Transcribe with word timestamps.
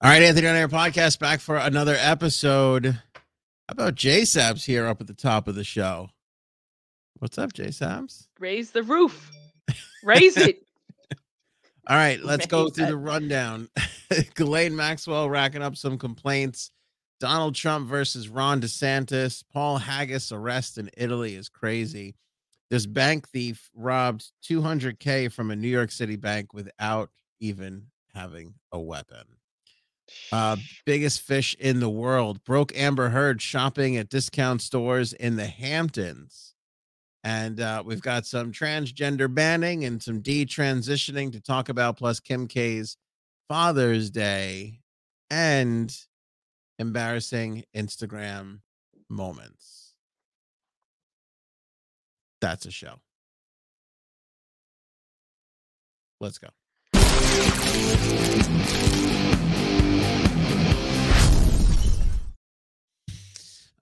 All 0.00 0.10
right, 0.10 0.22
Anthony 0.22 0.46
on 0.46 0.54
Air 0.54 0.68
podcast 0.68 1.18
back 1.18 1.40
for 1.40 1.56
another 1.56 1.96
episode. 1.98 2.86
How 2.86 3.00
about 3.72 3.96
J 3.96 4.22
Sabs 4.22 4.64
here 4.64 4.86
up 4.86 5.00
at 5.00 5.06
the 5.08 5.14
top 5.14 5.48
of 5.48 5.54
the 5.56 5.64
show? 5.64 6.10
What's 7.18 7.36
up, 7.36 7.52
J 7.52 7.66
Sabs? 7.66 8.28
Raise 8.38 8.70
the 8.70 8.84
roof. 8.84 9.30
Raise 10.04 10.36
it. 10.36 10.62
All 11.88 11.96
right, 11.96 12.22
let's 12.22 12.46
go 12.46 12.64
Raise 12.64 12.72
through 12.74 12.84
that. 12.84 12.90
the 12.92 12.96
rundown. 12.96 13.68
Ghislaine 14.34 14.76
Maxwell 14.76 15.28
racking 15.28 15.62
up 15.62 15.76
some 15.76 15.98
complaints. 15.98 16.70
Donald 17.18 17.56
Trump 17.56 17.88
versus 17.88 18.28
Ron 18.28 18.60
DeSantis. 18.60 19.42
Paul 19.52 19.78
Haggis 19.78 20.30
arrest 20.30 20.78
in 20.78 20.90
Italy 20.96 21.34
is 21.34 21.48
crazy. 21.48 22.14
This 22.70 22.86
bank 22.86 23.28
thief 23.28 23.68
robbed 23.74 24.30
200K 24.48 25.32
from 25.32 25.50
a 25.50 25.56
New 25.56 25.68
York 25.68 25.90
City 25.90 26.14
bank 26.14 26.54
without 26.54 27.10
even 27.40 27.86
having 28.14 28.54
a 28.70 28.78
weapon. 28.78 29.24
Uh, 30.32 30.56
biggest 30.84 31.20
fish 31.20 31.56
in 31.58 31.80
the 31.80 31.88
world 31.88 32.42
broke 32.44 32.76
Amber 32.76 33.10
Heard 33.10 33.40
shopping 33.42 33.96
at 33.96 34.08
discount 34.08 34.62
stores 34.62 35.12
in 35.12 35.36
the 35.36 35.46
Hamptons. 35.46 36.54
And 37.24 37.60
uh, 37.60 37.82
we've 37.84 38.00
got 38.00 38.26
some 38.26 38.52
transgender 38.52 39.32
banning 39.32 39.84
and 39.84 40.02
some 40.02 40.22
detransitioning 40.22 41.32
to 41.32 41.40
talk 41.40 41.68
about, 41.68 41.98
plus 41.98 42.20
Kim 42.20 42.46
K's 42.46 42.96
Father's 43.48 44.10
Day 44.10 44.80
and 45.30 45.94
embarrassing 46.78 47.64
Instagram 47.76 48.60
moments. 49.08 49.94
That's 52.40 52.66
a 52.66 52.70
show. 52.70 52.94
Let's 56.20 56.38
go. 56.38 56.48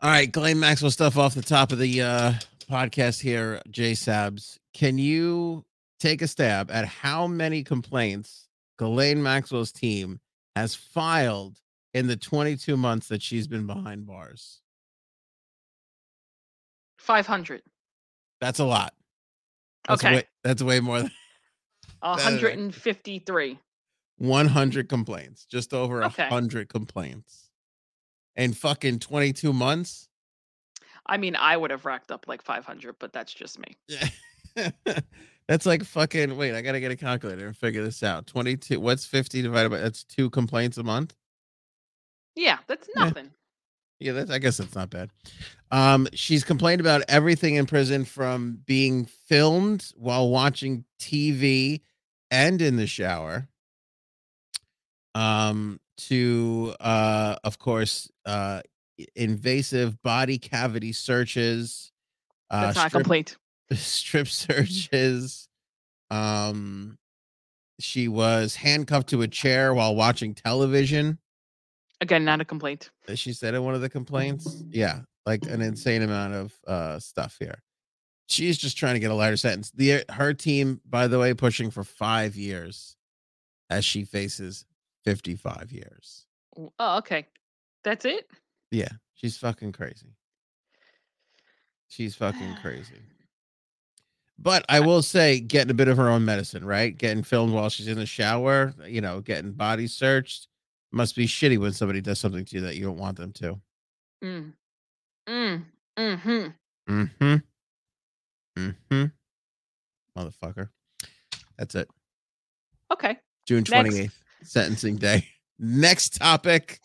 All 0.07 0.12
right, 0.12 0.31
Ghislaine 0.31 0.61
Maxwell 0.61 0.93
stuff 0.93 1.19
off 1.19 1.35
the 1.35 1.43
top 1.43 1.73
of 1.73 1.81
the 1.81 2.01
uh, 2.01 2.33
podcast 2.71 3.21
here, 3.21 3.61
J 3.69 3.91
Sabs. 3.91 4.57
Can 4.73 4.99
you 4.99 5.65
take 5.99 6.23
a 6.23 6.29
stab 6.29 6.71
at 6.71 6.85
how 6.85 7.27
many 7.27 7.65
complaints 7.65 8.47
Ghislaine 8.79 9.21
Maxwell's 9.21 9.73
team 9.73 10.21
has 10.55 10.77
filed 10.77 11.59
in 11.93 12.07
the 12.07 12.15
22 12.15 12.77
months 12.77 13.09
that 13.09 13.21
she's 13.21 13.49
been 13.49 13.67
behind 13.67 14.07
bars? 14.07 14.61
500. 16.99 17.62
That's 18.41 18.61
a 18.61 18.65
lot. 18.65 18.95
That's 19.89 20.05
Okay. 20.05 20.15
Way, 20.19 20.25
that's 20.45 20.62
way 20.62 20.79
more 20.79 20.99
than 21.01 21.11
153. 22.01 23.59
100 24.19 24.89
complaints, 24.89 25.47
just 25.47 25.75
over 25.75 26.03
a 26.03 26.07
Okay. 26.07 26.29
100 26.29 26.69
complaints. 26.69 27.46
In 28.37 28.53
fucking 28.53 28.98
22 28.98 29.53
months? 29.53 30.09
I 31.06 31.17
mean, 31.17 31.37
I 31.37 31.56
would 31.56 31.70
have 31.70 31.84
racked 31.84 32.11
up 32.11 32.27
like 32.29 32.43
500, 32.43 32.97
but 32.98 33.12
that's 33.12 33.33
just 33.33 33.59
me. 33.59 33.77
Yeah. 33.89 34.70
that's 35.48 35.67
like 35.67 35.84
fucking 35.84 36.37
wait, 36.37 36.55
I 36.55 36.62
gotta 36.62 36.81
get 36.81 36.91
a 36.91 36.97
calculator 36.97 37.47
and 37.47 37.56
figure 37.56 37.84
this 37.84 38.03
out. 38.03 38.27
22 38.27 38.81
what's 38.81 39.05
50 39.06 39.43
divided 39.43 39.70
by 39.70 39.78
that's 39.78 40.03
two 40.05 40.31
complaints 40.31 40.77
a 40.78 40.83
month? 40.83 41.15
Yeah, 42.34 42.59
that's 42.67 42.89
Yeah. 42.97 43.05
nothing. 43.05 43.31
Yeah, 44.01 44.12
that's 44.12 44.31
I 44.31 44.39
guess 44.39 44.56
that's 44.59 44.75
not 44.75 44.91
bad. 44.91 45.11
Um, 45.71 46.06
she's 46.12 46.45
complained 46.45 46.81
about 46.81 47.03
everything 47.09 47.55
in 47.55 47.67
prison 47.67 48.05
from 48.05 48.61
being 48.67 49.06
filmed 49.06 49.91
while 49.97 50.28
watching 50.28 50.84
TV 51.00 51.81
and 52.31 52.61
in 52.61 52.77
the 52.77 52.87
shower. 52.87 53.48
Um, 55.15 55.81
to 55.97 56.75
uh, 56.81 57.37
of 57.43 57.59
course, 57.59 58.11
uh, 58.27 58.61
invasive 59.15 60.03
body 60.03 60.39
cavity 60.39 60.93
searches, 60.93 61.93
uh, 62.50 62.67
That's 62.67 62.77
not 62.77 62.87
a 62.87 62.91
strip, 62.91 63.03
complaint. 63.03 63.37
strip 63.73 64.28
searches. 64.28 65.49
Um, 66.11 66.99
she 67.81 68.09
was 68.09 68.56
handcuffed 68.56 69.09
to 69.09 69.23
a 69.23 69.28
chair 69.28 69.75
while 69.75 69.95
watching 69.95 70.34
television. 70.34 71.19
Again, 72.00 72.25
not 72.25 72.41
a 72.41 72.45
complaint. 72.45 72.91
she 73.15 73.33
said 73.33 73.55
in 73.55 73.65
one 73.65 73.75
of 73.75 73.81
the 73.81 73.89
complaints. 73.89 74.62
Yeah, 74.69 75.00
like 75.25 75.45
an 75.47 75.62
insane 75.62 76.03
amount 76.03 76.34
of 76.34 76.55
uh 76.67 76.99
stuff 76.99 77.37
here. 77.39 77.62
She's 78.29 78.59
just 78.59 78.77
trying 78.77 78.95
to 78.95 79.00
get 79.00 79.11
a 79.11 79.15
lighter 79.15 79.37
sentence. 79.37 79.71
The 79.71 80.05
her 80.11 80.34
team, 80.34 80.81
by 80.89 81.06
the 81.06 81.19
way, 81.19 81.33
pushing 81.33 81.71
for 81.71 81.84
five 81.84 82.37
years 82.37 82.97
as 83.71 83.84
she 83.84 84.05
faces 84.05 84.65
55 85.05 85.71
years. 85.73 86.27
Oh, 86.79 86.99
okay. 86.99 87.27
That's 87.87 88.05
it? 88.05 88.29
Yeah, 88.73 88.89
she's 89.15 89.39
fucking 89.39 89.71
crazy. 89.71 90.17
She's 91.87 92.17
fucking 92.17 92.57
crazy. 92.63 93.01
But 94.41 94.65
I 94.69 94.81
will 94.81 95.03
say, 95.03 95.39
getting 95.39 95.71
a 95.71 95.75
bit 95.75 95.87
of 95.87 95.97
her 95.97 96.09
own 96.09 96.25
medicine, 96.25 96.65
right? 96.65 96.99
Getting 96.99 97.23
filmed 97.23 97.55
while 97.55 97.69
she's 97.69 97.87
in 97.87 97.97
the 97.97 98.05
shower, 98.05 98.75
you 98.85 99.01
know, 99.01 99.21
getting 99.21 99.53
body 99.53 99.87
searched 99.87 100.49
must 100.91 101.15
be 101.15 101.29
shitty 101.29 101.59
when 101.59 101.73
somebody 101.73 102.01
does 102.01 102.19
something 102.19 102.45
to 102.45 102.57
you 102.57 102.63
that 102.63 102.75
you 102.75 102.85
don't 102.85 102.99
want 102.99 103.19
them 103.19 103.33
to. 103.35 103.61
Mm. 104.25 104.53
Mm. 105.29 105.65
Mm-hmm. 105.97 106.93
Mm-hmm. 106.93 107.37
Mm-hmm. 108.59 109.05
Motherfucker. 110.19 110.71
That's 111.57 111.77
it. 111.77 111.89
Okay. 112.93 113.17
June 113.47 113.65
Next. 113.71 113.97
28th, 113.97 114.13
sentencing 114.43 114.97
day. 114.97 115.29
Next 115.61 116.17
topic. 116.19 116.81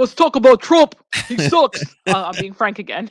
Let's 0.00 0.14
talk 0.14 0.34
about 0.34 0.62
Trump. 0.62 0.94
He 1.28 1.36
sucks. 1.50 1.82
uh, 2.06 2.30
I'm 2.32 2.40
being 2.40 2.54
frank 2.54 2.78
again. 2.78 3.10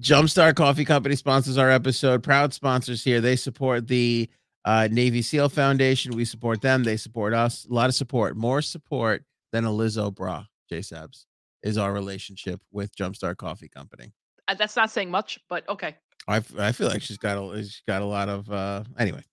Jumpstart 0.00 0.54
Coffee 0.54 0.86
Company 0.86 1.14
sponsors 1.14 1.58
our 1.58 1.70
episode. 1.70 2.22
Proud 2.22 2.54
sponsors 2.54 3.04
here. 3.04 3.20
They 3.20 3.36
support 3.36 3.86
the 3.88 4.26
uh, 4.64 4.88
Navy 4.90 5.20
SEAL 5.20 5.50
Foundation. 5.50 6.16
We 6.16 6.24
support 6.24 6.62
them. 6.62 6.82
They 6.82 6.96
support 6.96 7.34
us. 7.34 7.66
A 7.70 7.74
lot 7.74 7.90
of 7.90 7.94
support. 7.94 8.38
More 8.38 8.62
support 8.62 9.22
than 9.52 9.66
a 9.66 9.68
Lizzo 9.68 10.14
bra, 10.14 10.46
J 10.70 10.78
Sabs, 10.78 11.26
is 11.62 11.76
our 11.76 11.92
relationship 11.92 12.62
with 12.72 12.96
Jumpstart 12.96 13.36
Coffee 13.36 13.68
Company. 13.68 14.14
Uh, 14.48 14.54
That's 14.54 14.76
not 14.76 14.90
saying 14.90 15.10
much, 15.10 15.38
but 15.50 15.68
okay. 15.68 15.94
I 16.26 16.40
feel 16.40 16.88
like 16.88 17.02
she's 17.02 17.18
got 17.18 17.36
a 17.36 17.58
she's 17.58 17.82
got 17.86 18.00
a 18.00 18.06
lot 18.06 18.30
of 18.30 18.50
uh 18.50 18.84
anyway. 18.98 19.24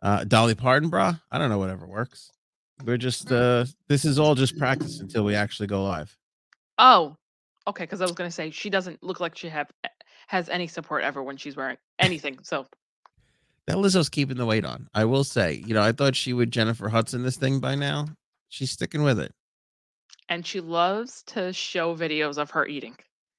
Uh 0.00 0.24
Dolly 0.24 0.54
Parton 0.54 0.88
bra. 0.88 1.16
I 1.30 1.36
don't 1.36 1.50
know 1.50 1.58
whatever 1.58 1.86
works. 1.86 2.30
We're 2.82 2.96
just 2.96 3.30
uh 3.30 3.66
this 3.88 4.06
is 4.06 4.18
all 4.18 4.34
just 4.34 4.56
practice 4.56 5.00
until 5.00 5.22
we 5.24 5.34
actually 5.34 5.66
go 5.66 5.84
live. 5.84 6.16
Oh, 6.78 7.16
okay. 7.66 7.84
Because 7.84 8.00
I 8.00 8.04
was 8.04 8.12
gonna 8.12 8.30
say 8.30 8.50
she 8.50 8.70
doesn't 8.70 9.02
look 9.02 9.20
like 9.20 9.36
she 9.36 9.48
have 9.48 9.70
eh, 9.84 9.88
has 10.28 10.48
any 10.48 10.66
support 10.66 11.04
ever 11.04 11.22
when 11.22 11.36
she's 11.36 11.56
wearing 11.56 11.76
anything. 11.98 12.38
So 12.42 12.66
That 13.66 13.76
Lizzo's 13.76 14.08
keeping 14.08 14.36
the 14.36 14.46
weight 14.46 14.64
on. 14.64 14.88
I 14.94 15.04
will 15.04 15.24
say, 15.24 15.62
you 15.66 15.74
know, 15.74 15.82
I 15.82 15.92
thought 15.92 16.14
she 16.16 16.32
would 16.32 16.50
Jennifer 16.52 16.88
Hudson 16.88 17.22
this 17.22 17.36
thing 17.36 17.60
by 17.60 17.74
now. 17.74 18.06
She's 18.48 18.70
sticking 18.70 19.02
with 19.02 19.18
it. 19.18 19.32
and 20.28 20.46
she 20.46 20.60
loves 20.60 21.22
to 21.28 21.52
show 21.52 21.96
videos 21.96 22.36
of 22.38 22.50
her 22.50 22.66
eating. 22.66 22.96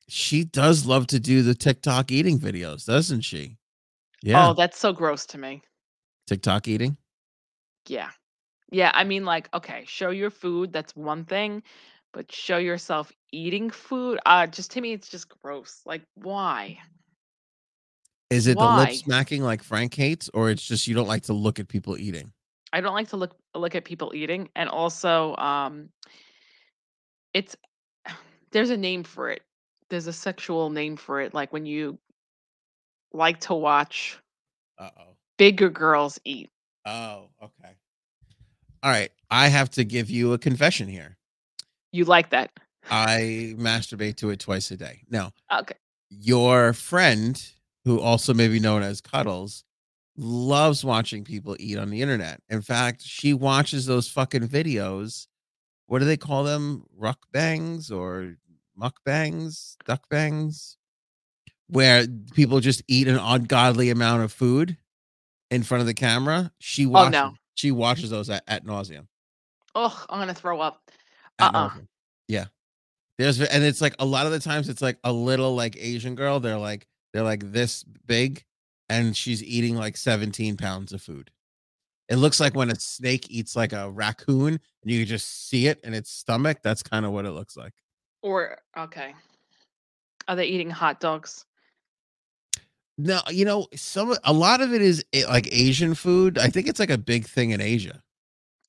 She 0.09 0.43
does 0.45 0.85
love 0.85 1.07
to 1.07 1.19
do 1.19 1.41
the 1.43 1.53
TikTok 1.55 2.11
eating 2.11 2.39
videos, 2.39 2.85
doesn't 2.85 3.21
she? 3.21 3.57
Oh, 3.57 3.59
yeah. 4.23 4.47
Oh, 4.49 4.53
that's 4.53 4.77
so 4.79 4.93
gross 4.93 5.25
to 5.27 5.37
me. 5.37 5.61
TikTok 6.27 6.67
eating. 6.67 6.97
Yeah. 7.87 8.09
Yeah. 8.71 8.91
I 8.93 9.03
mean, 9.03 9.25
like, 9.25 9.49
okay, 9.53 9.83
show 9.87 10.09
your 10.11 10.29
food. 10.29 10.71
That's 10.73 10.95
one 10.95 11.25
thing. 11.25 11.61
But 12.13 12.31
show 12.31 12.57
yourself 12.57 13.11
eating 13.31 13.69
food. 13.69 14.19
Uh, 14.25 14.47
just 14.47 14.71
to 14.71 14.81
me, 14.81 14.93
it's 14.93 15.09
just 15.09 15.29
gross. 15.29 15.81
Like, 15.85 16.01
why? 16.15 16.79
Is 18.29 18.47
it 18.47 18.57
the 18.57 18.65
lip 18.65 18.91
smacking 18.93 19.41
like 19.41 19.63
Frank 19.63 19.93
hates, 19.93 20.29
or 20.33 20.49
it's 20.49 20.65
just 20.65 20.87
you 20.87 20.95
don't 20.95 21.07
like 21.07 21.23
to 21.23 21.33
look 21.33 21.59
at 21.59 21.67
people 21.67 21.97
eating? 21.97 22.31
I 22.73 22.81
don't 22.81 22.93
like 22.93 23.09
to 23.09 23.17
look 23.17 23.35
look 23.55 23.75
at 23.75 23.85
people 23.85 24.11
eating. 24.13 24.49
And 24.55 24.69
also, 24.69 25.35
um, 25.37 25.89
it's 27.33 27.55
there's 28.51 28.69
a 28.69 28.77
name 28.77 29.03
for 29.03 29.29
it. 29.29 29.43
There's 29.89 30.07
a 30.07 30.13
sexual 30.13 30.69
name 30.69 30.97
for 30.97 31.21
it. 31.21 31.33
Like 31.33 31.53
when 31.53 31.65
you 31.65 31.97
like 33.13 33.39
to 33.41 33.53
watch 33.53 34.19
Uh 34.77 34.89
oh. 34.99 35.15
bigger 35.37 35.69
girls 35.69 36.19
eat. 36.25 36.49
Oh, 36.85 37.29
okay. 37.41 37.73
All 38.83 38.91
right. 38.91 39.11
I 39.29 39.47
have 39.47 39.69
to 39.71 39.83
give 39.83 40.09
you 40.09 40.33
a 40.33 40.37
confession 40.37 40.87
here. 40.87 41.17
You 41.91 42.05
like 42.05 42.29
that. 42.31 42.51
I 42.89 43.53
masturbate 43.57 44.17
to 44.17 44.29
it 44.29 44.39
twice 44.39 44.71
a 44.71 44.77
day. 44.77 45.01
Now, 45.09 45.31
Okay. 45.51 45.75
your 46.09 46.73
friend, 46.73 47.41
who 47.85 47.99
also 47.99 48.33
may 48.33 48.47
be 48.47 48.59
known 48.59 48.81
as 48.83 49.01
Cuddles, 49.01 49.63
loves 50.15 50.83
watching 50.83 51.23
people 51.23 51.55
eat 51.59 51.77
on 51.77 51.89
the 51.89 52.01
internet. 52.01 52.41
In 52.49 52.61
fact, 52.61 53.01
she 53.01 53.33
watches 53.33 53.85
those 53.85 54.07
fucking 54.09 54.47
videos. 54.47 55.27
What 55.87 55.99
do 55.99 56.05
they 56.05 56.17
call 56.17 56.43
them? 56.43 56.83
Ruck 56.95 57.19
bangs 57.31 57.91
or 57.91 58.35
muck 58.75 59.03
bangs, 59.05 59.77
duck 59.85 60.07
bangs, 60.09 60.77
Where 61.69 62.07
people 62.33 62.61
just 62.61 62.81
eat 62.87 63.07
an 63.09 63.17
ungodly 63.17 63.89
amount 63.89 64.23
of 64.23 64.31
food 64.31 64.77
in 65.51 65.63
front 65.63 65.81
of 65.81 65.87
the 65.87 65.93
camera. 65.93 66.51
She 66.59 66.85
watches, 66.85 67.07
Oh, 67.19 67.27
no. 67.29 67.35
she 67.55 67.71
watches 67.71 68.09
those 68.09 68.29
at, 68.29 68.43
at 68.47 68.63
nauseum. 68.65 69.07
Oh, 69.75 70.05
I'm 70.09 70.19
gonna 70.19 70.33
throw 70.33 70.61
up. 70.61 70.86
Uh-uh. 71.39 71.71
Yeah. 72.27 72.45
There's 73.17 73.41
and 73.41 73.63
it's 73.63 73.81
like 73.81 73.95
a 73.99 74.05
lot 74.05 74.25
of 74.25 74.31
the 74.31 74.39
times 74.39 74.69
it's 74.69 74.81
like 74.81 74.99
a 75.03 75.11
little 75.11 75.55
like 75.55 75.75
Asian 75.79 76.15
girl. 76.15 76.39
They're 76.39 76.57
like 76.57 76.87
they're 77.13 77.23
like 77.23 77.51
this 77.51 77.83
big, 77.83 78.43
and 78.89 79.17
she's 79.17 79.43
eating 79.43 79.75
like 79.75 79.97
17 79.97 80.57
pounds 80.57 80.93
of 80.93 81.01
food. 81.01 81.31
It 82.09 82.17
looks 82.17 82.39
like 82.39 82.55
when 82.55 82.69
a 82.69 82.75
snake 82.75 83.27
eats 83.29 83.55
like 83.55 83.73
a 83.73 83.89
raccoon 83.89 84.53
and 84.53 84.91
you 84.91 84.99
can 84.99 85.07
just 85.07 85.49
see 85.49 85.67
it 85.67 85.79
in 85.83 85.93
its 85.93 86.11
stomach. 86.11 86.59
That's 86.63 86.83
kind 86.83 87.05
of 87.05 87.11
what 87.11 87.25
it 87.25 87.31
looks 87.31 87.57
like. 87.57 87.73
Or 88.21 88.57
okay. 88.77 89.13
Are 90.27 90.35
they 90.35 90.45
eating 90.45 90.69
hot 90.69 90.99
dogs? 90.99 91.45
No, 92.97 93.21
you 93.29 93.45
know, 93.45 93.67
some 93.75 94.15
a 94.23 94.33
lot 94.33 94.61
of 94.61 94.73
it 94.73 94.81
is 94.81 95.03
eh, 95.13 95.25
like 95.27 95.47
Asian 95.51 95.95
food. 95.95 96.37
I 96.37 96.47
think 96.47 96.67
it's 96.67 96.79
like 96.79 96.89
a 96.89 96.97
big 96.97 97.25
thing 97.25 97.51
in 97.51 97.61
Asia. 97.61 98.01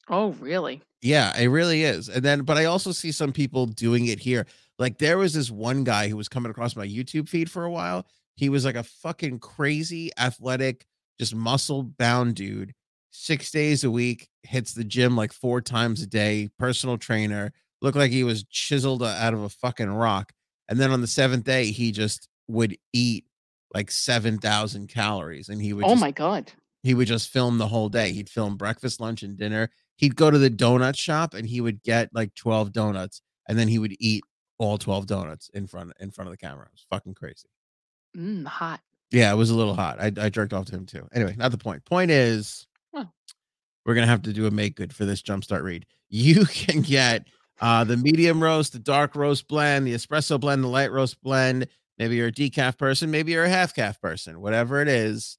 Oh, 0.09 0.33
really? 0.33 0.83
Yeah, 1.03 1.37
it 1.39 1.47
really 1.49 1.85
is. 1.85 2.09
And 2.09 2.25
then, 2.25 2.43
but 2.43 2.57
I 2.57 2.65
also 2.65 2.93
see 2.93 3.13
some 3.13 3.33
people 3.33 3.67
doing 3.67 4.07
it 4.07 4.19
here. 4.19 4.47
Like 4.79 4.99
there 4.99 5.19
was 5.19 5.33
this 5.35 5.51
one 5.51 5.85
guy 5.85 6.09
who 6.09 6.17
was 6.17 6.29
coming 6.29 6.51
across 6.51 6.75
my 6.77 6.87
YouTube 6.87 7.29
feed 7.29 7.51
for 7.51 7.65
a 7.65 7.71
while. 7.71 8.07
He 8.37 8.49
was 8.49 8.65
like 8.65 8.77
a 8.77 8.83
fucking 8.83 9.39
crazy 9.41 10.11
athletic, 10.19 10.87
just 11.19 11.35
muscle 11.35 11.83
bound 11.83 12.35
dude. 12.37 12.75
Six 13.11 13.51
days 13.51 13.85
a 13.85 13.91
week, 13.91 14.29
hits 14.43 14.75
the 14.75 14.85
gym 14.85 15.17
like 15.17 15.33
four 15.33 15.61
times 15.61 16.03
a 16.03 16.07
day, 16.07 16.51
personal 16.59 16.99
trainer. 16.99 17.53
Looked 17.81 17.97
like 17.97 18.11
he 18.13 18.25
was 18.25 18.45
chiseled 18.45 19.03
uh, 19.03 19.07
out 19.07 19.35
of 19.35 19.43
a 19.43 19.49
fucking 19.49 19.91
rock. 19.91 20.33
And 20.69 20.79
then 20.79 20.91
on 20.91 21.01
the 21.01 21.07
seventh 21.07 21.45
day, 21.45 21.67
he 21.67 21.91
just 21.91 22.29
would 22.49 22.77
eat 22.93 23.25
like 23.75 23.91
7,000 23.91 24.89
calories 24.89 25.49
and 25.49 25.61
he 25.61 25.73
would 25.73 25.85
Oh 25.85 25.91
just 25.91 26.01
my 26.01 26.11
god. 26.11 26.53
he 26.83 26.95
would 26.95 27.07
just 27.09 27.29
film 27.31 27.59
the 27.59 27.67
whole 27.69 27.89
day. 27.89 28.13
He'd 28.13 28.29
film 28.31 28.57
breakfast, 28.57 29.01
lunch, 29.01 29.23
and 29.23 29.37
dinner. 29.37 29.71
He'd 29.99 30.17
go 30.17 30.31
to 30.31 30.39
the 30.39 30.51
donut 30.51 30.97
shop 30.97 31.35
and 31.35 31.47
he 31.47 31.61
would 31.61 31.83
get 31.83 32.09
like 32.15 32.35
12 32.35 32.73
donuts 32.73 33.21
and 33.49 33.59
then 33.59 33.69
he 33.69 33.79
would 33.79 33.95
eat 34.01 34.23
all 34.59 34.79
12 34.79 35.07
donuts 35.07 35.51
in 35.55 35.67
front 35.67 35.93
in 36.01 36.11
front 36.11 36.29
of 36.29 36.33
the 36.33 36.39
camera. 36.39 36.65
It 36.67 36.73
was 36.73 36.87
fucking 36.89 37.15
crazy. 37.15 37.49
Mm, 38.17 38.47
hot. 38.47 38.81
Yeah, 39.11 39.33
it 39.33 39.37
was 39.37 39.51
a 39.51 39.55
little 39.57 39.75
hot. 39.75 40.01
I, 40.01 40.13
I 40.21 40.29
jerked 40.31 40.53
off 40.53 40.67
to 40.67 40.75
him 40.75 40.87
too. 40.87 41.07
Anyway, 41.13 41.35
not 41.37 41.51
the 41.51 41.59
point. 41.59 41.85
Point 41.85 42.11
is 42.11 42.67
Huh. 42.95 43.05
we're 43.85 43.95
gonna 43.95 44.07
have 44.07 44.23
to 44.23 44.33
do 44.33 44.47
a 44.47 44.51
make 44.51 44.77
good 44.77 44.95
for 44.95 45.05
this 45.05 45.21
jumpstart 45.23 45.63
read. 45.63 45.85
You 46.09 46.47
can 46.51 46.81
get 46.83 47.27
uh 47.61 47.85
the 47.85 47.97
medium 47.97 48.43
roast, 48.43 48.73
the 48.73 48.79
dark 48.79 49.17
roast 49.17 49.49
blend, 49.49 49.87
the 49.87 49.95
espresso 49.95 50.39
blend, 50.39 50.63
the 50.65 50.69
light 50.69 50.93
roast 50.93 51.21
blend. 51.23 51.67
Maybe 51.99 52.15
you're 52.15 52.29
a 52.29 52.33
decaf 52.33 52.79
person, 52.79 53.11
maybe 53.11 53.33
you're 53.33 53.45
a 53.45 53.49
half 53.49 53.75
calf 53.75 54.01
person, 54.01 54.41
whatever 54.41 54.81
it 54.81 54.87
is. 54.89 55.37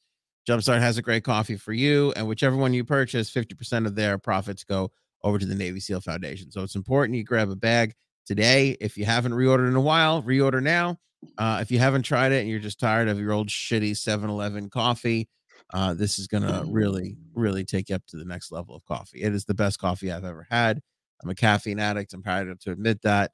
Jumpstart 0.47 0.79
has 0.79 0.97
a 0.97 1.01
great 1.01 1.23
coffee 1.23 1.57
for 1.57 1.73
you, 1.73 2.13
and 2.15 2.27
whichever 2.27 2.55
one 2.55 2.73
you 2.73 2.83
purchase, 2.83 3.29
50% 3.29 3.85
of 3.85 3.95
their 3.95 4.17
profits 4.17 4.63
go 4.63 4.91
over 5.23 5.37
to 5.37 5.45
the 5.45 5.55
Navy 5.55 5.79
SEAL 5.79 6.01
Foundation. 6.01 6.51
So 6.51 6.63
it's 6.63 6.75
important 6.75 7.17
you 7.17 7.23
grab 7.23 7.49
a 7.49 7.55
bag 7.55 7.93
today. 8.25 8.77
If 8.79 8.97
you 8.97 9.05
haven't 9.05 9.33
reordered 9.33 9.67
in 9.67 9.75
a 9.75 9.81
while, 9.81 10.23
reorder 10.23 10.61
now. 10.61 10.97
Uh, 11.37 11.59
if 11.61 11.69
you 11.69 11.79
haven't 11.79 12.03
tried 12.03 12.31
it 12.31 12.41
and 12.41 12.49
you're 12.49 12.59
just 12.59 12.79
tired 12.79 13.09
of 13.09 13.19
your 13.19 13.33
old 13.33 13.49
shitty 13.49 13.97
7 13.97 14.29
Eleven 14.29 14.69
coffee, 14.69 15.27
uh, 15.73 15.93
this 15.93 16.17
is 16.17 16.27
going 16.27 16.43
to 16.43 16.63
really, 16.67 17.17
really 17.33 17.65
take 17.65 17.89
you 17.89 17.95
up 17.95 18.05
to 18.07 18.17
the 18.17 18.25
next 18.25 18.51
level 18.51 18.75
of 18.75 18.85
coffee. 18.85 19.21
It 19.21 19.33
is 19.33 19.45
the 19.45 19.53
best 19.53 19.79
coffee 19.79 20.11
I've 20.11 20.25
ever 20.25 20.47
had. 20.49 20.79
I'm 21.21 21.29
a 21.29 21.35
caffeine 21.35 21.79
addict. 21.79 22.13
I'm 22.13 22.23
proud 22.23 22.47
to 22.61 22.71
admit 22.71 23.01
that. 23.03 23.31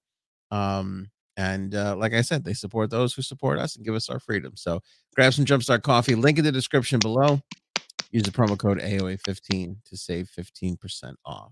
Um, 0.51 1.09
and 1.37 1.75
uh, 1.75 1.95
like 1.97 2.13
I 2.13 2.21
said, 2.21 2.43
they 2.43 2.53
support 2.53 2.89
those 2.89 3.13
who 3.13 3.21
support 3.21 3.59
us 3.59 3.75
and 3.75 3.85
give 3.85 3.95
us 3.95 4.09
our 4.09 4.19
freedom. 4.19 4.53
So 4.55 4.81
grab 5.15 5.33
some 5.33 5.45
Jumpstart 5.45 5.81
coffee. 5.83 6.15
Link 6.15 6.37
in 6.37 6.45
the 6.45 6.51
description 6.51 6.99
below. 6.99 7.41
Use 8.11 8.23
the 8.23 8.31
promo 8.31 8.57
code 8.57 8.79
AOA15 8.79 9.77
to 9.85 9.97
save 9.97 10.29
15% 10.29 11.15
off. 11.25 11.51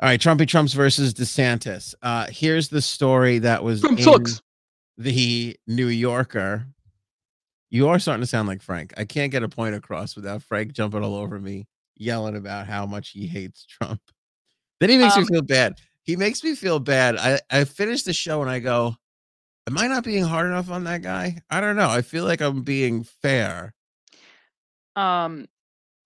All 0.00 0.08
right, 0.08 0.18
Trumpy 0.20 0.48
Trumps 0.48 0.72
versus 0.72 1.12
DeSantis. 1.14 1.94
Uh, 2.02 2.26
here's 2.28 2.68
the 2.68 2.80
story 2.82 3.38
that 3.40 3.62
was 3.62 3.80
Trump 3.80 3.98
in 3.98 4.04
sucks. 4.04 4.42
the 4.96 5.56
New 5.66 5.86
Yorker. 5.88 6.66
You 7.70 7.88
are 7.88 7.98
starting 7.98 8.22
to 8.22 8.26
sound 8.26 8.48
like 8.48 8.62
Frank. 8.62 8.94
I 8.96 9.04
can't 9.04 9.30
get 9.30 9.42
a 9.42 9.48
point 9.48 9.74
across 9.74 10.16
without 10.16 10.42
Frank 10.42 10.72
jumping 10.72 11.02
all 11.04 11.14
over 11.16 11.38
me, 11.38 11.66
yelling 11.96 12.36
about 12.36 12.66
how 12.66 12.86
much 12.86 13.10
he 13.10 13.26
hates 13.26 13.66
Trump. 13.66 14.00
Then 14.80 14.90
he 14.90 14.98
makes 14.98 15.16
me 15.16 15.22
Um, 15.22 15.28
feel 15.28 15.42
bad. 15.42 15.74
He 16.04 16.16
makes 16.16 16.44
me 16.44 16.54
feel 16.54 16.78
bad. 16.78 17.16
I, 17.16 17.40
I 17.50 17.64
finish 17.64 18.02
the 18.02 18.12
show 18.12 18.40
and 18.42 18.50
I 18.50 18.60
go, 18.60 18.96
Am 19.66 19.78
I 19.78 19.86
not 19.88 20.04
being 20.04 20.24
hard 20.24 20.46
enough 20.46 20.70
on 20.70 20.84
that 20.84 21.00
guy? 21.00 21.38
I 21.48 21.62
don't 21.62 21.76
know. 21.76 21.88
I 21.88 22.02
feel 22.02 22.24
like 22.24 22.42
I'm 22.42 22.62
being 22.62 23.02
fair. 23.02 23.72
Um, 24.94 25.46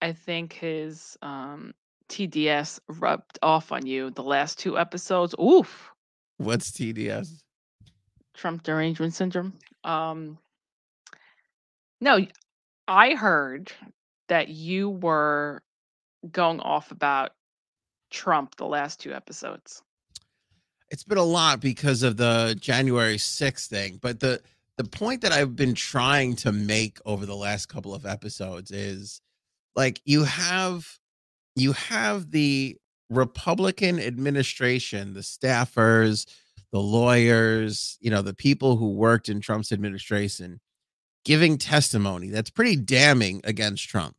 I 0.00 0.12
think 0.12 0.53
his 0.53 1.17
um 1.23 1.75
TDS 2.09 2.79
rubbed 2.89 3.39
off 3.43 3.73
on 3.73 3.85
you 3.85 4.11
the 4.11 4.23
last 4.23 4.59
two 4.59 4.79
episodes. 4.79 5.35
Oof. 5.41 5.91
What's 6.39 6.71
TDS? 6.71 7.43
Trump 8.35 8.62
derangement 8.62 9.15
syndrome. 9.15 9.55
Um, 9.83 10.39
no, 12.01 12.25
I 12.87 13.15
heard 13.15 13.73
that 14.29 14.49
you 14.49 14.91
were 14.91 15.62
going 16.31 16.61
off 16.61 16.93
about 16.93 17.33
Trump 18.11 18.55
the 18.56 18.67
last 18.67 19.01
two 19.01 19.12
episodes. 19.12 19.83
It's 20.90 21.05
been 21.05 21.19
a 21.19 21.23
lot 21.23 21.61
because 21.61 22.02
of 22.02 22.17
the 22.17 22.56
January 22.58 23.17
6th 23.17 23.67
thing. 23.69 23.99
But 24.00 24.20
the 24.20 24.40
the 24.76 24.85
point 24.85 25.23
that 25.23 25.32
I've 25.32 25.56
been 25.56 25.75
trying 25.75 26.37
to 26.37 26.52
make 26.52 26.99
over 27.05 27.26
the 27.26 27.35
last 27.35 27.67
couple 27.67 27.94
of 27.94 28.06
episodes 28.06 28.70
is 28.70 29.20
like 29.75 30.00
you 30.05 30.25
have 30.25 30.99
you 31.56 31.73
have 31.73 32.31
the 32.31 32.76
Republican 33.11 33.99
administration, 33.99 35.14
the 35.14 35.20
staffers, 35.20 36.26
the 36.73 36.79
lawyers, 36.79 37.99
you 38.00 38.11
know, 38.11 38.23
the 38.23 38.34
people 38.34 38.76
who 38.76 38.91
worked 38.91 39.29
in 39.29 39.41
Trump's 39.41 39.73
administration 39.73 40.61
giving 41.25 41.58
testimony 41.58 42.29
that's 42.29 42.50
pretty 42.50 42.76
damning 42.76 43.41
against 43.44 43.88
Trump. 43.88 44.17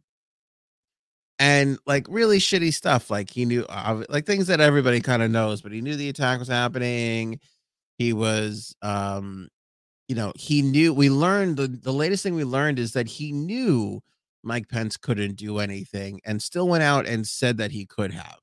And 1.40 1.80
like 1.86 2.06
really 2.10 2.40
shitty 2.40 2.74
stuff. 2.74 3.10
Like 3.10 3.30
he 3.30 3.46
knew, 3.46 3.66
uh, 3.70 4.04
like 4.10 4.26
things 4.26 4.48
that 4.48 4.60
everybody 4.60 5.00
kind 5.00 5.24
of 5.24 5.32
knows, 5.32 5.62
but 5.62 5.72
he 5.72 5.82
knew 5.82 5.96
the 5.96 6.10
attack 6.10 6.40
was 6.40 6.50
happening. 6.50 7.40
He 7.98 8.14
was, 8.14 8.76
um, 8.82 9.48
you 10.10 10.16
know, 10.16 10.34
he 10.36 10.62
knew. 10.62 10.94
We 10.94 11.10
learned 11.10 11.58
the 11.58 11.68
the 11.68 11.94
latest 11.94 12.24
thing 12.24 12.36
we 12.36 12.44
learned 12.44 12.80
is 12.80 12.94
that 12.94 13.08
he 13.08 13.32
knew 13.32 14.02
Mike 14.44 14.70
Pence 14.70 14.98
couldn't 14.98 15.36
do 15.36 15.60
anything, 15.60 16.20
and 16.26 16.42
still 16.42 16.68
went 16.68 16.84
out 16.84 17.08
and 17.08 17.28
said 17.28 17.58
that 17.58 17.72
he 17.72 17.86
could 17.86 18.12
have. 18.14 18.40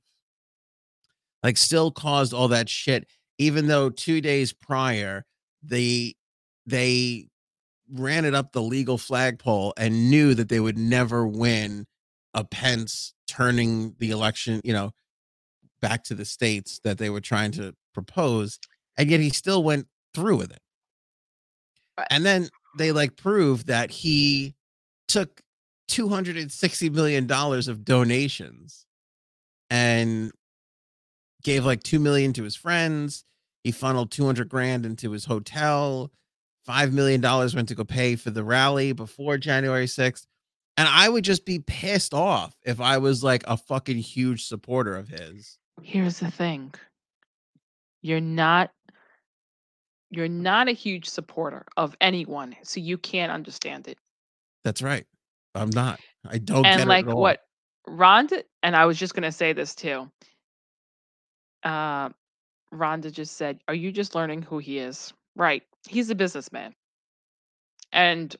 Like, 1.43 1.56
still 1.56 1.91
caused 1.91 2.32
all 2.34 2.48
that 2.48 2.69
shit, 2.69 3.06
even 3.38 3.67
though 3.67 3.91
two 3.91 4.20
days 4.20 4.53
prior 4.53 5.24
they 5.62 6.15
they 6.67 7.29
ran 7.93 8.24
it 8.24 8.34
up 8.34 8.53
the 8.53 8.62
legal 8.62 8.98
flagpole 8.98 9.72
and 9.76 10.10
knew 10.10 10.34
that 10.34 10.48
they 10.48 10.60
would 10.60 10.79
never 10.79 11.26
win 11.26 11.86
a 12.36 12.44
Pence 12.44 13.14
turning 13.26 13.96
the 13.98 14.10
election, 14.10 14.60
you 14.62 14.72
know, 14.72 14.93
back 15.81 16.05
to 16.05 16.14
the 16.14 16.24
states 16.24 16.78
that 16.84 16.98
they 16.98 17.10
were 17.10 17.20
trying 17.20 17.50
to 17.52 17.74
propose, 17.94 18.60
and 18.96 19.10
yet 19.10 19.20
he 19.20 19.31
still 19.31 19.64
went 19.64 19.88
through 20.14 20.36
with 20.36 20.52
it. 20.52 20.60
And 22.10 22.24
then 22.24 22.50
they 22.76 22.93
like 22.93 23.16
proved 23.16 23.66
that 23.66 23.90
he 23.90 24.55
took 25.08 25.40
260 25.88 26.90
million 26.90 27.26
dollars 27.26 27.69
of 27.69 27.84
donations 27.84 28.86
and 29.70 30.31
gave 31.43 31.64
like 31.64 31.82
2 31.82 31.98
million 31.98 32.32
to 32.34 32.43
his 32.43 32.56
friends. 32.56 33.24
He 33.64 33.72
funneled 33.72 34.10
200 34.10 34.48
grand 34.48 34.84
into 34.84 35.10
his 35.12 35.24
hotel. 35.24 36.10
5 36.66 36.93
million 36.93 37.20
dollars 37.20 37.55
went 37.55 37.69
to 37.69 37.74
go 37.74 37.84
pay 37.84 38.16
for 38.16 38.31
the 38.31 38.44
rally 38.44 38.93
before 38.93 39.38
January 39.38 39.86
6th. 39.86 40.26
And 40.77 40.89
I 40.89 41.09
would 41.09 41.25
just 41.25 41.47
be 41.47 41.61
pissed 41.61 42.13
off 42.13 42.55
if 42.65 42.81
I 42.81 42.99
was 42.99 43.25
like 43.25 43.45
a 43.47 43.56
fucking 43.56 43.97
huge 43.97 44.47
supporter 44.47 44.95
of 44.97 45.09
his. 45.09 45.59
Here's 45.83 46.21
the 46.21 46.31
thing. 46.31 46.75
You're 48.03 48.21
not 48.21 48.71
you're 50.11 50.29
not 50.29 50.69
a 50.69 50.73
huge 50.73 51.09
supporter 51.09 51.67
of 51.77 51.97
anyone, 52.01 52.55
so 52.63 52.79
you 52.79 52.97
can't 52.97 53.33
understand 53.33 53.89
it. 53.89 53.99
That's 54.63 54.81
right. 54.81 55.05
I'm 55.55 55.71
not. 55.71 55.99
I 56.29 56.39
don't 56.39 56.63
get 56.63 56.73
and 56.73 56.83
it 56.83 56.89
like 56.89 57.06
what 57.06 57.41
Rhonda 57.89 58.43
and 58.63 58.77
I 58.77 58.85
was 58.85 58.99
just 58.99 59.15
gonna 59.15 59.33
say 59.33 59.53
this 59.53 59.75
too. 59.75 60.11
Uh 61.63 62.11
Rhonda 62.73 63.11
just 63.11 63.37
said, 63.37 63.61
Are 63.69 63.75
you 63.75 63.93
just 63.93 64.15
learning 64.15 64.43
who 64.43 64.59
he 64.59 64.79
is? 64.79 65.13
Right. 65.35 65.63
He's 65.89 66.11
a 66.11 66.15
businessman. 66.15 66.75
And 67.93 68.35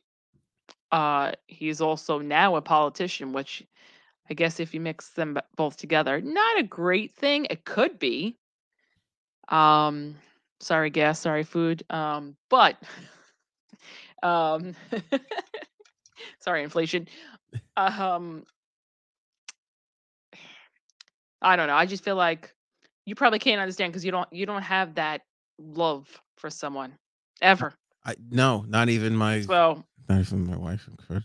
uh 0.93 1.33
he's 1.47 1.81
also 1.81 2.19
now 2.19 2.57
a 2.57 2.63
politician, 2.63 3.33
which 3.33 3.65
I 4.31 4.35
guess 4.35 4.61
if 4.61 4.75
you 4.75 4.81
mix 4.81 5.11
them 5.11 5.39
both 5.57 5.77
together, 5.77 6.21
not 6.21 6.59
a 6.59 6.63
great 6.65 7.15
thing. 7.15 7.47
It 7.51 7.65
could 7.65 7.99
be. 7.99 8.37
Um 9.49 10.17
sorry 10.61 10.91
gas, 10.91 11.21
sorry 11.21 11.45
food. 11.45 11.85
Um 11.91 12.37
but 12.49 12.77
um 14.23 14.75
sorry 16.41 16.63
inflation. 16.63 17.09
Um 17.77 18.45
I 21.43 21.57
don't 21.57 21.67
know. 21.69 21.75
I 21.75 21.87
just 21.87 22.05
feel 22.05 22.17
like 22.17 22.55
you 23.05 23.15
probably 23.15 23.39
can't 23.39 23.61
understand 23.61 23.93
because 23.93 24.05
you 24.05 24.11
don't 24.11 24.31
you 24.33 24.47
don't 24.47 24.63
have 24.63 24.95
that 24.97 25.23
love 25.59 26.21
for 26.37 26.51
someone 26.51 26.95
ever. 27.41 27.73
I 28.05 28.15
no, 28.31 28.65
not 28.69 28.89
even 28.89 29.17
my 29.17 29.43
So, 29.43 29.85
not 30.09 30.21
even 30.21 30.47
my 30.47 30.57
wife 30.57 30.87
and 30.87 30.99
Chris. 30.99 31.25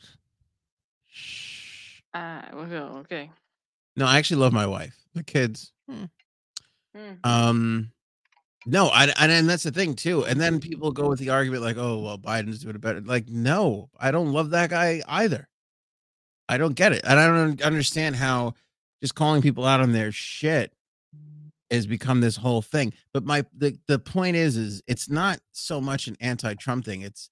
Shh. 1.07 2.01
uh, 2.13 2.41
well, 2.53 2.97
okay. 2.99 3.31
No, 3.95 4.05
I 4.05 4.17
actually 4.17 4.41
love 4.41 4.53
my 4.53 4.65
wife. 4.67 4.95
The 5.13 5.23
kids. 5.23 5.71
hmm. 5.89 6.05
Mm. 6.95 7.17
Um, 7.23 7.91
no, 8.65 8.87
I, 8.87 9.05
and 9.19 9.31
and 9.31 9.49
that's 9.49 9.63
the 9.63 9.71
thing 9.71 9.95
too. 9.95 10.25
And 10.25 10.39
then 10.39 10.59
people 10.59 10.91
go 10.91 11.07
with 11.07 11.19
the 11.19 11.29
argument 11.29 11.63
like, 11.63 11.77
"Oh, 11.77 11.99
well, 11.99 12.17
Biden's 12.17 12.59
doing 12.59 12.75
it 12.75 12.81
better." 12.81 13.01
Like, 13.01 13.27
no, 13.29 13.89
I 13.99 14.11
don't 14.11 14.33
love 14.33 14.51
that 14.51 14.69
guy 14.69 15.01
either. 15.07 15.47
I 16.49 16.57
don't 16.57 16.75
get 16.75 16.91
it, 16.91 17.01
and 17.05 17.19
I 17.19 17.27
don't 17.27 17.61
understand 17.61 18.17
how 18.17 18.53
just 19.01 19.15
calling 19.15 19.41
people 19.41 19.65
out 19.65 19.79
on 19.79 19.93
their 19.93 20.11
shit 20.11 20.73
has 21.71 21.87
become 21.87 22.21
this 22.21 22.35
whole 22.35 22.61
thing. 22.61 22.93
But 23.13 23.25
my 23.25 23.45
the 23.57 23.77
the 23.87 23.97
point 23.97 24.35
is, 24.35 24.57
is 24.57 24.83
it's 24.85 25.09
not 25.09 25.39
so 25.53 25.81
much 25.81 26.07
an 26.07 26.17
anti-Trump 26.19 26.85
thing. 26.85 27.01
It's 27.01 27.29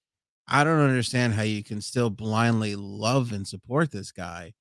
I 0.49 0.63
don't 0.63 0.79
understand 0.79 1.33
how 1.33 1.43
you 1.43 1.63
can 1.63 1.79
still 1.79 2.09
blindly 2.09 2.75
love 2.75 3.31
and 3.31 3.47
support 3.47 3.91
this 3.91 4.11
guy, 4.11 4.53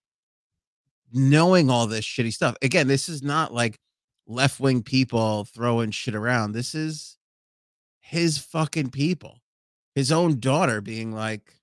knowing 1.13 1.71
all 1.71 1.87
this 1.87 2.05
shitty 2.05 2.33
stuff. 2.33 2.57
Again, 2.61 2.89
this 2.89 3.09
is 3.09 3.23
not 3.23 3.55
like 3.55 3.81
left 4.27 4.61
wing 4.61 4.83
people 4.83 5.45
throwing 5.47 5.91
shit 5.91 6.15
around. 6.15 6.53
This 6.53 6.75
is 6.75 7.17
his 8.01 8.39
fucking 8.39 8.91
people. 8.91 9.41
His 9.95 10.13
own 10.13 10.39
daughter 10.39 10.81
being 10.81 11.13
like, 11.13 11.55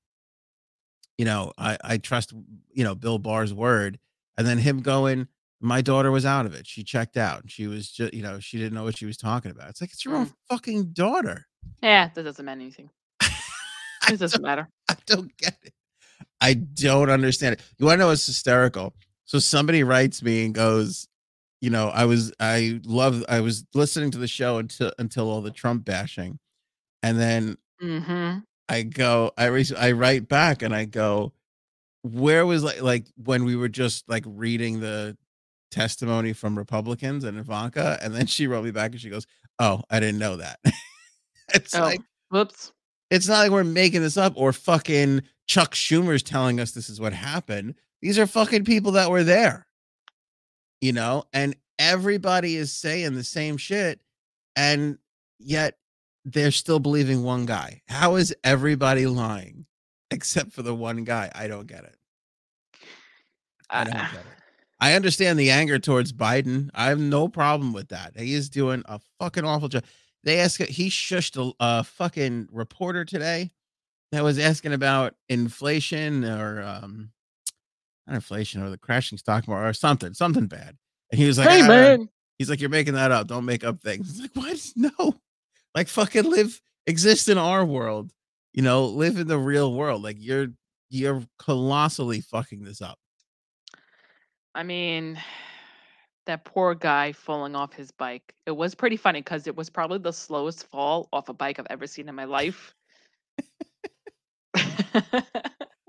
you 1.18 1.26
know, 1.26 1.54
I, 1.58 1.78
I 1.84 1.98
trust, 1.98 2.34
you 2.74 2.84
know, 2.84 2.96
Bill 2.96 3.20
Barr's 3.20 3.54
word. 3.54 4.00
And 4.38 4.46
then 4.46 4.58
him 4.58 4.82
going, 4.82 5.28
my 5.62 5.82
daughter 5.82 6.12
was 6.12 6.26
out 6.26 6.46
of 6.46 6.54
it. 6.54 6.68
She 6.68 6.84
checked 6.84 7.16
out. 7.16 7.44
She 7.48 7.68
was 7.68 7.90
just, 7.90 8.14
you 8.14 8.22
know, 8.22 8.40
she 8.40 8.58
didn't 8.58 8.74
know 8.74 8.84
what 8.84 8.98
she 8.98 9.06
was 9.06 9.18
talking 9.18 9.52
about. 9.52 9.70
It's 9.70 9.80
like, 9.80 9.92
it's 9.94 10.04
your 10.04 10.16
own 10.16 10.26
mm. 10.26 10.34
fucking 10.50 10.94
daughter. 10.94 11.48
Yeah, 11.82 12.10
that 12.14 12.24
doesn't 12.24 12.46
mean 12.46 12.60
anything. 12.60 12.90
It 14.12 14.18
doesn't 14.20 14.42
matter. 14.42 14.70
I 14.90 14.96
don't 15.06 15.36
get 15.38 15.58
it. 15.64 15.74
I 16.42 16.54
don't 16.54 17.10
understand 17.10 17.54
it. 17.54 17.62
You 17.78 17.86
want 17.86 18.00
to 18.00 18.06
know 18.06 18.12
it's 18.12 18.26
hysterical? 18.26 18.94
So 19.26 19.40
somebody 19.40 19.84
writes 19.84 20.22
me 20.22 20.46
and 20.46 20.54
goes, 20.54 21.08
you 21.62 21.70
know, 21.70 21.90
I 21.90 22.06
was 22.06 22.32
I 22.40 22.80
love 22.86 23.24
I 23.28 23.40
was 23.40 23.66
listening 23.74 24.12
to 24.12 24.18
the 24.18 24.28
show 24.28 24.58
until 24.60 24.92
until 25.00 25.30
all 25.30 25.42
the 25.42 25.52
Trump 25.52 25.86
bashing, 25.86 26.40
and 27.02 27.20
then 27.20 27.58
Mm-hmm. 27.82 28.40
I 28.70 28.84
go 28.84 29.32
I 29.38 29.46
re- 29.46 29.66
I 29.78 29.92
write 29.92 30.28
back 30.28 30.62
and 30.62 30.74
I 30.76 30.86
go, 30.86 31.34
where 32.04 32.46
was 32.46 32.64
like 32.64 32.82
like 32.82 33.06
when 33.18 33.44
we 33.46 33.56
were 33.56 33.70
just 33.70 34.08
like 34.08 34.24
reading 34.28 34.80
the 34.80 35.18
testimony 35.72 36.34
from 36.34 36.58
Republicans 36.58 37.24
and 37.24 37.38
Ivanka, 37.38 37.98
and 38.02 38.14
then 38.14 38.28
she 38.28 38.48
wrote 38.48 38.64
me 38.64 38.72
back 38.72 38.92
and 38.92 39.02
she 39.02 39.10
goes, 39.10 39.26
oh, 39.60 39.82
I 39.90 40.00
didn't 40.00 40.20
know 40.20 40.38
that. 40.38 40.60
it's 41.54 41.76
Oh, 41.76 41.82
like 41.82 42.02
whoops. 42.30 42.72
It's 43.10 43.28
not 43.28 43.40
like 43.40 43.52
we're 43.52 43.64
making 43.64 44.02
this 44.02 44.18
up 44.18 44.34
or 44.36 44.52
fucking 44.54 45.22
Chuck 45.48 45.74
Schumer's 45.76 46.24
telling 46.24 46.60
us 46.60 46.72
this 46.72 46.90
is 46.90 47.00
what 47.00 47.14
happened. 47.14 47.76
These 48.02 48.18
are 48.20 48.28
fucking 48.28 48.66
people 48.66 48.94
that 48.94 49.10
were 49.10 49.24
there, 49.24 49.68
you 50.82 50.92
know, 50.94 51.24
and 51.34 51.56
everybody 51.80 52.56
is 52.56 52.72
saying 52.72 53.14
the 53.16 53.24
same 53.24 53.58
shit, 53.58 54.00
and 54.56 54.98
yet 55.40 55.78
they're 56.24 56.52
still 56.52 56.80
believing 56.80 57.24
one 57.24 57.46
guy. 57.46 57.82
How 57.88 58.16
is 58.16 58.36
everybody 58.44 59.06
lying 59.06 59.66
except 60.12 60.52
for 60.52 60.62
the 60.64 60.76
one 60.76 61.04
guy? 61.04 61.32
I 61.36 61.48
don't 61.48 61.68
get 61.68 61.84
it. 61.84 61.96
I 63.70 63.84
don't 63.84 63.96
Uh, 63.96 64.12
get 64.12 64.20
it. 64.22 64.26
I 64.80 64.94
understand 64.94 65.40
the 65.40 65.52
anger 65.52 65.80
towards 65.80 66.12
Biden. 66.12 66.70
I 66.76 66.88
have 66.88 67.00
no 67.00 67.28
problem 67.28 67.72
with 67.74 67.88
that. 67.90 68.14
He 68.18 68.34
is 68.34 68.50
doing 68.50 68.84
a 68.88 69.00
fucking 69.20 69.46
awful 69.46 69.70
job. 69.70 69.84
They 70.26 70.40
ask 70.40 70.60
he 70.60 70.90
shushed 70.90 71.38
a, 71.38 71.54
a 71.60 71.84
fucking 71.84 72.50
reporter 72.52 73.06
today 73.06 73.52
that 74.12 74.24
was 74.24 74.40
asking 74.40 74.74
about 74.74 75.16
inflation 75.30 76.26
or 76.26 76.64
um 76.64 77.12
not 78.08 78.16
inflation 78.16 78.62
or 78.62 78.70
the 78.70 78.78
crashing 78.78 79.18
stock 79.18 79.48
market 79.48 79.70
or 79.70 79.74
something, 79.74 80.14
something 80.14 80.48
bad. 80.48 80.78
And 81.12 81.20
he 81.20 81.28
was 81.28 81.38
like, 81.38 81.50
hey 81.50 81.62
"Ah." 81.62 81.68
man. 81.68 82.10
he's 82.38 82.50
like, 82.50 82.60
You're 82.60 82.70
making 82.70 82.96
that 82.96 83.12
up. 83.12 83.28
Don't 83.28 83.46
make 83.46 83.64
up 83.64 83.82
things. 83.82 84.10
It's 84.10 84.20
like, 84.20 84.36
what? 84.36 84.60
No. 85.00 85.16
Like 85.74 85.88
fucking 85.88 86.24
live, 86.24 86.62
exist 86.88 87.28
in 87.28 87.38
our 87.38 87.66
world, 87.66 88.12
you 88.54 88.62
know, 88.62 88.86
live 88.86 89.18
in 89.18 89.28
the 89.28 89.38
real 89.38 89.74
world. 89.74 90.02
Like 90.02 90.18
you're 90.20 90.48
you're 90.90 91.24
colossally 91.38 92.22
fucking 92.22 92.64
this 92.64 92.82
up. 92.82 92.98
I 94.54 94.64
mean, 94.64 95.20
that 96.26 96.46
poor 96.46 96.76
guy 96.76 97.12
falling 97.12 97.56
off 97.56 97.74
his 97.74 97.92
bike. 97.92 98.34
It 98.46 98.52
was 98.52 98.76
pretty 98.76 98.98
funny 98.98 99.22
because 99.22 99.48
it 99.48 99.56
was 99.56 99.70
probably 99.70 100.00
the 100.00 100.14
slowest 100.14 100.68
fall 100.68 101.08
off 101.14 101.30
a 101.30 101.34
bike 101.34 101.60
I've 101.60 101.68
ever 101.70 101.88
seen 101.88 102.10
in 102.10 102.16
my 102.16 102.26
life. 102.26 102.74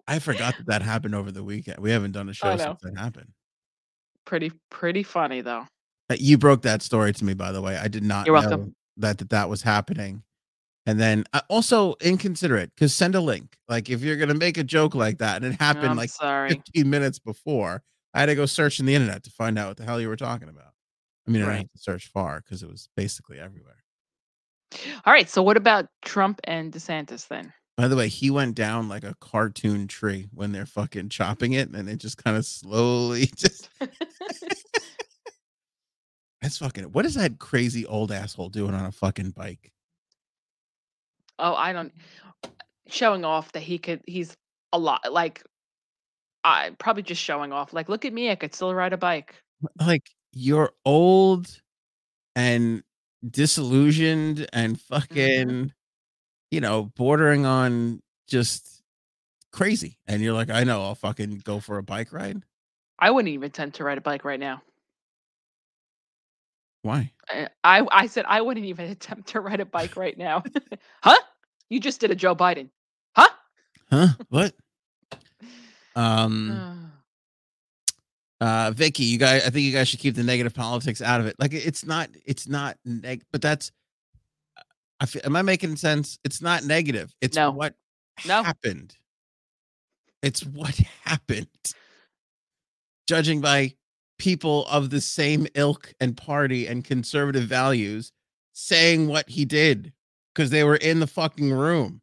I 0.09 0.19
forgot 0.21 0.57
that 0.57 0.67
that 0.67 0.83
happened 0.83 1.15
over 1.15 1.33
the 1.33 1.43
weekend. 1.43 1.79
We 1.81 1.91
haven't 1.91 2.13
done 2.13 2.29
a 2.29 2.33
show 2.33 2.51
know. 2.51 2.57
since 2.57 2.81
that 2.83 2.99
happened. 2.99 3.31
pretty 4.25 4.53
pretty 4.71 5.03
funny 5.03 5.41
though. 5.41 5.67
Uh, 6.09 6.17
You 6.19 6.39
broke 6.39 6.63
that 6.63 6.83
story 6.83 7.13
to 7.13 7.25
me, 7.25 7.35
by 7.35 7.53
the 7.53 7.61
way. 7.61 7.77
I 7.77 7.89
did 7.89 8.05
not 8.05 8.27
You're 8.27 8.37
know 8.37 8.49
welcome. 8.49 8.75
that 8.99 9.19
that, 9.19 9.31
that 9.31 9.49
was 9.49 9.63
happening. 9.63 10.23
And 10.89 11.01
then 11.01 11.25
uh, 11.33 11.41
also 11.49 11.97
inconsiderate 12.01 12.71
because 12.77 12.95
send 12.95 13.17
a 13.17 13.21
link. 13.21 13.57
Like 13.69 13.91
if 13.91 14.03
you're 14.03 14.17
gonna 14.17 14.35
make 14.35 14.59
a 14.59 14.65
joke 14.65 14.95
like 14.95 15.19
that, 15.19 15.43
and 15.43 15.53
it 15.53 15.61
happened 15.61 15.91
I'm 15.91 15.97
like 15.97 16.11
sorry. 16.11 16.51
15 16.51 16.89
minutes 16.89 17.19
before, 17.19 17.83
I 18.17 18.21
had 18.21 18.27
to 18.27 18.35
go 18.35 18.47
search 18.47 18.81
in 18.81 18.87
the 18.87 18.95
internet 18.95 19.23
to 19.25 19.31
find 19.31 19.59
out 19.59 19.69
what 19.69 19.77
the 19.77 19.85
hell 19.85 20.01
you 20.01 20.09
were 20.09 20.17
talking 20.17 20.49
about. 20.49 20.73
I 21.29 21.31
mean, 21.31 21.43
I 21.43 21.47
Right. 21.47 21.53
didn't 21.57 21.65
have 21.65 21.73
to 21.73 21.79
search 21.79 22.07
far 22.09 22.41
because 22.41 22.63
it 22.63 22.69
was 22.69 22.89
basically 22.97 23.39
everywhere. 23.39 23.85
All 25.05 25.13
right, 25.13 25.29
so 25.29 25.43
what 25.43 25.59
about 25.59 25.89
Trump 26.03 26.41
and 26.45 26.73
DeSantis 26.73 27.29
then? 27.29 27.53
By 27.77 27.89
the 27.89 27.97
way, 27.97 28.09
he 28.09 28.31
went 28.31 28.55
down 28.55 28.89
like 28.89 29.05
a 29.05 29.15
cartoon 29.21 29.87
tree 29.87 30.29
when 30.33 30.53
they're 30.53 30.65
fucking 30.65 31.11
chopping 31.11 31.53
it, 31.53 31.69
and 31.69 31.91
it 31.91 31.99
just 31.99 32.17
kind 32.17 32.39
of 32.39 32.47
slowly 32.47 33.27
just. 33.37 33.69
That's 36.41 36.57
fucking. 36.59 36.85
What 36.85 37.05
is 37.05 37.15
that 37.17 37.39
crazy 37.39 37.85
old 37.85 38.13
asshole 38.13 38.49
doing 38.49 38.73
on 38.75 38.87
a 38.87 38.93
fucking 38.93 39.33
bike? 39.33 39.73
Oh, 41.39 41.55
I 41.55 41.75
don't 41.75 41.93
showing 42.89 43.25
off 43.27 43.53
that 43.53 43.63
he 43.63 43.79
could 43.79 44.01
he's 44.07 44.37
a 44.73 44.79
lot 44.79 45.13
like 45.13 45.43
I 46.47 46.71
probably 46.79 47.03
just 47.03 47.21
showing 47.21 47.53
off. 47.53 47.73
Like, 47.73 47.89
look 47.89 48.05
at 48.05 48.13
me, 48.13 48.31
I 48.31 48.37
could 48.37 48.55
still 48.55 48.73
ride 48.73 48.93
a 48.93 48.97
bike. 48.97 49.35
Like 49.81 50.09
you're 50.33 50.71
old 50.85 51.49
and 52.37 52.85
disillusioned 53.29 54.47
and 54.53 54.77
mm-hmm. 54.77 54.95
fucking, 54.95 55.73
you 56.53 56.61
know, 56.61 56.85
bordering 56.97 57.47
on 57.47 58.01
just 58.29 58.83
crazy. 59.53 59.99
And 60.07 60.23
you're 60.23 60.35
like, 60.35 60.49
I 60.49 60.63
know, 60.63 60.83
I'll 60.83 60.95
fucking 60.95 61.43
go 61.45 61.59
for 61.59 61.79
a 61.79 61.83
bike 61.83 62.13
ride. 62.13 62.41
I 63.01 63.11
wouldn't 63.11 63.35
even 63.35 63.49
attempt 63.49 63.77
to 63.77 63.85
ride 63.85 63.99
a 63.99 64.03
bike 64.03 64.25
right 64.25 64.41
now. 64.41 64.63
Why? 66.83 67.11
I 67.29 67.49
I, 67.65 67.87
I 67.91 68.07
said 68.07 68.25
I 68.29 68.41
wouldn't 68.41 68.67
even 68.67 68.89
attempt 68.91 69.31
to 69.31 69.41
ride 69.41 69.59
a 69.59 69.67
bike 69.67 69.97
right 69.97 70.17
now. 70.17 70.45
huh? 71.03 71.17
You 71.71 71.81
just 71.81 71.99
did 71.99 72.13
a 72.13 72.15
Joe 72.15 72.37
Biden. 72.37 72.69
Huh? 73.17 73.31
Huh? 73.91 74.09
What? 74.29 74.55
Um. 75.97 76.93
uh 78.41 78.71
Vicky, 78.75 79.05
you 79.05 79.19
guys 79.19 79.43
I 79.47 79.51
think 79.51 79.65
you 79.65 79.73
guys 79.73 79.89
should 79.89 80.01
keep 80.01 80.15
the 80.15 80.23
negative 80.23 80.55
politics 80.55 81.01
out 81.03 81.21
of 81.21 81.27
it. 81.27 81.37
Like 81.39 81.53
it's 81.55 81.85
not 81.87 82.11
it's 82.25 82.47
not 82.49 82.77
neg- 82.85 83.25
but 83.33 83.41
that's 83.43 83.73
I 85.01 85.07
feel, 85.07 85.23
am 85.25 85.37
I 85.37 85.43
making 85.43 85.77
sense? 85.77 86.19
It's 86.25 86.41
not 86.41 86.65
negative. 86.65 87.15
It's 87.21 87.37
No. 87.37 87.51
what 87.51 87.75
No. 88.27 88.43
happened. 88.43 88.95
It's 90.23 90.41
what 90.45 90.75
happened. 91.05 91.49
Judging 93.07 93.41
by 93.41 93.75
people 94.19 94.67
of 94.69 94.89
the 94.91 95.01
same 95.01 95.47
ilk 95.55 95.93
and 96.01 96.17
party 96.17 96.67
and 96.67 96.83
conservative 96.85 97.45
values 97.45 98.13
saying 98.55 99.07
what 99.09 99.29
he 99.29 99.45
did 99.45 99.93
because 100.35 100.49
they 100.51 100.65
were 100.65 100.77
in 100.77 101.01
the 101.01 101.07
fucking 101.07 101.53
room. 101.53 102.01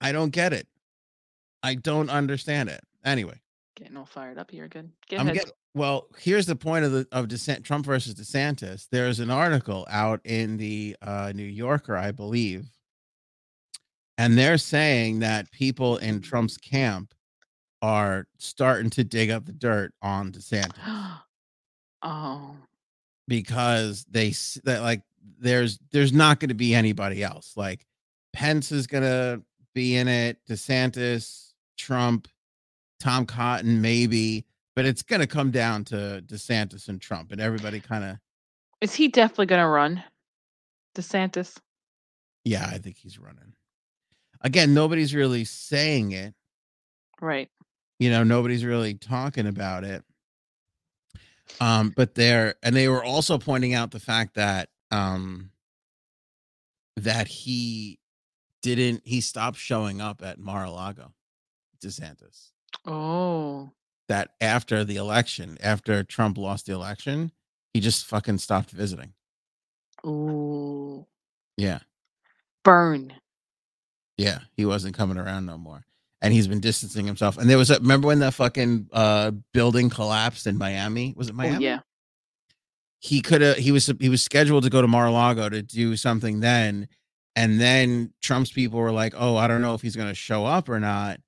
I 0.00 0.10
don't 0.12 0.30
get 0.30 0.52
it. 0.52 0.66
I 1.62 1.76
don't 1.76 2.10
understand 2.10 2.68
it. 2.68 2.82
Anyway. 3.04 3.40
Getting 3.76 3.96
all 3.96 4.06
fired 4.06 4.38
up 4.38 4.50
here. 4.50 4.68
Good. 4.68 4.90
Get 5.08 5.20
I'm 5.20 5.26
ahead. 5.26 5.38
getting 5.38 5.52
well. 5.74 6.08
Here's 6.18 6.46
the 6.46 6.56
point 6.56 6.84
of 6.84 6.92
the 6.92 7.06
of 7.10 7.26
DeSant, 7.26 7.64
Trump 7.64 7.86
versus 7.86 8.14
DeSantis. 8.14 8.86
There's 8.90 9.18
an 9.18 9.30
article 9.30 9.86
out 9.90 10.20
in 10.24 10.58
the 10.58 10.96
uh, 11.00 11.32
New 11.34 11.42
Yorker, 11.42 11.96
I 11.96 12.12
believe, 12.12 12.66
and 14.18 14.36
they're 14.36 14.58
saying 14.58 15.20
that 15.20 15.50
people 15.50 15.96
in 15.96 16.20
Trump's 16.20 16.58
camp 16.58 17.14
are 17.80 18.26
starting 18.38 18.90
to 18.90 19.04
dig 19.04 19.30
up 19.30 19.44
the 19.44 19.52
dirt 19.52 19.92
on 20.02 20.30
DeSantis 20.30 20.72
oh. 22.02 22.54
because 23.26 24.04
they 24.10 24.34
that 24.64 24.82
like 24.82 25.02
there's 25.38 25.78
there's 25.90 26.12
not 26.12 26.40
going 26.40 26.50
to 26.50 26.54
be 26.54 26.74
anybody 26.74 27.24
else. 27.24 27.54
Like 27.56 27.86
Pence 28.32 28.70
is 28.70 28.86
going 28.86 29.02
to 29.02 29.42
be 29.74 29.96
in 29.96 30.08
it, 30.08 30.38
DeSantis, 30.48 31.52
Trump, 31.76 32.28
Tom 33.02 33.26
Cotton, 33.26 33.80
maybe, 33.80 34.44
but 34.76 34.84
it's 34.84 35.02
going 35.02 35.20
to 35.20 35.26
come 35.26 35.50
down 35.50 35.82
to 35.86 36.22
DeSantis 36.24 36.88
and 36.88 37.00
Trump, 37.00 37.32
and 37.32 37.40
everybody 37.40 37.80
kind 37.80 38.04
of 38.04 38.16
Is 38.80 38.94
he 38.94 39.08
definitely 39.08 39.46
gonna 39.46 39.68
run? 39.68 40.04
DeSantis? 40.94 41.58
Yeah, 42.44 42.64
I 42.64 42.78
think 42.78 42.96
he's 42.96 43.18
running. 43.18 43.54
Again, 44.40 44.72
nobody's 44.72 45.14
really 45.14 45.44
saying 45.44 46.12
it. 46.12 46.34
Right. 47.20 47.48
You 47.98 48.10
know, 48.10 48.22
nobody's 48.22 48.64
really 48.64 48.94
talking 48.94 49.48
about 49.48 49.82
it. 49.84 50.04
Um, 51.60 51.92
but 51.96 52.14
they're 52.14 52.54
and 52.62 52.74
they 52.74 52.88
were 52.88 53.02
also 53.04 53.38
pointing 53.38 53.74
out 53.74 53.90
the 53.90 54.00
fact 54.00 54.34
that 54.34 54.68
um 54.92 55.50
that 56.96 57.26
he 57.26 57.98
didn't 58.62 59.02
he 59.04 59.20
stopped 59.20 59.58
showing 59.58 60.00
up 60.00 60.22
at 60.22 60.38
Mar-a-Lago, 60.38 61.12
DeSantis. 61.84 62.50
Oh. 62.86 63.70
That 64.08 64.30
after 64.40 64.84
the 64.84 64.96
election, 64.96 65.58
after 65.62 66.02
Trump 66.02 66.36
lost 66.36 66.66
the 66.66 66.72
election, 66.72 67.32
he 67.72 67.80
just 67.80 68.06
fucking 68.06 68.38
stopped 68.38 68.70
visiting. 68.70 69.12
Ooh. 70.06 71.06
Yeah. 71.56 71.80
Burn. 72.64 73.14
Yeah. 74.16 74.40
He 74.56 74.64
wasn't 74.64 74.96
coming 74.96 75.16
around 75.16 75.46
no 75.46 75.56
more. 75.58 75.84
And 76.20 76.32
he's 76.32 76.46
been 76.46 76.60
distancing 76.60 77.06
himself. 77.06 77.36
And 77.38 77.48
there 77.50 77.58
was 77.58 77.70
a 77.70 77.78
remember 77.78 78.08
when 78.08 78.20
the 78.20 78.30
fucking 78.30 78.88
uh 78.92 79.32
building 79.52 79.90
collapsed 79.90 80.46
in 80.46 80.56
Miami? 80.58 81.14
Was 81.16 81.28
it 81.28 81.34
Miami? 81.34 81.56
Oh, 81.56 81.60
yeah. 81.60 81.80
He 83.00 83.20
could 83.20 83.40
have 83.40 83.56
he 83.56 83.72
was 83.72 83.92
he 84.00 84.08
was 84.08 84.22
scheduled 84.22 84.64
to 84.64 84.70
go 84.70 84.82
to 84.82 84.88
Mar-a-Lago 84.88 85.48
to 85.48 85.62
do 85.62 85.96
something 85.96 86.40
then. 86.40 86.88
And 87.34 87.60
then 87.60 88.12
Trump's 88.22 88.52
people 88.52 88.78
were 88.78 88.92
like, 88.92 89.14
Oh, 89.16 89.36
I 89.36 89.48
don't 89.48 89.62
know 89.62 89.74
if 89.74 89.82
he's 89.82 89.96
gonna 89.96 90.14
show 90.14 90.44
up 90.44 90.68
or 90.68 90.78
not. 90.78 91.18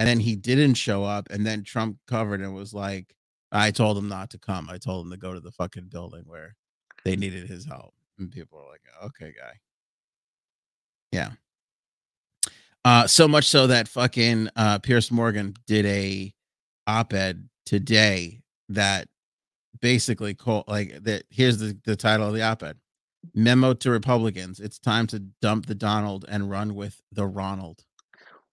And 0.00 0.08
then 0.08 0.18
he 0.18 0.34
didn't 0.34 0.74
show 0.74 1.04
up. 1.04 1.28
And 1.28 1.46
then 1.46 1.62
Trump 1.62 1.98
covered 2.08 2.40
and 2.40 2.54
was 2.54 2.72
like, 2.72 3.14
I 3.52 3.70
told 3.70 3.98
him 3.98 4.08
not 4.08 4.30
to 4.30 4.38
come. 4.38 4.70
I 4.70 4.78
told 4.78 5.04
him 5.04 5.12
to 5.12 5.18
go 5.18 5.34
to 5.34 5.40
the 5.40 5.52
fucking 5.52 5.88
building 5.90 6.22
where 6.26 6.56
they 7.04 7.16
needed 7.16 7.46
his 7.46 7.66
help. 7.66 7.92
And 8.18 8.32
people 8.32 8.58
were 8.58 8.64
like, 8.64 8.80
okay, 9.04 9.34
guy. 9.38 9.52
Yeah. 11.12 11.32
Uh, 12.82 13.06
so 13.06 13.28
much 13.28 13.44
so 13.44 13.66
that 13.66 13.88
fucking 13.88 14.48
uh, 14.56 14.78
Piers 14.78 15.10
Morgan 15.10 15.54
did 15.66 15.84
a 15.84 16.32
op-ed 16.86 17.50
today 17.66 18.40
that 18.70 19.06
basically 19.82 20.32
called 20.32 20.64
like 20.66 21.02
that. 21.02 21.24
Here's 21.28 21.58
the, 21.58 21.78
the 21.84 21.94
title 21.96 22.26
of 22.26 22.32
the 22.32 22.40
op-ed: 22.42 22.78
"Memo 23.34 23.74
to 23.74 23.90
Republicans: 23.90 24.60
It's 24.60 24.78
time 24.78 25.06
to 25.08 25.18
dump 25.18 25.66
the 25.66 25.74
Donald 25.74 26.24
and 26.26 26.48
run 26.50 26.74
with 26.74 27.02
the 27.12 27.26
Ronald." 27.26 27.84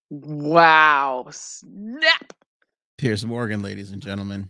Wow. 0.10 1.28
Snap. 1.32 2.34
Piers 2.98 3.26
Morgan, 3.26 3.62
ladies 3.62 3.92
and 3.92 4.02
gentlemen. 4.02 4.50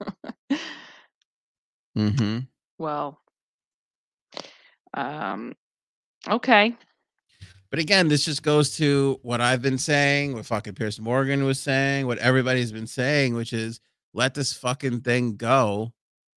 mm-hmm. 1.96 2.38
Well. 2.78 3.20
Um. 4.94 5.54
Okay. 6.28 6.76
But 7.70 7.78
again, 7.78 8.08
this 8.08 8.26
just 8.26 8.42
goes 8.42 8.76
to 8.76 9.18
what 9.22 9.40
I've 9.40 9.62
been 9.62 9.78
saying, 9.78 10.34
what 10.34 10.44
fucking 10.44 10.74
Piers 10.74 11.00
Morgan 11.00 11.44
was 11.44 11.58
saying, 11.58 12.06
what 12.06 12.18
everybody's 12.18 12.70
been 12.70 12.86
saying, 12.86 13.34
which 13.34 13.54
is 13.54 13.80
let 14.12 14.34
this 14.34 14.52
fucking 14.52 15.00
thing 15.00 15.36
go 15.36 15.94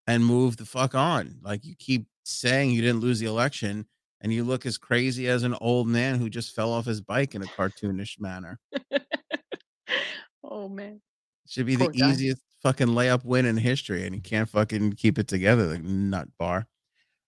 and 0.08 0.26
move 0.26 0.56
the 0.56 0.66
fuck 0.66 0.96
on. 0.96 1.40
Like 1.42 1.66
you 1.66 1.76
keep 1.76 2.08
saying 2.24 2.72
you 2.72 2.82
didn't 2.82 3.02
lose 3.02 3.20
the 3.20 3.26
election 3.26 3.86
and 4.26 4.34
you 4.34 4.44
look 4.44 4.66
as 4.66 4.80
crazy 4.80 5.28
as 5.28 5.44
an 5.44 5.56
old 5.62 5.88
man 5.88 6.16
who 6.18 6.32
just 6.32 6.56
fell 6.56 6.74
off 6.74 6.86
his 6.86 7.00
bike 7.00 7.36
in 7.36 7.44
a 7.44 7.46
cartoonish 7.46 8.20
manner. 8.20 8.60
oh 10.44 10.68
man. 10.68 11.00
Should 11.48 11.68
be 11.68 11.78
Poor 11.78 11.92
the 11.92 12.00
guy. 12.00 12.10
easiest 12.10 12.42
fucking 12.64 12.88
layup 12.88 13.24
win 13.24 13.46
in 13.46 13.56
history, 13.56 14.04
and 14.08 14.16
you 14.16 14.22
can't 14.24 14.50
fucking 14.50 14.94
keep 14.94 15.20
it 15.20 15.28
together, 15.28 15.68
the 15.68 15.78
nut 15.78 16.28
bar. 16.40 16.66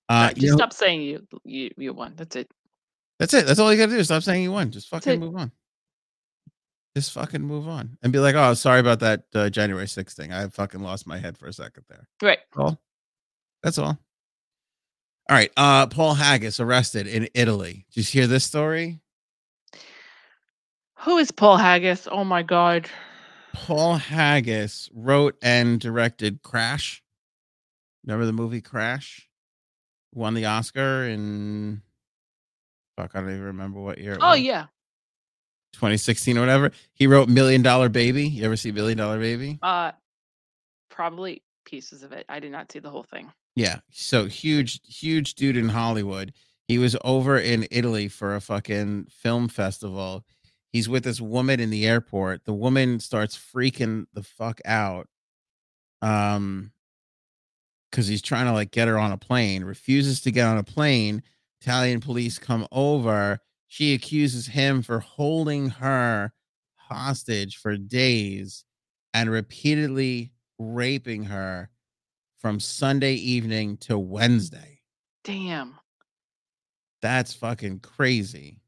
Uh, 0.10 0.32
you 0.36 0.42
just 0.42 0.54
know- 0.54 0.58
stop 0.58 0.74
saying 0.74 1.04
you 1.04 1.28
you 1.46 1.70
you 1.78 1.94
won. 1.94 2.14
That's 2.16 2.36
it. 2.36 2.50
That's 3.20 3.36
it. 3.36 3.46
That's 3.46 3.60
all 3.60 3.72
you 3.72 3.78
gotta 3.78 3.96
do. 3.96 4.04
Stop 4.04 4.24
saying 4.24 4.42
you 4.42 4.52
won. 4.52 4.72
Just 4.72 4.90
fucking 4.90 5.20
move 5.20 5.36
on. 5.36 5.52
Just 6.96 7.12
fucking 7.12 7.44
move 7.44 7.68
on 7.68 7.96
and 8.02 8.12
be 8.12 8.18
like, 8.18 8.34
oh, 8.34 8.56
sorry 8.56 8.80
about 8.80 9.02
that 9.02 9.22
uh, 9.36 9.52
January 9.52 9.86
6th 9.86 10.14
thing. 10.14 10.34
I 10.34 10.48
fucking 10.48 10.82
lost 10.82 11.06
my 11.06 11.20
head 11.20 11.38
for 11.38 11.46
a 11.46 11.54
second 11.54 11.84
there. 11.90 12.08
Right. 12.24 12.40
All. 12.56 12.82
That's 13.62 13.78
all. 13.78 14.00
All 15.30 15.36
right. 15.36 15.52
Uh, 15.58 15.88
Paul 15.88 16.14
Haggis 16.14 16.60
arrested 16.60 17.06
in 17.08 17.28
Italy. 17.34 17.86
Did 17.94 18.14
you 18.14 18.22
hear 18.22 18.28
this 18.28 18.46
story? 18.46 19.00
Who 21.02 21.18
is 21.18 21.32
Paul 21.32 21.58
Haggis? 21.58 22.08
Oh 22.10 22.24
my 22.24 22.44
god. 22.44 22.90
Paul 23.54 23.96
Haggis 23.96 24.90
wrote 24.94 25.36
and 25.42 25.80
directed 25.80 26.42
Crash. 26.44 27.04
Remember 28.06 28.26
the 28.26 28.34
movie 28.34 28.62
Crash? 28.62 29.28
Won 30.14 30.34
the 30.34 30.46
Oscar 30.46 31.04
in 31.06 31.82
fuck, 32.96 33.12
I 33.14 33.20
don't 33.20 33.30
even 33.30 33.44
remember 33.44 33.80
what 33.80 33.98
year. 34.00 34.14
it 34.14 34.20
Oh 34.22 34.32
was. 34.32 34.40
yeah. 34.40 34.66
2016 35.74 36.38
or 36.38 36.42
whatever. 36.42 36.72
He 36.94 37.06
wrote 37.06 37.30
Million 37.30 37.62
Dollar 37.62 37.90
Baby. 37.90 38.28
You 38.28 38.46
ever 38.46 38.56
see 38.56 38.72
Million 38.72 38.98
Dollar 38.98 39.20
Baby? 39.20 39.60
Uh 39.62 39.92
probably 40.90 41.44
pieces 41.66 42.02
of 42.04 42.12
it. 42.14 42.26
I 42.30 42.40
did 42.40 42.52
not 42.52 42.72
see 42.72 42.80
the 42.80 42.90
whole 42.90 43.04
thing. 43.04 43.32
Yeah. 43.58 43.80
So 43.90 44.26
huge, 44.28 44.82
huge 44.86 45.34
dude 45.34 45.58
in 45.58 45.70
Hollywood. 45.70 46.32
He 46.68 46.78
was 46.78 46.96
over 47.04 47.40
in 47.40 47.68
Italy 47.72 48.08
for 48.08 48.36
a 48.36 48.42
fucking 48.42 49.08
film 49.10 49.48
festival. 49.48 50.24
He's 50.72 50.88
with 50.88 51.04
this 51.04 51.20
woman 51.20 51.60
in 51.60 51.72
the 51.72 51.88
airport. 51.88 52.46
The 52.46 52.54
woman 52.54 53.00
starts 53.00 53.36
freaking 53.36 54.06
the 54.14 54.22
fuck 54.22 54.62
out. 54.64 55.08
Um 56.04 56.72
because 57.90 58.06
he's 58.06 58.22
trying 58.22 58.46
to 58.46 58.52
like 58.52 58.70
get 58.70 58.88
her 58.88 59.00
on 59.00 59.12
a 59.12 59.18
plane, 59.18 59.64
refuses 59.64 60.22
to 60.22 60.32
get 60.32 60.46
on 60.46 60.60
a 60.60 60.64
plane. 60.64 61.24
Italian 61.60 62.00
police 62.00 62.38
come 62.38 62.68
over. 62.72 63.40
She 63.66 63.96
accuses 63.96 64.46
him 64.46 64.84
for 64.84 65.00
holding 65.00 65.70
her 65.70 66.32
hostage 66.76 67.58
for 67.58 67.76
days 67.76 68.66
and 69.16 69.32
repeatedly 69.32 70.32
raping 70.60 71.24
her 71.24 71.72
from 72.48 72.62
Sunday 72.62 73.16
evening 73.16 73.76
to 73.76 74.00
Wednesday. 74.00 74.80
Damn. 75.26 75.76
That's 77.02 77.34
fucking 77.34 77.82
crazy. 77.82 78.62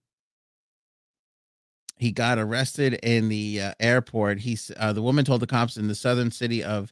He 1.95 2.11
got 2.11 2.39
arrested 2.39 2.95
in 2.95 3.29
the 3.29 3.61
uh, 3.61 3.73
airport. 3.79 4.39
He's 4.39 4.69
uh, 4.75 4.91
the 4.91 5.01
woman 5.01 5.23
told 5.23 5.39
the 5.39 5.47
cops 5.47 5.77
in 5.77 5.87
the 5.87 5.95
southern 5.95 6.29
city 6.29 6.61
of 6.61 6.91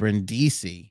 Brindisi. 0.00 0.90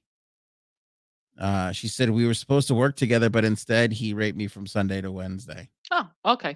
Uh, 1.37 1.73
she 1.73 1.89
said 1.89 2.11
we 2.11 2.25
were 2.25 2.33
supposed 2.33 2.69
to 2.69 2.73
work 2.73 2.95
together, 2.95 3.29
but 3.29 3.43
instead 3.43 3.91
he 3.91 4.13
raped 4.13 4.37
me 4.37 4.47
from 4.47 4.65
Sunday 4.65 5.01
to 5.01 5.11
Wednesday. 5.11 5.67
Oh, 5.91 6.07
okay. 6.23 6.55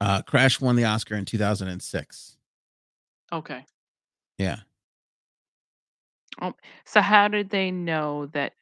Uh, 0.00 0.22
Crash 0.22 0.62
won 0.62 0.76
the 0.76 0.86
Oscar 0.86 1.14
in 1.14 1.26
2006. 1.26 2.38
Okay. 3.30 3.66
Yeah. 4.38 4.60
So 6.84 7.00
how 7.00 7.28
did 7.28 7.50
they 7.50 7.70
know 7.70 8.26
that 8.26 8.52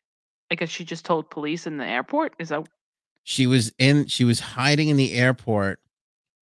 I 0.50 0.54
guess 0.54 0.68
she 0.68 0.84
just 0.84 1.04
told 1.04 1.30
police 1.30 1.66
in 1.66 1.76
the 1.76 1.86
airport? 1.86 2.34
Is 2.38 2.48
that 2.50 2.66
she 3.28 3.46
was 3.48 3.72
in 3.78 4.06
she 4.06 4.24
was 4.24 4.38
hiding 4.38 4.88
in 4.88 4.96
the 4.96 5.12
airport 5.14 5.80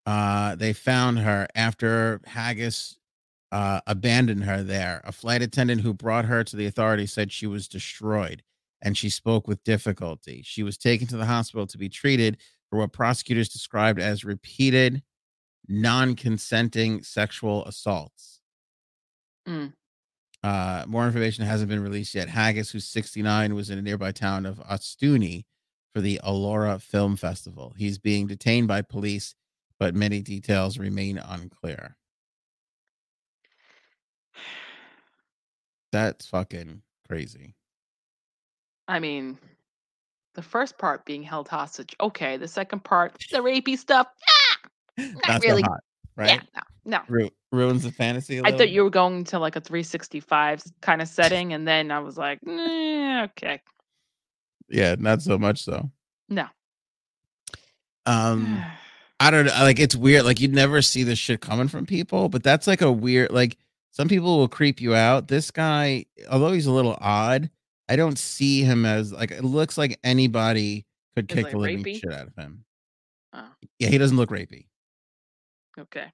uh 0.05 0.55
they 0.55 0.73
found 0.73 1.17
her 1.19 1.47
after 1.55 2.19
Haggis 2.25 2.97
uh 3.53 3.79
abandoned 3.87 4.43
her 4.43 4.61
there 4.61 5.01
a 5.05 5.11
flight 5.13 5.41
attendant 5.41 5.81
who 5.81 5.93
brought 5.93 6.25
her 6.25 6.43
to 6.43 6.55
the 6.57 6.65
authorities 6.65 7.13
said 7.13 7.31
she 7.31 7.47
was 7.47 7.69
destroyed 7.69 8.43
and 8.81 8.97
she 8.97 9.09
spoke 9.09 9.47
with 9.47 9.63
difficulty 9.63 10.41
she 10.43 10.63
was 10.63 10.77
taken 10.77 11.07
to 11.07 11.15
the 11.15 11.25
hospital 11.25 11.65
to 11.65 11.77
be 11.77 11.87
treated 11.87 12.37
for 12.69 12.77
what 12.79 12.91
prosecutors 12.91 13.47
described 13.47 13.99
as 13.99 14.25
repeated 14.25 15.01
non-consenting 15.69 17.01
sexual 17.03 17.63
assaults 17.65 18.41
Mm. 19.47 19.71
Uh 20.45 20.85
more 20.87 21.07
information 21.07 21.43
hasn't 21.43 21.69
been 21.69 21.81
released 21.81 22.13
yet 22.13 22.29
Haggis 22.29 22.69
who's 22.69 22.85
69 22.85 23.55
was 23.55 23.71
in 23.71 23.79
a 23.79 23.81
nearby 23.81 24.11
town 24.11 24.45
of 24.45 24.59
Ostuni 24.59 25.45
for 25.93 26.01
the 26.01 26.19
Allora 26.23 26.79
Film 26.79 27.15
Festival. 27.15 27.73
He's 27.75 27.97
being 27.97 28.27
detained 28.27 28.67
by 28.67 28.83
police, 28.83 29.33
but 29.79 29.95
many 29.95 30.21
details 30.21 30.77
remain 30.77 31.17
unclear. 31.17 31.97
That's 35.91 36.27
fucking 36.27 36.83
crazy. 37.07 37.55
I 38.87 38.99
mean 38.99 39.39
the 40.35 40.43
first 40.43 40.77
part 40.77 41.05
being 41.05 41.23
held 41.23 41.47
hostage. 41.47 41.95
Okay. 41.99 42.37
The 42.37 42.47
second 42.47 42.83
part, 42.83 43.17
the 43.31 43.39
rapey 43.39 43.77
stuff. 43.77 44.07
That's 44.97 45.43
really. 45.43 45.63
hot, 45.63 45.79
right? 46.15 46.41
Yeah, 46.53 46.61
no, 46.85 46.99
no. 47.07 47.29
Ruins 47.55 47.83
the 47.83 47.91
fantasy. 47.91 48.39
I 48.39 48.49
I 48.49 48.51
thought 48.51 48.69
you 48.69 48.83
were 48.83 48.89
going 48.89 49.23
to 49.25 49.39
like 49.39 49.55
a 49.55 49.61
365 49.61 50.63
kind 50.81 51.01
of 51.01 51.07
setting, 51.07 51.53
and 51.53 51.67
then 51.67 51.91
I 51.91 51.99
was 51.99 52.17
like, 52.17 52.39
"Nah, 52.45 53.23
okay, 53.25 53.61
Yeah, 54.69 54.95
not 54.99 55.21
so 55.21 55.37
much 55.37 55.63
so. 55.63 55.89
no. 56.29 56.47
Um, 58.05 58.61
I 59.19 59.31
don't 59.31 59.45
know. 59.45 59.53
Like 59.59 59.79
it's 59.79 59.95
weird. 59.95 60.25
Like 60.25 60.39
you'd 60.41 60.53
never 60.53 60.81
see 60.81 61.03
this 61.03 61.17
shit 61.17 61.39
coming 61.41 61.67
from 61.67 61.85
people, 61.85 62.29
but 62.29 62.43
that's 62.43 62.67
like 62.67 62.81
a 62.81 62.91
weird. 62.91 63.31
Like 63.31 63.57
some 63.91 64.07
people 64.09 64.37
will 64.37 64.49
creep 64.49 64.81
you 64.81 64.93
out. 64.93 65.27
This 65.29 65.51
guy, 65.51 66.05
although 66.29 66.51
he's 66.51 66.65
a 66.65 66.71
little 66.71 66.97
odd, 66.99 67.49
I 67.87 67.95
don't 67.95 68.17
see 68.19 68.61
him 68.63 68.85
as 68.85 69.13
like 69.13 69.31
it 69.31 69.43
looks 69.45 69.77
like 69.77 69.97
anybody 70.03 70.85
could 71.15 71.29
kick 71.29 71.43
like 71.45 71.51
the 71.53 71.57
living 71.57 71.83
rapey? 71.83 72.01
shit 72.01 72.11
out 72.13 72.27
of 72.27 72.35
him. 72.35 72.65
Oh, 73.33 73.47
Yeah, 73.79 73.87
he 73.89 73.97
doesn't 73.97 74.17
look 74.17 74.29
rapey. 74.29 74.65
okay. 75.79 76.11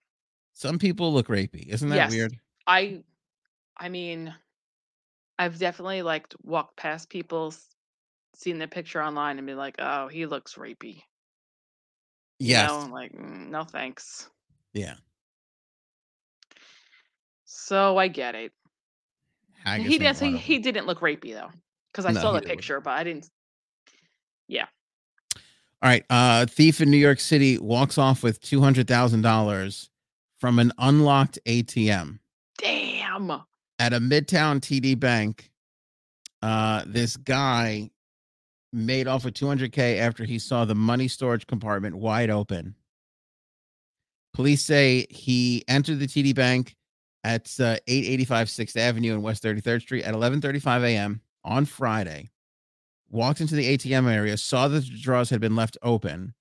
Some 0.54 0.80
people 0.80 1.14
look 1.14 1.28
rapey. 1.28 1.68
Isn't 1.68 1.90
that 1.90 1.98
Yes. 1.98 2.12
weird? 2.12 2.38
I 2.68 3.04
I 3.78 3.90
mean, 3.90 4.34
I've 5.40 5.58
definitely 5.58 6.02
like 6.02 6.28
walked 6.44 6.78
past 6.78 7.10
people, 7.10 7.54
seen 8.36 8.60
the 8.60 8.68
picture 8.68 9.02
online, 9.02 9.38
and 9.38 9.48
be 9.48 9.56
like, 9.56 9.76
"Oh, 9.80 10.08
he 10.08 10.26
looks 10.26 10.56
rapey." 10.56 11.04
You 12.40 12.50
Yes. 12.50 12.72
know, 12.72 12.90
like, 12.94 13.12
"Mm, 13.14 13.50
no 13.50 13.64
thanks. 13.64 14.30
Yeah. 14.74 14.96
So 17.46 17.98
I 17.98 18.08
get 18.08 18.34
it. 18.36 18.52
Haggis 19.64 19.98
He 19.98 20.04
one 20.04 20.34
He, 20.34 20.38
he 20.38 20.60
didn't 20.60 20.88
look 20.88 21.02
rapey 21.02 21.34
though, 21.34 21.52
because 21.92 22.06
I 22.06 22.14
No, 22.14 22.22
saw 22.22 22.32
the 22.32 22.40
didn't 22.40 22.50
look 22.50 22.58
picture, 22.58 22.82
but 22.82 22.92
I 22.92 23.04
didn't. 23.04 23.30
Yeah. 24.48 24.66
All 25.84 25.90
right. 25.90 26.04
Uh 26.10 26.46
thief 26.48 26.82
in 26.82 26.90
New 26.90 26.98
York 26.98 27.20
City 27.20 27.60
walks 27.60 27.98
off 28.00 28.24
with 28.24 28.42
two 28.42 28.60
hundred 28.62 28.88
thousand 28.88 29.22
dollars 29.22 29.91
from 30.42 30.60
an 30.60 30.74
unlocked 30.80 31.40
ATM 31.46 32.20
Damn. 32.58 33.32
at 33.80 33.94
a 33.94 34.00
midtown 34.00 34.60
TD 34.60 35.00
bank. 35.00 35.52
Uh 36.42 36.84
this 36.88 37.16
guy 37.16 37.92
made 38.74 39.08
off 39.08 39.24
with 39.24 39.36
200k 39.36 40.00
after 40.00 40.24
he 40.24 40.40
saw 40.40 40.66
the 40.66 40.76
money 40.76 41.08
storage 41.08 41.46
compartment 41.46 41.96
wide 41.96 42.32
open. 42.32 42.76
Police 44.34 44.64
say 44.64 45.06
he 45.10 45.64
entered 45.68 46.00
the 46.00 46.08
TD 46.08 46.34
Bank 46.34 46.76
at 47.24 47.54
uh, 47.60 47.78
885 47.88 48.48
6th 48.48 48.78
Avenue 48.78 49.14
and 49.14 49.24
West 49.24 49.44
33rd 49.44 49.82
Street 49.82 50.04
at 50.04 50.16
11:35 50.16 50.84
a.m. 50.84 51.22
on 51.44 51.66
Friday. 51.66 52.30
Walked 53.10 53.42
into 53.42 53.56
the 53.56 53.78
ATM 53.78 54.10
area, 54.10 54.38
saw 54.38 54.70
that 54.70 54.86
the 54.86 54.98
drawers 55.02 55.30
had 55.30 55.42
been 55.42 55.56
left 55.56 55.78
open. 55.84 56.34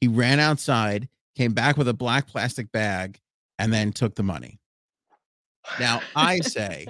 He 0.00 0.06
ran 0.06 0.38
outside, 0.38 1.08
came 1.34 1.54
back 1.54 1.78
with 1.78 1.88
a 1.88 1.94
black 1.94 2.28
plastic 2.28 2.70
bag, 2.70 3.20
and 3.58 3.72
then 3.72 3.92
took 3.92 4.14
the 4.14 4.22
money. 4.22 4.60
Now, 5.80 6.02
I 6.14 6.40
say 6.40 6.86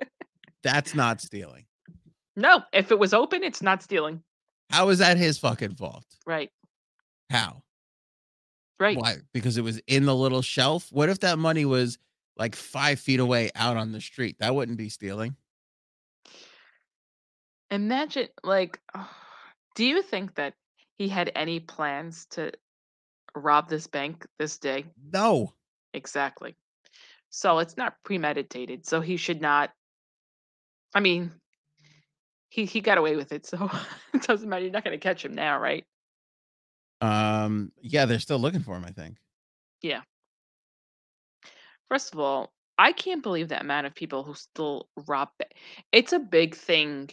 that's 0.62 0.94
not 0.94 1.20
stealing. 1.20 1.66
no, 2.36 2.62
if 2.72 2.90
it 2.90 2.98
was 2.98 3.14
open, 3.14 3.42
it's 3.42 3.62
not 3.62 3.82
stealing. 3.82 4.22
How 4.70 4.88
is 4.90 4.98
that 4.98 5.16
his 5.16 5.38
fucking 5.38 5.76
fault? 5.76 6.04
Right. 6.26 6.50
How? 7.30 7.62
Right. 8.80 8.96
Why? 8.96 9.16
Because 9.32 9.56
it 9.56 9.62
was 9.62 9.80
in 9.86 10.04
the 10.04 10.14
little 10.14 10.42
shelf. 10.42 10.88
What 10.90 11.08
if 11.08 11.20
that 11.20 11.38
money 11.38 11.64
was 11.64 11.98
like 12.36 12.54
five 12.54 13.00
feet 13.00 13.20
away 13.20 13.50
out 13.54 13.76
on 13.76 13.92
the 13.92 14.00
street? 14.00 14.36
That 14.40 14.54
wouldn't 14.54 14.78
be 14.78 14.88
stealing. 14.88 15.36
Imagine, 17.70 18.28
like, 18.44 18.80
do 19.74 19.84
you 19.84 20.02
think 20.02 20.36
that 20.36 20.54
he 20.96 21.08
had 21.08 21.30
any 21.34 21.60
plans 21.60 22.26
to 22.30 22.52
rob 23.34 23.68
this 23.68 23.86
bank 23.86 24.26
this 24.38 24.58
day? 24.58 24.86
No. 25.12 25.52
Exactly. 25.94 26.54
So 27.30 27.58
it's 27.58 27.76
not 27.76 27.94
premeditated. 28.04 28.86
So 28.86 29.00
he 29.00 29.16
should 29.16 29.40
not. 29.40 29.70
I 30.94 31.00
mean, 31.00 31.32
he 32.50 32.64
he 32.64 32.80
got 32.80 32.98
away 32.98 33.16
with 33.16 33.32
it, 33.32 33.46
so 33.46 33.70
it 34.14 34.22
doesn't 34.22 34.48
matter. 34.48 34.62
You're 34.64 34.72
not 34.72 34.84
going 34.84 34.98
to 34.98 35.02
catch 35.02 35.24
him 35.24 35.34
now, 35.34 35.58
right? 35.58 35.84
Um. 37.00 37.72
Yeah, 37.80 38.06
they're 38.06 38.18
still 38.18 38.38
looking 38.38 38.60
for 38.60 38.74
him. 38.76 38.84
I 38.84 38.90
think. 38.90 39.16
Yeah. 39.82 40.00
First 41.88 42.12
of 42.12 42.20
all, 42.20 42.52
I 42.76 42.92
can't 42.92 43.22
believe 43.22 43.48
the 43.48 43.58
amount 43.60 43.86
of 43.86 43.94
people 43.94 44.22
who 44.22 44.34
still 44.34 44.88
rob. 45.06 45.30
ba- 45.38 45.46
It's 45.92 46.12
a 46.12 46.18
big 46.18 46.54
thing 46.54 47.08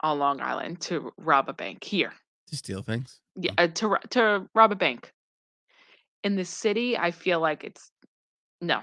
on 0.00 0.18
Long 0.18 0.40
Island 0.40 0.80
to 0.82 1.12
rob 1.18 1.48
a 1.48 1.52
bank 1.52 1.84
here. 1.84 2.12
To 2.48 2.56
steal 2.56 2.82
things. 2.82 3.20
Yeah, 3.36 3.52
Oh. 3.58 3.64
uh, 3.64 3.68
to 3.68 3.88
ro- 3.88 3.98
to 4.10 4.48
rob 4.54 4.72
a 4.72 4.76
bank. 4.76 5.12
In 6.24 6.34
the 6.36 6.44
city, 6.44 6.96
I 6.98 7.10
feel 7.12 7.38
like 7.40 7.62
it's 7.64 7.91
no. 8.62 8.80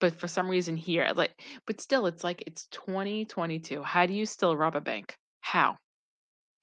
But 0.00 0.18
for 0.18 0.26
some 0.28 0.48
reason 0.48 0.76
here, 0.76 1.10
like, 1.14 1.30
but 1.66 1.80
still, 1.80 2.06
it's 2.06 2.24
like 2.24 2.42
it's 2.46 2.66
2022. 2.72 3.82
How 3.82 4.06
do 4.06 4.12
you 4.12 4.26
still 4.26 4.56
rob 4.56 4.74
a 4.76 4.80
bank? 4.80 5.14
How? 5.40 5.76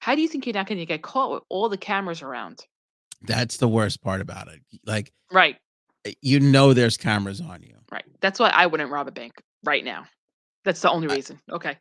How 0.00 0.14
do 0.14 0.20
you 0.20 0.28
think 0.28 0.46
you're 0.46 0.52
not 0.54 0.66
going 0.66 0.78
to 0.78 0.86
get 0.86 1.02
caught 1.02 1.30
with 1.32 1.42
all 1.48 1.68
the 1.68 1.76
cameras 1.78 2.22
around? 2.22 2.60
That's 3.22 3.56
the 3.56 3.68
worst 3.68 4.02
part 4.02 4.20
about 4.20 4.48
it. 4.48 4.60
Like 4.84 5.12
Right, 5.32 5.56
you 6.20 6.40
know, 6.40 6.74
there's 6.74 6.96
cameras 6.96 7.40
on 7.40 7.62
you. 7.62 7.76
right. 7.90 8.04
That's 8.20 8.38
why 8.38 8.50
I 8.50 8.66
wouldn't 8.66 8.90
rob 8.90 9.08
a 9.08 9.12
bank 9.12 9.32
right 9.64 9.84
now. 9.84 10.04
That's 10.64 10.80
the 10.82 10.90
only 10.90 11.08
I- 11.08 11.14
reason. 11.14 11.40
Okay. 11.50 11.78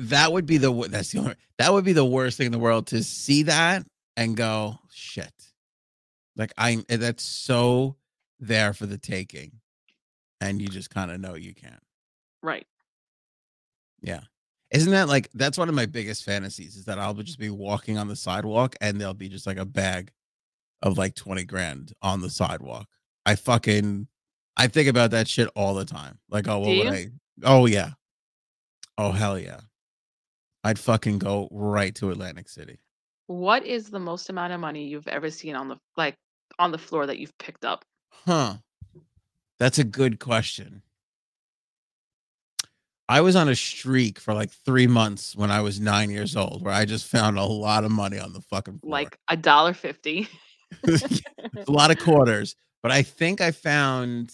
That 0.00 0.32
would 0.32 0.46
be 0.46 0.56
the. 0.58 0.72
That's 0.88 1.12
the 1.12 1.18
only. 1.20 1.34
That 1.58 1.72
would 1.72 1.84
be 1.84 1.92
the 1.92 2.04
worst 2.04 2.36
thing 2.38 2.46
in 2.46 2.52
the 2.52 2.58
world 2.58 2.88
to 2.88 3.04
see 3.04 3.44
that 3.44 3.84
and 4.16 4.36
go 4.36 4.76
shit. 4.90 5.32
Like 6.36 6.52
I. 6.58 6.84
eh, 6.88 6.96
That's 6.96 7.22
so 7.22 7.94
there 8.40 8.72
for 8.72 8.86
the 8.86 8.98
taking, 8.98 9.52
and 10.40 10.60
you 10.60 10.68
just 10.68 10.90
kind 10.90 11.10
of 11.10 11.20
know 11.20 11.34
you 11.34 11.54
can't. 11.54 11.82
Right. 12.42 12.66
Yeah. 14.00 14.20
Isn't 14.70 14.92
that 14.92 15.08
like 15.08 15.30
that's 15.34 15.56
one 15.56 15.68
of 15.68 15.74
my 15.74 15.86
biggest 15.86 16.24
fantasies 16.24 16.76
is 16.76 16.84
that 16.86 16.98
I'll 16.98 17.14
just 17.14 17.38
be 17.38 17.50
walking 17.50 17.96
on 17.96 18.08
the 18.08 18.16
sidewalk 18.16 18.76
and 18.80 19.00
there'll 19.00 19.14
be 19.14 19.28
just 19.28 19.46
like 19.46 19.56
a 19.56 19.64
bag 19.64 20.10
of 20.82 20.98
like 20.98 21.14
20 21.14 21.44
grand 21.44 21.92
on 22.02 22.20
the 22.20 22.28
sidewalk. 22.28 22.86
I 23.24 23.36
fucking 23.36 24.08
I 24.56 24.66
think 24.66 24.88
about 24.88 25.10
that 25.12 25.28
shit 25.28 25.48
all 25.54 25.74
the 25.74 25.84
time. 25.84 26.18
Like, 26.28 26.48
oh, 26.48 26.58
what 26.58 26.76
would? 26.76 26.88
I 26.88 27.06
oh 27.44 27.66
yeah. 27.66 27.90
Oh 28.98 29.12
hell 29.12 29.38
yeah. 29.38 29.60
I'd 30.64 30.78
fucking 30.78 31.18
go 31.18 31.48
right 31.50 31.94
to 31.96 32.10
Atlantic 32.10 32.48
City. 32.48 32.80
What 33.26 33.64
is 33.64 33.90
the 33.90 34.00
most 34.00 34.28
amount 34.28 34.52
of 34.52 34.60
money 34.60 34.86
you've 34.86 35.08
ever 35.08 35.30
seen 35.30 35.56
on 35.56 35.68
the 35.68 35.76
like 35.96 36.16
on 36.58 36.72
the 36.72 36.78
floor 36.78 37.06
that 37.06 37.18
you've 37.18 37.36
picked 37.38 37.64
up? 37.64 37.84
Huh. 38.26 38.54
That's 39.58 39.78
a 39.78 39.84
good 39.84 40.18
question. 40.18 40.82
I 43.08 43.20
was 43.20 43.36
on 43.36 43.48
a 43.48 43.54
streak 43.54 44.18
for 44.18 44.32
like 44.32 44.50
three 44.50 44.86
months 44.86 45.36
when 45.36 45.50
I 45.50 45.60
was 45.60 45.78
nine 45.78 46.10
years 46.10 46.36
old, 46.36 46.62
where 46.62 46.72
I 46.72 46.86
just 46.86 47.06
found 47.06 47.38
a 47.38 47.44
lot 47.44 47.84
of 47.84 47.90
money 47.90 48.18
on 48.18 48.32
the 48.32 48.40
fucking 48.40 48.78
floor. 48.78 48.90
Like 48.90 49.18
a 49.28 49.36
dollar 49.36 49.74
fifty. 49.74 50.28
a 50.86 51.70
lot 51.70 51.90
of 51.90 51.98
quarters, 51.98 52.56
but 52.82 52.90
I 52.90 53.02
think 53.02 53.40
I 53.40 53.50
found, 53.50 54.32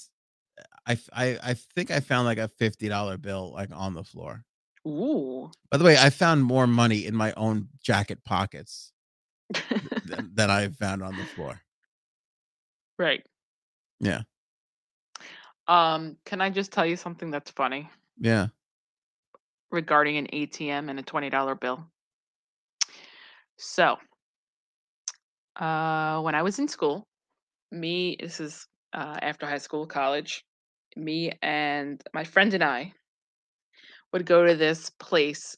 I, 0.87 0.97
I 1.13 1.39
I 1.43 1.55
think 1.55 1.91
I 1.91 2.01
found 2.01 2.27
like 2.27 2.39
a 2.39 2.49
fifty 2.49 2.89
dollar 2.89 3.19
bill 3.19 3.53
like 3.53 3.71
on 3.73 3.95
the 3.95 4.05
floor. 4.05 4.45
Ooh. 4.87 5.51
By 5.71 5.77
the 5.77 5.85
way, 5.85 5.99
I 5.99 6.11
found 6.11 6.45
more 6.45 6.67
money 6.67 7.07
in 7.07 7.15
my 7.15 7.33
own 7.37 7.69
jacket 7.83 8.25
pockets 8.25 8.93
than, 10.07 10.31
than 10.33 10.51
I 10.51 10.69
found 10.69 11.03
on 11.03 11.17
the 11.17 11.25
floor. 11.25 11.61
right. 12.99 13.27
Yeah, 14.01 14.23
Um, 15.69 16.17
can 16.25 16.41
I 16.41 16.51
just 16.51 16.73
tell 16.73 16.87
you 16.87 16.97
something 16.97 17.31
that's 17.31 17.51
funny 17.53 17.89
yeah. 18.19 18.49
regarding 19.71 20.17
an 20.17 20.27
ATM 20.33 20.91
and 20.91 20.99
a 20.99 21.03
$20 21.03 21.55
bill? 21.55 21.87
So, 23.57 23.97
uh, 25.57 26.21
when 26.23 26.35
I 26.35 26.43
was 26.43 26.59
in 26.59 26.69
school, 26.69 27.07
me, 27.71 28.17
this 28.19 28.41
is 28.41 28.67
uh, 28.93 29.19
after 29.23 29.47
high 29.47 29.59
school, 29.59 29.87
college, 29.87 30.45
me 30.97 31.33
and 31.43 32.03
my 32.15 32.25
friend 32.25 32.53
and 32.55 32.65
I 32.65 32.93
would 34.13 34.27
go 34.27 34.47
to 34.47 34.55
this 34.57 34.91
place. 34.91 35.57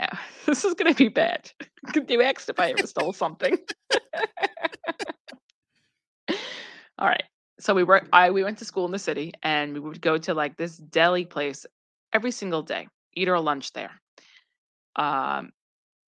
This 0.46 0.64
is 0.64 0.74
going 0.74 0.92
to 0.94 0.98
be 0.98 1.08
bad. 1.08 1.50
you 2.08 2.22
asked 2.22 2.48
if 2.48 2.58
I 2.58 2.70
ever 2.70 2.86
stole 2.86 3.12
something. 3.12 3.58
All 6.98 7.08
right. 7.08 7.24
So 7.60 7.74
we 7.74 7.82
were 7.84 8.02
I 8.12 8.30
we 8.30 8.44
went 8.44 8.58
to 8.58 8.64
school 8.64 8.86
in 8.86 8.92
the 8.92 8.98
city 8.98 9.32
and 9.42 9.74
we 9.74 9.80
would 9.80 10.00
go 10.00 10.18
to 10.18 10.34
like 10.34 10.56
this 10.56 10.76
deli 10.76 11.24
place 11.24 11.66
every 12.12 12.30
single 12.30 12.62
day, 12.62 12.88
eat 13.14 13.28
our 13.28 13.40
lunch 13.40 13.72
there. 13.72 14.00
Um 14.96 15.52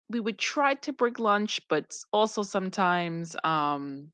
we 0.09 0.19
would 0.19 0.39
try 0.39 0.75
to 0.75 0.93
bring 0.93 1.15
lunch, 1.19 1.61
but 1.69 1.95
also 2.11 2.43
sometimes 2.43 3.35
um 3.43 4.11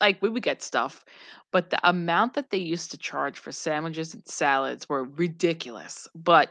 like 0.00 0.20
we 0.22 0.28
would 0.28 0.42
get 0.42 0.62
stuff, 0.62 1.04
but 1.52 1.70
the 1.70 1.88
amount 1.88 2.34
that 2.34 2.50
they 2.50 2.58
used 2.58 2.90
to 2.92 2.98
charge 2.98 3.38
for 3.38 3.50
sandwiches 3.52 4.14
and 4.14 4.26
salads 4.26 4.88
were 4.88 5.04
ridiculous. 5.04 6.06
But 6.14 6.50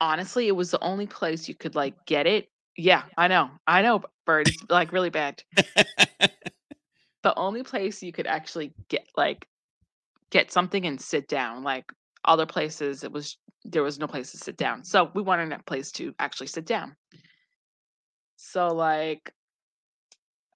honestly, 0.00 0.48
it 0.48 0.56
was 0.56 0.70
the 0.70 0.82
only 0.82 1.06
place 1.06 1.48
you 1.48 1.54
could 1.54 1.74
like 1.74 1.94
get 2.06 2.26
it. 2.26 2.48
Yeah, 2.76 3.04
I 3.18 3.28
know. 3.28 3.50
I 3.66 3.82
know, 3.82 4.02
Bird. 4.26 4.48
It's 4.48 4.64
like 4.70 4.92
really 4.92 5.10
bad. 5.10 5.42
the 7.22 7.36
only 7.38 7.62
place 7.62 8.02
you 8.02 8.12
could 8.12 8.26
actually 8.26 8.72
get 8.88 9.06
like 9.16 9.46
get 10.30 10.52
something 10.52 10.86
and 10.86 11.00
sit 11.00 11.28
down 11.28 11.62
like 11.62 11.92
other 12.24 12.46
places 12.46 13.02
it 13.04 13.12
was 13.12 13.36
there 13.64 13.82
was 13.82 13.98
no 13.98 14.06
place 14.06 14.30
to 14.30 14.38
sit 14.38 14.56
down 14.56 14.84
so 14.84 15.10
we 15.14 15.22
wanted 15.22 15.52
a 15.52 15.62
place 15.64 15.90
to 15.92 16.14
actually 16.18 16.46
sit 16.46 16.66
down 16.66 16.94
so 18.36 18.68
like 18.68 19.32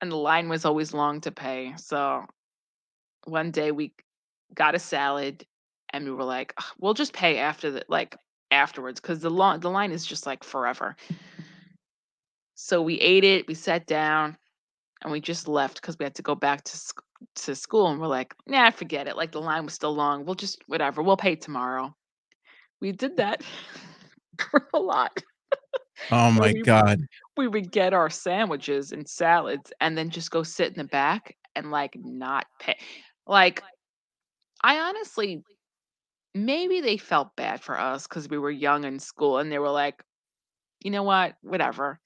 and 0.01 0.11
the 0.13 0.17
line 0.17 0.49
was 0.49 0.65
always 0.65 0.95
long 0.95 1.21
to 1.21 1.31
pay 1.31 1.73
so 1.77 2.25
one 3.25 3.51
day 3.51 3.71
we 3.71 3.93
got 4.55 4.75
a 4.75 4.79
salad 4.79 5.45
and 5.93 6.05
we 6.05 6.11
were 6.11 6.25
like 6.25 6.55
we'll 6.79 6.95
just 6.95 7.13
pay 7.13 7.39
after 7.39 7.71
the 7.71 7.85
like 7.89 8.17
afterwards 8.55 9.01
because 9.01 9.21
the 9.21 9.31
line 9.31 9.61
the 9.61 9.71
line 9.71 9.93
is 9.93 10.07
just 10.07 10.27
like 10.27 10.45
forever. 10.45 10.97
So 12.55 12.81
we 12.81 13.01
ate 13.01 13.25
it, 13.25 13.49
we 13.49 13.55
sat 13.55 13.87
down, 13.87 14.37
and 15.05 15.13
we 15.13 15.21
just 15.21 15.47
left 15.47 15.81
because 15.81 15.99
we 15.99 16.05
had 16.05 16.15
to 16.17 16.23
go 16.23 16.35
back 16.35 16.65
to 16.65 16.77
sc- 16.77 17.05
to 17.37 17.55
school. 17.55 17.89
And 17.89 18.01
we're 18.01 18.07
like, 18.07 18.35
nah, 18.47 18.71
forget 18.71 19.07
it. 19.07 19.17
Like 19.17 19.33
the 19.33 19.41
line 19.41 19.65
was 19.65 19.75
still 19.75 19.95
long. 19.95 20.25
We'll 20.25 20.35
just 20.35 20.63
whatever. 20.67 21.03
We'll 21.03 21.17
pay 21.17 21.37
tomorrow. 21.37 21.95
We 22.81 22.93
did 22.93 23.17
that 23.19 23.43
for 24.51 24.69
a 24.75 24.79
lot. 24.79 25.23
Oh 26.11 26.31
my 26.33 26.53
we 26.53 26.63
god. 26.63 27.01
we 27.37 27.47
would 27.47 27.71
get 27.71 27.93
our 27.93 28.11
sandwiches 28.11 28.93
and 28.93 29.09
salads 29.09 29.73
and 29.81 29.97
then 29.97 30.11
just 30.11 30.31
go 30.31 30.43
sit 30.43 30.69
in 30.69 30.79
the 30.79 30.85
back 30.85 31.37
and 31.55 31.71
like 31.71 31.97
not 32.03 32.47
pay. 32.59 32.77
Like 33.27 33.63
I 34.63 34.79
honestly 34.79 35.43
maybe 36.35 36.81
they 36.81 36.97
felt 36.97 37.37
bad 37.37 37.63
for 37.63 37.79
us 37.79 38.07
because 38.09 38.29
we 38.29 38.39
were 38.39 38.51
young 38.51 38.85
in 38.85 38.99
school 38.99 39.39
and 39.39 39.53
they 39.53 39.59
were 39.59 39.71
like, 39.71 40.03
you 40.83 40.91
know 40.91 41.05
what, 41.05 41.35
whatever. 41.43 42.01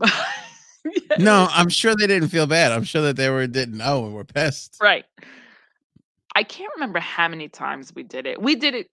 Yeah, 0.84 1.16
No, 1.18 1.48
I'm 1.50 1.68
sure 1.68 1.94
they 1.94 2.06
didn't 2.06 2.28
feel 2.28 2.46
bad. 2.46 2.72
I'm 2.72 2.84
sure 2.84 3.02
that 3.02 3.16
they 3.16 3.28
were 3.30 3.46
didn't 3.46 3.76
know 3.76 4.04
and 4.06 4.14
were 4.14 4.24
pissed. 4.24 4.78
right. 4.80 5.04
I 6.36 6.44
can't 6.44 6.72
remember 6.76 7.00
how 7.00 7.26
many 7.28 7.48
times 7.48 7.92
we 7.94 8.02
did 8.04 8.24
it. 8.26 8.40
We 8.40 8.54
did 8.54 8.74
it. 8.74 8.88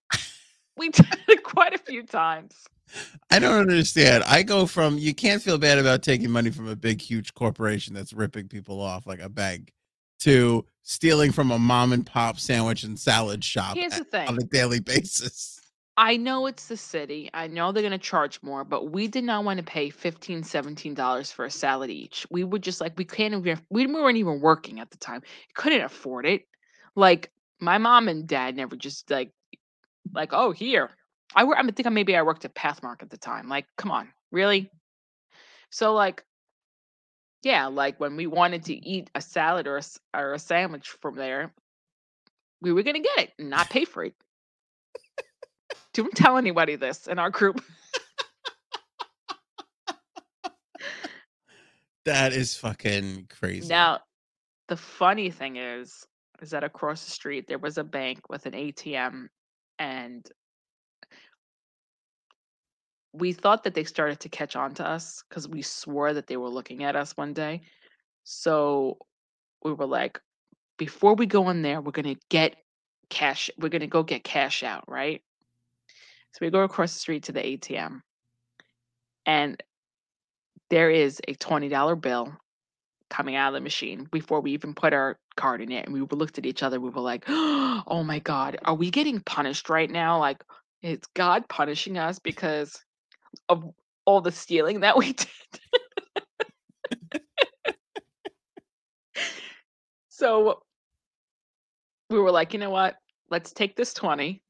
We 0.76 0.90
did 0.92 1.06
it 1.28 1.44
quite 1.44 1.74
a 1.74 1.78
few 1.78 2.04
times. 2.04 2.56
I 3.30 3.40
don't 3.40 3.60
understand. 3.60 4.24
I 4.26 4.44
go 4.44 4.66
from 4.66 4.98
you 4.98 5.14
can't 5.14 5.42
feel 5.42 5.58
bad 5.58 5.78
about 5.78 6.02
taking 6.02 6.32
money 6.32 6.50
from 6.50 6.68
a 6.68 6.76
big, 6.76 7.00
huge 7.02 7.34
corporation 7.34 7.94
that's 7.94 8.14
ripping 8.14 8.48
people 8.48 8.82
off 8.82 9.06
like 9.06 9.20
a 9.22 9.30
bank 9.30 9.74
to 10.20 10.66
stealing 10.84 11.32
from 11.32 11.52
a 11.52 11.60
mom 11.60 11.94
and 11.94 12.06
pop 12.06 12.40
sandwich 12.40 12.84
and 12.84 12.98
salad 12.98 13.44
shop 13.44 13.76
Here's 13.76 13.94
the 13.98 14.04
thing. 14.06 14.28
on 14.28 14.36
a 14.38 14.44
daily 14.46 14.80
basis. 14.82 15.60
I 16.00 16.16
know 16.16 16.46
it's 16.46 16.68
the 16.68 16.78
city. 16.78 17.30
I 17.34 17.48
know 17.48 17.72
they're 17.72 17.82
going 17.82 17.92
to 17.92 17.98
charge 17.98 18.40
more, 18.44 18.64
but 18.64 18.92
we 18.92 19.08
did 19.08 19.24
not 19.24 19.44
want 19.44 19.58
to 19.58 19.64
pay 19.64 19.90
$15, 19.90 20.42
$17 20.42 21.34
for 21.34 21.46
a 21.46 21.52
salad 21.52 21.90
each. 21.90 22.28
We 22.30 22.44
were 22.44 22.60
just 22.60 22.80
like, 22.80 22.94
we 22.98 23.04
can't 23.04 23.34
even, 23.34 23.60
we 23.72 23.88
weren't 23.88 24.18
even 24.18 24.40
working 24.40 24.80
at 24.80 24.92
the 24.92 24.98
time. 24.98 25.24
Couldn't 25.56 25.82
afford 25.82 26.28
it. 26.28 26.44
Like, 26.96 27.32
my 27.60 27.80
mom 27.80 28.08
and 28.08 28.28
dad 28.28 28.56
never 28.56 28.76
just 28.76 29.10
like, 29.10 29.32
like, 30.14 30.34
oh, 30.34 30.52
here. 30.52 30.92
I, 31.36 31.44
wor- 31.44 31.58
I 31.58 31.64
think 31.64 31.92
maybe 31.92 32.16
I 32.16 32.22
worked 32.22 32.46
at 32.46 32.54
Pathmark 32.54 33.02
at 33.02 33.10
the 33.10 33.18
time. 33.18 33.50
Like, 33.50 33.66
come 33.76 33.90
on, 33.90 34.10
really? 34.32 34.70
So, 35.72 35.94
like, 35.96 36.24
yeah, 37.42 37.68
like 37.68 38.00
when 38.00 38.16
we 38.16 38.28
wanted 38.28 38.66
to 38.66 38.74
eat 38.74 39.10
a 39.16 39.22
salad 39.22 39.66
or 39.66 39.78
a, 39.78 39.84
or 40.16 40.34
a 40.34 40.40
sandwich 40.40 40.90
from 41.02 41.16
there, 41.16 41.54
we 42.62 42.72
were 42.72 42.84
going 42.84 43.02
to 43.02 43.10
get 43.16 43.26
it 43.26 43.34
and 43.40 43.50
not 43.50 43.70
pay 43.70 43.86
for 43.86 44.04
it. 44.04 44.14
Don't 45.98 46.16
tell 46.16 46.38
anybody 46.38 46.76
this 46.76 47.08
in 47.08 47.18
our 47.18 47.32
group. 47.32 47.60
That 52.06 52.34
is 52.34 52.56
fucking 52.56 53.30
crazy. 53.30 53.68
Now, 53.68 54.02
the 54.68 54.78
funny 54.78 55.32
thing 55.32 55.56
is, 55.56 56.06
is 56.40 56.52
that 56.52 56.64
across 56.64 57.04
the 57.04 57.10
street 57.10 57.48
there 57.48 57.58
was 57.58 57.80
a 57.80 57.84
bank 57.84 58.30
with 58.30 58.46
an 58.46 58.54
ATM, 58.54 59.30
and 59.80 60.26
we 63.12 63.34
thought 63.34 63.64
that 63.64 63.74
they 63.74 63.84
started 63.84 64.20
to 64.20 64.30
catch 64.30 64.56
on 64.56 64.76
to 64.76 64.88
us 64.88 65.24
because 65.28 65.48
we 65.48 65.64
swore 65.64 66.14
that 66.14 66.28
they 66.28 66.38
were 66.38 66.48
looking 66.48 66.84
at 66.84 66.96
us 66.96 67.18
one 67.18 67.34
day. 67.34 67.62
So 68.24 69.00
we 69.64 69.74
were 69.74 69.88
like, 69.88 70.22
before 70.78 71.16
we 71.16 71.26
go 71.26 71.50
in 71.50 71.64
there, 71.64 71.82
we're 71.82 71.92
gonna 71.92 72.18
get 72.30 72.56
cash. 73.10 73.50
We're 73.58 73.70
gonna 73.70 73.88
go 73.88 74.04
get 74.04 74.24
cash 74.24 74.62
out, 74.62 74.84
right? 74.88 75.24
So 76.38 76.46
we 76.46 76.52
go 76.52 76.62
across 76.62 76.94
the 76.94 77.00
street 77.00 77.24
to 77.24 77.32
the 77.32 77.42
ATM, 77.42 78.02
and 79.26 79.64
there 80.70 80.92
is 80.92 81.20
a 81.28 81.34
twenty 81.34 81.68
dollar 81.68 81.96
bill 81.96 82.32
coming 83.10 83.36
out 83.36 83.48
of 83.48 83.54
the 83.56 83.62
machine 83.62 84.08
before 84.12 84.40
we 84.42 84.52
even 84.52 84.76
put 84.76 84.94
our 84.94 85.18
card 85.36 85.62
in 85.62 85.72
it. 85.72 85.88
And 85.88 85.96
we 85.96 86.02
looked 86.02 86.38
at 86.38 86.46
each 86.46 86.62
other. 86.62 86.80
We 86.80 86.92
were 86.92 87.02
like, 87.02 87.24
"Oh 87.28 88.04
my 88.06 88.20
god, 88.20 88.60
are 88.66 88.76
we 88.76 88.92
getting 88.92 89.20
punished 89.22 89.68
right 89.68 89.90
now? 89.90 90.20
Like, 90.20 90.44
is 90.84 91.00
God 91.16 91.50
punishing 91.50 91.98
us 91.98 92.20
because 92.20 92.80
of 93.50 93.64
all 94.06 94.22
the 94.22 94.32
stealing 94.32 94.82
that 94.82 94.96
we 94.96 95.14
did?" 95.14 95.28
so 100.10 100.62
we 102.12 102.20
were 102.20 102.30
like, 102.30 102.54
"You 102.54 102.60
know 102.60 102.70
what? 102.70 102.98
Let's 103.32 103.54
take 103.54 103.76
this 103.76 103.92
twenty 103.96 104.44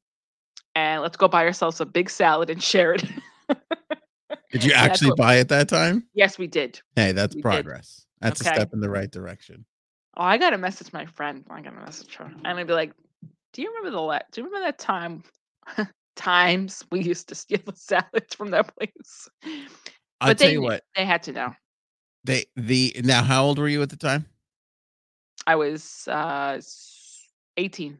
and 0.74 1.02
let's 1.02 1.16
go 1.16 1.28
buy 1.28 1.44
ourselves 1.44 1.80
a 1.80 1.86
big 1.86 2.10
salad 2.10 2.50
and 2.50 2.62
share 2.62 2.94
it." 2.94 3.04
Did 4.50 4.64
you 4.64 4.72
actually 4.72 5.12
buy 5.16 5.36
it 5.36 5.48
that 5.48 5.68
time? 5.68 6.06
yes, 6.14 6.38
we 6.38 6.46
did. 6.46 6.80
Hey, 6.96 7.12
that's 7.12 7.34
We 7.34 7.42
did. 7.42 7.48
progress. 7.48 8.06
That's 8.20 8.40
Okay. 8.40 8.50
a 8.50 8.54
step 8.54 8.72
in 8.72 8.80
the 8.80 8.88
right 8.90 9.10
direction. 9.10 9.64
Oh, 10.16 10.22
I 10.24 10.38
gotta 10.38 10.58
message 10.58 10.92
my 10.92 11.04
friend. 11.06 11.44
I 11.50 11.60
gotta 11.60 11.76
message 11.80 12.14
her, 12.16 12.24
and 12.44 12.58
I'd 12.58 12.66
be 12.66 12.72
like, 12.72 12.92
"Do 13.52 13.62
you 13.62 13.68
remember 13.68 13.90
the 13.90 14.00
la- 14.00 14.18
Do 14.32 14.40
you 14.40 14.46
remember 14.46 14.66
that 14.66 14.78
time? 14.78 15.22
times 16.16 16.82
we 16.90 17.00
used 17.02 17.28
to 17.28 17.34
steal 17.34 17.60
the 17.64 17.72
salads 17.76 18.34
from 18.34 18.50
that 18.52 18.74
place." 18.76 19.28
I'll 20.20 20.30
But 20.30 20.38
tell 20.38 20.48
they 20.48 20.52
you 20.54 20.62
what. 20.62 20.82
They 20.96 21.04
had 21.04 21.22
to 21.24 21.32
know. 21.32 21.54
They 22.24 22.46
the 22.56 22.96
now 23.04 23.22
how 23.22 23.44
old 23.44 23.58
were 23.58 23.68
you 23.68 23.80
at 23.82 23.90
the 23.90 23.96
time? 23.96 24.26
I 25.46 25.54
was 25.56 26.08
uh 26.08 26.60
eighteen. 27.56 27.98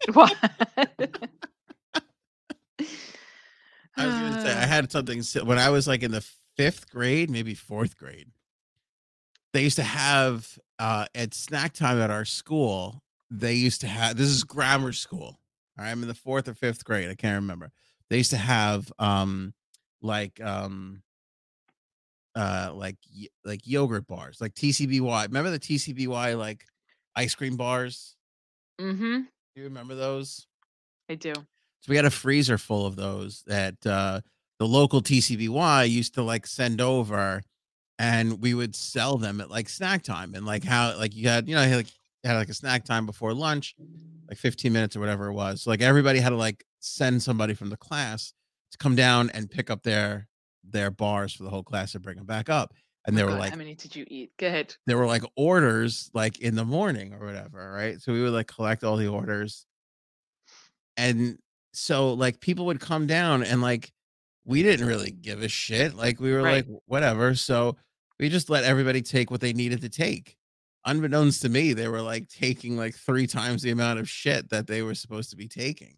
what? 0.12 0.34
I 3.98 4.06
was 4.06 4.14
gonna 4.14 4.40
say 4.40 4.52
I 4.52 4.66
had 4.66 4.90
something 4.92 5.22
when 5.44 5.58
I 5.58 5.70
was 5.70 5.88
like 5.88 6.02
in 6.02 6.10
the 6.10 6.26
fifth 6.56 6.90
grade, 6.90 7.30
maybe 7.30 7.54
fourth 7.54 7.96
grade. 7.96 8.28
They 9.52 9.62
used 9.62 9.76
to 9.76 9.82
have 9.82 10.58
uh 10.78 11.06
at 11.14 11.34
snack 11.34 11.72
time 11.72 12.00
at 12.00 12.10
our 12.10 12.24
school. 12.24 13.02
They 13.30 13.54
used 13.54 13.80
to 13.80 13.86
have 13.86 14.16
this 14.16 14.28
is 14.28 14.44
grammar 14.44 14.92
school. 14.92 15.40
Right, 15.78 15.90
I'm 15.90 16.02
in 16.02 16.08
the 16.08 16.14
fourth 16.14 16.48
or 16.48 16.54
fifth 16.54 16.84
grade. 16.84 17.10
I 17.10 17.14
can't 17.14 17.40
remember. 17.40 17.70
They 18.08 18.18
used 18.18 18.30
to 18.30 18.36
have 18.36 18.92
um 18.98 19.54
like 20.02 20.40
um 20.42 21.02
uh 22.34 22.70
like 22.74 22.96
like 23.44 23.66
yogurt 23.66 24.06
bars, 24.06 24.40
like 24.40 24.54
TCBY. 24.54 25.26
Remember 25.26 25.50
the 25.50 25.58
TCBY 25.58 26.38
like 26.38 26.64
ice 27.14 27.34
cream 27.34 27.56
bars? 27.56 28.16
mm-hmm. 28.80 29.22
Do 29.56 29.62
you 29.62 29.68
remember 29.68 29.94
those? 29.94 30.46
I 31.08 31.14
do. 31.14 31.32
So 31.32 31.88
we 31.88 31.96
had 31.96 32.04
a 32.04 32.10
freezer 32.10 32.58
full 32.58 32.84
of 32.84 32.94
those 32.94 33.42
that 33.46 33.74
uh, 33.86 34.20
the 34.58 34.66
local 34.66 35.00
TCBY 35.00 35.88
used 35.88 36.12
to 36.14 36.22
like 36.22 36.46
send 36.46 36.82
over, 36.82 37.40
and 37.98 38.42
we 38.42 38.52
would 38.52 38.76
sell 38.76 39.16
them 39.16 39.40
at 39.40 39.50
like 39.50 39.70
snack 39.70 40.02
time. 40.02 40.34
And 40.34 40.44
like 40.44 40.62
how 40.62 40.94
like 40.98 41.16
you 41.16 41.28
had 41.28 41.48
you 41.48 41.54
know 41.54 41.62
had, 41.62 41.76
like 41.76 41.86
had 42.22 42.34
like 42.34 42.50
a 42.50 42.54
snack 42.54 42.84
time 42.84 43.06
before 43.06 43.32
lunch, 43.32 43.74
like 44.28 44.36
15 44.36 44.70
minutes 44.74 44.94
or 44.94 45.00
whatever 45.00 45.28
it 45.28 45.32
was. 45.32 45.62
So 45.62 45.70
like 45.70 45.80
everybody 45.80 46.18
had 46.18 46.30
to 46.30 46.36
like 46.36 46.62
send 46.80 47.22
somebody 47.22 47.54
from 47.54 47.70
the 47.70 47.78
class 47.78 48.34
to 48.72 48.78
come 48.78 48.94
down 48.94 49.30
and 49.30 49.50
pick 49.50 49.70
up 49.70 49.84
their 49.84 50.28
their 50.64 50.90
bars 50.90 51.32
for 51.32 51.44
the 51.44 51.50
whole 51.50 51.62
class 51.62 51.94
and 51.94 52.04
bring 52.04 52.18
them 52.18 52.26
back 52.26 52.50
up. 52.50 52.74
And 53.06 53.16
they 53.16 53.22
Oh 53.22 53.26
were 53.26 53.30
God, 53.32 53.38
like 53.40 53.50
how 53.52 53.56
many 53.56 53.74
did 53.74 53.94
you 53.94 54.04
eat? 54.08 54.32
Go 54.38 54.48
ahead. 54.48 54.74
there 54.86 54.98
were 54.98 55.06
like 55.06 55.22
orders 55.36 56.10
like 56.12 56.40
in 56.40 56.54
the 56.56 56.64
morning 56.64 57.12
or 57.14 57.24
whatever, 57.24 57.72
right? 57.72 58.00
So 58.00 58.12
we 58.12 58.22
would 58.22 58.32
like 58.32 58.48
collect 58.48 58.82
all 58.84 58.96
the 58.96 59.08
orders. 59.08 59.64
And 60.96 61.38
so 61.72 62.14
like 62.14 62.40
people 62.40 62.66
would 62.66 62.80
come 62.80 63.06
down 63.06 63.42
and 63.42 63.60
like 63.60 63.92
we 64.44 64.62
didn't 64.62 64.86
really 64.86 65.10
give 65.10 65.42
a 65.42 65.48
shit. 65.48 65.94
Like 65.94 66.20
we 66.20 66.32
were 66.32 66.42
Right. 66.42 66.66
like 66.66 66.80
whatever. 66.86 67.34
So 67.34 67.76
we 68.18 68.28
just 68.28 68.48
let 68.48 68.64
everybody 68.64 69.02
take 69.02 69.30
what 69.30 69.40
they 69.40 69.52
needed 69.52 69.82
to 69.82 69.88
take. 69.88 70.36
Unbeknownst 70.84 71.42
to 71.42 71.48
me, 71.48 71.72
they 71.72 71.88
were 71.88 72.00
like 72.00 72.28
taking 72.28 72.76
like 72.76 72.94
three 72.94 73.26
times 73.26 73.62
the 73.62 73.70
amount 73.72 73.98
of 73.98 74.08
shit 74.08 74.48
that 74.50 74.66
they 74.66 74.82
were 74.82 74.94
supposed 74.94 75.30
to 75.30 75.36
be 75.36 75.48
taking. 75.48 75.96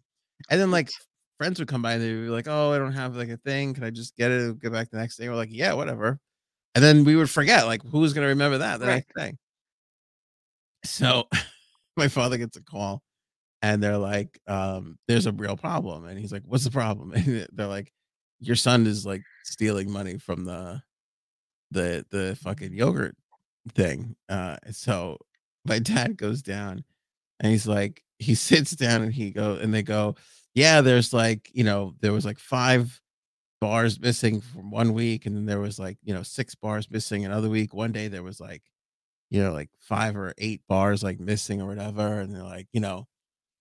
And 0.49 0.59
then 0.59 0.71
like 0.71 0.91
friends 1.37 1.59
would 1.59 1.67
come 1.67 1.81
by 1.81 1.93
and 1.93 2.01
they'd 2.01 2.13
be 2.13 2.29
like, 2.29 2.47
Oh, 2.47 2.71
I 2.73 2.77
don't 2.77 2.93
have 2.93 3.15
like 3.15 3.29
a 3.29 3.37
thing. 3.37 3.73
Can 3.73 3.83
I 3.83 3.91
just 3.91 4.15
get 4.15 4.31
it? 4.31 4.59
Get 4.59 4.71
back 4.73 4.89
the 4.89 4.97
next 4.97 5.17
day. 5.17 5.29
We're 5.29 5.35
like, 5.35 5.49
Yeah, 5.51 5.73
whatever. 5.73 6.19
And 6.75 6.83
then 6.83 7.03
we 7.03 7.15
would 7.15 7.29
forget, 7.29 7.65
like, 7.65 7.81
who's 7.83 8.13
gonna 8.13 8.27
remember 8.27 8.59
that 8.59 8.79
the 8.79 8.87
Right. 8.87 8.95
next 8.95 9.13
day? 9.15 9.33
So 10.83 11.27
my 11.97 12.07
father 12.07 12.37
gets 12.37 12.57
a 12.57 12.63
call 12.63 13.01
and 13.61 13.83
they're 13.83 13.97
like, 13.97 14.39
um, 14.47 14.97
there's 15.07 15.25
a 15.27 15.31
real 15.31 15.57
problem. 15.57 16.05
And 16.05 16.19
he's 16.19 16.31
like, 16.31 16.43
What's 16.45 16.65
the 16.65 16.71
problem? 16.71 17.13
And 17.15 17.47
they're 17.53 17.67
like, 17.67 17.91
Your 18.39 18.55
son 18.55 18.87
is 18.87 19.05
like 19.05 19.23
stealing 19.45 19.91
money 19.91 20.17
from 20.17 20.45
the 20.45 20.81
the 21.71 22.05
the 22.11 22.37
fucking 22.41 22.73
yogurt 22.73 23.15
thing. 23.75 24.15
Uh 24.29 24.57
so 24.71 25.17
my 25.65 25.79
dad 25.79 26.17
goes 26.17 26.41
down 26.43 26.83
and 27.39 27.51
he's 27.51 27.67
like, 27.67 28.03
he 28.19 28.35
sits 28.51 28.71
down 28.73 29.03
and 29.03 29.13
he 29.13 29.31
go 29.31 29.55
and 29.55 29.73
they 29.73 29.83
go, 29.83 30.15
Yeah, 30.55 30.81
there's 30.81 31.13
like, 31.13 31.49
you 31.53 31.63
know, 31.63 31.95
there 32.01 32.13
was 32.13 32.25
like 32.25 32.39
five 32.39 32.99
bars 33.61 33.99
missing 33.99 34.41
from 34.41 34.71
one 34.71 34.93
week, 34.93 35.25
and 35.25 35.35
then 35.35 35.45
there 35.45 35.59
was 35.59 35.79
like, 35.79 35.97
you 36.03 36.13
know, 36.13 36.23
six 36.23 36.55
bars 36.55 36.89
missing 36.89 37.25
another 37.25 37.49
week. 37.49 37.73
One 37.73 37.91
day 37.91 38.07
there 38.07 38.23
was 38.23 38.39
like, 38.39 38.63
you 39.29 39.41
know, 39.43 39.51
like 39.51 39.69
five 39.79 40.15
or 40.15 40.33
eight 40.37 40.61
bars 40.67 41.03
like 41.03 41.19
missing 41.19 41.61
or 41.61 41.67
whatever. 41.67 42.19
And 42.19 42.33
they're 42.33 42.43
like, 42.43 42.67
you 42.73 42.79
know, 42.81 43.07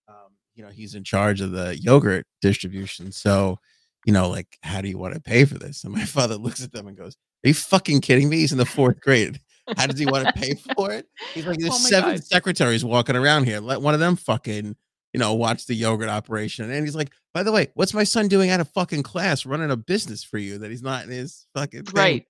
um, 0.09 0.33
you 0.55 0.65
know, 0.65 0.71
he's 0.71 0.95
in 0.95 1.05
charge 1.05 1.41
of 1.41 1.51
the 1.51 1.77
yogurt 1.79 2.27
distribution. 2.41 3.13
So, 3.13 3.59
you 4.07 4.13
know, 4.13 4.29
like, 4.31 4.57
how 4.63 4.81
do 4.81 4.89
you 4.89 4.97
want 4.99 5.15
to 5.15 5.21
pay 5.21 5.45
for 5.45 5.59
this? 5.59 5.85
And 5.85 5.93
my 5.93 6.05
father 6.07 6.37
looks 6.37 6.63
at 6.65 6.73
them 6.73 6.87
and 6.87 6.97
goes, 6.97 7.17
Are 7.45 7.49
you 7.49 7.55
fucking 7.55 8.01
kidding 8.01 8.29
me? 8.29 8.39
He's 8.39 8.53
in 8.53 8.59
the 8.59 8.65
fourth 8.67 9.01
grade. 9.01 9.41
How 9.77 9.87
does 9.87 9.99
he 9.99 10.07
want 10.07 10.27
to 10.27 10.33
pay 10.33 10.55
for 10.77 10.91
it? 10.93 11.07
He's 11.35 11.47
like, 11.47 11.59
There's 11.59 11.75
Oh 11.75 11.77
seven 11.79 12.13
God. 12.13 12.25
secretaries 12.25 12.85
walking 12.85 13.17
around 13.17 13.45
here. 13.45 13.61
Let 13.61 13.83
one 13.83 13.93
of 13.95 14.01
them 14.01 14.17
fucking, 14.17 14.75
you 15.13 15.21
know, 15.21 15.35
watch 15.35 15.67
the 15.67 15.75
yogurt 15.75 16.09
operation. 16.09 16.71
And 16.71 16.85
he's 16.85 16.97
like, 16.97 17.13
By 17.33 17.43
the 17.43 17.53
way, 17.53 17.69
what's 17.75 17.95
my 17.95 18.05
son 18.05 18.29
doing 18.29 18.51
out 18.51 18.61
of 18.61 18.69
fucking 18.69 19.03
class 19.03 19.47
running 19.47 19.71
a 19.71 19.77
business 19.77 20.23
for 20.25 20.39
you 20.39 20.59
that 20.59 20.71
he's 20.71 20.83
not 20.83 21.05
in 21.05 21.11
his 21.11 21.47
fucking 21.55 21.85
thing? 21.85 21.95
Right. 21.95 22.27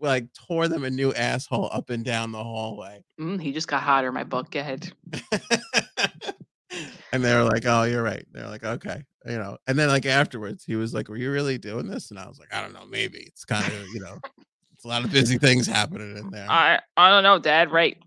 Like, 0.00 0.26
tore 0.34 0.66
them 0.66 0.84
a 0.84 0.90
new 0.90 1.12
asshole 1.12 1.70
up 1.72 1.90
and 1.90 2.04
down 2.04 2.32
the 2.32 2.42
hallway. 2.42 3.04
Mm, 3.20 3.40
he 3.40 3.52
just 3.52 3.68
got 3.68 3.82
hotter. 3.82 4.10
My 4.10 4.24
book. 4.24 4.50
Go 4.50 4.58
ahead. 4.58 4.92
and 7.12 7.22
they 7.22 7.34
were 7.34 7.44
like, 7.44 7.64
"Oh, 7.66 7.84
you're 7.84 8.02
right." 8.02 8.24
They're 8.32 8.48
like, 8.48 8.64
"Okay," 8.64 9.04
you 9.26 9.38
know. 9.38 9.58
And 9.66 9.78
then 9.78 9.88
like 9.88 10.06
afterwards, 10.06 10.64
he 10.64 10.76
was 10.76 10.94
like, 10.94 11.08
"Were 11.08 11.16
you 11.16 11.30
really 11.30 11.58
doing 11.58 11.86
this?" 11.86 12.10
And 12.10 12.18
I 12.18 12.26
was 12.26 12.38
like, 12.38 12.52
"I 12.52 12.60
don't 12.62 12.72
know, 12.72 12.86
maybe." 12.86 13.18
It's 13.18 13.44
kind 13.44 13.64
of 13.64 13.86
you 13.94 14.00
know, 14.00 14.18
it's 14.72 14.84
a 14.84 14.88
lot 14.88 15.04
of 15.04 15.12
busy 15.12 15.38
things 15.38 15.66
happening 15.66 16.16
in 16.16 16.30
there. 16.30 16.50
I 16.50 16.80
I 16.96 17.10
don't 17.10 17.22
know, 17.22 17.38
Dad. 17.38 17.70
Right. 17.70 17.98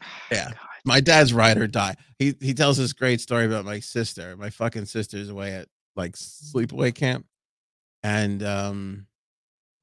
Yeah. 0.30 0.50
God. 0.50 0.69
My 0.84 1.00
dad's 1.00 1.32
ride 1.32 1.58
or 1.58 1.66
die. 1.66 1.96
He 2.18 2.34
he 2.40 2.54
tells 2.54 2.76
this 2.76 2.92
great 2.92 3.20
story 3.20 3.46
about 3.46 3.64
my 3.64 3.80
sister. 3.80 4.36
My 4.36 4.50
fucking 4.50 4.86
sister's 4.86 5.28
away 5.28 5.54
at 5.54 5.68
like 5.96 6.12
sleepaway 6.12 6.94
camp, 6.94 7.26
and 8.02 8.42
um, 8.42 9.06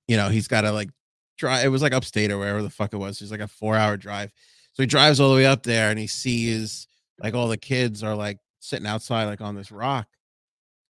you 0.08 0.18
know 0.18 0.30
he's 0.30 0.48
got 0.48 0.62
to 0.62 0.72
like 0.72 0.90
drive. 1.38 1.66
It 1.66 1.70
was 1.70 1.82
like 1.82 1.94
upstate 1.94 2.32
or 2.32 2.38
wherever 2.38 2.62
the 2.62 2.70
fuck 2.70 2.94
it 2.94 2.98
was. 2.98 3.22
It's 3.22 3.32
like 3.32 3.40
a 3.40 3.48
four 3.48 3.76
hour 3.76 3.98
drive. 3.98 4.32
So 4.74 4.84
he 4.84 4.88
drives 4.88 5.20
all 5.20 5.30
the 5.30 5.36
way 5.36 5.46
up 5.46 5.64
there, 5.64 5.90
and 5.90 6.00
he 6.00 6.08
sees 6.08 6.88
like 7.20 7.34
all 7.34 7.48
the 7.48 7.58
kids 7.58 8.04
are 8.04 8.16
like 8.16 8.40
sitting 8.60 8.88
outside 8.88 9.26
like 9.26 9.42
on 9.42 9.56
this 9.56 9.72
rock. 9.72 10.08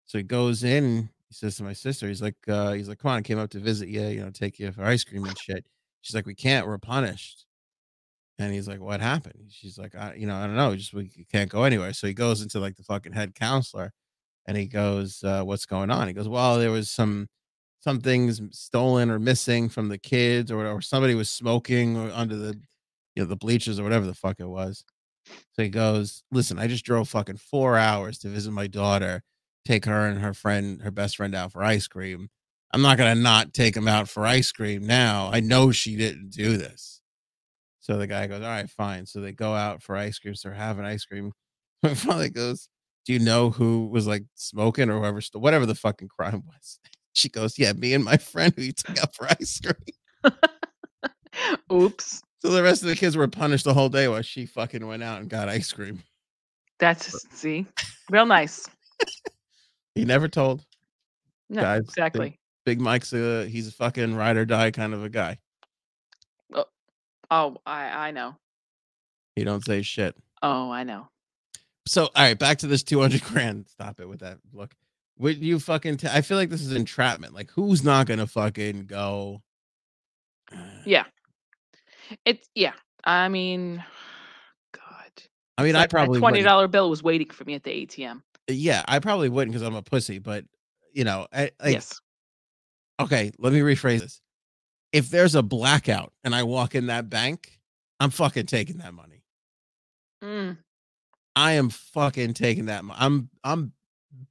So 0.05 0.17
he 0.17 0.23
goes 0.23 0.63
in. 0.63 1.09
He 1.29 1.33
says 1.33 1.57
to 1.57 1.63
my 1.63 1.73
sister, 1.73 2.07
he's 2.07 2.21
like, 2.21 2.37
uh, 2.47 2.71
he's 2.71 2.87
like, 2.87 2.99
come 2.99 3.11
on, 3.11 3.17
I 3.17 3.21
came 3.21 3.37
up 3.37 3.49
to 3.49 3.59
visit 3.59 3.89
you, 3.89 4.01
you 4.07 4.21
know, 4.21 4.29
take 4.29 4.59
you 4.59 4.71
for 4.71 4.85
ice 4.85 5.03
cream 5.03 5.25
and 5.25 5.37
shit. 5.37 5.65
She's 6.01 6.15
like, 6.15 6.25
we 6.25 6.35
can't, 6.35 6.65
we're 6.65 6.77
punished. 6.77 7.46
And 8.39 8.53
he's 8.53 8.67
like, 8.67 8.79
"What 8.81 9.01
happened?" 9.01 9.49
She's 9.51 9.77
like, 9.79 9.95
I, 9.95 10.13
"You 10.15 10.27
know, 10.27 10.35
I 10.35 10.45
don't 10.47 10.55
know. 10.55 10.75
Just 10.75 10.93
we 10.93 11.09
can't 11.31 11.49
go 11.49 11.63
anywhere." 11.63 11.93
So 11.93 12.07
he 12.07 12.13
goes 12.13 12.41
into 12.41 12.59
like 12.59 12.75
the 12.75 12.83
fucking 12.83 13.13
head 13.13 13.33
counselor, 13.35 13.91
and 14.47 14.57
he 14.57 14.67
goes, 14.67 15.23
uh, 15.23 15.43
"What's 15.43 15.65
going 15.67 15.91
on?" 15.91 16.07
He 16.07 16.13
goes, 16.13 16.27
"Well, 16.29 16.59
there 16.59 16.71
was 16.71 16.89
some 16.91 17.29
some 17.81 18.01
things 18.01 18.41
stolen 18.51 19.11
or 19.11 19.19
missing 19.19 19.69
from 19.69 19.89
the 19.89 19.97
kids, 19.99 20.51
or 20.51 20.67
or 20.67 20.81
somebody 20.81 21.15
was 21.15 21.29
smoking 21.31 21.97
or 21.97 22.11
under 22.11 22.35
the 22.37 22.55
you 23.15 23.23
know 23.23 23.27
the 23.27 23.37
bleachers 23.37 23.79
or 23.79 23.83
whatever 23.83 24.05
the 24.07 24.15
fuck 24.15 24.39
it 24.39 24.47
was." 24.47 24.83
So 25.53 25.63
he 25.63 25.69
goes, 25.69 26.23
"Listen, 26.31 26.59
I 26.59 26.67
just 26.67 26.85
drove 26.85 27.09
fucking 27.09 27.37
four 27.37 27.77
hours 27.77 28.17
to 28.19 28.29
visit 28.29 28.51
my 28.51 28.67
daughter, 28.67 29.23
take 29.65 29.85
her 29.85 30.07
and 30.07 30.19
her 30.21 30.33
friend, 30.33 30.81
her 30.83 30.91
best 30.91 31.17
friend, 31.17 31.35
out 31.35 31.51
for 31.53 31.63
ice 31.63 31.87
cream. 31.87 32.29
I'm 32.73 32.81
not 32.81 32.97
gonna 32.97 33.15
not 33.15 33.53
take 33.53 33.75
them 33.75 33.87
out 33.87 34.09
for 34.09 34.25
ice 34.25 34.51
cream 34.51 34.85
now. 34.87 35.29
I 35.33 35.39
know 35.41 35.71
she 35.71 35.95
didn't 35.97 36.31
do 36.31 36.57
this." 36.57 36.96
So 37.87 37.95
the 37.95 38.05
guy 38.05 38.27
goes, 38.27 38.41
All 38.41 38.49
right, 38.49 38.69
fine. 38.69 39.05
So 39.05 39.21
they 39.21 39.31
go 39.31 39.53
out 39.53 39.81
for 39.81 39.95
ice 39.95 40.19
cream. 40.19 40.35
So 40.35 40.49
they're 40.49 40.57
having 40.57 40.83
ice 40.83 41.05
cream. 41.05 41.31
My 41.83 41.93
father 41.93 42.27
goes, 42.27 42.67
Do 43.05 43.13
you 43.13 43.19
know 43.19 43.49
who 43.49 43.87
was 43.87 44.05
like 44.05 44.25
smoking 44.35 44.89
or 44.89 44.99
whoever, 44.99 45.21
whatever 45.33 45.65
the 45.65 45.73
fucking 45.73 46.09
crime 46.09 46.43
was? 46.45 46.79
She 47.13 47.29
goes, 47.29 47.57
Yeah, 47.57 47.73
me 47.73 47.95
and 47.95 48.03
my 48.03 48.17
friend 48.17 48.53
who 48.55 48.61
you 48.61 48.73
took 48.73 49.01
out 49.01 49.15
for 49.15 49.25
ice 49.27 49.59
cream. 49.59 50.35
Oops. 51.73 52.21
So 52.43 52.49
the 52.51 52.61
rest 52.61 52.83
of 52.83 52.89
the 52.89 52.95
kids 52.95 53.17
were 53.17 53.27
punished 53.27 53.63
the 53.63 53.73
whole 53.73 53.89
day 53.89 54.07
while 54.07 54.21
she 54.21 54.45
fucking 54.45 54.85
went 54.85 55.01
out 55.01 55.21
and 55.21 55.27
got 55.27 55.49
ice 55.49 55.71
cream. 55.71 56.03
That's 56.77 57.25
see, 57.35 57.65
real 58.11 58.27
nice. 58.27 58.67
He 59.95 60.05
never 60.05 60.27
told. 60.27 60.63
No, 61.49 61.63
Guys, 61.63 61.81
exactly. 61.85 62.37
Big 62.67 62.79
Mike's 62.79 63.13
a 63.13 63.47
he's 63.47 63.67
a 63.67 63.71
fucking 63.71 64.13
ride 64.13 64.37
or 64.37 64.45
die 64.45 64.69
kind 64.69 64.93
of 64.93 65.03
a 65.03 65.09
guy. 65.09 65.39
Oh, 67.29 67.57
I 67.65 68.07
I 68.07 68.11
know. 68.11 68.35
You 69.35 69.45
don't 69.45 69.65
say 69.65 69.81
shit. 69.81 70.15
Oh, 70.41 70.71
I 70.71 70.83
know. 70.83 71.07
So 71.85 72.03
all 72.03 72.11
right, 72.15 72.37
back 72.37 72.59
to 72.59 72.67
this 72.67 72.83
200 72.83 73.21
grand. 73.23 73.67
Stop 73.67 73.99
it 73.99 74.07
with 74.07 74.19
that 74.19 74.39
look. 74.53 74.73
Would 75.19 75.43
you 75.43 75.59
fucking 75.59 75.97
t- 75.97 76.07
I 76.11 76.21
feel 76.21 76.37
like 76.37 76.49
this 76.49 76.61
is 76.61 76.71
entrapment. 76.73 77.33
Like 77.33 77.51
who's 77.51 77.83
not 77.83 78.07
gonna 78.07 78.27
fucking 78.27 78.85
go? 78.85 79.41
Yeah. 80.85 81.03
It's 82.23 82.47
yeah. 82.55 82.73
I 83.03 83.27
mean, 83.27 83.83
God. 84.73 85.11
I 85.57 85.63
mean, 85.63 85.75
I 85.75 85.87
probably 85.87 86.19
twenty 86.19 86.43
wouldn't. 86.43 86.71
bill 86.71 86.89
was 86.89 87.03
waiting 87.03 87.29
for 87.29 87.43
me 87.43 87.55
at 87.55 87.63
the 87.63 87.71
ATM. 87.71 88.17
Uh, 88.49 88.53
yeah, 88.53 88.83
I 88.87 88.99
probably 88.99 89.29
wouldn't 89.29 89.53
because 89.53 89.67
I'm 89.67 89.75
a 89.75 89.81
pussy. 89.81 90.19
But 90.19 90.45
you 90.93 91.03
know, 91.03 91.27
I, 91.33 91.51
like, 91.61 91.73
yes. 91.73 91.99
okay, 92.99 93.31
let 93.37 93.53
me 93.53 93.59
rephrase 93.59 94.01
this. 94.01 94.21
If 94.97 95.11
there's 95.11 95.35
a 95.35 95.43
blackout 95.43 96.11
and 96.23 96.33
I 96.33 96.41
walk 96.41 96.73
in 96.73 96.87
that 96.87 97.07
bank, 97.07 97.59
I'm 97.99 98.09
fucking 98.09 98.47
taking 98.47 98.77
that 98.77 98.95
money. 98.95 99.21
Mm, 100.23 100.57
I 101.35 101.51
am 101.51 101.69
fucking 101.69 102.33
taking 102.33 102.65
that. 102.65 102.83
mo- 102.83 102.95
I'm 102.97 103.29
I'm 103.43 103.73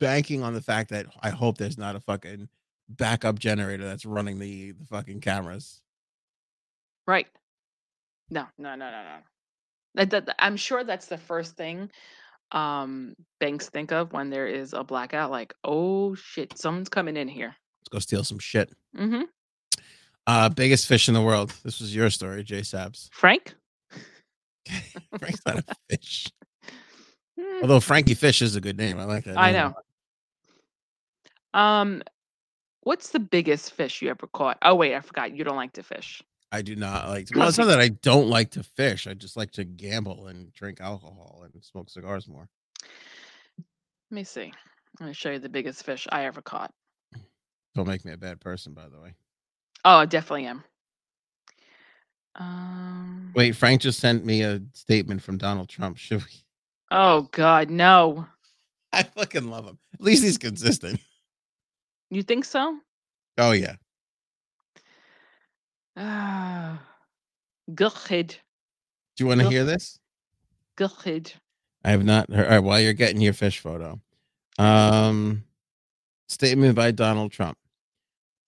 banking 0.00 0.42
on 0.42 0.54
the 0.54 0.60
fact 0.60 0.90
that 0.90 1.06
I 1.22 1.30
hope 1.30 1.56
there's 1.56 1.78
not 1.78 1.94
a 1.94 2.00
fucking 2.00 2.48
backup 2.88 3.38
generator 3.38 3.84
that's 3.84 4.04
running 4.04 4.40
the 4.40 4.72
the 4.72 4.86
fucking 4.86 5.20
cameras. 5.20 5.82
right. 7.06 7.28
No, 8.28 8.46
no, 8.58 8.74
no, 8.74 8.90
no, 8.90 9.02
no. 9.04 9.16
That, 9.94 10.10
that, 10.10 10.34
I'm 10.40 10.56
sure 10.56 10.82
that's 10.82 11.06
the 11.06 11.18
first 11.18 11.56
thing 11.56 11.90
um 12.50 13.14
banks 13.38 13.68
think 13.68 13.92
of 13.92 14.12
when 14.12 14.30
there 14.30 14.48
is 14.48 14.72
a 14.72 14.82
blackout. 14.82 15.30
Like, 15.30 15.54
oh 15.62 16.16
shit, 16.16 16.58
someone's 16.58 16.88
coming 16.88 17.16
in 17.16 17.28
here. 17.28 17.54
Let's 17.82 17.88
go 17.92 17.98
steal 18.00 18.24
some 18.24 18.40
shit. 18.40 18.72
Mm-hmm. 18.96 19.22
Uh, 20.26 20.48
biggest 20.48 20.86
fish 20.86 21.08
in 21.08 21.14
the 21.14 21.22
world. 21.22 21.54
This 21.64 21.80
was 21.80 21.94
your 21.94 22.10
story, 22.10 22.42
J 22.42 22.60
Sabs. 22.60 23.08
Frank. 23.12 23.54
Frank's 25.18 25.40
not 25.46 25.58
a 25.58 25.74
fish. 25.88 26.26
Mm, 27.38 27.62
Although 27.62 27.80
Frankie 27.80 28.14
Fish 28.14 28.42
is 28.42 28.56
a 28.56 28.60
good 28.60 28.76
name. 28.76 28.98
I 28.98 29.04
like 29.04 29.24
that. 29.24 29.38
I 29.38 29.52
name 29.52 29.74
know. 31.52 31.60
Um, 31.60 32.02
what's 32.82 33.10
the 33.10 33.20
biggest 33.20 33.72
fish 33.72 34.02
you 34.02 34.10
ever 34.10 34.26
caught? 34.26 34.58
Oh 34.62 34.74
wait, 34.74 34.94
I 34.94 35.00
forgot. 35.00 35.34
You 35.34 35.44
don't 35.44 35.56
like 35.56 35.72
to 35.74 35.82
fish. 35.82 36.22
I 36.52 36.62
do 36.62 36.74
not 36.76 37.08
like. 37.08 37.26
To, 37.26 37.38
well, 37.38 37.48
it's 37.48 37.58
not 37.58 37.66
that 37.66 37.80
I 37.80 37.88
don't 37.88 38.28
like 38.28 38.50
to 38.52 38.62
fish. 38.62 39.06
I 39.06 39.14
just 39.14 39.36
like 39.36 39.52
to 39.52 39.64
gamble 39.64 40.26
and 40.26 40.52
drink 40.52 40.80
alcohol 40.80 41.44
and 41.44 41.64
smoke 41.64 41.90
cigars 41.90 42.28
more. 42.28 42.48
Let 44.10 44.14
me 44.14 44.24
see. 44.24 44.52
I'm 45.00 45.06
gonna 45.06 45.14
show 45.14 45.30
you 45.30 45.38
the 45.38 45.48
biggest 45.48 45.84
fish 45.84 46.06
I 46.10 46.24
ever 46.24 46.42
caught. 46.42 46.72
Don't 47.74 47.86
make 47.86 48.04
me 48.04 48.12
a 48.12 48.16
bad 48.16 48.40
person, 48.40 48.72
by 48.72 48.88
the 48.88 49.00
way. 49.00 49.14
Oh, 49.88 49.98
I 49.98 50.04
definitely 50.06 50.46
am. 50.46 50.64
Um. 52.34 53.32
Wait, 53.36 53.54
Frank 53.54 53.82
just 53.82 54.00
sent 54.00 54.24
me 54.24 54.42
a 54.42 54.60
statement 54.72 55.22
from 55.22 55.38
Donald 55.38 55.68
Trump. 55.68 55.96
Should 55.96 56.24
we? 56.24 56.30
Oh 56.90 57.28
God, 57.30 57.70
no. 57.70 58.26
I 58.92 59.04
fucking 59.04 59.48
love 59.48 59.64
him. 59.64 59.78
At 59.94 60.00
least 60.00 60.24
he's 60.24 60.38
consistent. 60.38 60.98
You 62.10 62.24
think 62.24 62.44
so? 62.44 62.78
Oh 63.38 63.52
yeah. 63.52 63.76
Ah. 65.96 66.82
Good. 67.72 68.36
Do 69.16 69.24
you 69.24 69.26
want 69.28 69.40
to 69.40 69.48
hear 69.48 69.64
this? 69.64 70.00
Good. 70.76 71.32
I 71.84 71.90
have 71.90 72.04
not 72.04 72.28
heard. 72.28 72.46
All 72.46 72.50
right, 72.50 72.58
while 72.58 72.80
you're 72.80 72.92
getting 72.92 73.20
your 73.20 73.34
fish 73.34 73.60
photo, 73.60 74.00
um, 74.58 75.44
statement 76.28 76.74
by 76.74 76.90
Donald 76.90 77.30
Trump. 77.30 77.56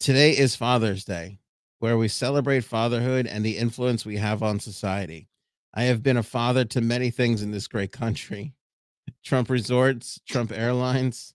Today 0.00 0.30
is 0.30 0.54
Father's 0.54 1.04
Day, 1.04 1.40
where 1.80 1.98
we 1.98 2.06
celebrate 2.06 2.62
fatherhood 2.62 3.26
and 3.26 3.44
the 3.44 3.58
influence 3.58 4.06
we 4.06 4.16
have 4.18 4.44
on 4.44 4.60
society. 4.60 5.28
I 5.74 5.84
have 5.84 6.04
been 6.04 6.16
a 6.16 6.22
father 6.22 6.64
to 6.66 6.80
many 6.80 7.10
things 7.10 7.42
in 7.42 7.50
this 7.50 7.66
great 7.66 7.90
country 7.90 8.54
Trump 9.24 9.50
resorts, 9.50 10.20
Trump 10.28 10.52
airlines, 10.52 11.34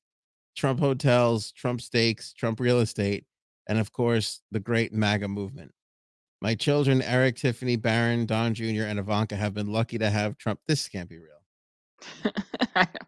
Trump 0.56 0.80
hotels, 0.80 1.52
Trump 1.52 1.82
steaks, 1.82 2.32
Trump 2.32 2.62
real 2.62 2.80
estate, 2.80 3.26
and 3.68 3.80
of 3.80 3.92
course, 3.92 4.40
the 4.50 4.62
great 4.62 4.94
MAGA 4.94 5.28
movement. 5.28 5.74
My 6.42 6.56
children, 6.56 7.02
Eric, 7.02 7.36
Tiffany, 7.36 7.76
Barron, 7.76 8.26
Don 8.26 8.54
Jr., 8.54 8.84
and 8.84 8.98
Ivanka, 8.98 9.36
have 9.36 9.54
been 9.54 9.74
lucky 9.74 9.98
to 9.98 10.10
have 10.10 10.38
Trump. 10.38 10.62
This 10.70 10.88
can't 10.88 11.10
be 11.10 11.18
real. 11.18 12.32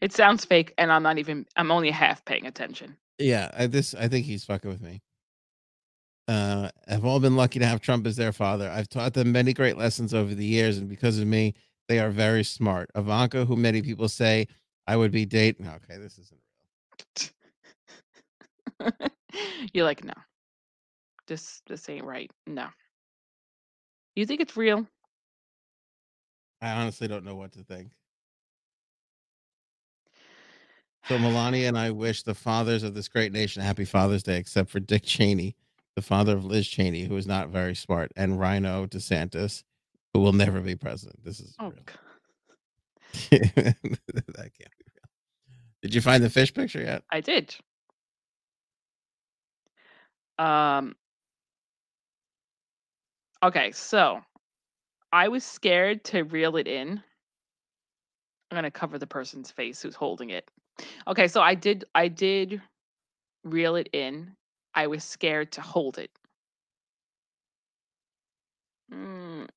It 0.00 0.12
sounds 0.12 0.44
fake, 0.44 0.72
and 0.78 0.90
I'm 0.90 1.02
not 1.02 1.18
even. 1.18 1.46
I'm 1.56 1.70
only 1.70 1.90
half 1.90 2.24
paying 2.24 2.46
attention. 2.46 2.96
Yeah, 3.20 3.50
I, 3.54 3.66
this 3.66 3.94
I 3.94 4.08
think 4.08 4.24
he's 4.24 4.44
fucking 4.44 4.70
with 4.70 4.80
me. 4.80 5.02
Uh, 6.26 6.70
have 6.86 7.04
all 7.04 7.20
been 7.20 7.36
lucky 7.36 7.58
to 7.58 7.66
have 7.66 7.80
Trump 7.80 8.06
as 8.06 8.16
their 8.16 8.32
father. 8.32 8.70
I've 8.70 8.88
taught 8.88 9.14
them 9.14 9.32
many 9.32 9.52
great 9.52 9.76
lessons 9.76 10.14
over 10.14 10.34
the 10.34 10.44
years, 10.44 10.78
and 10.78 10.88
because 10.88 11.18
of 11.18 11.26
me, 11.26 11.54
they 11.88 11.98
are 11.98 12.10
very 12.10 12.44
smart. 12.44 12.90
Ivanka, 12.94 13.44
who 13.44 13.56
many 13.56 13.82
people 13.82 14.08
say 14.08 14.46
I 14.86 14.96
would 14.96 15.10
be 15.12 15.26
dating. 15.26 15.68
Okay, 15.68 15.98
this 15.98 16.18
isn't 16.18 16.40
real. 18.80 18.90
You're 19.74 19.84
like, 19.84 20.02
no, 20.02 20.14
this 21.26 21.60
this 21.66 21.88
ain't 21.88 22.04
right. 22.04 22.30
No. 22.46 22.68
You 24.16 24.24
think 24.24 24.40
it's 24.40 24.56
real? 24.56 24.86
I 26.62 26.70
honestly 26.72 27.08
don't 27.08 27.24
know 27.24 27.34
what 27.36 27.52
to 27.52 27.64
think. 27.64 27.90
So 31.08 31.18
Melania 31.18 31.68
and 31.68 31.78
I 31.78 31.90
wish 31.90 32.22
the 32.22 32.34
fathers 32.34 32.82
of 32.82 32.94
this 32.94 33.08
great 33.08 33.32
nation 33.32 33.62
a 33.62 33.64
happy 33.64 33.84
Father's 33.84 34.22
Day, 34.22 34.36
except 34.36 34.70
for 34.70 34.80
Dick 34.80 35.02
Cheney, 35.04 35.56
the 35.96 36.02
father 36.02 36.36
of 36.36 36.44
Liz 36.44 36.68
Cheney, 36.68 37.04
who 37.04 37.16
is 37.16 37.26
not 37.26 37.48
very 37.48 37.74
smart, 37.74 38.12
and 38.16 38.38
Rhino 38.38 38.86
DeSantis, 38.86 39.64
who 40.12 40.20
will 40.20 40.32
never 40.32 40.60
be 40.60 40.76
president. 40.76 41.24
This 41.24 41.40
is 41.40 41.54
Oh, 41.58 41.72
that 43.30 43.74
can't 43.82 44.56
be 44.56 44.84
real. 44.94 45.08
Did 45.82 45.94
you 45.94 46.00
find 46.00 46.22
the 46.22 46.30
fish 46.30 46.54
picture 46.54 46.80
yet? 46.80 47.02
I 47.10 47.20
did. 47.20 47.54
Um. 50.38 50.94
Okay, 53.42 53.72
so 53.72 54.20
I 55.12 55.28
was 55.28 55.44
scared 55.44 56.04
to 56.04 56.22
reel 56.22 56.56
it 56.56 56.68
in. 56.68 57.02
I'm 58.50 58.56
gonna 58.56 58.70
cover 58.70 58.98
the 58.98 59.06
person's 59.06 59.50
face 59.50 59.82
who's 59.82 59.94
holding 59.94 60.30
it. 60.30 60.50
Okay, 61.06 61.28
so 61.28 61.40
I 61.40 61.54
did. 61.54 61.84
I 61.94 62.08
did 62.08 62.60
reel 63.44 63.76
it 63.76 63.88
in. 63.92 64.32
I 64.74 64.86
was 64.86 65.02
scared 65.04 65.52
to 65.52 65.60
hold 65.60 65.98
it. 65.98 66.10
Mm, 68.92 69.48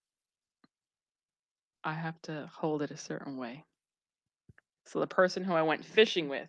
I 1.84 1.94
have 1.94 2.22
to 2.24 2.50
hold 2.54 2.82
it 2.82 2.92
a 2.92 2.98
certain 2.98 3.38
way. 3.38 3.64
So 4.86 5.00
the 5.00 5.08
person 5.08 5.44
who 5.44 5.54
I 5.54 5.62
went 5.62 5.86
fishing 5.86 6.30
with 6.30 6.48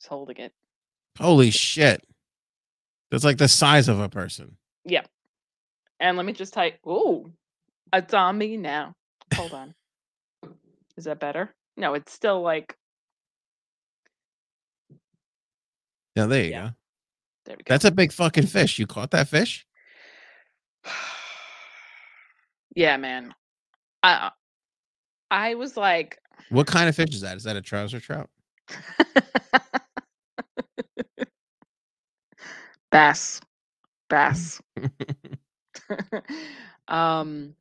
is 0.00 0.06
holding 0.06 0.36
it. 0.38 0.52
Holy 1.18 1.50
shit. 1.50 2.04
That's 3.10 3.24
like 3.24 3.38
the 3.38 3.48
size 3.48 3.88
of 3.88 4.00
a 4.00 4.08
person. 4.08 4.56
Yeah. 4.84 5.02
And 6.00 6.16
let 6.16 6.26
me 6.26 6.32
just 6.32 6.54
type. 6.54 6.78
Ooh, 6.86 7.30
it's 7.92 8.14
on 8.14 8.38
me 8.38 8.56
now. 8.56 8.94
Hold 9.34 9.52
on. 9.52 9.74
Is 10.96 11.04
that 11.04 11.20
better? 11.20 11.54
No, 11.82 11.94
it's 11.94 12.12
still 12.14 12.42
like. 12.42 12.76
Yeah, 16.16 16.26
there 16.26 16.44
you 16.44 16.52
Yeah. 16.52 16.62
go. 16.62 16.70
There 17.46 17.56
we 17.58 17.64
go. 17.64 17.74
That's 17.74 17.84
a 17.86 17.92
big 17.92 18.12
fucking 18.12 18.46
fish. 18.46 18.78
You 18.78 18.86
caught 18.86 19.12
that 19.12 19.28
fish? 19.28 19.66
yeah, 22.76 22.96
man. 22.98 23.34
I 24.02 24.30
I 25.30 25.56
was 25.56 25.76
like, 25.76 26.18
What 26.50 26.66
kind 26.68 26.88
of 26.88 26.96
fish 26.96 27.14
is 27.14 27.22
that? 27.22 27.36
Is 27.38 27.44
that 27.44 27.56
a 27.56 27.62
trouser 27.62 28.00
trout? 28.00 28.30
bass, 32.92 33.40
bass. 34.10 34.60
um, 36.88 37.54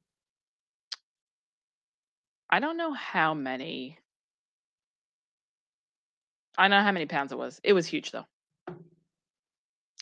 I 2.51 2.59
don't 2.61 2.78
know 2.78 2.93
how 2.93 3.34
many. 3.36 3.99
I 6.58 6.68
know 6.68 6.82
how 6.82 6.91
many 6.91 7.06
pounds 7.06 7.32
it 7.32 7.38
was. 7.38 7.60
It 7.64 7.74
was 7.74 7.88
huge 7.88 8.12
though. 8.12 8.26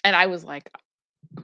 And 0.04 0.16
I 0.16 0.28
was 0.28 0.44
like, 0.44 0.70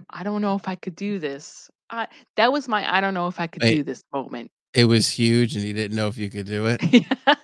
I 0.09 0.23
don't 0.23 0.41
know 0.41 0.55
if 0.55 0.67
I 0.67 0.75
could 0.75 0.95
do 0.95 1.19
this. 1.19 1.69
I 1.89 2.07
that 2.37 2.51
was 2.51 2.67
my 2.67 2.91
I 2.91 3.01
don't 3.01 3.13
know 3.13 3.27
if 3.27 3.39
I 3.39 3.47
could 3.47 3.61
Wait. 3.63 3.75
do 3.75 3.83
this 3.83 4.03
moment. 4.13 4.51
It 4.73 4.85
was 4.85 5.09
huge 5.09 5.55
and 5.55 5.63
you 5.63 5.73
didn't 5.73 5.95
know 5.95 6.07
if 6.07 6.17
you 6.17 6.29
could 6.29 6.47
do 6.47 6.65
it. 6.67 6.81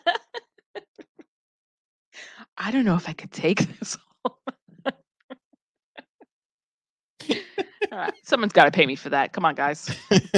I 2.58 2.72
don't 2.72 2.86
know 2.86 2.96
if 2.96 3.08
I 3.10 3.14
could 3.14 3.32
take 3.32 3.60
this. 3.80 3.98
All 7.92 7.98
right, 7.98 8.14
someone's 8.24 8.54
got 8.54 8.66
to 8.66 8.72
pay 8.72 8.86
me 8.86 8.96
for 8.96 9.10
that. 9.10 9.34
Come 9.34 9.46
on, 9.46 9.56
guys. 9.56 9.90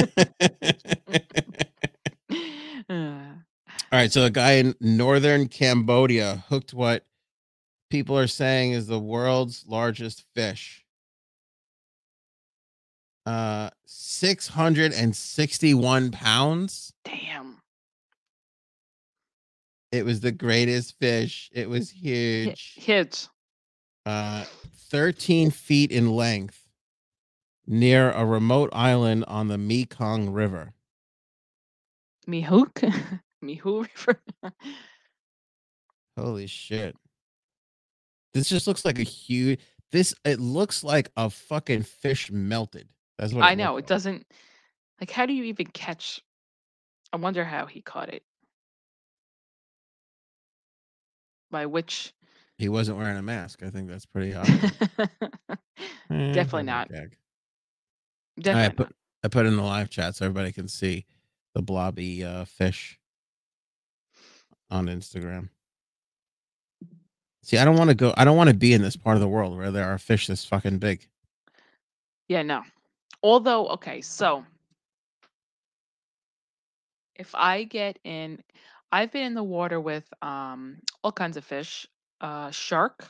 Uh, 2.90 3.14
All 3.94 4.00
right, 4.00 4.12
so 4.12 4.26
a 4.26 4.30
guy 4.30 4.54
in 4.54 4.76
northern 4.82 5.48
Cambodia 5.48 6.44
hooked 6.50 6.74
what 6.74 7.06
people 7.94 8.18
are 8.18 8.26
saying 8.26 8.72
is 8.72 8.88
the 8.88 8.98
world's 8.98 9.64
largest 9.68 10.24
fish. 10.34 10.84
Uh 13.28 13.70
661 13.86 16.10
pounds. 16.10 16.92
damn. 17.06 17.62
It 19.92 20.06
was 20.06 20.22
the 20.22 20.32
greatest 20.32 20.98
fish. 20.98 21.52
It 21.54 21.70
was 21.70 21.92
huge. 21.92 22.74
Hit. 22.78 23.30
Uh 24.08 24.46
13 24.90 25.52
feet 25.52 25.92
in 25.92 26.16
length 26.16 26.68
near 27.68 28.10
a 28.10 28.26
remote 28.26 28.72
island 28.74 29.24
on 29.28 29.50
the 29.50 29.60
Mekong 29.60 30.32
River. 30.32 30.74
Me 32.26 32.42
hook. 32.42 32.82
River. 33.44 34.20
Holy 36.18 36.48
shit. 36.48 36.96
This 38.34 38.50
just 38.50 38.66
looks 38.68 38.84
like 38.86 39.00
a 39.00 39.04
huge 39.04 39.60
this 39.92 40.16
it 40.26 40.40
looks 40.40 40.84
like 40.84 41.10
a 41.18 41.30
fucking 41.30 41.84
fish 41.84 42.32
melted. 42.32 42.88
That's 43.20 43.32
what 43.34 43.44
I 43.44 43.54
know. 43.56 43.74
looks 43.76 43.80
It 43.80 43.84
like. 43.84 43.88
doesn't. 43.88 44.26
Like, 45.00 45.12
how 45.12 45.26
do 45.26 45.34
you 45.34 45.44
even 45.46 45.68
catch? 45.68 46.22
I 47.12 47.18
wonder 47.18 47.44
how 47.46 47.66
he 47.68 47.82
caught 47.82 48.10
it. 48.10 48.24
By 51.52 51.66
which? 51.68 52.14
He 52.58 52.70
wasn't 52.70 52.98
wearing 52.98 53.18
a 53.18 53.22
mask. 53.22 53.62
I 53.64 53.70
think 53.70 53.88
that's 53.90 54.06
pretty 54.06 54.34
obvious. 54.36 54.72
Eh, 56.10 56.32
Definitely 56.32 56.64
not. 56.64 56.90
gag. 56.90 57.18
All 58.48 58.54
right, 58.54 58.66
I 58.66 58.70
put 58.70 58.96
I 59.24 59.28
put 59.28 59.46
in 59.46 59.56
the 59.56 59.62
live 59.64 59.90
chat 59.90 60.16
so 60.16 60.26
everybody 60.26 60.52
can 60.52 60.68
see 60.68 61.06
the 61.54 61.62
blobby 61.62 62.24
uh, 62.24 62.46
fish 62.46 63.00
on 64.72 64.88
Instagram. 64.88 65.50
See, 67.44 67.58
I 67.58 67.66
don't 67.66 67.78
want 67.78 67.90
to 67.90 67.96
go. 67.96 68.14
I 68.16 68.24
don't 68.24 68.38
want 68.38 68.50
to 68.50 68.56
be 68.56 68.74
in 68.74 68.82
this 68.82 68.96
part 68.96 69.18
of 69.18 69.22
the 69.22 69.28
world 69.28 69.58
where 69.58 69.70
there 69.70 69.86
are 69.94 69.98
fish 69.98 70.28
this 70.28 70.46
fucking 70.46 70.80
big. 70.80 71.06
Yeah, 72.30 72.42
no. 72.42 72.64
Although, 73.22 73.68
okay, 73.68 74.00
so 74.02 74.46
if 77.16 77.36
I 77.36 77.66
get 77.66 78.00
in, 78.06 78.42
I've 78.94 79.12
been 79.12 79.24
in 79.26 79.34
the 79.34 79.44
water 79.44 79.80
with 79.82 80.06
um 80.22 80.78
all 81.04 81.12
kinds 81.12 81.36
of 81.36 81.44
fish, 81.44 81.86
uh 82.22 82.50
shark. 82.52 83.10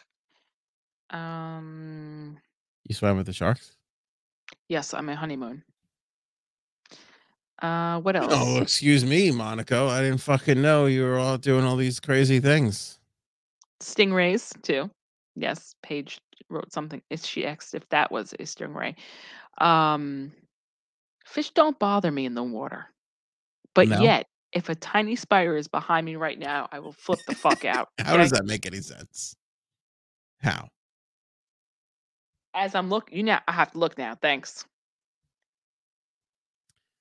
Um 1.11 2.39
You 2.89 2.95
swam 2.95 3.17
with 3.17 3.27
the 3.27 3.33
sharks? 3.33 3.75
yes, 4.67 4.95
I'm 4.95 5.09
a 5.09 5.15
honeymoon. 5.15 5.63
Uh 7.61 7.99
what 8.01 8.15
else? 8.15 8.33
Oh, 8.35 8.59
excuse 8.61 9.05
me, 9.05 9.29
Monaco. 9.29 9.87
I 9.89 10.01
didn't 10.01 10.21
fucking 10.21 10.59
know 10.59 10.87
you 10.87 11.03
were 11.03 11.19
all 11.19 11.37
doing 11.37 11.65
all 11.65 11.75
these 11.75 11.99
crazy 11.99 12.39
things. 12.39 12.97
Stingrays 13.83 14.61
too. 14.61 14.89
Yes, 15.35 15.75
Paige 15.83 16.19
wrote 16.49 16.71
something. 16.73 17.01
Is 17.09 17.25
she 17.25 17.45
asked 17.45 17.73
if 17.75 17.87
that 17.89 18.11
was 18.11 18.33
a 18.33 18.43
stingray? 18.43 18.95
Um, 19.59 20.31
fish 21.25 21.51
don't 21.51 21.77
bother 21.79 22.11
me 22.11 22.25
in 22.25 22.35
the 22.35 22.43
water, 22.43 22.87
but 23.75 23.89
No? 23.89 24.01
yet 24.01 24.27
if 24.51 24.69
a 24.69 24.75
tiny 24.75 25.15
spider 25.15 25.57
is 25.57 25.67
behind 25.67 26.05
me 26.05 26.15
right 26.15 26.37
now, 26.39 26.67
I 26.71 26.79
will 26.79 26.93
flip 26.93 27.19
the 27.27 27.35
fuck 27.35 27.65
out. 27.65 27.89
How 27.99 28.15
okay? 28.15 28.23
does 28.23 28.31
that 28.31 28.45
make 28.45 28.65
any 28.65 28.81
sense? 28.81 29.35
How? 30.41 30.69
As 32.53 32.75
I'm 32.75 32.89
looking, 32.89 33.17
you 33.17 33.23
know, 33.23 33.39
I 33.47 33.51
have 33.51 33.71
to 33.71 33.79
look 33.79 33.97
now. 33.97 34.15
Thanks, 34.15 34.65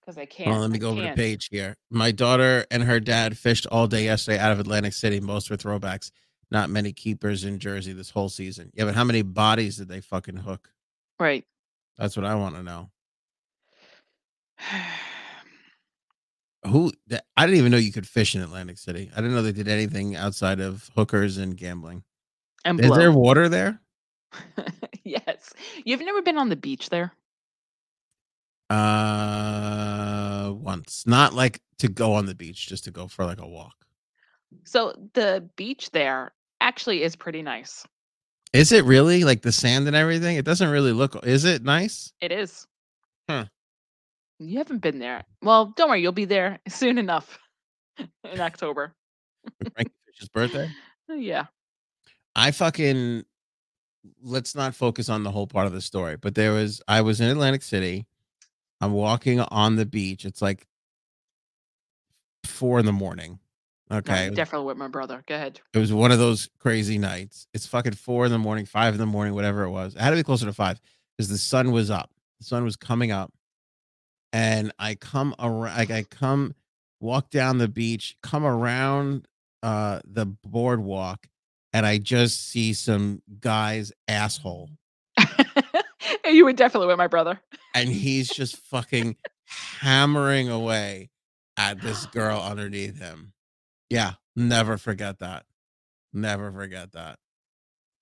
because 0.00 0.16
I 0.18 0.24
can't. 0.26 0.50
Well, 0.50 0.60
let 0.60 0.70
me 0.70 0.78
I 0.78 0.78
go 0.78 0.90
over 0.90 1.02
the 1.02 1.08
can't. 1.08 1.16
page 1.16 1.48
here. 1.50 1.76
My 1.90 2.10
daughter 2.10 2.66
and 2.70 2.82
her 2.84 3.00
dad 3.00 3.36
fished 3.36 3.66
all 3.70 3.86
day 3.86 4.04
yesterday 4.04 4.38
out 4.38 4.52
of 4.52 4.60
Atlantic 4.60 4.94
City. 4.94 5.20
Most 5.20 5.50
were 5.50 5.56
throwbacks. 5.58 6.10
Not 6.52 6.68
many 6.68 6.92
keepers 6.92 7.44
in 7.44 7.58
Jersey 7.58 7.94
this 7.94 8.10
whole 8.10 8.28
season. 8.28 8.70
Yeah, 8.74 8.84
but 8.84 8.94
how 8.94 9.04
many 9.04 9.22
bodies 9.22 9.78
did 9.78 9.88
they 9.88 10.02
fucking 10.02 10.36
hook? 10.36 10.68
Right. 11.18 11.46
That's 11.96 12.14
what 12.14 12.26
I 12.26 12.34
want 12.34 12.56
to 12.56 12.62
know. 12.62 12.90
Who? 16.66 16.92
I 17.38 17.46
didn't 17.46 17.58
even 17.58 17.72
know 17.72 17.78
you 17.78 17.90
could 17.90 18.06
fish 18.06 18.34
in 18.34 18.42
Atlantic 18.42 18.76
City. 18.76 19.10
I 19.12 19.22
didn't 19.22 19.34
know 19.34 19.40
they 19.40 19.52
did 19.52 19.66
anything 19.66 20.14
outside 20.14 20.60
of 20.60 20.90
hookers 20.94 21.38
and 21.38 21.56
gambling. 21.56 22.02
and 22.66 22.78
Is 22.78 22.94
there 22.94 23.12
water 23.12 23.48
there? 23.48 23.80
yes. 25.04 25.54
You've 25.86 26.02
never 26.02 26.20
been 26.20 26.36
on 26.36 26.50
the 26.50 26.56
beach 26.56 26.90
there? 26.90 27.14
Uh, 28.68 30.52
once. 30.54 31.04
Not 31.06 31.32
like 31.32 31.62
to 31.78 31.88
go 31.88 32.12
on 32.12 32.26
the 32.26 32.34
beach, 32.34 32.68
just 32.68 32.84
to 32.84 32.90
go 32.90 33.08
for 33.08 33.24
like 33.24 33.40
a 33.40 33.48
walk. 33.48 33.86
So 34.64 34.92
the 35.14 35.48
beach 35.56 35.92
there 35.92 36.32
actually 36.72 37.02
is 37.02 37.16
pretty 37.16 37.42
nice. 37.42 37.86
Is 38.54 38.72
it 38.72 38.86
really 38.86 39.24
like 39.24 39.42
the 39.42 39.52
sand 39.52 39.86
and 39.88 39.94
everything? 39.94 40.38
It 40.38 40.46
doesn't 40.46 40.70
really 40.70 40.92
look. 40.92 41.14
Is 41.22 41.44
it 41.44 41.62
nice? 41.62 42.14
It 42.22 42.32
is. 42.32 42.66
Huh. 43.28 43.44
You 44.38 44.56
haven't 44.56 44.80
been 44.80 44.98
there. 44.98 45.22
Well, 45.42 45.74
don't 45.76 45.90
worry, 45.90 46.00
you'll 46.00 46.12
be 46.12 46.24
there 46.24 46.60
soon 46.68 46.96
enough 46.96 47.38
in 47.98 48.40
October. 48.40 48.94
Frankie 49.74 49.92
Fish's 50.06 50.28
birthday. 50.30 50.70
Yeah. 51.14 51.46
I 52.34 52.52
fucking 52.52 53.24
let's 54.22 54.54
not 54.54 54.74
focus 54.74 55.10
on 55.10 55.24
the 55.24 55.30
whole 55.30 55.46
part 55.46 55.66
of 55.66 55.74
the 55.74 55.82
story, 55.82 56.16
but 56.16 56.34
there 56.34 56.52
was 56.52 56.80
I 56.88 57.02
was 57.02 57.20
in 57.20 57.28
Atlantic 57.28 57.62
City. 57.62 58.06
I'm 58.80 58.92
walking 58.92 59.40
on 59.40 59.76
the 59.76 59.84
beach. 59.84 60.24
It's 60.24 60.40
like 60.40 60.66
four 62.44 62.78
in 62.78 62.86
the 62.86 62.92
morning. 62.92 63.40
Okay. 63.92 64.28
No, 64.30 64.34
definitely 64.34 64.66
with 64.66 64.78
my 64.78 64.88
brother. 64.88 65.22
Go 65.26 65.34
ahead. 65.34 65.60
It 65.74 65.78
was 65.78 65.92
one 65.92 66.12
of 66.12 66.18
those 66.18 66.48
crazy 66.58 66.98
nights. 66.98 67.46
It's 67.52 67.66
fucking 67.66 67.92
four 67.92 68.24
in 68.24 68.32
the 68.32 68.38
morning, 68.38 68.64
five 68.64 68.94
in 68.94 69.00
the 69.00 69.06
morning, 69.06 69.34
whatever 69.34 69.64
it 69.64 69.70
was. 69.70 69.94
It 69.94 70.00
had 70.00 70.10
to 70.10 70.16
be 70.16 70.22
closer 70.22 70.46
to 70.46 70.52
five 70.52 70.80
because 71.16 71.28
the 71.28 71.38
sun 71.38 71.72
was 71.72 71.90
up. 71.90 72.10
The 72.40 72.46
sun 72.46 72.64
was 72.64 72.76
coming 72.76 73.10
up. 73.10 73.32
And 74.32 74.72
I 74.78 74.94
come 74.94 75.34
around, 75.38 75.76
like 75.76 75.90
I 75.90 76.04
come 76.04 76.54
walk 77.00 77.30
down 77.30 77.58
the 77.58 77.68
beach, 77.68 78.16
come 78.22 78.44
around 78.44 79.28
uh 79.62 80.00
the 80.04 80.24
boardwalk, 80.24 81.26
and 81.74 81.84
I 81.84 81.98
just 81.98 82.48
see 82.48 82.72
some 82.72 83.20
guy's 83.40 83.92
asshole. 84.08 84.70
you 86.24 86.44
were 86.46 86.54
definitely 86.54 86.86
with 86.86 86.98
my 86.98 87.08
brother. 87.08 87.40
And 87.74 87.90
he's 87.90 88.28
just 88.28 88.56
fucking 88.56 89.16
hammering 89.80 90.48
away 90.48 91.10
at 91.58 91.80
this 91.82 92.06
girl 92.12 92.40
underneath 92.40 92.98
him. 92.98 93.32
Yeah, 93.92 94.12
never 94.34 94.78
forget 94.78 95.18
that. 95.18 95.44
Never 96.14 96.50
forget 96.50 96.92
that. 96.92 97.18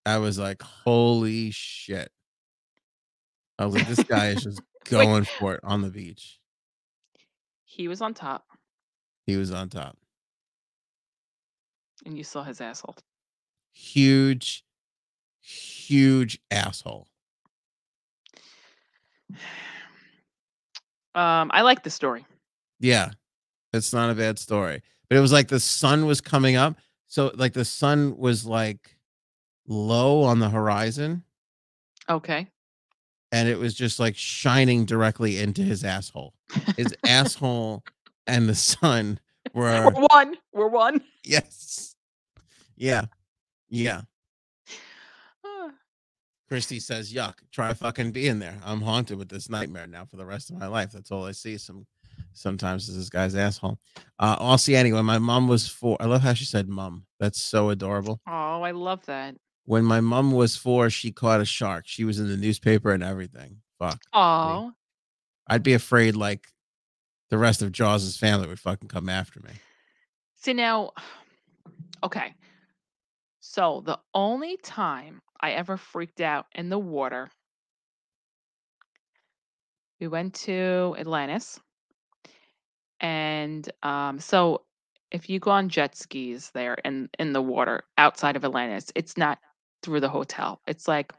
I 0.07 0.19
was 0.19 0.39
like, 0.39 0.63
holy 0.63 1.51
shit. 1.51 2.13
I 3.59 3.67
was 3.67 3.75
like, 3.75 3.89
this 3.89 4.05
guy 4.05 4.29
is 4.29 4.45
just 4.45 4.63
going 4.85 5.25
for 5.25 5.55
it 5.55 5.61
on 5.65 5.83
the 5.83 5.91
beach. 5.91 6.39
He 7.65 7.89
was 7.89 8.01
on 8.01 8.15
top. 8.15 8.47
He 9.27 9.37
was 9.37 9.51
on 9.51 9.69
top. 9.69 9.97
And 12.07 12.17
you 12.17 12.23
saw 12.23 12.45
his 12.45 12.61
asshole. 12.61 12.97
Huge, 13.73 14.65
huge 15.41 16.39
asshole. 16.53 17.09
Um, 21.13 21.51
I 21.53 21.63
like 21.63 21.83
the 21.83 21.91
story. 21.91 22.25
Yeah, 22.79 23.11
it's 23.73 23.93
not 23.93 24.11
a 24.11 24.15
bad 24.15 24.39
story. 24.39 24.81
But 25.11 25.19
it 25.19 25.21
was 25.21 25.33
like 25.33 25.49
the 25.49 25.61
sun 25.61 26.07
was 26.07 26.21
coming 26.21 26.55
up. 26.57 26.77
So 27.09 27.33
like 27.35 27.53
the 27.53 27.65
sun 27.65 28.17
was 28.17 28.47
like 28.47 28.97
low 29.67 30.23
on 30.23 30.39
the 30.39 30.49
horizon. 30.49 31.25
Okay. 32.09 32.47
And 33.33 33.49
it 33.49 33.59
was 33.59 33.75
just 33.75 33.99
like 33.99 34.17
shining 34.17 34.85
directly 34.85 35.39
into 35.39 35.63
his 35.63 35.85
asshole. 35.85 36.35
His 36.77 36.95
asshole 37.05 37.85
and 38.29 38.49
the 38.49 38.55
sun 38.55 39.19
were 39.53 39.91
We're 39.93 40.07
one. 40.09 40.37
We're 40.53 40.69
one. 40.69 41.03
yes. 41.25 41.97
Yeah. 42.77 43.07
Yeah. 43.69 44.03
Christy 46.49 46.81
says, 46.81 47.13
"Yuck! 47.13 47.35
Try 47.53 47.73
fucking 47.75 48.11
being 48.13 48.39
there. 48.41 48.59
I'm 48.65 48.81
haunted 48.81 49.19
with 49.19 49.29
this 49.29 49.49
nightmare 49.49 49.87
now 49.87 50.05
for 50.05 50.17
the 50.17 50.27
rest 50.27 50.51
of 50.51 50.57
my 50.59 50.67
life. 50.67 50.91
That's 50.91 51.13
all 51.13 51.25
I 51.25 51.33
see. 51.33 51.59
Some 51.59 51.87
sometimes 52.33 52.89
is 52.89 52.97
this 52.97 53.09
guy's 53.11 53.35
asshole. 53.35 53.79
Uh, 54.19 54.37
I'll 54.39 54.59
see 54.59 54.75
anyway. 54.77 55.03
My 55.03 55.19
mom 55.19 55.49
was 55.49 55.69
four. 55.69 55.97
I 56.01 56.07
love 56.07 56.23
how 56.23 56.35
she 56.35 56.45
said 56.45 56.69
"mom." 56.69 57.07
That's 57.19 57.41
so 57.41 57.71
adorable. 57.71 58.21
Oh, 58.27 58.63
I 58.63 58.71
love 58.73 59.05
that. 59.07 59.37
When 59.65 59.85
my 59.85 60.01
mom 60.01 60.33
was 60.33 60.57
four, 60.57 60.91
she 60.91 61.13
caught 61.13 61.41
a 61.41 61.45
shark. 61.45 61.85
She 61.87 62.05
was 62.05 62.19
in 62.19 62.29
the 62.29 62.37
newspaper 62.37 62.93
and 62.93 63.03
everything. 63.03 63.59
Fuck. 63.79 64.01
Oh, 64.13 64.73
I'd 65.47 65.63
be 65.63 65.75
afraid 65.75 66.17
like 66.17 66.47
the 67.31 67.39
rest 67.39 67.63
of 67.63 67.73
Jaws's 67.73 68.17
family 68.17 68.49
would 68.49 68.59
fucking 68.61 68.89
come 68.89 69.09
after 69.09 69.41
me. 69.41 69.51
see 70.37 70.53
now. 70.53 70.93
Okay. 72.03 72.33
So 73.41 73.83
the 73.85 73.99
only 74.15 74.57
time 74.57 75.21
I 75.39 75.51
ever 75.53 75.77
freaked 75.77 76.23
out 76.23 76.47
in 76.55 76.71
the 76.71 76.79
water, 76.79 77.29
we 80.01 80.09
went 80.09 80.33
to 80.47 80.97
Atlantis, 80.99 81.61
and 83.01 83.71
um, 83.83 84.19
so 84.19 84.63
if 85.11 85.29
you 85.29 85.41
go 85.41 85.51
on 85.51 85.69
jet 85.69 85.97
skis 85.97 86.51
there 86.55 86.75
in 86.85 87.09
in 87.19 87.33
the 87.33 87.43
water 87.43 87.83
outside 87.99 88.37
of 88.37 88.45
Atlantis, 88.45 88.93
it's 88.95 89.17
not 89.17 89.39
through 89.83 90.01
the 90.01 90.09
hotel. 90.09 90.61
It's 90.67 90.87
like 90.87 91.13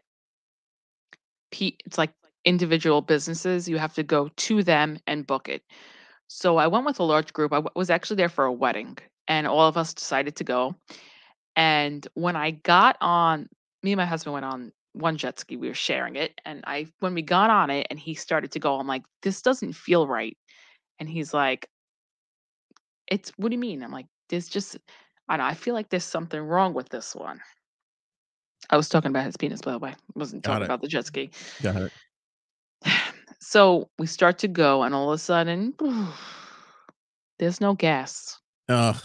pe- 1.52 1.78
it's 1.86 1.98
like 1.98 2.14
individual 2.46 3.02
businesses. 3.02 3.68
You 3.68 3.78
have 3.78 3.94
to 3.96 4.04
go 4.04 4.30
to 4.30 4.64
them 4.64 5.00
and 5.08 5.28
book 5.28 5.50
it. 5.50 5.64
So 6.28 6.58
I 6.58 6.68
went 6.68 6.86
with 6.86 7.00
a 7.00 7.04
large 7.04 7.34
group. 7.34 7.54
I 7.54 7.62
was 7.76 7.90
actually 7.90 8.18
there 8.18 8.30
for 8.30 8.46
a 8.46 8.54
wedding, 8.54 8.98
and 9.28 9.48
all 9.48 9.68
of 9.68 9.78
us 9.78 9.94
decided 9.94 10.36
to 10.38 10.44
go. 10.44 10.76
And 11.56 12.08
when 12.14 12.36
I 12.36 12.52
got 12.52 12.98
on, 13.02 13.50
me 13.84 13.92
and 13.92 13.98
my 13.98 14.06
husband 14.06 14.34
went 14.34 14.46
on 14.46 14.72
one 14.94 15.18
jet 15.18 15.40
ski. 15.40 15.58
We 15.58 15.68
were 15.68 15.74
sharing 15.74 16.16
it, 16.16 16.40
and 16.46 16.64
I 16.68 16.88
when 17.00 17.14
we 17.14 17.22
got 17.22 17.50
on 17.50 17.70
it, 17.70 17.88
and 17.90 18.00
he 18.00 18.14
started 18.14 18.52
to 18.54 18.60
go, 18.60 18.80
I'm 18.80 18.88
like, 18.88 19.04
this 19.24 19.42
doesn't 19.42 19.74
feel 19.74 20.08
right. 20.08 20.38
And 21.02 21.10
he's 21.10 21.34
like, 21.34 21.68
it's 23.08 23.32
what 23.36 23.50
do 23.50 23.56
you 23.56 23.60
mean? 23.60 23.82
I'm 23.82 23.92
like, 23.92 24.06
there's 24.30 24.48
just 24.48 24.78
I 25.28 25.36
don't 25.36 25.46
know, 25.46 25.50
I 25.50 25.56
feel 25.56 25.74
like 25.74 25.90
there's 25.90 26.04
something 26.04 26.40
wrong 26.40 26.76
with 26.76 26.90
this 26.90 27.16
one. 27.16 27.42
I 28.70 28.78
was 28.78 28.88
talking 28.88 29.10
about 29.10 29.26
his 29.26 29.36
penis, 29.36 29.62
by 29.62 29.72
the 29.72 29.80
way. 29.80 29.90
I 29.90 29.96
wasn't 30.20 30.44
Got 30.44 30.52
talking 30.52 30.62
it. 30.62 30.66
about 30.66 30.82
the 30.82 30.88
jet 30.88 31.08
ski. 31.08 31.32
Got 31.62 31.76
it. 31.78 31.92
So 33.44 33.90
we 33.98 34.06
start 34.06 34.38
to 34.40 34.48
go, 34.48 34.84
and 34.84 34.94
all 34.94 35.12
of 35.12 35.16
a 35.16 35.18
sudden, 35.18 35.74
there's 37.40 37.60
no 37.60 37.74
gas. 37.74 38.40
Ugh. 38.70 38.96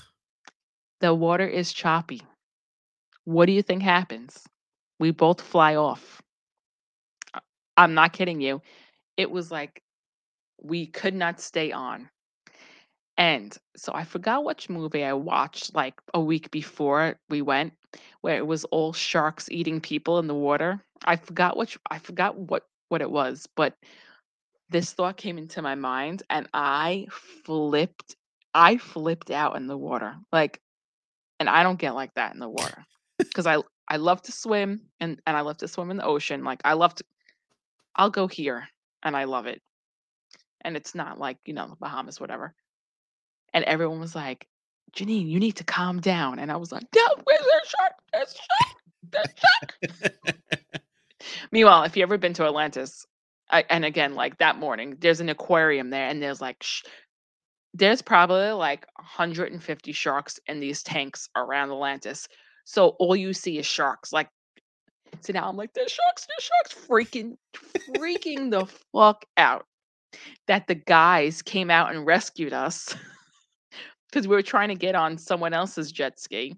The 1.00 1.14
water 1.14 1.48
is 1.48 1.72
choppy. 1.72 2.20
What 3.24 3.46
do 3.46 3.52
you 3.52 3.62
think 3.62 3.82
happens? 3.82 4.44
We 5.00 5.10
both 5.10 5.40
fly 5.40 5.74
off. 5.74 6.20
I'm 7.78 7.94
not 7.94 8.12
kidding 8.12 8.42
you. 8.42 8.60
It 9.16 9.30
was 9.30 9.50
like 9.50 9.82
we 10.62 10.86
could 10.86 11.14
not 11.14 11.40
stay 11.40 11.72
on. 11.72 12.08
And 13.18 13.56
so 13.76 13.92
I 13.94 14.04
forgot 14.04 14.44
which 14.44 14.68
movie 14.68 15.04
I 15.04 15.14
watched 15.14 15.74
like 15.74 15.94
a 16.12 16.20
week 16.20 16.50
before 16.50 17.16
we 17.30 17.40
went, 17.40 17.72
where 18.20 18.36
it 18.36 18.46
was 18.46 18.64
all 18.66 18.92
sharks 18.92 19.48
eating 19.50 19.80
people 19.80 20.18
in 20.18 20.26
the 20.26 20.34
water. 20.34 20.82
I 21.04 21.16
forgot 21.16 21.56
which 21.56 21.78
I 21.90 21.98
forgot 21.98 22.36
what 22.36 22.64
what 22.88 23.00
it 23.00 23.10
was, 23.10 23.48
but 23.56 23.74
this 24.68 24.92
thought 24.92 25.16
came 25.16 25.38
into 25.38 25.62
my 25.62 25.74
mind 25.74 26.22
and 26.30 26.48
I 26.52 27.06
flipped 27.10 28.16
I 28.54 28.76
flipped 28.78 29.30
out 29.30 29.56
in 29.56 29.66
the 29.66 29.78
water. 29.78 30.16
Like 30.32 30.60
and 31.40 31.48
I 31.48 31.62
don't 31.62 31.78
get 31.78 31.94
like 31.94 32.14
that 32.14 32.34
in 32.34 32.40
the 32.40 32.48
water 32.48 32.84
because 33.18 33.46
I 33.46 33.58
I 33.88 33.96
love 33.96 34.20
to 34.22 34.32
swim 34.32 34.82
and 35.00 35.20
and 35.26 35.36
I 35.36 35.40
love 35.40 35.58
to 35.58 35.68
swim 35.68 35.90
in 35.90 35.96
the 35.98 36.04
ocean. 36.04 36.44
Like 36.44 36.60
I 36.64 36.74
love 36.74 36.94
to 36.96 37.04
I'll 37.96 38.10
go 38.10 38.26
here 38.26 38.68
and 39.02 39.16
I 39.16 39.24
love 39.24 39.46
it. 39.46 39.62
And 40.62 40.76
it's 40.76 40.94
not 40.94 41.18
like, 41.18 41.38
you 41.44 41.54
know, 41.54 41.68
the 41.68 41.76
Bahamas 41.76 42.20
whatever. 42.20 42.54
And 43.52 43.64
everyone 43.64 44.00
was 44.00 44.14
like, 44.14 44.46
"Janine, 44.92 45.28
you 45.28 45.38
need 45.38 45.56
to 45.56 45.64
calm 45.64 46.00
down." 46.00 46.38
And 46.38 46.50
I 46.50 46.56
was 46.56 46.72
like, 46.72 46.84
"No, 46.94 47.06
where's 47.24 47.40
the 47.40 47.62
shark? 47.66 47.92
There's 48.12 48.34
shark. 48.34 48.76
There's 49.10 49.34
shark." 49.36 50.36
Meanwhile, 51.52 51.84
if 51.84 51.96
you 51.96 52.02
ever 52.02 52.18
been 52.18 52.34
to 52.34 52.44
Atlantis, 52.44 53.06
I, 53.50 53.64
and 53.70 53.84
again, 53.84 54.14
like 54.14 54.38
that 54.38 54.58
morning, 54.58 54.96
there's 55.00 55.20
an 55.20 55.28
aquarium 55.28 55.90
there, 55.90 56.08
and 56.08 56.22
there's 56.22 56.40
like, 56.40 56.62
sh- 56.62 56.82
there's 57.74 58.02
probably 58.02 58.50
like 58.52 58.86
150 58.96 59.92
sharks 59.92 60.40
in 60.46 60.60
these 60.60 60.82
tanks 60.82 61.28
around 61.36 61.70
Atlantis. 61.70 62.26
So 62.64 62.88
all 62.98 63.14
you 63.14 63.32
see 63.32 63.58
is 63.58 63.66
sharks. 63.66 64.12
Like, 64.12 64.28
so 65.20 65.32
now 65.32 65.48
I'm 65.48 65.56
like, 65.56 65.72
there's 65.74 65.92
sharks, 65.92 66.26
there's 66.26 66.50
sharks, 66.74 66.88
freaking, 66.88 67.36
freaking 67.94 68.50
the 68.50 68.66
fuck 68.92 69.24
out. 69.36 69.66
That 70.46 70.66
the 70.66 70.74
guys 70.74 71.42
came 71.42 71.70
out 71.70 71.94
and 71.94 72.06
rescued 72.06 72.52
us 72.52 72.94
because 74.10 74.28
we 74.28 74.34
were 74.34 74.42
trying 74.42 74.68
to 74.68 74.74
get 74.74 74.94
on 74.94 75.18
someone 75.18 75.52
else's 75.52 75.92
jet 75.92 76.18
ski. 76.18 76.56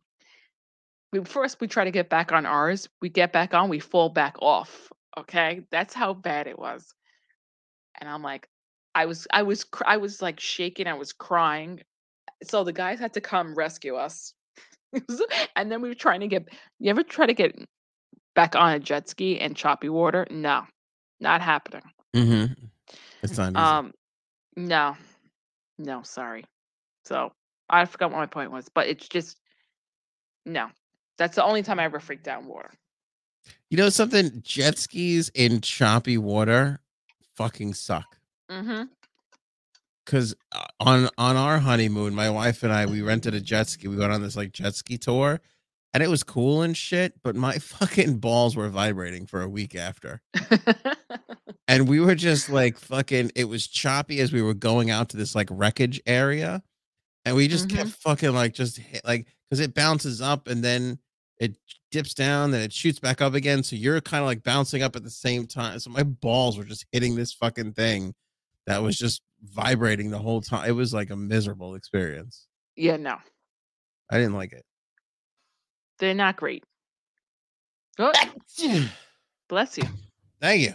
We 1.12 1.24
first 1.24 1.60
we 1.60 1.66
try 1.66 1.84
to 1.84 1.90
get 1.90 2.10
back 2.10 2.32
on 2.32 2.46
ours. 2.46 2.88
We 3.00 3.08
get 3.08 3.32
back 3.32 3.54
on, 3.54 3.68
we 3.68 3.78
fall 3.78 4.10
back 4.10 4.36
off. 4.40 4.92
Okay, 5.18 5.62
that's 5.70 5.94
how 5.94 6.14
bad 6.14 6.46
it 6.46 6.58
was. 6.58 6.94
And 8.00 8.08
I'm 8.08 8.22
like, 8.22 8.48
I 8.94 9.06
was, 9.06 9.26
I 9.32 9.42
was, 9.42 9.64
I 9.86 9.96
was 9.96 10.22
like 10.22 10.38
shaking. 10.38 10.86
I 10.86 10.94
was 10.94 11.12
crying. 11.12 11.80
So 12.44 12.62
the 12.62 12.72
guys 12.72 13.00
had 13.00 13.14
to 13.14 13.20
come 13.20 13.54
rescue 13.54 13.96
us. 13.96 14.34
and 15.56 15.70
then 15.70 15.82
we 15.82 15.88
were 15.88 15.94
trying 15.94 16.20
to 16.20 16.28
get. 16.28 16.48
You 16.78 16.90
ever 16.90 17.02
try 17.02 17.26
to 17.26 17.34
get 17.34 17.58
back 18.34 18.54
on 18.54 18.74
a 18.74 18.78
jet 18.78 19.08
ski 19.08 19.32
in 19.40 19.54
choppy 19.54 19.88
water? 19.88 20.26
No, 20.30 20.62
not 21.20 21.40
happening. 21.40 21.82
Mm-hmm. 22.14 22.66
It's 23.22 23.38
not 23.38 23.52
easy. 23.52 23.56
Um, 23.56 23.92
no, 24.56 24.96
no, 25.78 26.02
sorry. 26.02 26.44
So 27.04 27.32
I 27.68 27.84
forgot 27.84 28.10
what 28.10 28.18
my 28.18 28.26
point 28.26 28.50
was, 28.50 28.68
but 28.68 28.86
it's 28.86 29.08
just 29.08 29.38
no. 30.44 30.68
That's 31.16 31.34
the 31.34 31.44
only 31.44 31.62
time 31.62 31.80
I 31.80 31.84
ever 31.84 32.00
freaked 32.00 32.28
out 32.28 32.42
in 32.42 32.48
water. 32.48 32.70
you 33.70 33.76
know 33.76 33.88
something? 33.88 34.40
Jet 34.42 34.78
skis 34.78 35.30
in 35.34 35.60
choppy 35.60 36.16
water 36.16 36.80
fucking 37.38 37.74
suck. 37.74 38.16
Mm-hmm. 38.50 38.84
Because 40.04 40.34
on 40.80 41.08
on 41.18 41.36
our 41.36 41.58
honeymoon, 41.58 42.14
my 42.14 42.30
wife 42.30 42.62
and 42.62 42.72
I 42.72 42.86
we 42.86 43.02
rented 43.12 43.34
a 43.34 43.40
jet 43.40 43.68
ski. 43.68 43.88
We 43.88 43.96
went 43.96 44.12
on 44.12 44.22
this 44.22 44.36
like 44.36 44.52
jet 44.52 44.74
ski 44.74 44.98
tour, 44.98 45.40
and 45.92 46.02
it 46.02 46.08
was 46.08 46.22
cool 46.22 46.62
and 46.62 46.76
shit. 46.76 47.14
But 47.22 47.36
my 47.36 47.58
fucking 47.58 48.18
balls 48.18 48.56
were 48.56 48.68
vibrating 48.68 49.26
for 49.26 49.42
a 49.42 49.48
week 49.48 49.74
after. 49.74 50.22
and 51.68 51.86
we 51.88 52.00
were 52.00 52.14
just 52.16 52.48
like 52.50 52.78
fucking 52.78 53.30
it 53.36 53.44
was 53.44 53.66
choppy 53.68 54.20
as 54.20 54.32
we 54.32 54.42
were 54.42 54.54
going 54.54 54.90
out 54.90 55.10
to 55.10 55.16
this 55.16 55.34
like 55.34 55.48
wreckage 55.50 56.00
area 56.06 56.62
and 57.24 57.36
we 57.36 57.46
just 57.48 57.68
kept 57.68 57.90
Mhm. 57.90 57.94
fucking 58.02 58.32
like 58.32 58.54
just 58.54 58.78
hit, 58.78 59.04
like 59.04 59.26
because 59.48 59.60
it 59.60 59.74
bounces 59.74 60.20
up 60.20 60.48
and 60.48 60.64
then 60.64 60.98
it 61.38 61.56
dips 61.92 62.14
down, 62.14 62.50
then 62.50 62.62
it 62.62 62.72
shoots 62.72 62.98
back 62.98 63.20
up 63.20 63.34
again. 63.34 63.62
So 63.62 63.76
you're 63.76 64.00
kind 64.00 64.22
of 64.22 64.26
like 64.26 64.42
bouncing 64.42 64.82
up 64.82 64.96
at 64.96 65.04
the 65.04 65.10
same 65.10 65.46
time. 65.46 65.78
So 65.78 65.90
my 65.90 66.02
balls 66.02 66.58
were 66.58 66.64
just 66.64 66.84
hitting 66.92 67.14
this 67.14 67.32
fucking 67.32 67.74
thing 67.74 68.14
that 68.66 68.82
was 68.82 68.96
just 68.98 69.22
vibrating 69.42 70.10
the 70.10 70.18
whole 70.18 70.40
time. 70.40 70.68
It 70.68 70.72
was 70.72 70.92
like 70.92 71.10
a 71.10 71.16
miserable 71.16 71.74
experience. 71.76 72.46
Yeah, 72.76 72.96
no. 72.96 73.16
I 74.10 74.16
didn't 74.18 74.34
like 74.34 74.52
it. 74.52 74.64
They're 75.98 76.14
not 76.14 76.36
great. 76.36 76.64
Oh, 78.00 78.12
bless 79.48 79.76
you. 79.78 79.84
Thank 80.40 80.62
you. 80.62 80.74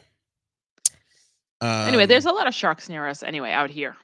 Anyway, 1.64 2.06
there's 2.06 2.26
Um, 2.26 2.34
a 2.34 2.38
lot 2.38 2.48
of 2.48 2.54
sharks 2.54 2.90
near 2.90 3.08
us 3.08 3.24
anyway 3.24 3.52
out 3.52 3.70
here. 3.70 3.96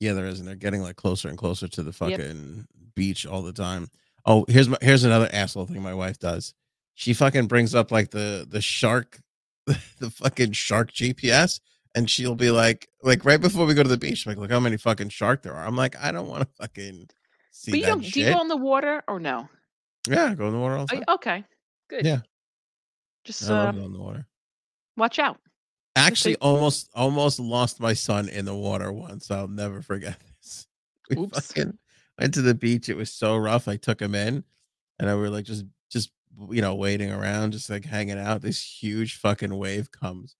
yeah, 0.00 0.12
there 0.12 0.26
is, 0.26 0.38
and 0.40 0.48
they're 0.48 0.54
getting 0.56 0.82
like 0.82 0.96
closer 0.96 1.28
and 1.28 1.38
closer 1.38 1.68
to 1.68 1.82
the 1.82 1.92
fucking 1.92 2.66
beach 2.94 3.26
all 3.26 3.42
the 3.42 3.52
time. 3.52 3.88
Oh, 4.26 4.44
here's 4.48 4.68
my 4.68 4.78
here's 4.80 5.04
another 5.04 5.28
asshole 5.32 5.66
thing 5.66 5.82
my 5.82 5.94
wife 5.94 6.18
does. 6.18 6.54
She 6.94 7.12
fucking 7.14 7.46
brings 7.46 7.74
up 7.74 7.90
like 7.90 8.10
the 8.10 8.46
the 8.48 8.60
shark, 8.60 9.20
the 9.66 10.10
fucking 10.10 10.52
shark 10.52 10.92
GPS, 10.92 11.60
and 11.94 12.08
she'll 12.10 12.34
be 12.34 12.50
like, 12.50 12.88
like 13.02 13.24
right 13.24 13.40
before 13.40 13.66
we 13.66 13.74
go 13.74 13.82
to 13.82 13.88
the 13.88 13.96
beach, 13.98 14.26
like, 14.26 14.36
look 14.38 14.50
how 14.50 14.60
many 14.60 14.76
fucking 14.76 15.10
shark 15.10 15.42
there 15.42 15.54
are. 15.54 15.66
I'm 15.66 15.76
like, 15.76 15.96
I 16.02 16.10
don't 16.12 16.28
want 16.28 16.42
to 16.42 16.48
fucking 16.60 17.08
see 17.50 17.70
But 17.72 17.78
you 17.80 17.84
that 17.84 17.90
don't, 17.90 18.04
do 18.04 18.20
you 18.20 18.32
go 18.32 18.40
in 18.40 18.48
the 18.48 18.56
water 18.56 19.02
or 19.08 19.20
no? 19.20 19.48
yeah, 20.08 20.34
go 20.34 20.46
in 20.48 20.52
the 20.54 20.58
water 20.58 20.76
all 20.76 20.86
the 20.86 20.94
Oh, 20.94 20.96
time. 20.96 21.04
okay, 21.16 21.44
good. 21.88 22.04
Yeah. 22.06 22.20
Just 23.24 23.48
uh, 23.50 23.70
going 23.72 23.84
in 23.84 23.92
the 23.92 23.98
water. 24.00 24.26
watch 24.96 25.18
out. 25.18 25.38
Actually, 25.96 26.36
almost 26.36 26.90
almost 26.94 27.38
lost 27.38 27.80
my 27.80 27.92
son 27.92 28.28
in 28.28 28.44
the 28.44 28.54
water 28.54 28.92
once. 28.92 29.30
I'll 29.30 29.48
never 29.48 29.80
forget 29.80 30.18
this. 30.42 30.66
We 31.08 31.18
Oops. 31.18 31.46
fucking 31.46 31.78
went 32.18 32.34
to 32.34 32.42
the 32.42 32.54
beach. 32.54 32.88
It 32.88 32.96
was 32.96 33.12
so 33.12 33.36
rough. 33.36 33.68
I 33.68 33.76
took 33.76 34.00
him 34.00 34.14
in, 34.14 34.44
and 34.98 35.08
I 35.08 35.14
were 35.14 35.30
like 35.30 35.44
just 35.44 35.64
just 35.90 36.10
you 36.50 36.62
know 36.62 36.74
waiting 36.74 37.12
around, 37.12 37.52
just 37.52 37.70
like 37.70 37.84
hanging 37.84 38.18
out. 38.18 38.42
This 38.42 38.60
huge 38.62 39.16
fucking 39.18 39.56
wave 39.56 39.90
comes, 39.92 40.34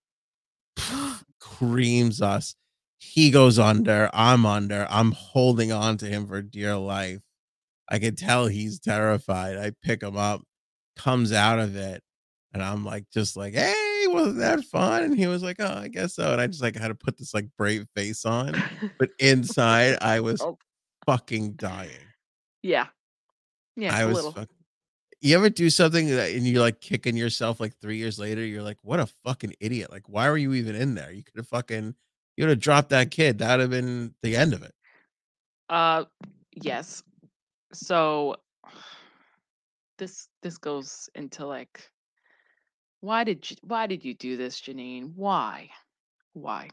creams 1.41 2.21
us. 2.21 2.57
He 2.99 3.31
goes 3.31 3.59
under. 3.59 4.11
I'm 4.13 4.47
under. 4.47 4.87
I'm 4.91 5.13
holding 5.13 5.71
on 5.73 5.99
to 5.99 6.07
him 6.07 6.27
for 6.27 6.43
dear 6.43 6.77
life. 6.77 7.21
I 7.89 7.99
can 7.99 8.17
tell 8.17 8.47
he's 8.47 8.81
terrified. 8.81 9.57
I 9.59 9.73
pick 9.83 10.03
him 10.03 10.17
up, 10.17 10.43
comes 10.97 11.33
out 11.33 11.59
of 11.59 11.77
it, 11.77 12.03
and 12.53 12.63
I'm 12.63 12.85
like, 12.85 13.05
just 13.13 13.37
like, 13.37 13.55
hey, 13.55 13.75
wasn't 14.15 14.39
that 14.39 14.65
fun? 14.65 15.03
And 15.05 15.19
he 15.19 15.27
was 15.27 15.43
like, 15.43 15.57
oh, 15.61 15.67
I 15.83 15.89
guess 15.89 16.15
so. 16.15 16.33
And 16.33 16.41
I 16.41 16.47
just 16.47 16.63
like 16.63 16.77
had 16.77 16.89
to 16.89 16.95
put 16.95 17.19
this 17.19 17.35
like 17.35 17.47
brave 17.59 17.87
face 17.95 18.25
on, 18.25 18.55
but 18.99 19.11
inside 19.19 19.99
I 20.01 20.21
was 20.21 20.41
Oh. 20.41 20.57
fucking 21.07 21.53
dying. 21.55 21.91
yeah, 22.63 22.87
yeah, 23.77 23.95
I 23.95 24.01
a 24.03 24.07
was. 24.09 24.17
little. 24.17 24.33
Fuck- 24.33 24.49
you 25.21 25.35
ever 25.37 25.49
do 25.49 25.71
something 25.71 26.09
that, 26.09 26.33
and 26.33 26.47
you're 26.47 26.61
like 26.61 26.81
kicking 26.83 27.17
yourself 27.17 27.59
like 27.59 27.75
three 27.81 27.97
years 27.97 28.19
later? 28.19 28.45
You're 28.45 28.63
like, 28.63 28.77
what 28.83 29.01
a 29.01 29.07
fucking 29.25 29.55
idiot! 29.61 29.91
Like, 29.91 30.07
why 30.09 30.29
were 30.29 30.37
you 30.37 30.53
even 30.55 30.75
in 30.75 30.95
there? 30.95 31.11
You 31.13 31.23
could 31.23 31.37
have 31.37 31.49
fucking, 31.49 31.95
you 32.37 32.45
would 32.45 32.51
have 32.51 32.61
dropped 32.61 32.91
that 32.91 33.11
kid. 33.11 33.39
That 33.39 33.53
would 33.57 33.61
have 33.63 33.71
been 33.71 34.15
the 34.23 34.37
end 34.37 34.53
of 34.53 34.63
it. 34.63 34.75
Uh, 35.71 36.05
yes. 36.53 37.03
So 37.73 38.37
this 39.99 40.29
this 40.43 40.59
goes 40.59 41.09
into 41.15 41.47
like, 41.47 41.89
why 43.05 43.25
did 43.25 43.51
you 43.51 43.57
why 43.63 43.87
did 43.87 44.05
you 44.05 44.15
do 44.15 44.37
this, 44.37 44.61
Janine? 44.61 45.13
Why, 45.15 45.71
why? 46.33 46.71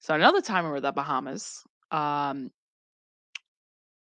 So 0.00 0.14
another 0.14 0.40
time 0.42 0.64
we 0.64 0.70
were 0.70 0.76
at 0.78 0.82
the 0.82 0.92
Bahamas. 0.92 1.62
Um, 1.92 2.50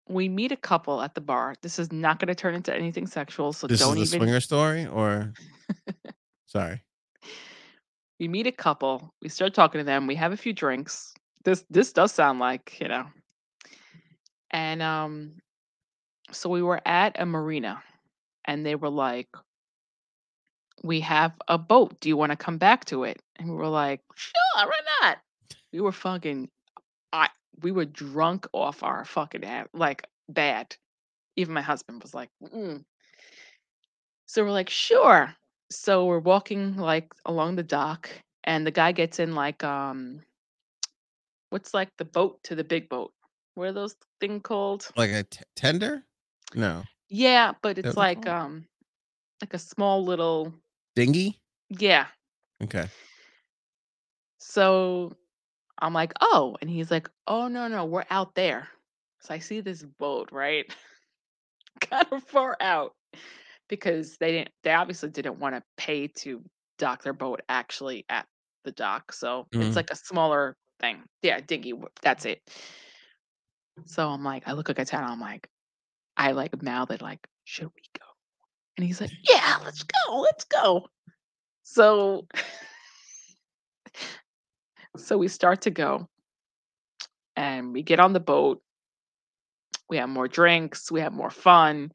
we 0.09 0.29
meet 0.29 0.53
a 0.53 0.57
couple 0.57 1.03
at 1.03 1.15
the 1.15 1.21
bar. 1.21 1.55
This 1.63 1.79
is 1.79 1.93
not 1.93 2.19
going 2.19 2.29
to 2.29 2.35
turn 2.35 2.55
into 2.55 2.75
anything 2.75 3.07
sexual, 3.07 3.53
so 3.53 3.67
This 3.67 3.81
is 3.81 3.87
don't 3.87 3.97
the 3.97 4.03
even. 4.03 4.21
swinger 4.21 4.41
story, 4.41 4.87
or 4.87 5.33
sorry. 6.47 6.83
we 8.21 8.29
meet 8.29 8.47
a 8.47 8.53
couple 8.53 9.13
we 9.23 9.29
start 9.29 9.55
talking 9.55 9.79
to 9.81 9.85
them 9.85 10.07
we 10.07 10.15
have 10.15 10.33
a 10.33 10.37
few 10.37 10.53
drinks 10.53 11.15
this 11.45 11.65
this 11.71 11.93
does 11.93 12.13
sound 12.13 12.39
like 12.39 12.79
you 12.81 12.87
know 12.89 13.07
and 14.51 14.83
um 14.83 15.33
so 16.31 16.51
we 16.51 16.61
were 16.63 16.81
at 16.87 17.19
a 17.21 17.25
marina 17.25 17.83
and 18.45 18.65
they 18.67 18.75
were 18.75 18.91
like 18.91 19.29
we 20.83 21.01
have 21.01 21.33
a 21.49 21.59
boat 21.59 21.99
do 22.01 22.09
you 22.09 22.16
want 22.16 22.33
to 22.33 22.37
come 22.37 22.59
back 22.59 22.85
to 22.87 23.05
it? 23.05 23.20
And 23.37 23.49
we 23.49 23.57
were 23.57 23.68
like 23.68 24.01
sure 24.14 24.33
why 24.55 24.81
not? 25.03 25.18
We 25.72 25.81
were 25.81 25.93
fucking 25.93 26.49
i 27.12 27.28
we 27.62 27.72
were 27.72 27.85
drunk 27.85 28.47
off 28.53 28.83
our 28.83 29.05
fucking 29.05 29.45
ass 29.45 29.68
like 29.72 30.07
bad. 30.28 30.76
Even 31.37 31.55
my 31.55 31.62
husband 31.62 32.03
was 32.03 32.14
like 32.14 32.31
Mm-mm. 32.43 32.85
so 34.26 34.45
we're 34.45 34.51
like 34.51 34.70
sure. 34.70 35.35
So 35.70 36.07
we're 36.07 36.18
walking 36.18 36.76
like 36.76 37.12
along 37.26 37.57
the 37.57 37.62
dock 37.62 38.11
and 38.45 38.66
the 38.66 38.72
guy 38.72 38.93
gets 38.93 39.18
in 39.18 39.35
like 39.35 39.62
um 39.62 40.20
what's 41.51 41.74
like 41.74 41.89
the 41.99 42.05
boat 42.05 42.43
to 42.45 42.55
the 42.55 42.64
big 42.64 42.89
boat? 42.89 43.12
What 43.55 43.68
are 43.68 43.72
those 43.72 43.97
thing 44.20 44.41
called? 44.41 44.89
Like 44.97 45.11
a 45.11 45.24
t- 45.24 45.45
tender? 45.57 46.05
No, 46.55 46.83
yeah 47.11 47.53
but 47.61 47.76
it's 47.76 47.83
they're 47.83 47.93
like 47.93 48.26
um 48.26 48.64
like 49.43 49.53
a 49.55 49.59
small 49.59 50.05
little 50.05 50.53
dinghy. 50.95 51.41
yeah 51.68 52.07
Okay. 52.62 52.86
so 54.38 55.12
i'm 55.80 55.95
like 55.95 56.12
oh 56.20 56.57
and 56.61 56.70
he's 56.70 56.91
like 56.91 57.09
oh 57.26 57.49
no 57.49 57.68
no 57.68 57.84
we're 57.84 58.05
out 58.11 58.34
there 58.34 58.68
so 59.20 59.34
i 59.34 59.38
see 59.38 59.61
this 59.61 59.82
boat 59.99 60.28
right 60.32 60.74
kind 61.80 62.07
of 62.12 62.22
far 62.24 62.57
out 62.61 62.93
because 63.68 64.16
they 64.18 64.32
didn't 64.32 64.51
they 64.62 64.72
obviously 64.72 65.09
didn't 65.11 65.38
want 65.38 65.55
to 65.55 65.62
pay 65.76 66.07
to 66.09 66.43
dock 66.78 67.03
their 67.03 67.12
boat 67.12 67.41
actually 67.49 68.05
at 68.09 68.26
the 68.64 68.72
dock 68.72 69.12
so 69.12 69.47
Mhm. 69.55 69.62
it's 69.66 69.76
like 69.76 69.91
a 69.91 69.97
smaller 69.97 70.57
thing 70.80 71.03
yeah 71.22 71.41
dinghy 71.41 71.74
that's 72.03 72.24
it 72.24 72.41
so 73.86 74.09
i'm 74.09 74.24
like 74.24 74.43
i 74.47 74.53
look 74.53 74.68
like 74.68 74.78
a 74.78 74.84
town 74.84 75.05
i'm 75.05 75.20
like 75.20 75.49
i 76.16 76.32
like 76.32 76.62
mouth 76.62 76.91
it 76.91 77.01
like 77.03 77.20
should 77.45 77.66
we 77.74 77.82
go 77.99 78.05
and 78.77 78.87
he's 78.87 79.01
like 79.01 79.12
yeah 79.29 79.59
let's 79.64 79.83
go 79.83 80.21
let's 80.21 80.45
go. 80.45 80.87
So 81.62 82.27
so 84.97 85.16
we 85.18 85.29
start 85.29 85.62
to 85.62 85.71
go 85.71 86.09
and 87.37 87.73
we 87.73 87.83
get 87.83 88.01
on 88.01 88.12
the 88.12 88.21
boat. 88.21 88.62
We 89.89 89.97
have 89.99 90.09
more 90.09 90.29
drinks 90.29 90.91
we 90.91 91.01
have 91.01 91.12
more 91.12 91.31
fun 91.31 91.93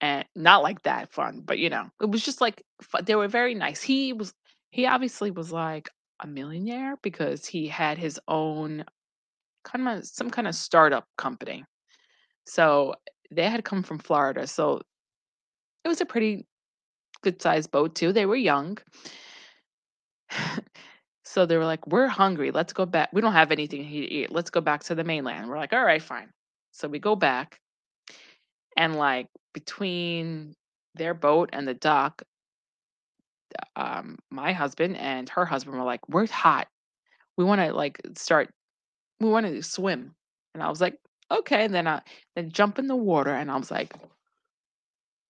and 0.00 0.24
not 0.34 0.62
like 0.62 0.82
that 0.82 1.12
fun 1.12 1.42
but 1.44 1.58
you 1.58 1.70
know 1.70 1.88
it 2.00 2.10
was 2.10 2.24
just 2.24 2.40
like 2.40 2.62
they 3.04 3.14
were 3.14 3.28
very 3.28 3.54
nice. 3.54 3.82
He 3.82 4.12
was 4.12 4.34
he 4.70 4.86
obviously 4.86 5.30
was 5.30 5.52
like 5.52 5.88
a 6.20 6.26
millionaire 6.26 6.96
because 7.02 7.46
he 7.46 7.66
had 7.68 7.98
his 7.98 8.20
own 8.28 8.84
kind 9.64 9.88
of 9.88 10.06
some 10.06 10.30
kind 10.30 10.46
of 10.48 10.54
startup 10.54 11.06
company. 11.16 11.64
So 12.46 12.94
they 13.34 13.48
had 13.48 13.64
come 13.64 13.82
from 13.82 13.98
florida 13.98 14.46
so 14.46 14.80
it 15.84 15.88
was 15.88 16.00
a 16.00 16.06
pretty 16.06 16.46
good 17.22 17.40
sized 17.40 17.70
boat 17.70 17.94
too 17.94 18.12
they 18.12 18.26
were 18.26 18.36
young. 18.36 18.78
So 21.24 21.46
they 21.46 21.56
were 21.56 21.64
like 21.64 21.86
we're 21.86 22.08
hungry 22.08 22.50
let's 22.50 22.74
go 22.74 22.84
back 22.84 23.08
we 23.14 23.22
don't 23.22 23.32
have 23.32 23.52
anything 23.52 23.80
to 23.82 23.88
eat 23.88 24.30
let's 24.30 24.50
go 24.50 24.60
back 24.60 24.84
to 24.84 24.94
the 24.94 25.02
mainland. 25.04 25.48
We're 25.48 25.56
like 25.56 25.72
all 25.72 25.82
right 25.82 26.02
fine. 26.02 26.28
So 26.72 26.88
we 26.88 26.98
go 26.98 27.16
back 27.16 27.58
and 28.76 28.96
like 28.96 29.28
between 29.54 30.54
their 30.94 31.14
boat 31.14 31.48
and 31.54 31.66
the 31.66 31.72
dock 31.72 32.22
um 33.76 34.18
my 34.30 34.52
husband 34.52 34.98
and 34.98 35.26
her 35.30 35.46
husband 35.46 35.78
were 35.78 35.84
like 35.84 36.06
we're 36.06 36.26
hot. 36.26 36.68
We 37.38 37.44
want 37.44 37.62
to 37.62 37.72
like 37.72 37.98
start 38.14 38.50
we 39.18 39.30
want 39.30 39.46
to 39.46 39.62
swim. 39.62 40.14
And 40.54 40.62
i 40.62 40.68
was 40.68 40.82
like 40.82 40.98
okay 41.30 41.64
and 41.64 41.74
then 41.74 41.86
i 41.86 42.02
then 42.36 42.50
jump 42.50 42.78
in 42.78 42.88
the 42.88 42.96
water 42.96 43.30
and 43.30 43.50
i 43.50 43.56
was 43.56 43.70
like 43.70 43.94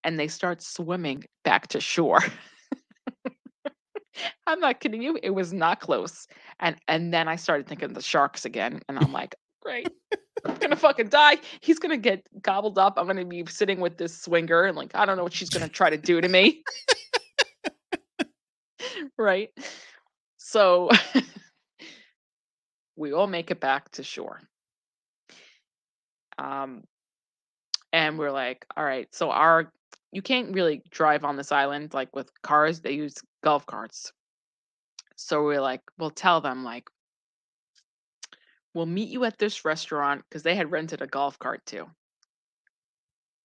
and 0.04 0.18
they 0.18 0.28
start 0.28 0.62
swimming 0.62 1.24
back 1.44 1.68
to 1.68 1.80
shore. 1.80 2.20
I'm 4.46 4.60
not 4.60 4.80
kidding 4.80 5.02
you 5.02 5.18
it 5.22 5.30
was 5.30 5.52
not 5.52 5.80
close 5.80 6.26
and 6.60 6.76
and 6.88 7.12
then 7.14 7.28
i 7.28 7.36
started 7.36 7.66
thinking 7.66 7.86
of 7.86 7.94
the 7.94 8.02
sharks 8.02 8.44
again 8.44 8.80
and 8.88 8.98
i'm 8.98 9.12
like 9.12 9.34
great 9.62 9.88
i'm 10.44 10.54
gonna 10.56 10.76
fucking 10.76 11.08
die 11.08 11.36
he's 11.60 11.78
gonna 11.78 11.96
get 11.96 12.22
gobbled 12.42 12.78
up 12.78 12.98
i'm 12.98 13.06
gonna 13.06 13.24
be 13.24 13.44
sitting 13.46 13.80
with 13.80 13.96
this 13.96 14.20
swinger 14.20 14.64
and 14.64 14.76
like 14.76 14.94
i 14.94 15.06
don't 15.06 15.16
know 15.16 15.22
what 15.22 15.32
she's 15.32 15.50
gonna 15.50 15.68
try 15.68 15.88
to 15.90 15.96
do 15.96 16.20
to 16.20 16.28
me. 16.28 16.62
Right? 19.16 19.50
So 20.36 20.90
we 22.96 23.12
all 23.12 23.26
make 23.26 23.50
it 23.50 23.60
back 23.60 23.90
to 23.92 24.02
shore. 24.02 24.40
Um 26.38 26.82
and 27.92 28.18
we're 28.18 28.32
like 28.32 28.66
all 28.76 28.84
right 28.84 29.06
so 29.14 29.30
our 29.30 29.70
you 30.12 30.22
can't 30.22 30.54
really 30.54 30.82
drive 30.90 31.24
on 31.24 31.36
this 31.36 31.52
island 31.52 31.94
like 31.94 32.14
with 32.14 32.30
cars 32.42 32.80
they 32.80 32.92
use 32.92 33.16
golf 33.42 33.66
carts 33.66 34.12
so 35.16 35.42
we're 35.42 35.60
like 35.60 35.82
we'll 35.98 36.10
tell 36.10 36.40
them 36.40 36.64
like 36.64 36.88
We'll 38.74 38.86
meet 38.86 39.10
you 39.10 39.24
at 39.24 39.38
this 39.38 39.64
restaurant 39.64 40.24
because 40.28 40.42
they 40.42 40.54
had 40.54 40.70
rented 40.70 41.02
a 41.02 41.06
golf 41.06 41.38
cart 41.38 41.64
too. 41.66 41.86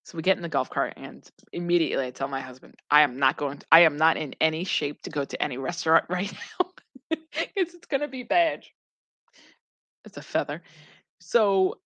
So 0.05 0.15
we 0.17 0.21
get 0.21 0.37
in 0.37 0.43
the 0.43 0.47
golf 0.47 0.69
cart 0.69 0.93
and 0.95 1.29
immediately 1.51 2.05
I 2.05 2.11
tell 2.11 2.29
my 2.29 2.39
husband, 2.39 2.75
I 2.89 3.01
am 3.01 3.19
not 3.19 3.35
going 3.35 3.57
to, 3.57 3.65
I 3.69 3.81
am 3.81 3.97
not 3.97 4.15
in 4.15 4.35
any 4.39 4.63
shape 4.63 5.01
to 5.01 5.09
go 5.09 5.25
to 5.25 5.41
any 5.43 5.57
restaurant 5.57 6.05
right 6.09 6.31
now. 6.31 6.67
Because 7.09 7.73
it's 7.73 7.85
gonna 7.85 8.07
be 8.07 8.23
bad. 8.23 8.65
It's 10.03 10.17
a 10.17 10.21
feather. 10.21 10.61
So 11.19 11.79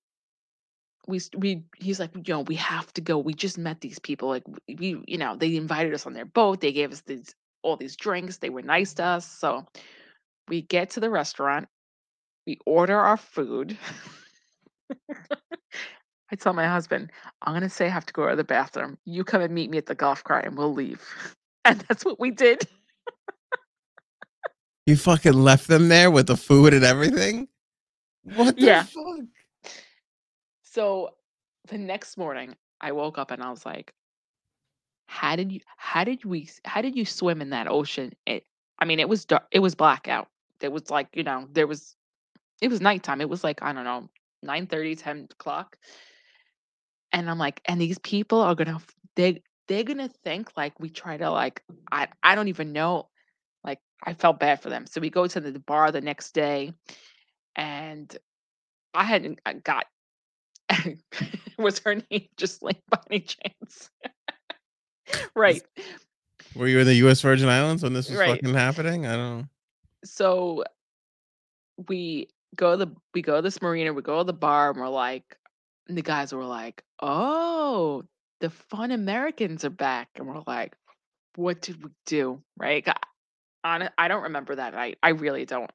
we 1.07 1.21
we 1.37 1.63
he's 1.77 1.99
like, 1.99 2.11
you 2.15 2.23
know, 2.33 2.41
we 2.41 2.55
have 2.55 2.93
to 2.93 3.01
go. 3.01 3.17
We 3.17 3.33
just 3.33 3.57
met 3.57 3.81
these 3.81 3.99
people. 3.99 4.29
Like 4.29 4.43
we, 4.67 5.01
you 5.07 5.17
know, 5.17 5.35
they 5.35 5.55
invited 5.55 5.93
us 5.93 6.05
on 6.07 6.13
their 6.13 6.25
boat. 6.25 6.61
They 6.61 6.71
gave 6.71 6.91
us 6.91 7.01
these 7.01 7.35
all 7.63 7.77
these 7.77 7.95
drinks. 7.95 8.37
They 8.37 8.49
were 8.49 8.61
nice 8.63 8.93
to 8.95 9.03
us. 9.05 9.25
So 9.29 9.65
we 10.49 10.61
get 10.63 10.91
to 10.91 10.99
the 10.99 11.09
restaurant. 11.09 11.67
We 12.47 12.59
order 12.65 12.97
our 12.99 13.17
food. 13.17 13.77
I 16.31 16.35
tell 16.37 16.53
my 16.53 16.67
husband, 16.67 17.11
I'm 17.43 17.53
gonna 17.53 17.69
say 17.69 17.87
I 17.87 17.89
have 17.89 18.05
to 18.07 18.13
go 18.13 18.29
to 18.29 18.35
the 18.35 18.43
bathroom. 18.43 18.97
You 19.05 19.23
come 19.23 19.41
and 19.41 19.53
meet 19.53 19.69
me 19.69 19.77
at 19.79 19.87
the 19.87 19.95
golf 19.95 20.23
cart 20.23 20.45
and 20.45 20.57
we'll 20.57 20.73
leave. 20.73 21.01
And 21.65 21.79
that's 21.89 22.05
what 22.05 22.19
we 22.19 22.31
did. 22.31 22.61
You 24.87 24.97
fucking 24.97 25.33
left 25.33 25.67
them 25.67 25.89
there 25.89 26.11
with 26.11 26.27
the 26.27 26.37
food 26.37 26.73
and 26.73 26.83
everything? 26.83 27.47
What 28.23 28.59
the 28.59 28.73
Yeah. 28.73 28.83
fuck? 28.93 29.25
So 30.71 31.15
the 31.67 31.77
next 31.77 32.17
morning 32.17 32.55
I 32.79 32.93
woke 32.93 33.17
up 33.17 33.31
and 33.31 33.43
I 33.43 33.49
was 33.49 33.65
like, 33.65 33.93
how 35.07 35.35
did 35.35 35.51
you 35.51 35.59
how 35.75 36.05
did 36.05 36.23
we 36.23 36.49
how 36.63 36.81
did 36.81 36.95
you 36.95 37.03
swim 37.03 37.41
in 37.41 37.49
that 37.49 37.67
ocean? 37.67 38.13
It 38.25 38.45
I 38.79 38.85
mean 38.85 38.99
it 39.01 39.09
was 39.09 39.25
dark 39.25 39.43
it 39.51 39.59
was 39.59 39.75
blackout. 39.75 40.29
It 40.61 40.71
was 40.71 40.89
like, 40.89 41.09
you 41.13 41.23
know, 41.23 41.47
there 41.51 41.67
was 41.67 41.97
it 42.61 42.69
was 42.69 42.79
nighttime. 42.79 43.19
It 43.19 43.27
was 43.27 43.43
like, 43.43 43.61
I 43.61 43.73
don't 43.73 43.83
know, 43.83 44.09
9 44.43 44.67
30, 44.67 44.95
10 44.95 45.27
o'clock. 45.31 45.77
And 47.11 47.29
I'm 47.29 47.37
like, 47.37 47.61
and 47.65 47.81
these 47.81 47.99
people 47.99 48.39
are 48.39 48.55
gonna 48.55 48.79
they 49.17 49.43
they're 49.67 49.83
gonna 49.83 50.09
think 50.23 50.55
like 50.55 50.79
we 50.79 50.89
try 50.89 51.17
to 51.17 51.29
like 51.31 51.63
I 51.91 52.07
I 52.23 52.33
don't 52.35 52.47
even 52.47 52.71
know. 52.71 53.09
Like 53.65 53.79
I 54.01 54.13
felt 54.13 54.39
bad 54.39 54.61
for 54.61 54.69
them. 54.69 54.87
So 54.87 55.01
we 55.01 55.09
go 55.09 55.27
to 55.27 55.41
the 55.41 55.59
bar 55.59 55.91
the 55.91 55.99
next 55.99 56.33
day 56.33 56.71
and 57.57 58.15
I 58.93 59.03
hadn't 59.03 59.41
uh, 59.45 59.53
got 59.63 59.85
was 61.57 61.79
her 61.79 61.95
name 61.95 62.27
just 62.37 62.61
like 62.63 62.81
by 62.89 62.99
any 63.09 63.21
chance? 63.21 63.89
right. 65.35 65.61
Were 66.55 66.67
you 66.67 66.79
in 66.79 66.87
the 66.87 66.95
US 67.07 67.21
Virgin 67.21 67.49
Islands 67.49 67.83
when 67.83 67.93
this 67.93 68.09
was 68.09 68.19
Right. 68.19 68.41
fucking 68.41 68.53
happening? 68.53 69.05
I 69.05 69.15
don't 69.15 69.39
know. 69.39 69.45
So 70.03 70.63
we 71.87 72.29
go 72.55 72.77
to 72.77 72.85
the 72.85 72.91
we 73.13 73.21
go 73.21 73.37
to 73.37 73.41
this 73.41 73.61
marina, 73.61 73.93
we 73.93 74.01
go 74.01 74.19
to 74.19 74.23
the 74.23 74.33
bar, 74.33 74.71
and 74.71 74.79
we're 74.79 74.89
like, 74.89 75.37
and 75.87 75.97
the 75.97 76.01
guys 76.01 76.33
were 76.33 76.45
like, 76.45 76.83
"Oh, 77.01 78.03
the 78.39 78.49
fun 78.49 78.91
Americans 78.91 79.63
are 79.63 79.69
back," 79.69 80.09
and 80.15 80.27
we're 80.27 80.43
like, 80.47 80.75
"What 81.35 81.61
did 81.61 81.83
we 81.83 81.91
do?" 82.05 82.41
Right? 82.57 82.87
I, 83.63 83.89
I 83.97 84.07
don't 84.07 84.23
remember 84.23 84.55
that 84.55 84.73
night. 84.73 84.97
I 85.03 85.09
really 85.09 85.45
don't. 85.45 85.71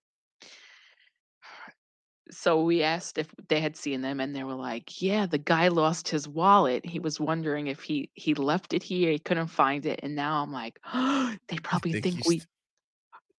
So 2.30 2.62
we 2.62 2.82
asked 2.82 3.18
if 3.18 3.28
they 3.48 3.60
had 3.60 3.76
seen 3.76 4.00
them, 4.02 4.20
and 4.20 4.34
they 4.34 4.44
were 4.44 4.54
like, 4.54 5.00
"Yeah, 5.00 5.26
the 5.26 5.38
guy 5.38 5.68
lost 5.68 6.08
his 6.08 6.28
wallet. 6.28 6.84
He 6.84 6.98
was 6.98 7.20
wondering 7.20 7.68
if 7.68 7.82
he 7.82 8.10
he 8.14 8.34
left 8.34 8.72
it 8.74 8.82
here. 8.82 9.12
He 9.12 9.18
couldn't 9.18 9.48
find 9.48 9.86
it." 9.86 10.00
And 10.02 10.14
now 10.16 10.42
I'm 10.42 10.52
like, 10.52 10.80
"They 11.48 11.58
probably 11.62 11.94
think 11.94 12.16
think 12.16 12.26
we 12.26 12.42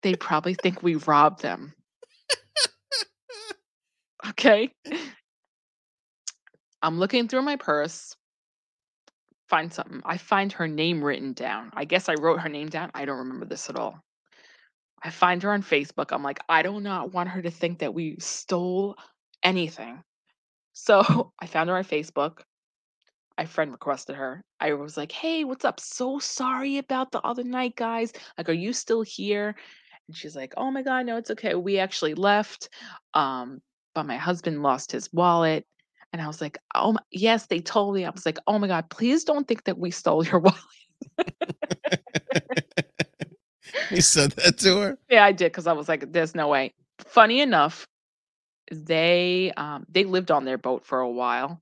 they 0.04 0.16
probably 0.16 0.54
think 0.56 0.84
we 0.84 0.96
robbed 0.96 1.42
them." 1.42 1.74
Okay. 4.30 4.72
I'm 6.82 7.00
looking 7.00 7.28
through 7.28 7.44
my 7.44 7.56
purse, 7.56 8.16
find 9.50 9.74
something. 9.74 10.02
I 10.06 10.18
find 10.18 10.52
her 10.54 10.68
name 10.68 11.04
written 11.04 11.34
down. 11.34 11.72
I 11.74 11.86
guess 11.86 12.10
I 12.10 12.16
wrote 12.16 12.40
her 12.42 12.50
name 12.50 12.70
down. 12.70 12.92
I 12.94 13.06
don't 13.06 13.18
remember 13.20 13.46
this 13.46 13.70
at 13.70 13.76
all. 13.78 14.04
I 15.04 15.10
find 15.10 15.41
her 15.43 15.52
on 15.52 15.64
Facebook. 15.64 16.08
I'm 16.12 16.24
like, 16.24 16.39
I 16.50 16.64
do 16.64 16.80
not 16.80 17.14
want 17.14 17.30
her 17.30 17.41
to 17.41 17.52
think 17.52 17.80
that 17.80 17.93
we 17.93 18.18
stole 18.20 18.95
anything. 19.43 20.02
So 20.74 21.32
I 21.39 21.45
found 21.45 21.70
her 21.70 21.78
on 21.78 21.84
Facebook. 21.84 22.39
I 23.38 23.45
friend 23.45 23.72
requested 23.72 24.16
her. 24.16 24.43
I 24.60 24.74
was 24.74 24.98
like, 24.98 25.12
hey, 25.12 25.43
what's 25.43 25.66
up? 25.66 25.80
So 25.80 26.18
sorry 26.18 26.80
about 26.80 27.12
the 27.12 27.22
other 27.22 27.43
night, 27.43 27.76
guys. 27.76 28.12
Like, 28.38 28.50
are 28.50 28.54
you 28.54 28.74
still 28.74 29.04
here? 29.04 29.56
And 30.08 30.18
she's 30.18 30.36
like, 30.36 30.54
oh 30.58 30.72
my 30.72 30.82
God, 30.82 31.06
no, 31.06 31.18
it's 31.18 31.32
okay. 31.32 31.54
We 31.54 31.78
actually 31.78 32.16
left. 32.16 32.70
Um, 33.14 33.62
but 33.93 34.06
my 34.06 34.18
husband 34.18 34.64
lost 34.64 34.91
his 34.91 35.12
wallet. 35.14 35.66
And 36.14 36.22
I 36.22 36.28
was 36.28 36.41
like, 36.41 36.58
oh, 36.74 36.93
my, 36.93 37.02
yes, 37.12 37.45
they 37.45 37.60
told 37.60 37.93
me. 37.93 38.06
I 38.06 38.10
was 38.10 38.26
like, 38.26 38.39
oh 38.48 38.58
my 38.58 38.68
God, 38.68 38.89
please 38.89 39.24
don't 39.24 39.48
think 39.48 39.66
that 39.66 39.78
we 39.78 39.91
stole 39.91 40.26
your 40.26 40.39
wallet. 40.39 40.58
You 43.92 44.02
said 44.02 44.32
that 44.32 44.58
to 44.60 44.78
her? 44.78 44.98
Yeah, 45.10 45.24
I 45.24 45.32
did 45.32 45.52
because 45.52 45.68
I 45.68 45.74
was 45.74 45.88
like, 45.88 46.12
"There's 46.12 46.36
no 46.36 46.48
way." 46.48 46.74
Funny 47.00 47.42
enough, 47.42 47.88
they 48.72 49.52
um 49.58 49.86
they 49.90 50.04
lived 50.04 50.32
on 50.32 50.46
their 50.46 50.58
boat 50.58 50.86
for 50.86 51.00
a 51.00 51.10
while. 51.10 51.62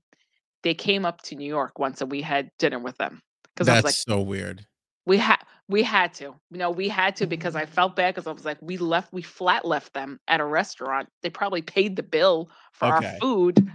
They 0.62 0.74
came 0.74 1.04
up 1.04 1.22
to 1.22 1.36
New 1.36 1.46
York 1.46 1.78
once, 1.78 2.00
and 2.00 2.10
we 2.10 2.22
had 2.22 2.50
dinner 2.58 2.78
with 2.78 2.96
them 2.98 3.22
because 3.54 3.68
I 3.68 3.74
was 3.74 3.84
That's 3.84 4.08
like, 4.08 4.16
so 4.16 4.20
weird. 4.22 4.66
"We 5.06 5.18
had 5.18 5.38
we 5.68 5.82
had 5.82 6.14
to, 6.14 6.34
you 6.50 6.58
know, 6.58 6.70
we 6.70 6.88
had 6.88 7.16
to," 7.16 7.26
because 7.26 7.54
I 7.56 7.66
felt 7.66 7.96
bad 7.96 8.14
because 8.14 8.26
I 8.26 8.32
was 8.32 8.44
like, 8.44 8.58
"We 8.60 8.76
left, 8.78 9.12
we 9.12 9.22
flat 9.22 9.64
left 9.64 9.94
them 9.94 10.18
at 10.28 10.40
a 10.40 10.44
restaurant. 10.44 11.08
They 11.22 11.30
probably 11.30 11.62
paid 11.62 11.96
the 11.96 12.02
bill 12.02 12.50
for 12.72 12.86
Okay. 12.88 12.94
our 12.96 13.02
food." 13.20 13.70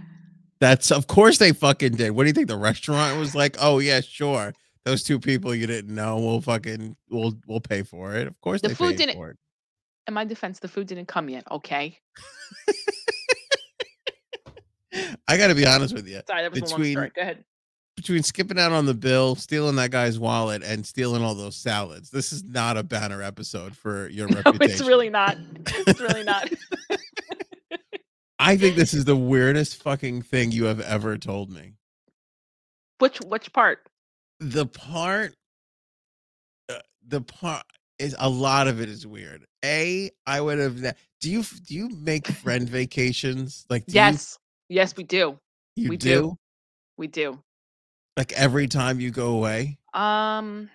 That's 0.60 0.92
of 0.92 1.06
course 1.08 1.38
they 1.38 1.52
fucking 1.52 1.94
did. 1.96 2.10
What 2.12 2.22
do 2.24 2.28
you 2.28 2.32
think? 2.32 2.48
The 2.48 2.56
restaurant 2.56 3.18
was 3.18 3.34
like, 3.34 3.56
oh 3.60 3.78
yeah, 3.78 4.00
sure. 4.00 4.54
Those 4.84 5.02
two 5.04 5.20
people 5.20 5.54
you 5.54 5.66
didn't 5.66 5.94
know, 5.94 6.18
we'll 6.18 6.40
fucking 6.40 6.96
we'll 7.08 7.34
we'll 7.46 7.60
pay 7.60 7.82
for 7.82 8.14
it. 8.16 8.26
Of 8.26 8.40
course 8.40 8.60
The 8.62 8.74
food 8.74 8.96
didn't- 8.96 9.14
for 9.14 9.30
it. 9.30 9.36
In 10.08 10.14
my 10.14 10.24
defense, 10.24 10.58
the 10.58 10.66
food 10.66 10.88
didn't 10.88 11.06
come 11.06 11.28
yet. 11.28 11.44
Okay, 11.50 11.96
I 15.28 15.36
gotta 15.38 15.54
be 15.54 15.64
honest 15.66 15.94
with 15.94 16.06
you. 16.08 16.20
sorry, 16.26 16.42
that 16.42 16.50
was 16.50 16.60
Between-. 16.60 16.94
Go 16.94 17.08
ahead. 17.16 17.44
Between 17.96 18.22
skipping 18.22 18.58
out 18.58 18.72
on 18.72 18.86
the 18.86 18.94
bill, 18.94 19.34
stealing 19.36 19.76
that 19.76 19.90
guy's 19.90 20.18
wallet, 20.18 20.62
and 20.64 20.84
stealing 20.84 21.22
all 21.22 21.34
those 21.34 21.56
salads, 21.56 22.10
this 22.10 22.32
is 22.32 22.42
not 22.42 22.76
a 22.78 22.82
banner 22.82 23.22
episode 23.22 23.76
for 23.76 24.08
your 24.08 24.28
No, 24.30 24.36
reputation. 24.36 24.70
it's 24.72 24.80
really 24.80 25.10
not. 25.10 25.36
It's 25.86 26.00
really 26.00 26.24
not. 26.24 26.48
I 28.38 28.56
think 28.56 28.74
this 28.76 28.92
is 28.92 29.04
the 29.04 29.14
weirdest 29.14 29.80
fucking 29.82 30.22
thing 30.22 30.50
you 30.52 30.64
have 30.64 30.80
ever 30.80 31.16
told 31.16 31.50
me. 31.50 31.74
which 32.98 33.18
which 33.20 33.52
part? 33.52 33.86
The 34.42 34.66
part 34.66 35.34
uh, 36.68 36.78
the 37.06 37.20
part 37.20 37.64
is 37.98 38.16
a 38.18 38.28
lot 38.28 38.66
of 38.66 38.80
it 38.80 38.88
is 38.88 39.06
weird 39.06 39.44
a 39.64 40.10
i 40.26 40.40
would 40.40 40.58
have 40.58 40.80
do 41.20 41.30
you 41.30 41.44
do 41.66 41.74
you 41.74 41.88
make 41.90 42.26
friend 42.26 42.68
vacations 42.68 43.64
like 43.70 43.86
do 43.86 43.92
you- 43.94 44.00
Yes, 44.00 44.38
yes, 44.68 44.96
we 44.96 45.04
do. 45.04 45.38
you, 45.76 45.90
we 45.90 45.96
do? 45.96 46.08
do. 46.08 46.36
We 46.96 47.06
do. 47.06 47.38
like 48.16 48.32
every 48.32 48.66
time 48.66 48.98
you 49.00 49.10
go 49.10 49.28
away 49.36 49.78
Um 49.94 50.68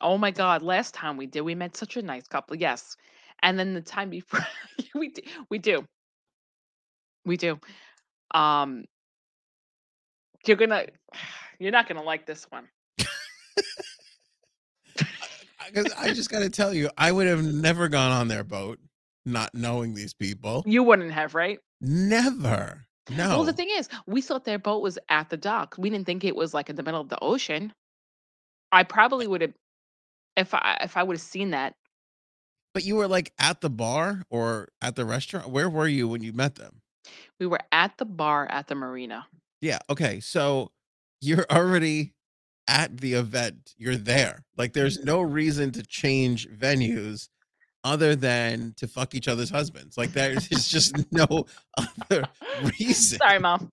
Oh 0.00 0.18
my 0.18 0.30
god, 0.30 0.62
last 0.62 0.92
time 0.94 1.16
we 1.16 1.26
did, 1.26 1.40
we 1.40 1.54
met 1.54 1.74
such 1.74 1.96
a 1.96 2.02
nice 2.02 2.26
couple. 2.28 2.54
Yes. 2.54 2.96
And 3.42 3.58
then 3.58 3.72
the 3.72 3.80
time 3.80 4.10
before 4.10 4.40
we 4.94 5.08
do, 5.08 5.22
we 5.50 5.58
do. 5.58 5.84
We 7.24 7.36
do. 7.36 7.58
Um 8.34 8.84
you're 10.46 10.56
to 10.56 10.86
you're 11.58 11.72
not 11.72 11.88
going 11.88 12.00
to 12.00 12.06
like 12.06 12.26
this 12.26 12.46
one. 12.50 12.68
because 15.68 15.92
i 15.98 16.12
just 16.12 16.30
gotta 16.30 16.48
tell 16.48 16.72
you 16.72 16.88
i 16.96 17.10
would 17.10 17.26
have 17.26 17.44
never 17.44 17.88
gone 17.88 18.12
on 18.12 18.28
their 18.28 18.44
boat 18.44 18.78
not 19.24 19.52
knowing 19.54 19.92
these 19.94 20.14
people 20.14 20.62
You 20.66 20.84
wouldn't 20.84 21.10
have, 21.12 21.34
right? 21.34 21.58
never 21.80 22.86
no 23.10 23.28
Well, 23.36 23.44
the 23.44 23.52
thing 23.52 23.68
is, 23.70 23.88
we 24.06 24.20
thought 24.20 24.44
their 24.44 24.58
boat 24.58 24.82
was 24.82 24.98
at 25.08 25.30
the 25.30 25.36
dock. 25.36 25.74
We 25.78 25.90
didn't 25.90 26.06
think 26.06 26.24
it 26.24 26.34
was 26.34 26.52
like 26.54 26.68
in 26.70 26.74
the 26.76 26.82
middle 26.82 27.00
of 27.00 27.08
the 27.08 27.18
ocean. 27.22 27.72
I 28.72 28.82
probably 28.82 29.26
would 29.28 29.42
have 29.42 29.52
if 30.36 30.54
I 30.54 30.78
if 30.80 30.96
I 30.96 31.02
would 31.04 31.14
have 31.14 31.20
seen 31.20 31.50
that. 31.50 31.74
but 32.74 32.84
you 32.84 32.94
were 32.96 33.06
like 33.08 33.32
at 33.38 33.60
the 33.60 33.70
bar 33.70 34.22
or 34.30 34.68
at 34.82 34.94
the 34.96 35.04
restaurant 35.04 35.48
where 35.50 35.68
were 35.70 35.86
you 35.88 36.06
when 36.08 36.22
you 36.22 36.32
met 36.32 36.54
them 36.56 36.80
We 37.40 37.46
were 37.46 37.60
at 37.72 37.96
the 37.98 38.04
bar 38.04 38.46
at 38.50 38.66
the 38.68 38.74
marina. 38.76 39.26
Yeah. 39.60 39.78
Okay. 39.90 40.20
So 40.20 40.70
you're 41.20 41.46
already 41.50 42.14
at 42.68 42.98
the 42.98 43.14
event. 43.14 43.74
You're 43.76 43.96
there. 43.96 44.44
Like 44.56 44.72
there's 44.72 44.98
mm-hmm. 44.98 45.06
no 45.06 45.20
reason 45.20 45.72
to 45.72 45.82
change 45.82 46.48
venues 46.48 47.28
other 47.84 48.16
than 48.16 48.74
to 48.76 48.88
fuck 48.88 49.14
each 49.14 49.28
other's 49.28 49.50
husbands. 49.50 49.96
Like 49.96 50.12
there's 50.12 50.48
just 50.48 50.94
no 51.12 51.46
other 51.76 52.24
reason. 52.78 53.18
Sorry, 53.18 53.38
mom. 53.38 53.70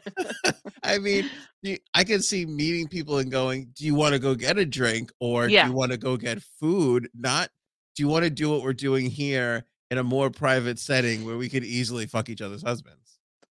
I 0.82 0.98
mean, 0.98 1.30
I 1.94 2.04
can 2.04 2.20
see 2.22 2.44
meeting 2.44 2.88
people 2.88 3.18
and 3.18 3.30
going, 3.30 3.72
"Do 3.74 3.86
you 3.86 3.94
want 3.94 4.12
to 4.12 4.18
go 4.18 4.34
get 4.34 4.58
a 4.58 4.66
drink 4.66 5.10
or 5.20 5.48
Yeah. 5.48 5.64
do 5.64 5.70
you 5.70 5.76
want 5.76 5.92
to 5.92 5.98
go 5.98 6.16
get 6.16 6.42
food?" 6.42 7.08
Not, 7.14 7.50
"Do 7.94 8.02
you 8.02 8.08
want 8.08 8.24
to 8.24 8.30
do 8.30 8.50
what 8.50 8.62
we're 8.62 8.74
doing 8.74 9.10
here 9.10 9.64
in 9.90 9.98
a 9.98 10.04
more 10.04 10.30
private 10.30 10.78
setting 10.78 11.24
where 11.24 11.36
we 11.36 11.48
could 11.48 11.64
easily 11.64 12.06
fuck 12.06 12.28
each 12.28 12.40
other's 12.40 12.62
husbands. 12.62 13.05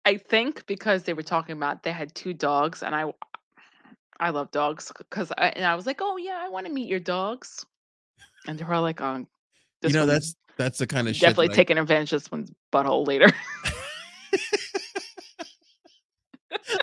I 0.06 0.18
think 0.18 0.66
because 0.66 1.04
they 1.04 1.14
were 1.14 1.24
talking 1.24 1.56
about 1.56 1.84
they 1.84 1.92
had 1.92 2.14
two 2.16 2.34
dogs, 2.34 2.82
and 2.84 2.96
I 2.96 3.12
I 4.20 4.30
love 4.32 4.52
dogs 4.52 4.92
because 4.98 5.32
I 5.38 5.48
and 5.50 5.66
I 5.66 5.76
was 5.76 5.86
like, 5.86 6.00
oh 6.02 6.18
yeah, 6.18 6.40
I 6.42 6.50
want 6.50 6.66
to 6.66 6.72
meet 6.72 6.90
your 6.90 7.00
dogs, 7.00 7.66
and 8.48 8.58
they 8.58 8.64
were 8.64 8.80
like, 8.80 9.02
oh, 9.02 9.26
You 9.84 9.94
know, 9.94 10.06
that's 10.06 10.36
that's 10.58 10.80
the 10.80 10.88
kind 10.88 11.08
of 11.08 11.16
shit 11.16 11.22
definitely 11.22 11.50
I 11.50 11.56
taking 11.56 11.78
advantage 11.78 12.14
of 12.14 12.24
this 12.24 12.32
one's 12.32 12.52
butthole 12.72 13.08
later. 13.08 13.32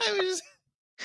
I 0.01 0.13
was 0.13 0.21
just, 0.21 0.43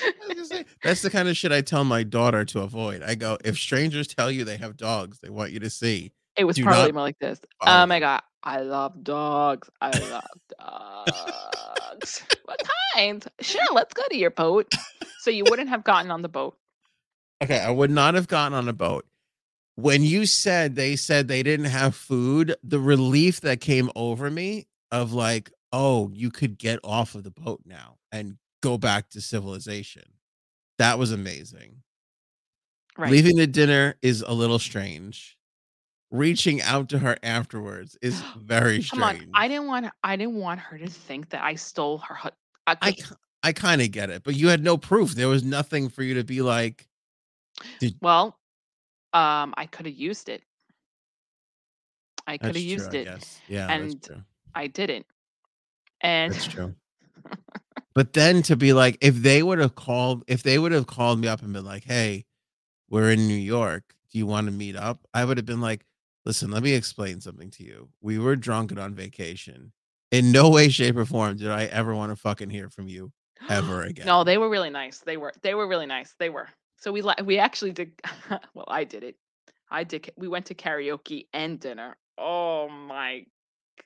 I 0.02 0.34
was 0.34 0.48
say, 0.48 0.64
that's 0.82 1.02
the 1.02 1.10
kind 1.10 1.28
of 1.28 1.36
shit 1.36 1.52
I 1.52 1.60
tell 1.60 1.84
my 1.84 2.02
daughter 2.02 2.44
to 2.46 2.60
avoid. 2.60 3.02
I 3.02 3.14
go, 3.14 3.38
if 3.44 3.56
strangers 3.56 4.06
tell 4.08 4.30
you 4.30 4.44
they 4.44 4.56
have 4.56 4.76
dogs 4.76 5.20
they 5.20 5.30
want 5.30 5.52
you 5.52 5.60
to 5.60 5.70
see, 5.70 6.12
It 6.36 6.44
was 6.44 6.58
probably 6.58 6.92
not 6.92 6.94
more 6.94 7.02
like 7.02 7.18
this. 7.18 7.40
Oh 7.60 7.66
follow 7.66 7.82
Oh 7.82 7.86
my 7.86 8.00
god, 8.00 8.22
I 8.44 8.60
love 8.60 9.02
dogs. 9.02 9.70
I 9.80 9.90
love 10.10 10.24
dogs. 10.58 12.22
what 12.44 12.60
kind? 12.94 13.24
Sure, 13.40 13.62
let's 13.72 13.94
go 13.94 14.02
to 14.10 14.16
your 14.16 14.30
boat. 14.30 14.72
So 15.18 15.30
you 15.30 15.44
wouldn't 15.48 15.70
have 15.70 15.82
gotten 15.82 16.10
on 16.10 16.20
the 16.20 16.28
boat. 16.28 16.56
Okay, 17.42 17.58
I 17.58 17.70
would 17.70 17.90
not 17.90 18.14
have 18.14 18.28
gotten 18.28 18.56
on 18.56 18.68
a 18.68 18.74
boat. 18.74 19.06
When 19.76 20.02
you 20.02 20.26
said 20.26 20.76
they 20.76 20.94
said 20.94 21.26
they 21.26 21.42
didn't 21.42 21.66
have 21.66 21.96
food, 21.96 22.54
the 22.62 22.78
relief 22.78 23.40
that 23.40 23.60
came 23.60 23.90
over 23.96 24.30
me 24.30 24.66
of 24.92 25.12
like, 25.12 25.50
oh, 25.72 26.10
you 26.12 26.30
could 26.30 26.58
get 26.58 26.78
off 26.84 27.14
of 27.14 27.24
the 27.24 27.30
boat 27.30 27.62
now 27.66 27.96
and 28.12 28.36
go 28.62 28.78
back 28.78 29.10
to 29.10 29.20
civilization. 29.20 30.04
That 30.78 30.98
was 30.98 31.10
amazing. 31.10 31.82
Right. 32.96 33.10
Leaving 33.10 33.36
the 33.36 33.46
dinner 33.46 33.96
is 34.02 34.22
a 34.22 34.32
little 34.32 34.60
strange. 34.60 35.33
Reaching 36.14 36.62
out 36.62 36.88
to 36.90 36.98
her 37.00 37.16
afterwards 37.22 37.98
is 38.00 38.20
very 38.38 38.76
Come 38.76 39.00
strange. 39.00 39.22
on, 39.22 39.30
I 39.34 39.48
didn't 39.48 39.66
want 39.66 39.86
I 40.04 40.16
didn't 40.16 40.36
want 40.36 40.60
her 40.60 40.78
to 40.78 40.86
think 40.88 41.30
that 41.30 41.42
I 41.42 41.56
stole 41.56 41.98
her. 41.98 42.14
hu- 42.14 42.28
I 42.66 42.76
I, 42.80 42.96
I 43.42 43.52
kind 43.52 43.82
of 43.82 43.90
get 43.90 44.10
it, 44.10 44.22
but 44.22 44.34
you 44.36 44.48
had 44.48 44.62
no 44.62 44.76
proof. 44.76 45.14
There 45.14 45.28
was 45.28 45.42
nothing 45.44 45.88
for 45.88 46.02
you 46.02 46.14
to 46.14 46.24
be 46.24 46.40
like, 46.40 46.86
well, 48.00 48.38
um, 49.12 49.52
I 49.56 49.66
could 49.70 49.86
have 49.86 49.94
used 49.94 50.28
it. 50.28 50.42
I 52.26 52.38
could 52.38 52.54
have 52.54 52.64
used 52.64 52.94
I 52.94 52.98
it. 52.98 53.04
guess. 53.04 53.40
Yeah, 53.48 53.70
and- 53.70 54.02
true. 54.02 54.22
I 54.54 54.68
didn't. 54.68 55.04
And 56.00 56.32
That's 56.32 56.46
true. 56.46 56.74
but 57.94 58.12
then 58.12 58.42
to 58.42 58.56
be 58.56 58.72
like, 58.72 58.98
if 59.00 59.16
they 59.16 59.42
would 59.42 59.58
have 59.58 59.74
called, 59.74 60.22
if 60.28 60.42
they 60.44 60.58
would 60.58 60.70
have 60.72 60.86
called 60.86 61.18
me 61.18 61.26
up 61.28 61.42
and 61.42 61.52
been 61.52 61.64
like, 61.64 61.82
hey, 61.84 62.24
we're 62.88 63.10
in 63.10 63.26
New 63.26 63.34
York. 63.34 63.94
Do 64.12 64.18
you 64.18 64.26
want 64.26 64.46
to 64.46 64.52
meet 64.52 64.76
up? 64.76 65.00
I 65.12 65.24
would 65.24 65.38
have 65.38 65.46
been 65.46 65.60
like, 65.60 65.84
listen, 66.24 66.50
let 66.50 66.62
me 66.62 66.72
explain 66.72 67.20
something 67.20 67.50
to 67.52 67.64
you. 67.64 67.88
We 68.00 68.18
were 68.18 68.36
drunk 68.36 68.70
and 68.70 68.80
on 68.80 68.94
vacation. 68.94 69.72
In 70.10 70.30
no 70.30 70.48
way, 70.48 70.68
shape, 70.68 70.96
or 70.96 71.04
form 71.04 71.36
did 71.36 71.50
I 71.50 71.64
ever 71.64 71.94
want 71.94 72.12
to 72.12 72.16
fucking 72.16 72.50
hear 72.50 72.68
from 72.68 72.88
you 72.88 73.10
ever 73.48 73.82
again. 73.84 74.06
No, 74.06 74.22
they 74.24 74.38
were 74.38 74.48
really 74.48 74.70
nice. 74.70 74.98
They 75.00 75.16
were 75.16 75.32
they 75.42 75.54
were 75.54 75.66
really 75.66 75.86
nice. 75.86 76.14
They 76.18 76.30
were. 76.30 76.48
So 76.78 76.92
we 76.92 77.02
li- 77.02 77.14
we 77.24 77.38
actually 77.38 77.72
did 77.72 77.92
well, 78.54 78.66
I 78.68 78.84
did 78.84 79.02
it. 79.02 79.16
I 79.70 79.82
did 79.84 80.10
we 80.16 80.28
went 80.28 80.46
to 80.46 80.54
karaoke 80.54 81.26
and 81.32 81.58
dinner. 81.58 81.96
Oh 82.16 82.68
my 82.68 83.24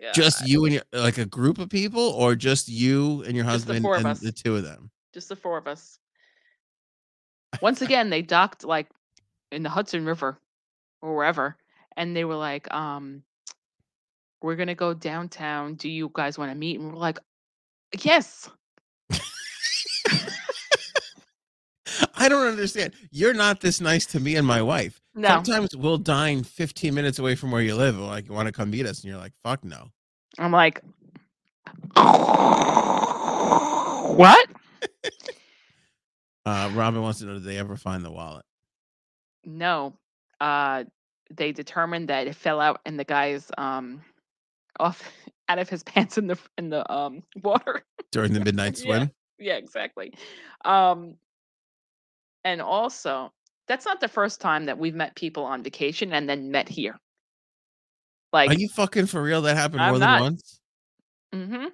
god. 0.02 0.12
just 0.12 0.46
you 0.46 0.64
and 0.66 0.74
your 0.74 0.82
like 0.92 1.16
a 1.18 1.24
group 1.24 1.58
of 1.58 1.70
people, 1.70 2.02
or 2.02 2.34
just 2.34 2.68
you 2.68 3.22
and 3.22 3.34
your 3.34 3.44
Just 3.46 3.66
the 3.66 3.74
husband 3.74 3.86
and 3.96 4.06
us. 4.06 4.20
the 4.20 4.32
two 4.32 4.56
of 4.56 4.64
them. 4.64 4.90
Just 5.14 5.30
the 5.30 5.36
four 5.36 5.56
of 5.56 5.66
us. 5.66 5.98
Once 7.62 7.80
again, 7.80 8.10
they 8.10 8.20
docked 8.20 8.64
like 8.64 8.88
in 9.50 9.62
the 9.62 9.70
Hudson 9.70 10.04
River 10.04 10.38
or 11.00 11.16
wherever 11.16 11.56
and 11.98 12.16
they 12.16 12.24
were 12.24 12.36
like 12.36 12.72
um 12.72 13.22
we're 14.40 14.54
going 14.54 14.68
to 14.68 14.74
go 14.76 14.94
downtown. 14.94 15.74
Do 15.74 15.88
you 15.88 16.12
guys 16.14 16.38
want 16.38 16.52
to 16.52 16.56
meet? 16.56 16.78
And 16.78 16.92
we're 16.92 16.98
like 16.98 17.18
yes. 18.02 18.48
I 22.14 22.28
don't 22.28 22.46
understand. 22.46 22.92
You're 23.10 23.34
not 23.34 23.60
this 23.60 23.80
nice 23.80 24.06
to 24.06 24.20
me 24.20 24.36
and 24.36 24.46
my 24.46 24.62
wife. 24.62 25.00
No. 25.14 25.28
Sometimes 25.28 25.76
we'll 25.76 25.98
dine 25.98 26.44
15 26.44 26.94
minutes 26.94 27.18
away 27.18 27.34
from 27.34 27.50
where 27.50 27.62
you 27.62 27.74
live. 27.74 27.98
Like, 27.98 28.28
you 28.28 28.34
want 28.34 28.46
to 28.46 28.52
come 28.52 28.70
meet 28.70 28.86
us? 28.86 29.00
And 29.00 29.10
you're 29.10 29.18
like, 29.18 29.32
fuck 29.42 29.64
no. 29.64 29.88
I'm 30.38 30.52
like 30.52 30.82
What? 34.16 34.48
Uh, 36.46 36.70
Robin 36.74 37.02
wants 37.02 37.18
to 37.18 37.26
know, 37.26 37.34
did 37.34 37.44
they 37.44 37.58
ever 37.58 37.76
find 37.76 38.04
the 38.04 38.10
wallet? 38.10 38.44
No. 39.44 39.94
Uh 40.40 40.84
they 41.30 41.52
determined 41.52 42.08
that 42.08 42.26
it 42.26 42.34
fell 42.34 42.60
out 42.60 42.80
and 42.84 42.98
the 42.98 43.04
guy's 43.04 43.50
um 43.58 44.02
off 44.80 45.02
out 45.48 45.58
of 45.58 45.68
his 45.68 45.82
pants 45.84 46.18
in 46.18 46.26
the 46.26 46.38
in 46.56 46.70
the 46.70 46.90
um 46.92 47.22
water. 47.42 47.84
During 48.12 48.32
the 48.32 48.40
midnight 48.40 48.76
swim? 48.76 49.10
Yeah, 49.38 49.54
exactly. 49.54 50.12
Um 50.64 51.16
and 52.44 52.62
also 52.62 53.32
that's 53.66 53.84
not 53.84 54.00
the 54.00 54.08
first 54.08 54.40
time 54.40 54.64
that 54.66 54.78
we've 54.78 54.94
met 54.94 55.14
people 55.14 55.44
on 55.44 55.62
vacation 55.62 56.12
and 56.12 56.28
then 56.28 56.50
met 56.50 56.68
here. 56.68 56.98
Like 58.32 58.50
Are 58.50 58.54
you 58.54 58.68
fucking 58.68 59.06
for 59.06 59.22
real? 59.22 59.42
That 59.42 59.56
happened 59.56 59.82
I'm 59.82 59.90
more 59.90 59.98
not. 59.98 60.14
than 60.14 60.22
once? 60.22 60.60
Mm-hmm. 61.34 61.66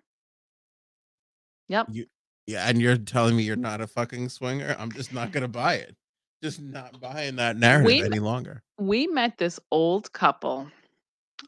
Yep. 1.68 1.86
You 1.90 2.06
Yeah. 2.46 2.68
And 2.68 2.80
you're 2.80 2.96
telling 2.96 3.36
me 3.36 3.44
you're 3.44 3.56
not 3.56 3.80
a 3.80 3.86
fucking 3.86 4.28
swinger? 4.28 4.74
I'm 4.78 4.90
just 4.92 5.12
not 5.12 5.32
going 5.32 5.42
to 5.42 5.48
buy 5.48 5.74
it. 5.74 5.96
Just 6.44 6.60
not 6.60 7.00
buying 7.00 7.36
that 7.36 7.56
narrative 7.56 7.86
We- 7.86 8.02
any 8.02 8.18
longer. 8.18 8.62
we 8.78 9.06
met 9.06 9.38
this 9.38 9.58
old 9.70 10.12
couple 10.12 10.68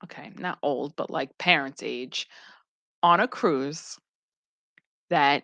okay 0.03 0.33
not 0.39 0.59
old 0.63 0.97
but 0.97 1.11
like 1.11 1.37
parents 1.37 1.83
age 1.83 2.27
on 3.03 3.21
a 3.21 3.29
cruise 3.29 3.99
that 5.11 5.43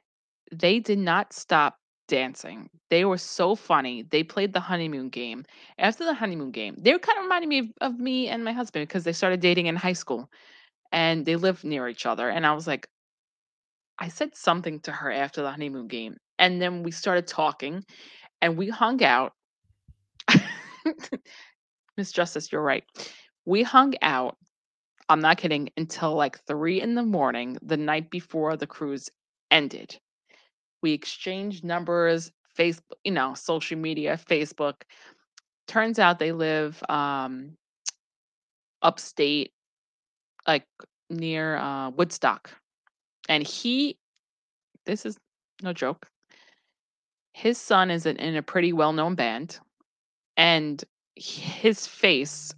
they 0.51 0.79
did 0.81 0.99
not 0.99 1.33
stop 1.35 1.77
dancing. 2.09 2.69
They 2.91 3.05
were 3.05 3.19
so 3.19 3.55
funny. 3.55 4.03
They 4.11 4.23
played 4.23 4.53
the 4.53 4.61
honeymoon 4.61 5.09
game. 5.11 5.45
After 5.79 6.05
the 6.07 6.15
honeymoon 6.15 6.51
game 6.51 6.75
they 6.79 6.93
were 6.95 6.99
kind 6.99 7.19
of 7.19 7.25
reminding 7.25 7.51
me 7.51 7.59
of, 7.59 7.67
of 7.83 7.99
me 8.01 8.29
and 8.29 8.43
my 8.45 8.53
husband 8.53 8.89
because 8.89 9.05
they 9.05 9.13
started 9.13 9.41
dating 9.41 9.67
in 9.67 9.77
high 9.77 9.93
school 9.93 10.31
and 10.93 11.27
they 11.27 11.37
lived 11.37 11.63
near 11.63 11.89
each 11.89 12.07
other 12.07 12.31
and 12.31 12.47
i 12.47 12.53
was 12.55 12.67
like 12.67 12.87
i 13.99 14.09
said 14.09 14.35
something 14.35 14.81
to 14.81 14.93
her 14.93 15.11
after 15.13 15.43
the 15.43 15.51
honeymoon 15.51 15.89
game 15.89 16.17
and 16.39 16.61
then 16.61 16.83
we 16.83 16.91
started 16.91 17.27
talking 17.27 17.85
and 18.41 18.57
we 18.57 18.69
hung 18.69 19.03
out 19.05 19.33
Miss 21.97 22.13
Justice, 22.13 22.51
you're 22.51 22.63
right. 22.63 22.85
We 23.45 23.63
hung 23.63 23.95
out, 24.03 24.37
I'm 25.09 25.21
not 25.21 25.39
kidding, 25.39 25.71
until 25.77 26.15
like 26.15 26.41
three 26.47 26.81
in 26.81 26.95
the 26.95 27.03
morning 27.03 27.59
the 27.63 27.77
night 27.77 28.11
before 28.11 28.57
the 28.57 28.67
cruise 28.67 29.11
ended. 29.51 29.99
We 30.83 30.93
exchanged 30.93 31.65
numbers, 31.65 32.33
Facebook, 32.59 32.97
you 33.05 33.13
know, 33.13 33.35
social 33.35 33.79
media, 33.79 34.19
Facebook. 34.29 34.83
Turns 35.69 35.99
out 35.99 36.19
they 36.19 36.33
live 36.33 36.83
um 36.89 37.53
upstate, 38.83 39.53
like 40.47 40.67
near 41.11 41.57
uh 41.57 41.91
Woodstock. 41.91 42.51
And 43.29 43.47
he 43.47 43.99
this 44.87 45.07
is 45.07 45.17
no 45.63 45.73
joke. 45.73 46.07
His 47.35 47.57
son 47.59 47.91
is 47.91 48.05
in, 48.07 48.17
in 48.17 48.37
a 48.37 48.43
pretty 48.43 48.73
well-known 48.73 49.15
band 49.15 49.59
and 50.43 50.85
his 51.15 51.87
face 51.87 52.53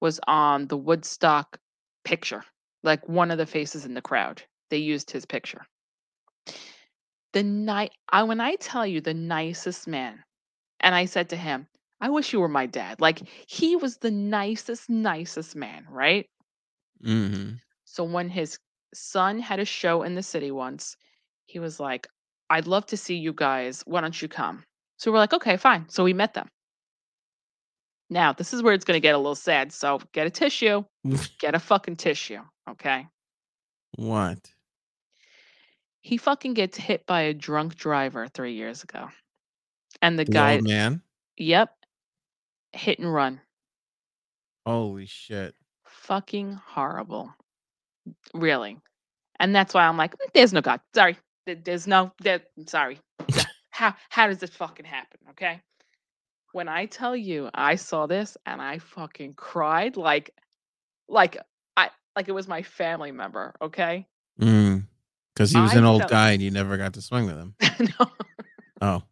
was 0.00 0.20
on 0.28 0.66
the 0.68 0.76
Woodstock 0.76 1.58
picture, 2.04 2.44
like 2.82 3.08
one 3.08 3.30
of 3.30 3.38
the 3.38 3.46
faces 3.46 3.86
in 3.86 3.94
the 3.94 4.02
crowd. 4.02 4.42
They 4.70 4.76
used 4.78 5.10
his 5.10 5.24
picture. 5.24 5.66
The 7.32 7.42
night 7.42 7.92
I 8.10 8.24
when 8.24 8.40
I 8.40 8.56
tell 8.56 8.86
you 8.86 9.00
the 9.00 9.14
nicest 9.14 9.88
man, 9.88 10.24
and 10.80 10.94
I 10.94 11.06
said 11.06 11.30
to 11.30 11.36
him, 11.36 11.68
I 12.00 12.10
wish 12.10 12.32
you 12.32 12.40
were 12.40 12.48
my 12.48 12.66
dad. 12.66 13.00
Like 13.00 13.22
he 13.46 13.76
was 13.76 13.96
the 13.98 14.10
nicest, 14.10 14.90
nicest 14.90 15.56
man, 15.56 15.86
right? 15.88 16.28
hmm 17.02 17.54
So 17.84 18.04
when 18.04 18.28
his 18.30 18.58
son 18.94 19.40
had 19.40 19.58
a 19.60 19.64
show 19.64 20.02
in 20.02 20.14
the 20.14 20.22
city 20.22 20.50
once, 20.50 20.96
he 21.46 21.58
was 21.58 21.80
like, 21.80 22.08
I'd 22.50 22.66
love 22.66 22.86
to 22.86 22.96
see 22.96 23.16
you 23.16 23.32
guys. 23.32 23.82
Why 23.86 24.00
don't 24.02 24.20
you 24.22 24.28
come? 24.28 24.64
So 24.98 25.10
we're 25.12 25.18
like, 25.18 25.32
okay, 25.34 25.56
fine. 25.56 25.88
So 25.88 26.04
we 26.04 26.12
met 26.12 26.34
them. 26.34 26.50
Now, 28.10 28.32
this 28.32 28.54
is 28.54 28.62
where 28.62 28.74
it's 28.74 28.84
going 28.84 28.96
to 28.96 29.00
get 29.00 29.14
a 29.14 29.18
little 29.18 29.34
sad. 29.34 29.72
So 29.72 30.00
get 30.12 30.26
a 30.26 30.30
tissue, 30.30 30.84
get 31.38 31.54
a 31.54 31.58
fucking 31.58 31.96
tissue. 31.96 32.40
Okay. 32.68 33.06
What? 33.96 34.38
He 36.00 36.16
fucking 36.16 36.54
gets 36.54 36.78
hit 36.78 37.06
by 37.06 37.22
a 37.22 37.34
drunk 37.34 37.74
driver 37.76 38.26
three 38.28 38.54
years 38.54 38.82
ago. 38.82 39.08
And 40.00 40.18
the 40.18 40.24
guy, 40.24 40.60
man? 40.60 41.02
yep, 41.36 41.74
hit 42.72 42.98
and 42.98 43.12
run. 43.12 43.40
Holy 44.64 45.06
shit. 45.06 45.54
Fucking 45.86 46.52
horrible. 46.52 47.32
Really. 48.32 48.78
And 49.40 49.54
that's 49.54 49.74
why 49.74 49.86
I'm 49.86 49.96
like, 49.96 50.12
"Mm, 50.12 50.32
there's 50.34 50.52
no 50.52 50.60
God. 50.60 50.80
Sorry. 50.94 51.16
There's 51.46 51.86
no, 51.86 52.12
there, 52.20 52.42
sorry. 52.66 53.00
How, 53.70 53.94
how 54.08 54.26
does 54.26 54.38
this 54.38 54.50
fucking 54.50 54.84
happen? 54.84 55.20
Okay. 55.30 55.60
When 56.52 56.68
I 56.68 56.86
tell 56.86 57.14
you 57.14 57.50
I 57.54 57.74
saw 57.74 58.06
this 58.06 58.36
and 58.46 58.60
I 58.62 58.78
fucking 58.78 59.34
cried 59.34 59.96
like, 59.96 60.34
like, 61.08 61.36
I, 61.76 61.90
like 62.16 62.28
it 62.28 62.32
was 62.32 62.48
my 62.48 62.62
family 62.62 63.12
member, 63.12 63.54
okay? 63.60 64.06
Mm, 64.40 64.84
'cause 65.36 65.50
he 65.50 65.60
was 65.60 65.74
I 65.74 65.78
an 65.78 65.84
old 65.84 66.02
felt 66.02 66.10
guy 66.10 66.32
and 66.32 66.42
you 66.42 66.50
never 66.50 66.76
got 66.76 66.94
to 66.94 67.02
swing 67.02 67.26
with 67.26 67.36
him. 67.36 67.54
No. 68.00 68.10
Oh, 68.80 69.02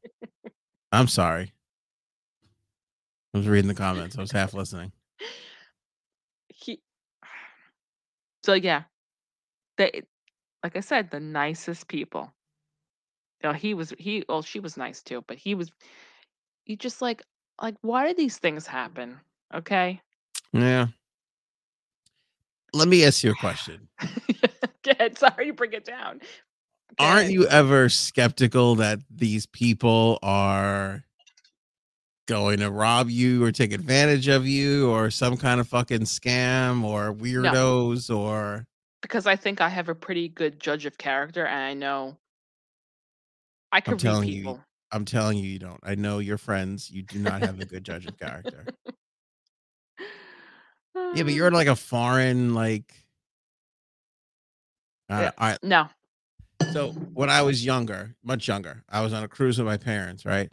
I'm 0.92 1.08
sorry. 1.08 1.52
I 3.34 3.38
was 3.38 3.48
reading 3.48 3.68
the 3.68 3.74
comments. 3.74 4.16
I 4.16 4.20
was 4.20 4.30
half 4.32 4.54
listening. 4.54 4.92
He 6.48 6.80
So, 8.44 8.54
yeah, 8.54 8.84
they 9.76 10.02
like 10.62 10.76
I 10.76 10.80
said, 10.80 11.10
the 11.10 11.20
nicest 11.20 11.88
people. 11.88 12.32
You 13.42 13.50
know, 13.50 13.54
he 13.54 13.74
was 13.74 13.92
he 13.98 14.24
well, 14.28 14.42
she 14.42 14.60
was 14.60 14.76
nice 14.76 15.02
too, 15.02 15.22
but 15.26 15.36
he 15.36 15.54
was 15.54 15.70
you 16.66 16.76
just 16.76 17.00
like 17.00 17.22
like, 17.62 17.76
why 17.80 18.06
do 18.06 18.14
these 18.14 18.38
things 18.38 18.66
happen? 18.66 19.18
Okay? 19.54 20.00
Yeah. 20.52 20.88
Let 22.74 22.88
me 22.88 23.04
ask 23.04 23.24
you 23.24 23.30
a 23.30 23.34
question. 23.34 23.88
Go 24.82 24.92
ahead, 24.92 25.16
sorry, 25.16 25.50
bring 25.52 25.72
it 25.72 25.84
down. 25.86 26.20
Aren't 26.98 27.30
you 27.30 27.46
ever 27.46 27.88
skeptical 27.88 28.74
that 28.76 28.98
these 29.10 29.46
people 29.46 30.18
are 30.22 31.04
going 32.26 32.58
to 32.58 32.70
rob 32.70 33.08
you 33.08 33.44
or 33.44 33.52
take 33.52 33.72
advantage 33.72 34.28
of 34.28 34.46
you 34.46 34.90
or 34.90 35.10
some 35.10 35.36
kind 35.36 35.60
of 35.60 35.68
fucking 35.68 36.02
scam 36.02 36.82
or 36.82 37.08
No. 37.08 37.14
weirdos 37.14 38.14
or 38.14 38.66
Because 39.00 39.26
I 39.26 39.36
think 39.36 39.60
I 39.60 39.68
have 39.68 39.88
a 39.88 39.94
pretty 39.94 40.28
good 40.28 40.60
judge 40.60 40.86
of 40.86 40.98
character, 40.98 41.46
and 41.46 41.62
I 41.62 41.74
know 41.74 42.16
I 43.72 43.80
could 43.80 43.92
read 43.92 44.00
telling 44.00 44.28
you 44.28 44.34
people. 44.40 44.60
I'm 44.92 45.04
telling 45.04 45.38
you, 45.38 45.44
you 45.44 45.58
don't. 45.58 45.80
I 45.82 45.94
know 45.94 46.18
your 46.18 46.38
friends. 46.38 46.90
You 46.90 47.02
do 47.02 47.18
not 47.18 47.42
have 47.42 47.60
a 47.60 47.64
good 47.64 47.84
judge 47.84 48.06
of 48.06 48.18
character. 48.18 48.66
Yeah, 51.14 51.24
but 51.24 51.34
you're 51.34 51.50
like 51.50 51.68
a 51.68 51.76
foreign, 51.76 52.54
like 52.54 52.92
uh, 55.10 55.30
I 55.38 55.56
No. 55.62 55.88
so 56.72 56.94
when 57.12 57.28
I 57.30 57.42
was 57.42 57.64
younger, 57.64 58.14
much 58.24 58.48
younger, 58.48 58.82
I 58.88 59.02
was 59.02 59.12
on 59.12 59.22
a 59.22 59.28
cruise 59.28 59.58
with 59.58 59.66
my 59.66 59.76
parents, 59.76 60.24
right? 60.24 60.50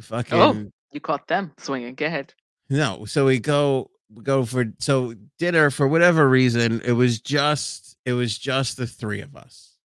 Fucking. 0.00 0.38
Oh, 0.38 0.70
you 0.92 1.00
caught 1.00 1.28
them 1.28 1.52
swinging. 1.58 1.94
Go 1.94 2.06
ahead. 2.06 2.34
no, 2.70 3.04
so 3.04 3.26
we 3.26 3.38
go 3.38 3.90
we 4.12 4.24
go 4.24 4.44
for 4.44 4.64
so 4.78 5.14
dinner 5.38 5.70
for 5.70 5.86
whatever 5.86 6.28
reason, 6.28 6.80
it 6.82 6.92
was 6.92 7.20
just 7.20 7.96
it 8.04 8.14
was 8.14 8.36
just 8.38 8.76
the 8.76 8.86
three 8.86 9.20
of 9.20 9.36
us. 9.36 9.76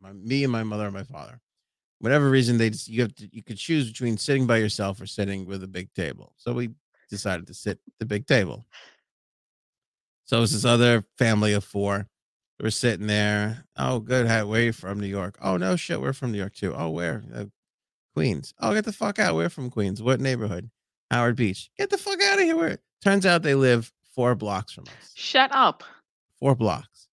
My 0.00 0.12
me 0.12 0.44
and 0.44 0.52
my 0.52 0.64
mother 0.64 0.86
and 0.86 0.94
my 0.94 1.04
father. 1.04 1.40
Whatever 2.00 2.28
reason 2.28 2.58
they 2.58 2.70
just 2.70 2.88
you 2.88 3.02
have 3.02 3.14
to 3.16 3.28
you 3.32 3.42
could 3.42 3.56
choose 3.56 3.90
between 3.90 4.18
sitting 4.18 4.46
by 4.46 4.58
yourself 4.58 5.00
or 5.00 5.06
sitting 5.06 5.46
with 5.46 5.62
a 5.62 5.68
big 5.68 5.92
table. 5.94 6.32
So 6.36 6.52
we 6.52 6.70
decided 7.08 7.46
to 7.46 7.54
sit 7.54 7.78
at 7.86 7.92
the 7.98 8.06
big 8.06 8.26
table. 8.26 8.66
So 10.24 10.38
it 10.38 10.40
was 10.40 10.52
this 10.52 10.64
other 10.64 11.04
family 11.18 11.52
of 11.52 11.64
four. 11.64 12.08
We're 12.60 12.70
sitting 12.70 13.06
there. 13.06 13.64
Oh, 13.76 13.98
good. 13.98 14.26
How, 14.26 14.46
where 14.46 14.60
are 14.60 14.64
you 14.64 14.72
from? 14.72 15.00
New 15.00 15.06
York. 15.06 15.36
Oh, 15.42 15.56
no 15.56 15.76
shit. 15.76 16.00
We're 16.00 16.12
from 16.12 16.32
New 16.32 16.38
York 16.38 16.54
too. 16.54 16.72
Oh, 16.74 16.90
where? 16.90 17.22
Uh, 17.34 17.44
Queens. 18.14 18.54
Oh, 18.60 18.72
get 18.72 18.84
the 18.84 18.92
fuck 18.92 19.18
out. 19.18 19.34
We're 19.34 19.48
from 19.48 19.70
Queens. 19.70 20.00
What 20.00 20.20
neighborhood? 20.20 20.70
Howard 21.10 21.36
Beach. 21.36 21.70
Get 21.76 21.90
the 21.90 21.98
fuck 21.98 22.22
out 22.22 22.38
of 22.38 22.44
here. 22.44 22.56
Where? 22.56 22.78
Turns 23.02 23.26
out 23.26 23.42
they 23.42 23.54
live 23.54 23.92
four 24.14 24.34
blocks 24.34 24.72
from 24.72 24.84
us. 24.84 25.12
Shut 25.14 25.50
up. 25.52 25.82
Four 26.38 26.54
blocks. 26.54 27.08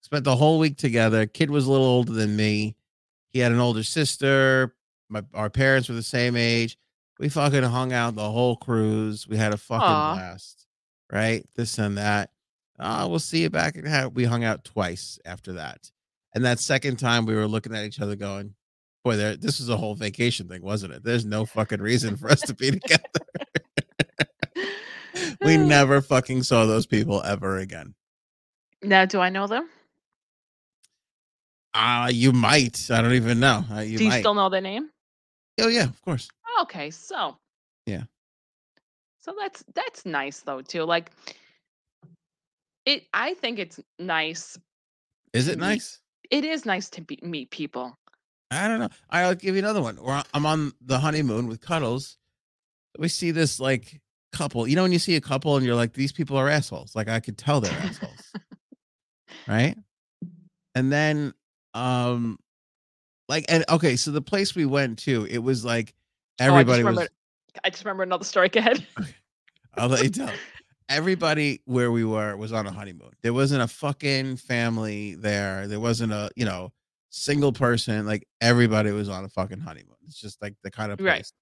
Spent 0.00 0.24
the 0.24 0.34
whole 0.34 0.58
week 0.58 0.76
together. 0.76 1.26
Kid 1.26 1.50
was 1.50 1.66
a 1.66 1.70
little 1.70 1.86
older 1.86 2.12
than 2.12 2.34
me. 2.34 2.74
He 3.30 3.38
had 3.38 3.52
an 3.52 3.60
older 3.60 3.82
sister. 3.82 4.74
My 5.08 5.22
our 5.34 5.50
parents 5.50 5.88
were 5.88 5.94
the 5.94 6.02
same 6.02 6.36
age. 6.36 6.76
We 7.18 7.28
fucking 7.28 7.62
hung 7.62 7.92
out 7.92 8.14
the 8.14 8.30
whole 8.30 8.56
cruise. 8.56 9.26
We 9.28 9.36
had 9.36 9.52
a 9.52 9.56
fucking 9.58 9.82
Aw. 9.86 10.14
blast. 10.14 10.66
Right? 11.12 11.44
This 11.56 11.78
and 11.78 11.98
that. 11.98 12.30
Oh, 12.78 13.08
we'll 13.08 13.18
see 13.18 13.42
you 13.42 13.50
back. 13.50 13.76
we 14.14 14.24
hung 14.24 14.42
out 14.42 14.64
twice 14.64 15.18
after 15.24 15.54
that. 15.54 15.90
And 16.34 16.44
that 16.44 16.60
second 16.60 16.98
time 16.98 17.26
we 17.26 17.34
were 17.34 17.48
looking 17.48 17.74
at 17.74 17.84
each 17.84 18.00
other 18.00 18.16
going, 18.16 18.54
Boy, 19.04 19.16
there 19.16 19.36
this 19.36 19.58
was 19.60 19.68
a 19.68 19.76
whole 19.76 19.94
vacation 19.94 20.48
thing, 20.48 20.62
wasn't 20.62 20.92
it? 20.92 21.02
There's 21.02 21.24
no 21.24 21.46
fucking 21.46 21.80
reason 21.80 22.16
for 22.16 22.30
us 22.30 22.40
to 22.42 22.54
be 22.54 22.70
together. 22.72 23.02
we 25.42 25.56
never 25.56 26.00
fucking 26.02 26.42
saw 26.42 26.66
those 26.66 26.86
people 26.86 27.22
ever 27.22 27.58
again. 27.58 27.94
Now, 28.82 29.04
do 29.06 29.20
I 29.20 29.30
know 29.30 29.46
them? 29.46 29.68
Uh 31.74 32.10
you 32.12 32.32
might. 32.32 32.90
I 32.90 33.00
don't 33.02 33.12
even 33.14 33.40
know. 33.40 33.64
Uh, 33.72 33.80
you 33.80 33.98
do 33.98 34.04
you 34.04 34.10
might. 34.10 34.20
still 34.20 34.34
know 34.34 34.48
the 34.48 34.60
name? 34.60 34.90
oh 35.60 35.68
yeah, 35.68 35.84
of 35.84 36.00
course. 36.02 36.28
Okay, 36.62 36.90
so 36.90 37.36
Yeah. 37.86 38.04
so 39.20 39.34
that's 39.38 39.64
that's 39.74 40.04
nice 40.06 40.40
though 40.40 40.62
too. 40.62 40.84
Like 40.84 41.10
it 42.86 43.06
I 43.14 43.34
think 43.34 43.58
it's 43.58 43.78
nice 43.98 44.58
Is 45.32 45.48
it 45.48 45.58
meet 45.58 45.66
nice? 45.66 46.00
it 46.30 46.44
is 46.44 46.64
nice 46.64 46.88
to 46.90 47.02
be, 47.02 47.18
meet 47.22 47.50
people. 47.50 47.94
I 48.50 48.66
don't 48.66 48.80
know. 48.80 48.88
I'll 49.10 49.34
give 49.36 49.54
you 49.54 49.60
another 49.60 49.80
one. 49.82 49.98
Or 49.98 50.22
I'm 50.34 50.44
on 50.46 50.72
the 50.84 50.98
honeymoon 50.98 51.46
with 51.46 51.60
Cuddles. 51.60 52.18
We 52.98 53.06
see 53.08 53.30
this 53.30 53.60
like 53.60 54.00
couple. 54.32 54.66
You 54.66 54.74
know, 54.76 54.82
when 54.82 54.92
you 54.92 54.98
see 54.98 55.14
a 55.14 55.20
couple 55.20 55.56
and 55.56 55.64
you're 55.64 55.76
like, 55.76 55.92
these 55.92 56.10
people 56.12 56.36
are 56.36 56.48
assholes. 56.48 56.96
Like 56.96 57.08
I 57.08 57.20
could 57.20 57.38
tell 57.38 57.60
they're 57.60 57.72
assholes. 57.72 58.32
right? 59.48 59.76
And 60.74 60.90
then 60.92 61.32
um 61.74 62.38
like 63.28 63.44
and 63.48 63.64
okay, 63.68 63.96
so 63.96 64.10
the 64.10 64.22
place 64.22 64.54
we 64.54 64.66
went 64.66 64.98
to, 65.00 65.26
it 65.30 65.38
was 65.38 65.64
like 65.64 65.94
Oh, 66.40 66.44
I 66.44 66.46
everybody 66.48 66.82
remember 66.82 67.02
was 67.02 67.08
I 67.64 67.70
just 67.70 67.84
remember 67.84 68.02
another 68.02 68.24
story. 68.24 68.48
Go 68.48 68.60
ahead. 68.60 68.86
I'll 69.76 69.88
let 69.88 70.02
you 70.02 70.10
tell. 70.10 70.32
Everybody 70.88 71.62
where 71.66 71.92
we 71.92 72.04
were 72.04 72.36
was 72.36 72.52
on 72.52 72.66
a 72.66 72.72
honeymoon. 72.72 73.10
There 73.22 73.32
wasn't 73.32 73.62
a 73.62 73.68
fucking 73.68 74.36
family 74.36 75.14
there. 75.14 75.68
There 75.68 75.78
wasn't 75.78 76.12
a, 76.12 76.30
you 76.34 76.44
know, 76.44 76.72
single 77.10 77.52
person. 77.52 78.06
Like 78.06 78.26
everybody 78.40 78.90
was 78.90 79.08
on 79.08 79.24
a 79.24 79.28
fucking 79.28 79.60
honeymoon. 79.60 79.96
It's 80.06 80.20
just 80.20 80.42
like 80.42 80.54
the 80.64 80.70
kind 80.70 80.90
of 80.90 81.00
Right. 81.00 81.16
place 81.16 81.32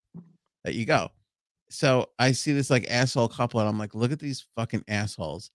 that 0.65 0.75
you 0.75 0.85
go. 0.85 1.09
So 1.71 2.11
I 2.19 2.33
see 2.33 2.53
this 2.53 2.69
like 2.71 2.87
asshole 2.91 3.29
couple 3.29 3.61
and 3.61 3.69
I'm 3.69 3.79
like, 3.79 3.95
look 3.95 4.13
at 4.13 4.19
these 4.19 4.47
fucking 4.57 4.85
assholes. 4.89 5.51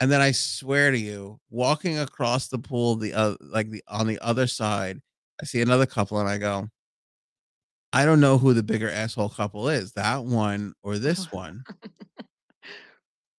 And 0.00 0.10
then 0.12 0.20
I 0.20 0.30
swear 0.32 0.90
to 0.90 0.98
you, 0.98 1.40
walking 1.50 1.98
across 1.98 2.48
the 2.48 2.58
pool, 2.58 2.96
the 2.96 3.14
uh, 3.14 3.34
like 3.40 3.70
the 3.70 3.82
on 3.88 4.06
the 4.06 4.18
other 4.20 4.46
side, 4.46 5.00
I 5.40 5.44
see 5.44 5.60
another 5.60 5.86
couple 5.86 6.20
and 6.20 6.28
I 6.28 6.38
go, 6.38 6.68
I 7.92 8.04
don't 8.04 8.20
know 8.20 8.38
who 8.38 8.54
the 8.54 8.62
bigger 8.62 8.90
asshole 8.90 9.30
couple 9.30 9.68
is, 9.68 9.92
that 9.92 10.24
one 10.24 10.74
or 10.82 10.98
this 10.98 11.32
one. 11.32 11.64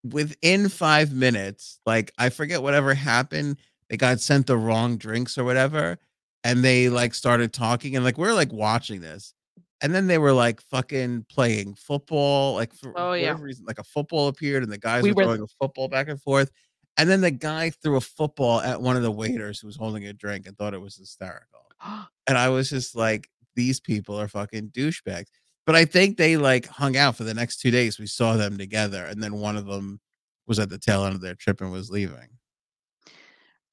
Within 0.03 0.69
five 0.69 1.13
minutes, 1.13 1.79
like 1.85 2.11
I 2.17 2.29
forget 2.29 2.61
whatever 2.61 2.93
happened, 2.93 3.57
they 3.89 3.97
got 3.97 4.19
sent 4.21 4.47
the 4.47 4.57
wrong 4.57 4.97
drinks 4.97 5.37
or 5.37 5.43
whatever, 5.43 5.97
and 6.43 6.63
they 6.63 6.89
like 6.89 7.13
started 7.13 7.53
talking 7.53 7.95
and 7.95 8.05
like 8.05 8.17
we're 8.17 8.33
like 8.33 8.51
watching 8.51 9.01
this, 9.01 9.33
and 9.81 9.93
then 9.93 10.07
they 10.07 10.17
were 10.17 10.33
like 10.33 10.61
fucking 10.61 11.25
playing 11.29 11.75
football, 11.75 12.55
like 12.55 12.73
for 12.73 12.93
Oh 12.95 13.13
yeah. 13.13 13.27
whatever 13.27 13.43
reason, 13.45 13.65
like 13.65 13.79
a 13.79 13.83
football 13.83 14.27
appeared 14.27 14.63
and 14.63 14.71
the 14.71 14.77
guys 14.77 15.03
We 15.03 15.11
were 15.11 15.15
were 15.15 15.23
throwing 15.23 15.41
a 15.41 15.47
football 15.59 15.87
back 15.87 16.09
and 16.09 16.21
forth, 16.21 16.51
and 16.97 17.09
then 17.09 17.21
the 17.21 17.31
guy 17.31 17.69
threw 17.69 17.95
a 17.97 18.01
football 18.01 18.61
at 18.61 18.81
one 18.81 18.97
of 18.97 19.03
the 19.03 19.11
waiters 19.11 19.59
who 19.59 19.67
was 19.67 19.75
holding 19.77 20.05
a 20.05 20.13
drink 20.13 20.47
and 20.47 20.57
thought 20.57 20.73
it 20.73 20.81
was 20.81 20.95
hysterical, 20.97 21.65
and 22.27 22.37
I 22.37 22.49
was 22.49 22.69
just 22.69 22.95
like, 22.95 23.29
these 23.55 23.79
people 23.79 24.19
are 24.19 24.27
fucking 24.27 24.69
douchebags. 24.69 25.27
But 25.65 25.75
I 25.75 25.85
think 25.85 26.17
they 26.17 26.35
like 26.35 26.65
hung 26.67 26.97
out 26.97 27.15
for 27.15 27.23
the 27.23 27.33
next 27.33 27.61
two 27.61 27.69
days. 27.69 27.99
We 27.99 28.07
saw 28.07 28.35
them 28.37 28.57
together, 28.57 29.05
and 29.05 29.21
then 29.21 29.35
one 29.35 29.55
of 29.55 29.65
them 29.65 29.99
was 30.47 30.57
at 30.57 30.69
the 30.69 30.79
tail 30.79 31.05
end 31.05 31.13
of 31.15 31.21
their 31.21 31.35
trip 31.35 31.61
and 31.61 31.71
was 31.71 31.91
leaving. 31.91 32.29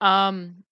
um 0.00 0.62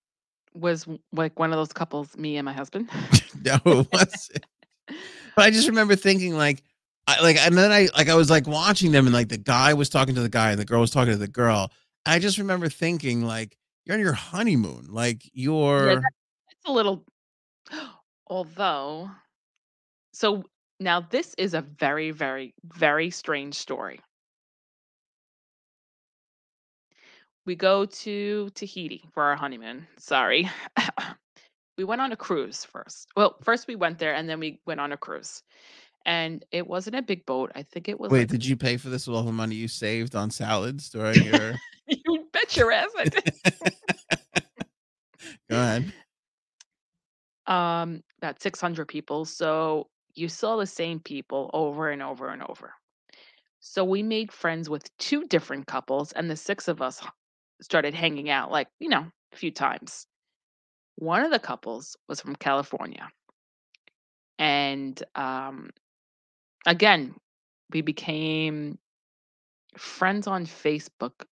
was 0.54 0.86
like 1.12 1.38
one 1.38 1.52
of 1.52 1.56
those 1.56 1.72
couples, 1.72 2.16
me 2.16 2.36
and 2.36 2.44
my 2.44 2.52
husband. 2.52 2.88
no, 3.44 3.58
it 3.64 3.88
wasn't. 3.92 4.44
But 5.36 5.44
I 5.44 5.50
just 5.50 5.68
remember 5.68 5.96
thinking 5.96 6.36
like, 6.36 6.62
I 7.06 7.20
like, 7.20 7.36
and 7.36 7.56
then 7.56 7.70
I 7.70 7.88
like 7.96 8.08
I 8.08 8.14
was 8.14 8.30
like 8.30 8.46
watching 8.46 8.92
them, 8.92 9.06
and 9.06 9.14
like 9.14 9.28
the 9.28 9.38
guy 9.38 9.74
was 9.74 9.88
talking 9.88 10.14
to 10.14 10.20
the 10.20 10.28
guy, 10.28 10.50
and 10.50 10.60
the 10.60 10.64
girl 10.64 10.80
was 10.80 10.90
talking 10.90 11.12
to 11.12 11.18
the 11.18 11.28
girl. 11.28 11.70
I 12.06 12.18
just 12.18 12.38
remember 12.38 12.68
thinking 12.68 13.26
like, 13.26 13.56
you're 13.84 13.94
on 13.94 14.00
your 14.00 14.12
honeymoon, 14.12 14.86
like 14.88 15.22
you're 15.32 15.96
that, 15.96 16.12
it's 16.50 16.66
a 16.66 16.72
little 16.72 17.04
although 18.26 19.10
so 20.12 20.44
now 20.80 21.00
this 21.00 21.34
is 21.38 21.54
a 21.54 21.60
very, 21.60 22.10
very, 22.10 22.54
very 22.64 23.10
strange 23.10 23.54
story. 23.54 24.00
We 27.46 27.56
go 27.56 27.84
to 27.84 28.50
Tahiti 28.54 29.04
for 29.12 29.22
our 29.22 29.36
honeymoon. 29.36 29.86
Sorry. 29.98 30.48
we 31.76 31.84
went 31.84 32.00
on 32.00 32.12
a 32.12 32.16
cruise 32.16 32.64
first. 32.64 33.08
Well, 33.16 33.36
first 33.42 33.66
we 33.66 33.76
went 33.76 33.98
there 33.98 34.14
and 34.14 34.28
then 34.28 34.40
we 34.40 34.60
went 34.66 34.80
on 34.80 34.92
a 34.92 34.96
cruise. 34.96 35.42
And 36.06 36.44
it 36.50 36.66
wasn't 36.66 36.96
a 36.96 37.02
big 37.02 37.24
boat. 37.24 37.50
I 37.54 37.62
think 37.62 37.88
it 37.88 37.98
was 37.98 38.10
wait. 38.10 38.20
like 38.20 38.28
Did 38.28 38.44
you 38.44 38.56
pay 38.56 38.76
for 38.76 38.90
this 38.90 39.06
with 39.06 39.16
all 39.16 39.22
the 39.22 39.32
money 39.32 39.54
you 39.54 39.68
saved 39.68 40.14
on 40.14 40.30
salads 40.30 40.90
during 40.90 41.22
your? 41.24 41.54
you 41.86 42.26
bet 42.30 42.56
your 42.56 42.70
ass 42.72 42.90
I 42.98 43.04
did. 43.04 43.32
Go 45.50 45.56
ahead. 45.56 45.92
Um, 47.46 48.02
about 48.22 48.40
600 48.40 48.88
people. 48.88 49.26
So 49.26 49.88
you 50.14 50.30
saw 50.30 50.56
the 50.56 50.66
same 50.66 50.98
people 50.98 51.50
over 51.52 51.90
and 51.90 52.02
over 52.02 52.30
and 52.30 52.42
over. 52.42 52.72
So 53.60 53.84
we 53.84 54.02
made 54.02 54.32
friends 54.32 54.70
with 54.70 54.88
two 54.98 55.26
different 55.26 55.66
couples, 55.66 56.12
and 56.12 56.30
the 56.30 56.36
six 56.36 56.68
of 56.68 56.80
us 56.80 57.02
started 57.60 57.94
hanging 57.94 58.30
out, 58.30 58.50
like, 58.50 58.68
you 58.78 58.88
know, 58.88 59.06
a 59.32 59.36
few 59.36 59.50
times. 59.50 60.06
One 60.96 61.24
of 61.24 61.30
the 61.30 61.38
couples 61.38 61.96
was 62.08 62.20
from 62.20 62.36
California. 62.36 63.08
And 64.38 65.02
um, 65.14 65.70
again, 66.66 67.14
we 67.72 67.82
became 67.82 68.78
friends 69.76 70.26
on 70.26 70.46
Facebook 70.46 71.24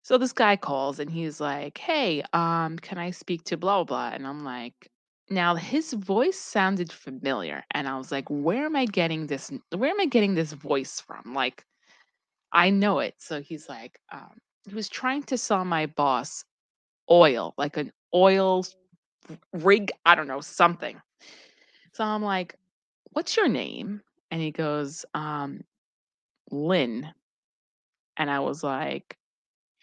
So 0.04 0.18
this 0.18 0.32
guy 0.32 0.56
calls 0.56 1.00
and 1.00 1.10
he's 1.10 1.40
like, 1.40 1.78
"Hey, 1.78 2.22
um, 2.32 2.78
can 2.78 2.98
I 2.98 3.10
speak 3.10 3.42
to 3.46 3.56
blah 3.56 3.82
blah?" 3.84 4.10
blah?" 4.10 4.14
And 4.14 4.26
I'm 4.26 4.44
like, 4.44 4.90
now 5.30 5.56
his 5.56 5.94
voice 5.94 6.38
sounded 6.38 6.92
familiar, 6.92 7.64
and 7.72 7.88
I 7.88 7.98
was 7.98 8.12
like, 8.12 8.28
"Where 8.30 8.66
am 8.66 8.76
I 8.76 8.86
getting 8.86 9.26
this? 9.26 9.50
Where 9.74 9.90
am 9.90 10.00
I 10.00 10.06
getting 10.06 10.34
this 10.34 10.52
voice 10.52 11.00
from?" 11.00 11.34
Like, 11.34 11.64
I 12.52 12.70
know 12.70 13.00
it. 13.00 13.16
So 13.18 13.42
he's 13.42 13.68
like, 13.68 14.00
um, 14.12 14.38
he 14.68 14.74
was 14.74 14.88
trying 14.88 15.24
to 15.24 15.38
sell 15.38 15.64
my 15.64 15.86
boss 15.86 16.44
oil, 17.10 17.54
like 17.58 17.76
an 17.78 17.92
oil 18.14 18.64
rig, 19.52 19.92
I 20.06 20.14
don't 20.14 20.28
know, 20.28 20.40
something. 20.40 21.00
So 21.94 22.04
I'm 22.04 22.22
like, 22.22 22.56
what's 23.12 23.36
your 23.36 23.48
name? 23.48 24.02
And 24.30 24.40
he 24.40 24.50
goes, 24.52 25.04
um, 25.14 25.62
Lynn. 26.50 27.12
And 28.16 28.30
I 28.30 28.40
was 28.40 28.62
like, 28.64 29.16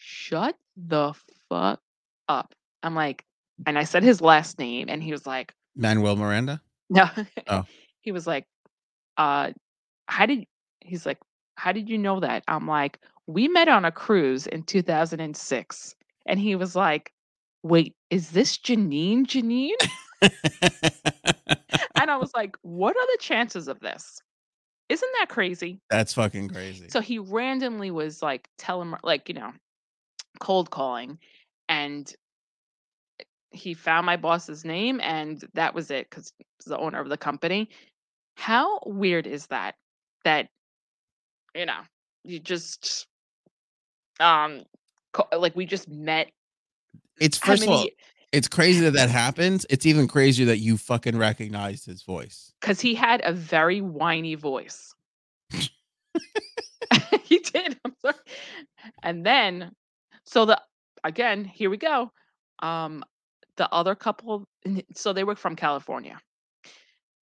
shut 0.02 0.58
the 0.76 1.14
fuck 1.50 1.80
up. 2.28 2.54
I'm 2.84 2.96
like, 2.96 3.24
and 3.66 3.78
I 3.78 3.84
said 3.84 4.04
his 4.04 4.22
last 4.22 4.58
name, 4.58 4.88
and 4.90 5.04
he 5.04 5.12
was 5.12 5.28
like, 5.28 5.54
Manuel 5.76 6.16
Miranda? 6.16 6.62
no. 6.90 7.10
Oh. 7.48 7.66
he 8.02 8.12
was 8.12 8.28
like, 8.28 8.46
uh, 9.18 9.52
how 10.08 10.26
did, 10.26 10.46
he's 10.82 11.06
like, 11.06 11.20
how 11.56 11.72
did 11.72 11.90
you 11.90 11.98
know 11.98 12.20
that? 12.20 12.44
I'm 12.48 12.68
like, 12.68 13.00
we 13.28 13.48
met 13.48 13.70
on 13.70 13.86
a 13.86 13.92
cruise 13.92 14.48
in 14.48 14.64
2006. 14.64 15.96
And 16.26 16.40
he 16.40 16.56
was 16.56 16.76
like, 16.76 17.14
wait, 17.64 17.96
is 18.10 18.32
this 18.32 18.58
Janine 18.58 19.26
Janine? 19.26 19.72
and 21.96 22.12
I 22.12 22.18
was 22.18 22.32
like, 22.34 22.58
what 22.64 22.96
are 22.96 23.08
the 23.08 23.18
chances 23.22 23.68
of 23.68 23.80
this? 23.80 24.22
Isn't 24.90 25.10
that 25.20 25.30
crazy? 25.30 25.80
That's 25.90 26.14
fucking 26.14 26.50
crazy. 26.50 26.90
So 26.90 27.00
he 27.00 27.20
randomly 27.20 27.92
was 27.92 28.22
like 28.22 28.50
telling, 28.58 28.94
like, 29.04 29.30
you 29.30 29.36
know, 29.36 29.54
cold 30.40 30.70
calling. 30.70 31.18
And 31.70 32.14
he 33.52 33.74
found 33.74 34.06
my 34.06 34.18
boss's 34.18 34.64
name 34.64 35.00
and 35.02 35.44
that 35.54 35.74
was 35.74 35.92
it 35.92 36.10
because 36.10 36.34
the 36.66 36.78
owner 36.78 37.00
of 37.00 37.10
the 37.10 37.18
company. 37.18 37.70
How 38.36 38.80
weird 38.86 39.28
is 39.28 39.48
that? 39.48 39.76
That, 40.24 40.48
you 41.56 41.66
know, 41.66 41.82
you 42.24 42.40
just, 42.40 43.08
um, 44.20 44.64
like 45.38 45.56
we 45.56 45.66
just 45.66 45.90
met. 45.90 46.32
it's 47.20 47.38
first 47.38 47.64
of 47.64 47.70
all, 47.70 47.88
it's 48.32 48.48
crazy 48.48 48.82
that 48.82 48.94
that 48.94 49.10
happens. 49.10 49.66
It's 49.70 49.86
even 49.86 50.08
crazier 50.08 50.46
that 50.46 50.60
you 50.60 50.78
fucking 50.78 51.18
recognized 51.18 51.86
his 51.86 52.04
voice. 52.04 52.54
Because 52.62 52.80
he 52.80 52.96
had 52.96 53.22
a 53.26 53.34
very 53.34 53.82
whiny 53.82 54.36
voice. 54.36 54.94
he 57.24 57.40
did. 57.40 57.78
I'm 57.84 57.96
sorry. 58.02 58.16
And 59.04 59.26
then, 59.26 59.72
so 60.32 60.46
the 60.46 60.62
again, 61.04 61.44
here 61.44 61.70
we 61.70 61.78
go. 61.78 62.12
Um, 62.60 63.04
the 63.58 63.70
other 63.74 63.96
couple, 63.96 64.48
so 64.96 65.12
they 65.12 65.24
were 65.24 65.36
from 65.36 65.56
California. 65.56 66.20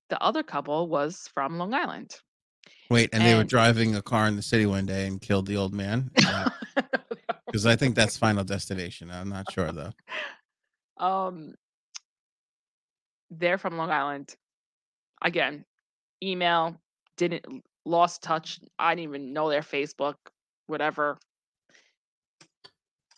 The 0.10 0.22
other 0.22 0.44
couple 0.44 0.88
was 0.88 1.28
from 1.34 1.58
Long 1.58 1.74
Island. 1.74 2.16
Wait, 2.90 3.10
and 3.14 3.24
they 3.24 3.36
were 3.36 3.44
driving 3.44 3.96
a 3.96 4.02
car 4.02 4.28
in 4.28 4.36
the 4.36 4.42
city 4.42 4.66
one 4.66 4.86
day 4.86 5.08
and 5.08 5.22
killed 5.22 5.48
the 5.48 5.58
old 5.58 5.74
man. 5.74 6.12
Because 7.46 7.66
I 7.66 7.76
think 7.76 7.96
that's 7.96 8.18
Final 8.18 8.44
Destination. 8.44 9.12
I'm 9.12 9.30
not 9.30 9.52
sure 9.52 9.72
though. 9.72 9.92
um, 11.04 11.54
they're 13.32 13.58
from 13.58 13.78
Long 13.78 13.92
Island. 13.92 14.36
Again, 15.22 15.66
email 16.24 16.80
didn't 17.18 17.46
lost 17.86 18.24
touch. 18.24 18.60
I 18.78 18.96
didn't 18.96 19.10
even 19.10 19.34
know 19.34 19.50
their 19.50 19.62
Facebook, 19.62 20.16
whatever. 20.68 21.18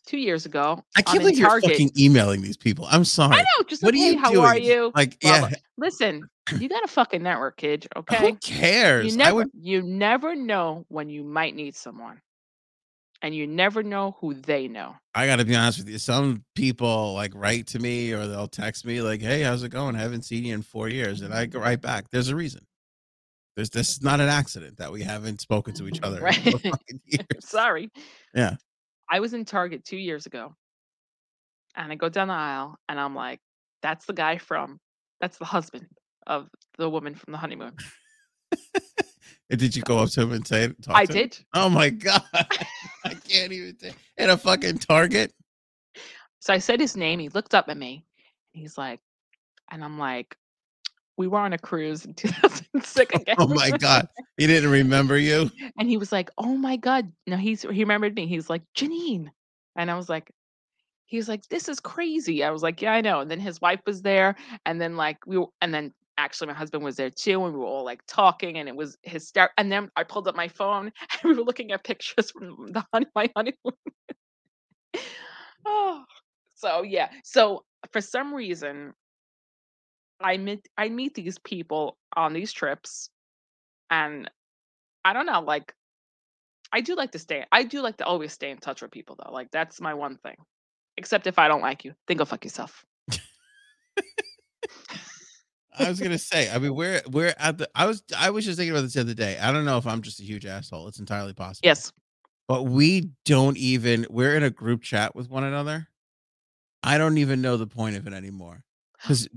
Two 0.08 0.18
years 0.18 0.46
ago, 0.48 0.84
I 0.98 1.04
can't 1.04 1.20
believe 1.20 1.38
you're 1.38 1.62
fucking 1.62 1.92
emailing 1.98 2.42
these 2.42 2.58
people. 2.58 2.88
I'm 2.90 3.06
sorry. 3.06 3.36
I 3.36 3.40
know, 3.42 3.66
just 3.68 3.84
What 3.84 3.94
like, 3.94 4.02
are 4.02 4.04
hey, 4.06 4.12
you 4.14 4.20
how 4.20 4.32
doing? 4.32 4.46
are 4.46 4.58
you? 4.58 4.92
Like, 4.96 5.18
yeah. 5.24 5.50
Listen, 5.78 6.28
you 6.60 6.68
got 6.70 6.84
a 6.84 6.88
fucking 6.88 7.22
network, 7.22 7.58
kid. 7.58 7.88
Okay, 7.96 8.18
who 8.18 8.28
you 8.30 8.36
cares? 8.38 9.14
I 9.14 9.18
never, 9.18 9.36
would. 9.36 9.52
you 9.54 9.84
never 9.84 10.36
know 10.36 10.86
when 10.90 11.08
you 11.10 11.24
might 11.24 11.56
need 11.56 11.76
someone, 11.76 12.20
and 13.22 13.36
you 13.36 13.46
never 13.46 13.84
know 13.84 14.18
who 14.20 14.34
they 14.34 14.68
know. 14.68 14.96
I 15.14 15.28
got 15.28 15.36
to 15.36 15.46
be 15.46 15.56
honest 15.56 15.78
with 15.80 15.90
you. 15.90 16.00
Some 16.00 16.44
people 16.56 17.14
like 17.14 17.32
write 17.36 17.68
to 17.68 17.80
me 17.80 18.12
or 18.12 18.26
they'll 18.26 18.48
text 18.48 18.86
me 18.86 19.02
like, 19.02 19.22
"Hey, 19.22 19.42
how's 19.44 19.62
it 19.64 19.70
going? 19.70 19.96
I 19.96 20.00
haven't 20.00 20.24
seen 20.24 20.44
you 20.46 20.56
in 20.56 20.64
four 20.64 20.90
years," 20.90 21.22
and 21.22 21.32
I 21.34 21.46
go 21.46 21.60
right 21.60 21.80
back. 21.80 22.10
There's 22.10 22.30
a 22.30 22.36
reason. 22.36 22.66
There's 23.56 23.70
this 23.70 23.92
is 23.92 24.02
not 24.02 24.20
an 24.20 24.30
accident 24.30 24.78
that 24.78 24.92
we 24.92 25.04
haven't 25.04 25.42
spoken 25.42 25.74
to 25.76 25.88
each 25.88 26.00
other 26.02 26.22
Right? 26.22 26.36
fucking 26.36 27.02
years. 27.06 27.26
Sorry. 27.42 27.92
Yeah. 28.34 28.56
I 29.12 29.20
was 29.20 29.34
in 29.34 29.46
Target 29.46 29.84
two 29.84 29.98
years 29.98 30.26
ago, 30.26 30.56
and 31.76 31.92
I 31.92 31.96
go 31.96 32.10
down 32.10 32.30
the 32.30 32.34
aisle, 32.34 32.78
and 32.88 33.00
I'm 33.00 33.14
like, 33.14 33.40
"That's 33.84 34.06
the 34.06 34.14
guy 34.14 34.38
from. 34.38 34.80
That's 35.20 35.38
the 35.38 35.46
husband 35.46 35.88
of 36.26 36.50
the 36.78 36.90
woman 36.90 37.14
from 37.16 37.34
the 37.34 37.38
honeymoon." 37.38 37.74
And 39.52 39.60
did 39.60 39.76
you 39.76 39.82
go 39.82 40.00
up 40.00 40.10
to 40.12 40.22
him 40.22 40.32
and 40.32 40.48
say, 40.48 40.70
talk 40.82 40.96
I 40.96 41.06
to 41.06 41.12
him? 41.12 41.18
did. 41.28 41.40
Oh 41.54 41.70
my 41.70 41.90
god, 41.90 42.24
I 42.34 43.14
can't 43.28 43.52
even 43.52 43.76
in 44.18 44.30
a 44.30 44.38
fucking 44.38 44.78
Target. 44.78 45.34
So 46.40 46.54
I 46.54 46.60
said 46.60 46.80
his 46.80 46.96
name. 46.96 47.20
He 47.20 47.28
looked 47.28 47.54
up 47.54 47.68
at 47.68 47.78
me. 47.78 48.06
And 48.54 48.62
he's 48.62 48.78
like, 48.78 49.02
and 49.70 49.84
I'm 49.84 50.00
like, 50.00 50.38
we 51.22 51.28
were 51.28 51.38
on 51.38 51.54
a 51.54 51.58
cruise 51.60 52.04
in 52.04 52.14
2006 52.16 53.16
again. 53.16 53.36
Oh 53.38 53.48
my 53.48 53.70
god, 53.70 54.08
he 54.38 54.48
didn't 54.48 54.72
remember 54.72 55.20
you. 55.20 55.52
and 55.78 55.88
he 55.88 55.98
was 55.98 56.12
like, 56.12 56.32
oh 56.40 56.58
my 56.58 56.78
God. 56.78 57.12
No, 57.28 57.38
he's 57.38 57.62
he 57.62 57.84
remembered 57.84 58.16
me. 58.16 58.26
He's 58.26 58.50
like, 58.50 58.64
Janine. 58.76 59.30
And 59.76 59.92
I 59.92 59.96
was 59.96 60.10
like, 60.10 60.32
he 61.06 61.18
was 61.18 61.30
like, 61.30 61.48
this 61.50 61.70
is 61.70 61.80
crazy. 61.80 62.44
I 62.44 62.50
was 62.50 62.64
like, 62.64 62.82
yeah, 62.82 62.94
I 62.94 63.02
know. 63.02 63.20
And 63.20 63.30
then 63.30 63.40
his 63.40 63.62
wife 63.62 63.82
was 63.86 64.02
there. 64.02 64.36
And 64.66 64.82
then 64.82 64.96
like 64.98 65.18
we 65.28 65.38
were, 65.38 65.46
and 65.62 65.72
then 65.72 65.94
actually 66.18 66.48
my 66.48 66.54
husband 66.54 66.84
was 66.84 66.96
there 66.96 67.12
too. 67.12 67.46
And 67.46 67.54
we 67.54 67.60
were 67.60 67.68
all 67.68 67.86
like 67.86 68.02
talking 68.08 68.58
and 68.58 68.68
it 68.68 68.76
was 68.76 68.98
hysterical. 69.04 69.54
And 69.60 69.72
then 69.72 69.92
I 69.96 70.04
pulled 70.04 70.28
up 70.28 70.36
my 70.36 70.48
phone 70.48 70.86
and 71.22 71.24
we 71.24 71.36
were 71.36 71.44
looking 71.44 71.72
at 71.72 71.84
pictures 71.84 72.32
from 72.32 72.72
the 72.72 72.84
honey, 72.92 73.06
my 73.14 73.30
honeymoon. 73.36 73.78
oh, 75.68 76.04
so 76.56 76.82
yeah. 76.82 77.10
So 77.24 77.64
for 77.92 78.02
some 78.02 78.34
reason, 78.34 78.94
I 80.24 80.38
meet 80.38 80.68
I 80.78 80.90
meet 80.90 81.14
these 81.16 81.38
people 81.40 81.98
on 82.16 82.34
these 82.34 82.52
trips, 82.52 83.10
and 83.90 84.30
I 85.06 85.14
don't 85.14 85.26
know, 85.26 85.42
like 85.42 85.74
I 86.74 86.82
do 86.82 86.96
like 86.96 87.12
to 87.12 87.20
stay. 87.20 87.46
I 87.52 87.64
do 87.64 87.82
like 87.82 87.98
to 87.98 88.06
always 88.06 88.32
stay 88.34 88.52
in 88.52 88.58
touch 88.58 88.82
with 88.82 88.92
people 88.92 89.18
though. 89.24 89.32
Like 89.32 89.52
that's 89.52 89.82
my 89.82 89.94
one 89.94 90.18
thing. 90.18 90.36
Except 90.98 91.28
if 91.28 91.40
I 91.40 91.48
don't 91.48 91.62
like 91.62 91.86
you, 91.86 91.94
then 92.08 92.18
go 92.18 92.26
fuck 92.26 92.44
yourself. 92.44 92.86
I 95.80 95.88
was 95.90 96.00
gonna 96.02 96.18
say, 96.18 96.50
I 96.52 96.60
mean, 96.60 96.76
we're 96.76 97.02
we're 97.10 97.34
at 97.38 97.58
the. 97.58 97.70
I 97.76 97.86
was 97.86 98.04
I 98.18 98.30
was 98.30 98.46
just 98.46 98.58
thinking 98.58 98.72
about 98.72 98.82
this 98.84 98.94
the 98.94 99.02
other 99.02 99.14
day. 99.14 99.38
I 99.40 99.52
don't 99.52 99.66
know 99.66 99.78
if 99.78 99.88
I'm 99.88 100.02
just 100.02 100.20
a 100.20 100.24
huge 100.24 100.46
asshole. 100.46 100.88
It's 100.88 101.00
entirely 101.00 101.34
possible. 101.34 101.66
Yes. 101.68 101.92
but 102.48 102.64
we 102.64 103.10
don't 103.26 103.58
even. 103.58 104.06
We're 104.10 104.36
in 104.36 104.44
a 104.44 104.50
group 104.50 104.84
chat 104.84 105.16
with 105.16 105.30
one 105.30 105.44
another. 105.44 105.88
I 106.84 106.98
don't 106.98 107.18
even 107.18 107.42
know 107.42 107.58
the 107.58 107.68
point 107.68 107.96
of 107.96 108.08
it 108.08 108.14
anymore 108.14 108.64
because 109.02 109.28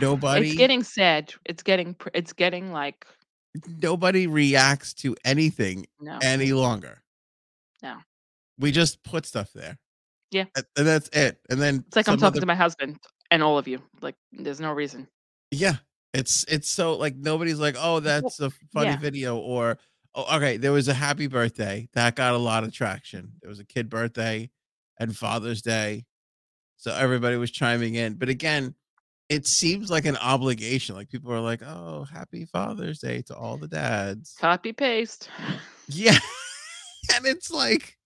nobody 0.00 0.48
It's 0.48 0.56
getting 0.56 0.82
sad. 0.82 1.32
It's 1.44 1.62
getting 1.62 1.96
it's 2.12 2.32
getting 2.32 2.72
like 2.72 3.06
nobody 3.82 4.26
reacts 4.26 4.94
to 4.94 5.16
anything 5.24 5.86
no. 6.00 6.18
any 6.22 6.52
longer. 6.52 7.02
No. 7.82 7.96
We 8.58 8.70
just 8.70 9.02
put 9.02 9.26
stuff 9.26 9.50
there. 9.54 9.78
Yeah. 10.30 10.44
And, 10.54 10.86
that's 10.86 11.08
it. 11.10 11.38
And 11.50 11.60
then 11.60 11.84
It's 11.86 11.96
like 11.96 12.08
I'm 12.08 12.16
talking 12.16 12.38
other- 12.38 12.40
to 12.40 12.46
my 12.46 12.54
husband 12.54 12.98
and 13.30 13.42
all 13.42 13.58
of 13.58 13.68
you. 13.68 13.80
Like, 14.00 14.16
there's 14.32 14.60
no 14.60 14.72
reason. 14.72 15.08
Yeah. 15.50 15.76
It's 16.12 16.44
it's 16.48 16.70
so 16.70 16.96
like 16.96 17.16
nobody's 17.16 17.58
like, 17.58 17.74
oh, 17.76 17.98
that's 17.98 18.38
a 18.38 18.50
funny 18.72 18.90
yeah. 18.90 18.98
video, 18.98 19.36
or 19.36 19.78
oh, 20.14 20.36
okay, 20.36 20.56
there 20.56 20.70
was 20.70 20.86
a 20.86 20.94
happy 20.94 21.26
birthday 21.26 21.88
that 21.94 22.14
got 22.14 22.34
a 22.34 22.38
lot 22.38 22.62
of 22.62 22.72
traction. 22.72 23.32
There 23.42 23.48
was 23.48 23.58
a 23.58 23.64
kid 23.64 23.90
birthday 23.90 24.50
and 25.00 25.16
Father's 25.16 25.60
Day. 25.60 26.06
So 26.76 26.94
everybody 26.94 27.36
was 27.36 27.50
chiming 27.50 27.96
in. 27.96 28.14
But 28.14 28.28
again, 28.28 28.76
it 29.28 29.46
seems 29.46 29.90
like 29.90 30.04
an 30.04 30.16
obligation. 30.18 30.94
Like 30.94 31.08
people 31.08 31.32
are 31.32 31.40
like, 31.40 31.62
oh, 31.62 32.04
happy 32.04 32.44
Father's 32.44 32.98
Day 32.98 33.22
to 33.22 33.36
all 33.36 33.56
the 33.56 33.68
dads. 33.68 34.36
Copy 34.38 34.72
paste. 34.72 35.28
Yeah. 35.88 36.18
and 37.16 37.26
it's 37.26 37.50
like, 37.50 37.96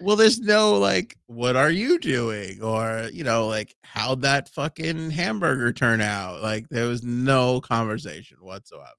well, 0.00 0.16
there's 0.16 0.38
no 0.38 0.78
like, 0.78 1.16
what 1.26 1.56
are 1.56 1.70
you 1.70 1.98
doing? 1.98 2.62
Or, 2.62 3.08
you 3.12 3.24
know, 3.24 3.46
like, 3.46 3.74
how'd 3.82 4.22
that 4.22 4.48
fucking 4.48 5.10
hamburger 5.10 5.72
turn 5.72 6.00
out? 6.00 6.42
Like, 6.42 6.68
there 6.68 6.86
was 6.86 7.02
no 7.02 7.60
conversation 7.60 8.38
whatsoever. 8.40 8.92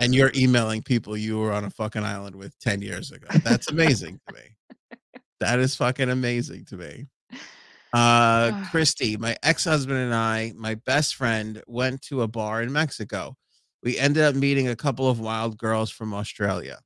And 0.00 0.14
you're 0.14 0.32
emailing 0.36 0.82
people 0.82 1.16
you 1.16 1.38
were 1.38 1.52
on 1.52 1.64
a 1.64 1.70
fucking 1.70 2.04
island 2.04 2.34
with 2.34 2.58
10 2.58 2.82
years 2.82 3.12
ago. 3.12 3.28
That's 3.44 3.70
amazing 3.70 4.20
to 4.28 4.34
me. 4.34 4.40
That 5.40 5.58
is 5.58 5.74
fucking 5.74 6.08
amazing 6.08 6.66
to 6.66 6.76
me. 6.76 7.06
Uh, 7.92 8.64
Christy, 8.70 9.16
my 9.16 9.36
ex 9.42 9.64
husband 9.64 9.98
and 9.98 10.14
I, 10.14 10.52
my 10.56 10.76
best 10.76 11.14
friend, 11.14 11.62
went 11.66 12.02
to 12.02 12.22
a 12.22 12.28
bar 12.28 12.62
in 12.62 12.72
Mexico. 12.72 13.36
We 13.82 13.98
ended 13.98 14.22
up 14.22 14.34
meeting 14.34 14.68
a 14.68 14.76
couple 14.76 15.08
of 15.08 15.20
wild 15.20 15.58
girls 15.58 15.90
from 15.90 16.14
Australia. 16.14 16.78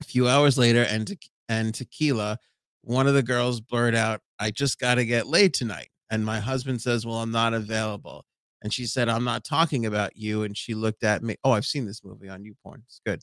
A 0.00 0.04
few 0.04 0.28
hours 0.28 0.58
later, 0.58 0.82
and, 0.82 1.06
te- 1.06 1.18
and 1.48 1.74
tequila, 1.74 2.38
one 2.82 3.06
of 3.06 3.14
the 3.14 3.22
girls 3.22 3.60
blurred 3.60 3.94
out, 3.94 4.20
I 4.38 4.50
just 4.50 4.78
got 4.78 4.96
to 4.96 5.04
get 5.04 5.26
laid 5.26 5.54
tonight. 5.54 5.88
And 6.10 6.24
my 6.24 6.40
husband 6.40 6.80
says, 6.82 7.06
Well, 7.06 7.16
I'm 7.16 7.30
not 7.30 7.54
available. 7.54 8.24
And 8.62 8.72
she 8.72 8.86
said, 8.86 9.08
I'm 9.08 9.24
not 9.24 9.44
talking 9.44 9.84
about 9.84 10.16
you. 10.16 10.42
And 10.42 10.56
she 10.56 10.74
looked 10.74 11.04
at 11.04 11.22
me. 11.22 11.36
Oh, 11.44 11.52
I've 11.52 11.66
seen 11.66 11.86
this 11.86 12.02
movie 12.02 12.30
on 12.30 12.42
YouPorn. 12.42 12.82
It's 12.86 13.00
good. 13.04 13.20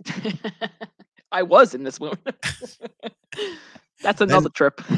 I 1.31 1.41
was 1.41 1.73
in 1.73 1.83
this 1.83 1.99
movie. 1.99 2.17
That's 4.03 4.21
another 4.21 4.49
trip. 4.49 4.81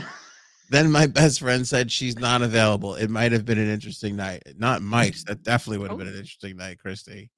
Then 0.73 0.89
my 0.89 1.05
best 1.05 1.39
friend 1.39 1.67
said 1.67 1.91
she's 1.91 2.17
not 2.17 2.41
available. 2.41 2.95
It 2.95 3.11
might 3.11 3.31
have 3.31 3.45
been 3.45 3.59
an 3.59 3.69
interesting 3.69 4.15
night. 4.15 4.41
Not 4.57 4.81
might. 4.81 5.15
That 5.27 5.43
definitely 5.43 5.77
would 5.77 5.91
have 5.91 5.99
been 5.99 6.07
oh. 6.07 6.13
an 6.13 6.17
interesting 6.17 6.57
night, 6.57 6.79
Christy. 6.79 7.29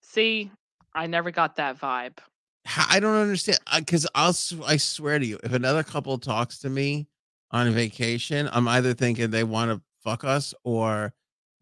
See, 0.00 0.50
I 0.94 1.08
never 1.08 1.30
got 1.30 1.56
that 1.56 1.78
vibe. 1.78 2.16
I 2.88 3.00
don't 3.00 3.16
understand 3.16 3.58
because 3.76 4.06
I'll 4.14 4.34
I 4.66 4.78
swear 4.78 5.18
to 5.18 5.26
you, 5.26 5.38
if 5.44 5.52
another 5.52 5.82
couple 5.82 6.16
talks 6.16 6.58
to 6.60 6.70
me 6.70 7.06
on 7.50 7.70
vacation, 7.72 8.48
I'm 8.50 8.66
either 8.66 8.94
thinking 8.94 9.30
they 9.30 9.44
want 9.44 9.70
to 9.70 9.82
fuck 10.02 10.24
us 10.24 10.54
or 10.64 11.12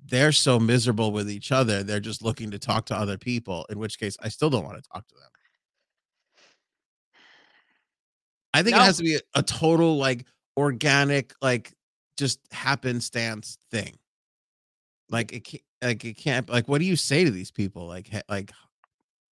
they're 0.04 0.30
so 0.30 0.60
miserable 0.60 1.10
with 1.10 1.28
each 1.28 1.50
other, 1.50 1.82
they're 1.82 1.98
just 1.98 2.22
looking 2.22 2.52
to 2.52 2.60
talk 2.60 2.86
to 2.86 2.96
other 2.96 3.18
people. 3.18 3.66
In 3.70 3.80
which 3.80 3.98
case, 3.98 4.16
I 4.22 4.28
still 4.28 4.50
don't 4.50 4.64
want 4.64 4.76
to 4.76 4.88
talk 4.88 5.04
to 5.08 5.14
them. 5.16 5.30
I 8.54 8.62
think 8.62 8.76
No. 8.76 8.82
it 8.82 8.86
has 8.86 8.98
to 8.98 9.02
be 9.02 9.16
a, 9.16 9.20
a 9.34 9.42
total 9.42 9.98
like 9.98 10.24
organic, 10.56 11.34
like 11.42 11.72
just 12.16 12.40
happenstance 12.50 13.58
thing. 13.70 13.96
Like 15.10 15.32
it 15.32 15.44
can't, 15.44 15.62
like 15.82 16.04
it 16.04 16.14
can't. 16.14 16.48
Like, 16.48 16.68
what 16.68 16.78
do 16.78 16.84
you 16.84 16.96
say 16.96 17.24
to 17.24 17.30
these 17.30 17.50
people? 17.50 17.86
Like, 17.86 18.10
like 18.28 18.52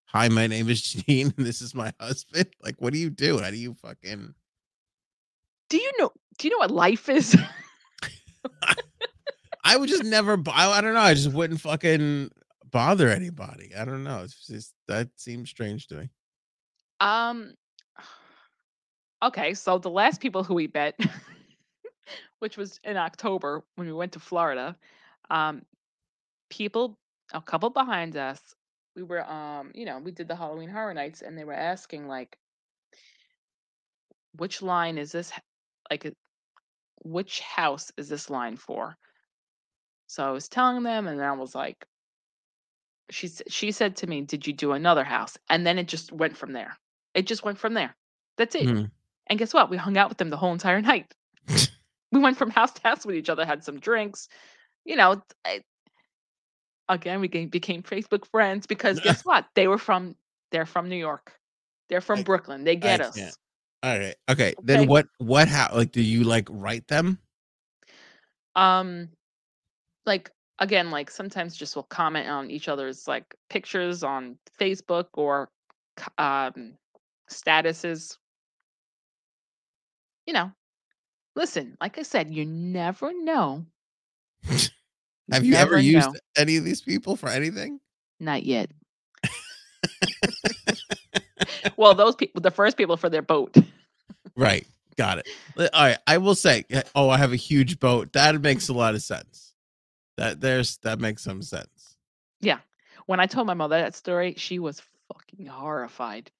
hi, 0.06 0.28
my 0.28 0.46
name 0.46 0.68
is 0.68 0.82
Gene, 0.82 1.32
and 1.36 1.46
this 1.46 1.60
is 1.60 1.74
my 1.74 1.92
husband. 2.00 2.46
Like, 2.62 2.76
what 2.80 2.92
do 2.92 2.98
you 2.98 3.10
do? 3.10 3.38
How 3.38 3.50
do 3.50 3.56
you 3.56 3.74
fucking? 3.74 4.34
Do 5.68 5.76
you 5.76 5.92
know? 5.98 6.10
Do 6.38 6.48
you 6.48 6.52
know 6.52 6.58
what 6.58 6.70
life 6.70 7.08
is? 7.08 7.36
I 9.64 9.76
would 9.76 9.88
just 9.88 10.04
never. 10.04 10.38
I, 10.48 10.70
I 10.70 10.80
don't 10.80 10.94
know. 10.94 11.00
I 11.00 11.14
just 11.14 11.32
wouldn't 11.32 11.60
fucking 11.60 12.30
bother 12.70 13.08
anybody. 13.08 13.72
I 13.76 13.84
don't 13.84 14.04
know. 14.04 14.22
It's 14.22 14.46
just 14.46 14.74
that 14.88 15.08
seems 15.16 15.50
strange 15.50 15.86
to 15.88 15.96
me. 15.96 16.10
um. 17.00 17.54
Okay, 19.24 19.54
so 19.54 19.78
the 19.78 19.88
last 19.88 20.20
people 20.20 20.44
who 20.44 20.52
we 20.54 20.70
met, 20.74 21.00
which 22.40 22.58
was 22.58 22.78
in 22.84 22.98
October 22.98 23.64
when 23.76 23.86
we 23.86 23.92
went 23.94 24.12
to 24.12 24.20
Florida, 24.20 24.76
um, 25.30 25.62
people, 26.50 26.98
a 27.32 27.40
couple 27.40 27.70
behind 27.70 28.18
us, 28.18 28.54
we 28.94 29.02
were, 29.02 29.24
um, 29.28 29.72
you 29.74 29.86
know, 29.86 29.98
we 29.98 30.10
did 30.10 30.28
the 30.28 30.36
Halloween 30.36 30.68
Horror 30.68 30.92
Nights, 30.92 31.22
and 31.22 31.38
they 31.38 31.44
were 31.44 31.54
asking 31.54 32.06
like, 32.06 32.36
which 34.36 34.60
line 34.60 34.98
is 34.98 35.12
this? 35.12 35.32
Like, 35.90 36.14
which 37.02 37.40
house 37.40 37.92
is 37.96 38.10
this 38.10 38.28
line 38.28 38.58
for? 38.58 38.94
So 40.06 40.22
I 40.22 40.32
was 40.32 40.48
telling 40.48 40.82
them, 40.82 41.06
and 41.06 41.22
I 41.22 41.32
was 41.32 41.54
like, 41.54 41.86
she 43.10 43.28
she 43.48 43.72
said 43.72 43.96
to 43.96 44.06
me, 44.06 44.22
"Did 44.22 44.46
you 44.46 44.52
do 44.52 44.72
another 44.72 45.04
house?" 45.04 45.38
And 45.48 45.66
then 45.66 45.78
it 45.78 45.88
just 45.88 46.12
went 46.12 46.36
from 46.36 46.52
there. 46.52 46.76
It 47.14 47.26
just 47.26 47.44
went 47.44 47.58
from 47.58 47.74
there. 47.74 47.96
That's 48.36 48.54
it. 48.54 48.66
Hmm. 48.68 48.84
And 49.28 49.38
guess 49.38 49.54
what? 49.54 49.70
We 49.70 49.76
hung 49.76 49.96
out 49.96 50.08
with 50.08 50.18
them 50.18 50.30
the 50.30 50.36
whole 50.36 50.52
entire 50.52 50.80
night. 50.92 51.14
we 52.12 52.20
went 52.20 52.36
from 52.36 52.50
house 52.50 52.72
to 52.72 52.82
house 52.82 53.04
with 53.06 53.16
each 53.16 53.28
other, 53.28 53.44
had 53.44 53.64
some 53.64 53.78
drinks. 53.78 54.28
You 54.84 54.96
know, 54.96 55.22
I, 55.44 55.62
again, 56.88 57.20
we 57.20 57.28
became, 57.28 57.82
Facebook 57.82 58.26
friends 58.26 58.66
because 58.66 59.00
guess 59.04 59.24
what? 59.24 59.46
They 59.54 59.68
were 59.68 59.78
from 59.78 60.16
they're 60.50 60.66
from 60.66 60.88
New 60.88 60.96
York. 60.96 61.32
They're 61.88 62.00
from 62.00 62.20
I- 62.20 62.22
Brooklyn. 62.22 62.64
They 62.64 62.76
get 62.76 63.00
us. 63.00 63.16
can't. 63.16 63.36
All 63.82 63.98
right. 63.98 64.14
Okay. 64.30 64.54
Then 64.62 64.86
what? 64.88 65.06
What? 65.18 65.46
How? 65.48 65.68
Like, 65.74 65.92
do 65.92 66.02
you 66.02 66.24
like 66.24 66.48
write 66.50 66.86
them? 66.88 67.18
Um, 68.56 69.08
like 70.06 70.30
again, 70.58 70.90
like 70.90 71.10
sometimes 71.10 71.56
just 71.56 71.76
we'll 71.76 71.82
comment 71.84 72.28
on 72.28 72.50
each 72.50 72.68
other's 72.68 73.06
like 73.08 73.34
pictures 73.50 74.02
on 74.02 74.38
Facebook 74.58 75.06
or 75.14 75.50
um 76.18 76.74
statuses. 77.30 78.16
You 80.26 80.32
know, 80.32 80.52
listen, 81.36 81.76
like 81.80 81.98
I 81.98 82.02
said, 82.02 82.32
you 82.32 82.44
never 82.44 83.12
know. 83.24 83.66
Have 85.30 85.44
you 85.44 85.54
ever 85.54 85.78
used 85.78 86.12
know. 86.12 86.20
any 86.36 86.56
of 86.56 86.64
these 86.64 86.82
people 86.82 87.16
for 87.16 87.28
anything? 87.28 87.80
Not 88.20 88.44
yet. 88.44 88.70
well, 91.76 91.94
those 91.94 92.14
people, 92.14 92.42
the 92.42 92.50
first 92.50 92.76
people 92.76 92.96
for 92.96 93.08
their 93.08 93.22
boat. 93.22 93.56
Right. 94.36 94.66
Got 94.96 95.18
it. 95.18 95.70
All 95.72 95.86
right. 95.86 95.98
I 96.06 96.18
will 96.18 96.34
say, 96.34 96.64
uh, 96.72 96.82
oh, 96.94 97.08
I 97.08 97.18
have 97.18 97.32
a 97.32 97.36
huge 97.36 97.80
boat. 97.80 98.12
That 98.12 98.40
makes 98.40 98.68
a 98.68 98.72
lot 98.72 98.94
of 98.94 99.02
sense. 99.02 99.54
That 100.16 100.40
there's 100.40 100.76
that 100.78 101.00
makes 101.00 101.22
some 101.22 101.42
sense. 101.42 101.96
Yeah. 102.40 102.58
When 103.06 103.18
I 103.18 103.26
told 103.26 103.46
my 103.46 103.54
mother 103.54 103.78
that 103.78 103.94
story, 103.94 104.34
she 104.36 104.58
was 104.58 104.82
fucking 105.08 105.46
horrified. 105.46 106.30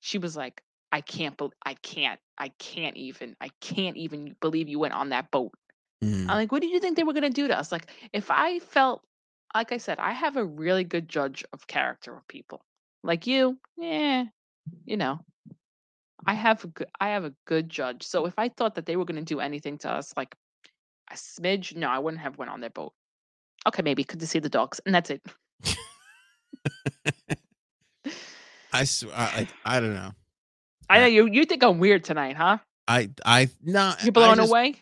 She 0.00 0.18
was 0.18 0.36
like, 0.36 0.62
I 0.92 1.00
can't 1.00 1.36
believe, 1.36 1.52
I 1.64 1.74
can't, 1.74 2.20
I 2.38 2.48
can't 2.58 2.96
even, 2.96 3.36
I 3.40 3.50
can't 3.60 3.96
even 3.96 4.36
believe 4.40 4.68
you 4.68 4.78
went 4.78 4.94
on 4.94 5.10
that 5.10 5.30
boat. 5.30 5.52
Mm. 6.02 6.22
I'm 6.22 6.36
like, 6.36 6.52
what 6.52 6.62
did 6.62 6.70
you 6.70 6.80
think 6.80 6.96
they 6.96 7.04
were 7.04 7.12
going 7.12 7.22
to 7.22 7.30
do 7.30 7.48
to 7.48 7.58
us? 7.58 7.70
Like, 7.70 7.90
if 8.12 8.30
I 8.30 8.58
felt, 8.58 9.02
like 9.54 9.72
I 9.72 9.78
said, 9.78 9.98
I 9.98 10.12
have 10.12 10.36
a 10.36 10.44
really 10.44 10.84
good 10.84 11.08
judge 11.08 11.44
of 11.52 11.66
character 11.66 12.16
of 12.16 12.26
people. 12.28 12.62
Like 13.02 13.26
you, 13.26 13.58
yeah, 13.76 14.24
you 14.84 14.96
know, 14.96 15.20
I 16.26 16.34
have 16.34 16.64
a 16.64 16.68
good, 16.68 16.88
I 17.00 17.10
have 17.10 17.24
a 17.24 17.34
good 17.46 17.68
judge. 17.68 18.06
So 18.06 18.26
if 18.26 18.34
I 18.38 18.50
thought 18.50 18.74
that 18.74 18.86
they 18.86 18.96
were 18.96 19.04
going 19.04 19.18
to 19.18 19.24
do 19.24 19.40
anything 19.40 19.78
to 19.78 19.90
us, 19.90 20.12
like 20.16 20.34
a 21.10 21.14
smidge, 21.14 21.74
no, 21.74 21.88
I 21.88 21.98
wouldn't 21.98 22.22
have 22.22 22.38
went 22.38 22.50
on 22.50 22.60
their 22.60 22.70
boat. 22.70 22.92
Okay, 23.66 23.82
maybe 23.82 24.04
could 24.04 24.20
to 24.20 24.26
see 24.26 24.38
the 24.38 24.48
dogs, 24.48 24.80
and 24.86 24.94
that's 24.94 25.10
it. 25.10 25.22
I 28.72 28.84
swear, 28.84 29.14
I, 29.14 29.36
like, 29.36 29.48
I 29.64 29.80
don't 29.80 29.94
know. 29.94 30.12
I 30.90 31.00
know 31.00 31.06
you. 31.06 31.26
You 31.26 31.44
think 31.44 31.62
I'm 31.62 31.78
weird 31.78 32.04
tonight, 32.04 32.36
huh? 32.36 32.58
I 32.88 33.10
I 33.24 33.48
not. 33.62 34.04
You 34.04 34.12
blown 34.12 34.36
just- 34.36 34.50
away? 34.50 34.74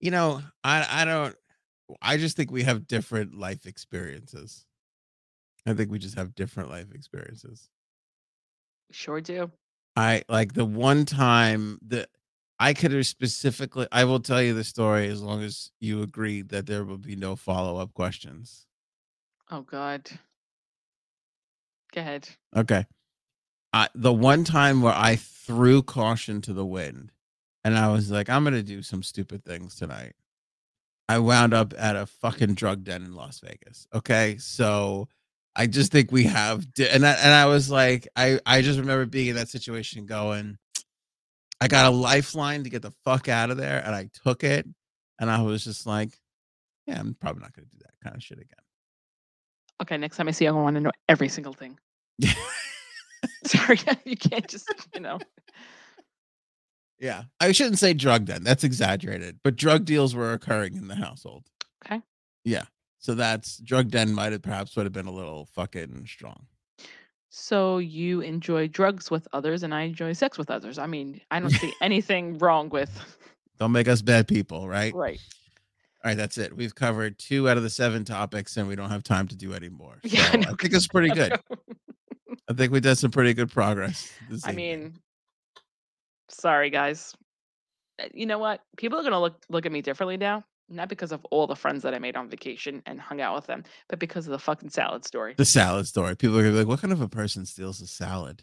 You 0.00 0.10
know, 0.10 0.42
I 0.64 1.02
I 1.02 1.04
don't. 1.04 1.36
I 2.00 2.16
just 2.16 2.36
think 2.36 2.50
we 2.50 2.64
have 2.64 2.86
different 2.86 3.38
life 3.38 3.66
experiences. 3.66 4.66
I 5.66 5.74
think 5.74 5.90
we 5.90 5.98
just 5.98 6.16
have 6.16 6.34
different 6.34 6.70
life 6.70 6.92
experiences. 6.92 7.68
Sure 8.90 9.20
do. 9.20 9.50
I 9.94 10.22
like 10.28 10.54
the 10.54 10.64
one 10.64 11.04
time 11.04 11.78
that 11.86 12.08
I 12.58 12.74
could 12.74 12.92
have 12.92 13.06
specifically. 13.06 13.86
I 13.92 14.04
will 14.04 14.20
tell 14.20 14.42
you 14.42 14.54
the 14.54 14.64
story 14.64 15.08
as 15.08 15.22
long 15.22 15.42
as 15.42 15.70
you 15.80 16.02
agree 16.02 16.42
that 16.42 16.66
there 16.66 16.84
will 16.84 16.98
be 16.98 17.14
no 17.14 17.36
follow 17.36 17.76
up 17.76 17.94
questions. 17.94 18.66
Oh 19.50 19.62
God. 19.62 20.10
Go 21.92 22.00
ahead. 22.00 22.28
Okay. 22.56 22.86
I, 23.72 23.88
the 23.94 24.12
one 24.12 24.44
time 24.44 24.82
where 24.82 24.94
I 24.94 25.16
threw 25.16 25.82
caution 25.82 26.40
to 26.42 26.52
the 26.52 26.66
wind 26.66 27.12
and 27.64 27.76
I 27.76 27.90
was 27.92 28.10
like, 28.10 28.28
I'm 28.28 28.44
going 28.44 28.54
to 28.54 28.62
do 28.62 28.82
some 28.82 29.02
stupid 29.02 29.44
things 29.44 29.76
tonight. 29.76 30.12
I 31.08 31.18
wound 31.18 31.54
up 31.54 31.74
at 31.76 31.96
a 31.96 32.06
fucking 32.06 32.54
drug 32.54 32.84
den 32.84 33.02
in 33.02 33.14
Las 33.14 33.40
Vegas. 33.40 33.86
Okay. 33.94 34.36
So 34.38 35.08
I 35.54 35.66
just 35.66 35.92
think 35.92 36.12
we 36.12 36.24
have, 36.24 36.72
di- 36.72 36.88
and 36.88 37.06
I, 37.06 37.12
and 37.12 37.32
I 37.32 37.46
was 37.46 37.70
like, 37.70 38.08
I, 38.16 38.40
I 38.46 38.62
just 38.62 38.78
remember 38.78 39.06
being 39.06 39.28
in 39.28 39.36
that 39.36 39.48
situation 39.48 40.06
going, 40.06 40.58
I 41.60 41.68
got 41.68 41.86
a 41.86 41.94
lifeline 41.94 42.64
to 42.64 42.70
get 42.70 42.82
the 42.82 42.90
fuck 43.04 43.28
out 43.28 43.50
of 43.52 43.56
there, 43.56 43.80
and 43.84 43.94
I 43.94 44.10
took 44.24 44.42
it, 44.42 44.66
and 45.20 45.30
I 45.30 45.42
was 45.42 45.62
just 45.62 45.86
like, 45.86 46.10
yeah, 46.88 46.98
I'm 46.98 47.14
probably 47.20 47.42
not 47.42 47.54
going 47.54 47.66
to 47.66 47.70
do 47.70 47.78
that 47.82 47.94
kind 48.02 48.16
of 48.16 48.22
shit 48.22 48.38
again. 48.38 48.48
Okay, 49.80 49.96
next 49.96 50.16
time 50.16 50.26
I 50.26 50.32
see 50.32 50.44
you, 50.44 50.50
I 50.50 50.54
want 50.54 50.74
to 50.74 50.80
know 50.80 50.90
every 51.08 51.28
single 51.28 51.52
thing. 51.52 51.78
Sorry, 53.46 53.78
you 54.04 54.16
can't 54.16 54.48
just, 54.48 54.68
you 54.94 55.00
know. 55.00 55.18
Yeah, 56.98 57.24
I 57.40 57.50
shouldn't 57.52 57.78
say 57.78 57.94
drug 57.94 58.26
den. 58.26 58.44
That's 58.44 58.64
exaggerated, 58.64 59.40
but 59.42 59.56
drug 59.56 59.84
deals 59.84 60.14
were 60.14 60.32
occurring 60.32 60.76
in 60.76 60.86
the 60.86 60.94
household. 60.94 61.44
Okay. 61.84 62.00
Yeah, 62.44 62.64
so 62.98 63.14
that's 63.14 63.56
drug 63.58 63.90
den 63.90 64.14
might 64.14 64.32
have 64.32 64.42
perhaps 64.42 64.76
would 64.76 64.86
have 64.86 64.92
been 64.92 65.06
a 65.06 65.12
little 65.12 65.46
fucking 65.54 66.06
strong. 66.06 66.46
So 67.30 67.78
you 67.78 68.20
enjoy 68.20 68.68
drugs 68.68 69.10
with 69.10 69.26
others, 69.32 69.62
and 69.62 69.74
I 69.74 69.82
enjoy 69.82 70.12
sex 70.12 70.36
with 70.38 70.50
others. 70.50 70.78
I 70.78 70.86
mean, 70.86 71.20
I 71.30 71.40
don't 71.40 71.50
see 71.50 71.72
anything 71.80 72.38
wrong 72.38 72.68
with. 72.68 72.90
Don't 73.58 73.72
make 73.72 73.88
us 73.88 74.02
bad 74.02 74.28
people, 74.28 74.68
right? 74.68 74.94
Right. 74.94 75.18
All 76.04 76.10
right, 76.10 76.16
that's 76.16 76.36
it. 76.36 76.54
We've 76.54 76.74
covered 76.74 77.18
two 77.18 77.48
out 77.48 77.56
of 77.56 77.62
the 77.62 77.70
seven 77.70 78.04
topics, 78.04 78.56
and 78.56 78.68
we 78.68 78.76
don't 78.76 78.90
have 78.90 79.02
time 79.02 79.28
to 79.28 79.36
do 79.36 79.54
any 79.54 79.68
more. 79.68 79.98
So 80.04 80.10
Yeah, 80.14 80.30
I 80.32 80.38
I, 80.38 80.42
think 80.42 80.74
it's 80.74 80.88
pretty 80.88 81.10
good. 81.10 81.32
I 82.48 82.54
think 82.54 82.72
we 82.72 82.80
did 82.80 82.96
some 82.96 83.10
pretty 83.10 83.34
good 83.34 83.50
progress. 83.50 84.10
I 84.30 84.34
evening. 84.50 84.56
mean, 84.56 84.98
sorry 86.28 86.70
guys. 86.70 87.14
Uh, 88.02 88.06
You 88.14 88.26
know 88.26 88.38
what? 88.38 88.60
People 88.76 88.98
are 88.98 89.02
gonna 89.02 89.20
look 89.20 89.42
look 89.48 89.66
at 89.66 89.72
me 89.72 89.80
differently 89.82 90.16
now, 90.16 90.44
not 90.68 90.88
because 90.88 91.12
of 91.12 91.24
all 91.30 91.46
the 91.46 91.56
friends 91.56 91.82
that 91.84 91.94
I 91.94 91.98
made 91.98 92.16
on 92.16 92.28
vacation 92.28 92.82
and 92.86 93.00
hung 93.00 93.20
out 93.20 93.34
with 93.34 93.46
them, 93.46 93.62
but 93.88 93.98
because 93.98 94.26
of 94.26 94.32
the 94.32 94.38
fucking 94.38 94.70
salad 94.70 95.04
story. 95.04 95.34
the 95.36 95.44
salad 95.44 95.86
story. 95.86 96.16
People 96.16 96.36
are 96.38 96.42
gonna 96.42 96.52
be 96.52 96.58
like, 96.58 96.68
"What 96.68 96.80
kind 96.80 96.92
of 96.92 97.00
a 97.00 97.08
person 97.08 97.46
steals 97.46 97.80
a 97.80 97.86
salad?" 97.86 98.42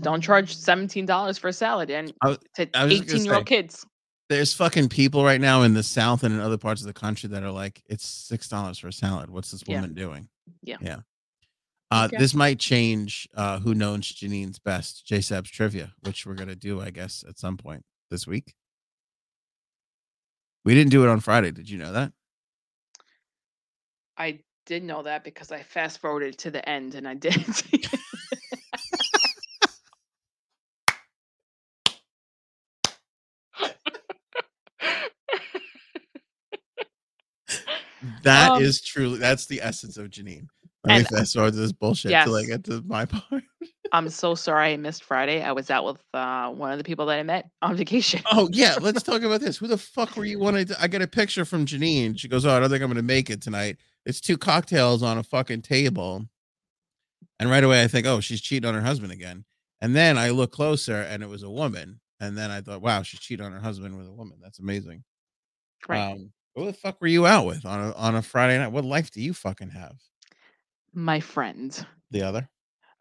Don't 0.00 0.20
charge 0.20 0.54
seventeen 0.56 1.06
dollars 1.06 1.38
for 1.38 1.48
a 1.48 1.52
salad 1.52 1.90
and 1.90 2.12
I 2.22 2.36
to 2.56 2.68
I 2.74 2.86
eighteen 2.86 3.24
year 3.24 3.34
old 3.34 3.46
kids. 3.46 3.84
There's 4.28 4.54
fucking 4.54 4.90
people 4.90 5.24
right 5.24 5.40
now 5.40 5.62
in 5.62 5.74
the 5.74 5.82
South 5.82 6.22
and 6.22 6.32
in 6.32 6.40
other 6.40 6.58
parts 6.58 6.80
of 6.82 6.86
the 6.86 6.92
country 6.92 7.28
that 7.30 7.42
are 7.42 7.50
like, 7.50 7.82
"It's 7.86 8.06
six 8.06 8.48
dollars 8.48 8.78
for 8.78 8.88
a 8.88 8.92
salad. 8.92 9.28
What's 9.28 9.50
this 9.50 9.64
Yeah. 9.66 9.76
woman 9.80 9.94
doing?" 9.94 10.28
Yeah. 10.62 10.76
yeah. 10.80 11.00
Uh, 11.90 12.06
Okay. 12.06 12.18
This 12.18 12.34
might 12.34 12.58
change. 12.60 13.28
Uh, 13.34 13.58
who 13.58 13.74
knows 13.74 14.12
Janine's 14.12 14.58
best? 14.58 15.06
JSAB's 15.06 15.50
trivia, 15.50 15.92
which 16.00 16.24
we're 16.24 16.34
gonna 16.34 16.54
do, 16.54 16.80
I 16.80 16.90
guess, 16.90 17.24
at 17.28 17.38
some 17.38 17.56
point 17.56 17.84
this 18.10 18.26
week. 18.26 18.54
We 20.64 20.74
didn't 20.74 20.90
do 20.90 21.02
it 21.02 21.08
on 21.08 21.20
Friday. 21.20 21.50
Did 21.50 21.68
you 21.68 21.78
know 21.78 21.92
that? 21.92 22.12
I 24.16 24.40
did 24.66 24.84
know 24.84 25.02
that 25.02 25.24
because 25.24 25.50
I 25.50 25.62
fast 25.62 25.98
forwarded 26.00 26.38
to 26.38 26.50
the 26.50 26.66
end 26.68 26.94
and 26.94 27.08
I 27.08 27.14
it. 27.72 27.86
That 38.22 38.60
is 38.62 38.78
Um, 38.78 38.82
truly 38.84 39.18
that's 39.18 39.46
the 39.46 39.60
essence 39.62 39.96
of 39.96 40.08
Janine. 40.10 40.48
Me 40.86 40.94
and- 40.96 41.06
fast 41.08 41.34
forward 41.34 41.52
to 41.52 41.58
this 41.58 41.72
bullshit 41.72 42.10
till 42.24 42.36
I 42.36 42.44
get 42.44 42.64
to 42.64 42.82
my 42.86 43.04
part. 43.06 43.44
I'm 43.92 44.08
so 44.08 44.34
sorry 44.34 44.72
I 44.72 44.76
missed 44.76 45.02
Friday. 45.04 45.42
I 45.42 45.52
was 45.52 45.68
out 45.68 45.84
with 45.84 45.98
uh, 46.14 46.48
one 46.50 46.70
of 46.70 46.78
the 46.78 46.84
people 46.84 47.06
that 47.06 47.18
I 47.18 47.22
met 47.24 47.50
on 47.60 47.76
vacation. 47.76 48.22
Oh 48.30 48.48
yeah, 48.52 48.76
let's 48.80 49.02
talk 49.02 49.22
about 49.22 49.40
this. 49.40 49.56
Who 49.58 49.66
the 49.66 49.76
fuck 49.76 50.16
were 50.16 50.24
you 50.24 50.38
wanting 50.38 50.66
to? 50.66 50.80
I 50.80 50.86
get 50.86 51.02
a 51.02 51.06
picture 51.08 51.44
from 51.44 51.66
Janine. 51.66 52.18
She 52.18 52.28
goes, 52.28 52.46
"Oh, 52.46 52.50
I 52.50 52.60
don't 52.60 52.70
think 52.70 52.82
I'm 52.82 52.88
gonna 52.88 53.02
make 53.02 53.30
it 53.30 53.42
tonight." 53.42 53.78
It's 54.06 54.20
two 54.20 54.38
cocktails 54.38 55.02
on 55.02 55.18
a 55.18 55.22
fucking 55.22 55.62
table, 55.62 56.24
and 57.38 57.50
right 57.50 57.64
away 57.64 57.82
I 57.82 57.88
think, 57.88 58.06
"Oh, 58.06 58.20
she's 58.20 58.40
cheating 58.40 58.66
on 58.68 58.74
her 58.74 58.80
husband 58.80 59.12
again." 59.12 59.44
And 59.82 59.94
then 59.96 60.16
I 60.18 60.30
look 60.30 60.52
closer, 60.52 61.00
and 61.02 61.22
it 61.22 61.28
was 61.28 61.42
a 61.42 61.50
woman. 61.50 62.00
And 62.20 62.36
then 62.38 62.50
I 62.50 62.60
thought, 62.60 62.82
"Wow, 62.82 63.02
she's 63.02 63.20
cheating 63.20 63.44
on 63.44 63.52
her 63.52 63.60
husband 63.60 63.98
with 63.98 64.06
a 64.06 64.12
woman. 64.12 64.38
That's 64.42 64.60
amazing." 64.60 65.02
Right. 65.88 66.12
Um, 66.12 66.32
who 66.54 66.66
the 66.66 66.72
fuck 66.72 67.00
were 67.00 67.06
you 67.06 67.26
out 67.26 67.44
with 67.46 67.66
on 67.66 67.80
a 67.80 67.92
on 67.94 68.14
a 68.14 68.22
Friday 68.22 68.56
night? 68.58 68.68
What 68.72 68.84
life 68.84 69.10
do 69.10 69.20
you 69.20 69.34
fucking 69.34 69.70
have? 69.70 69.96
My 70.94 71.20
friend. 71.20 71.86
The 72.10 72.22
other? 72.22 72.48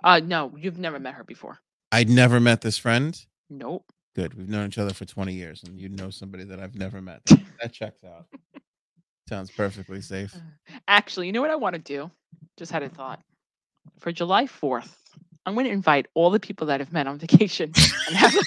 Uh 0.03 0.19
no, 0.23 0.53
you've 0.57 0.79
never 0.79 0.99
met 0.99 1.15
her 1.15 1.23
before. 1.23 1.59
I'd 1.91 2.09
never 2.09 2.39
met 2.39 2.61
this 2.61 2.77
friend. 2.77 3.19
Nope. 3.49 3.85
Good. 4.15 4.33
We've 4.35 4.49
known 4.49 4.67
each 4.67 4.77
other 4.77 4.93
for 4.93 5.05
20 5.05 5.33
years, 5.33 5.63
and 5.63 5.79
you 5.79 5.89
know 5.89 6.09
somebody 6.09 6.43
that 6.45 6.59
I've 6.59 6.75
never 6.75 7.01
met. 7.01 7.21
That, 7.25 7.39
that 7.61 7.73
checks 7.73 8.03
out. 8.03 8.25
Sounds 9.27 9.51
perfectly 9.51 10.01
safe. 10.01 10.35
Actually, 10.87 11.27
you 11.27 11.33
know 11.33 11.41
what 11.41 11.51
I 11.51 11.55
want 11.55 11.75
to 11.75 11.79
do? 11.81 12.09
Just 12.57 12.71
had 12.71 12.83
a 12.83 12.89
thought. 12.89 13.21
For 13.99 14.11
July 14.11 14.45
4th, 14.45 14.91
I'm 15.45 15.53
going 15.53 15.65
to 15.67 15.71
invite 15.71 16.07
all 16.15 16.29
the 16.31 16.39
people 16.39 16.67
that 16.67 16.81
I've 16.81 16.93
met 16.93 17.07
on 17.07 17.17
vacation 17.19 17.71
and 18.07 18.15
have 18.15 18.33
a- 18.35 18.39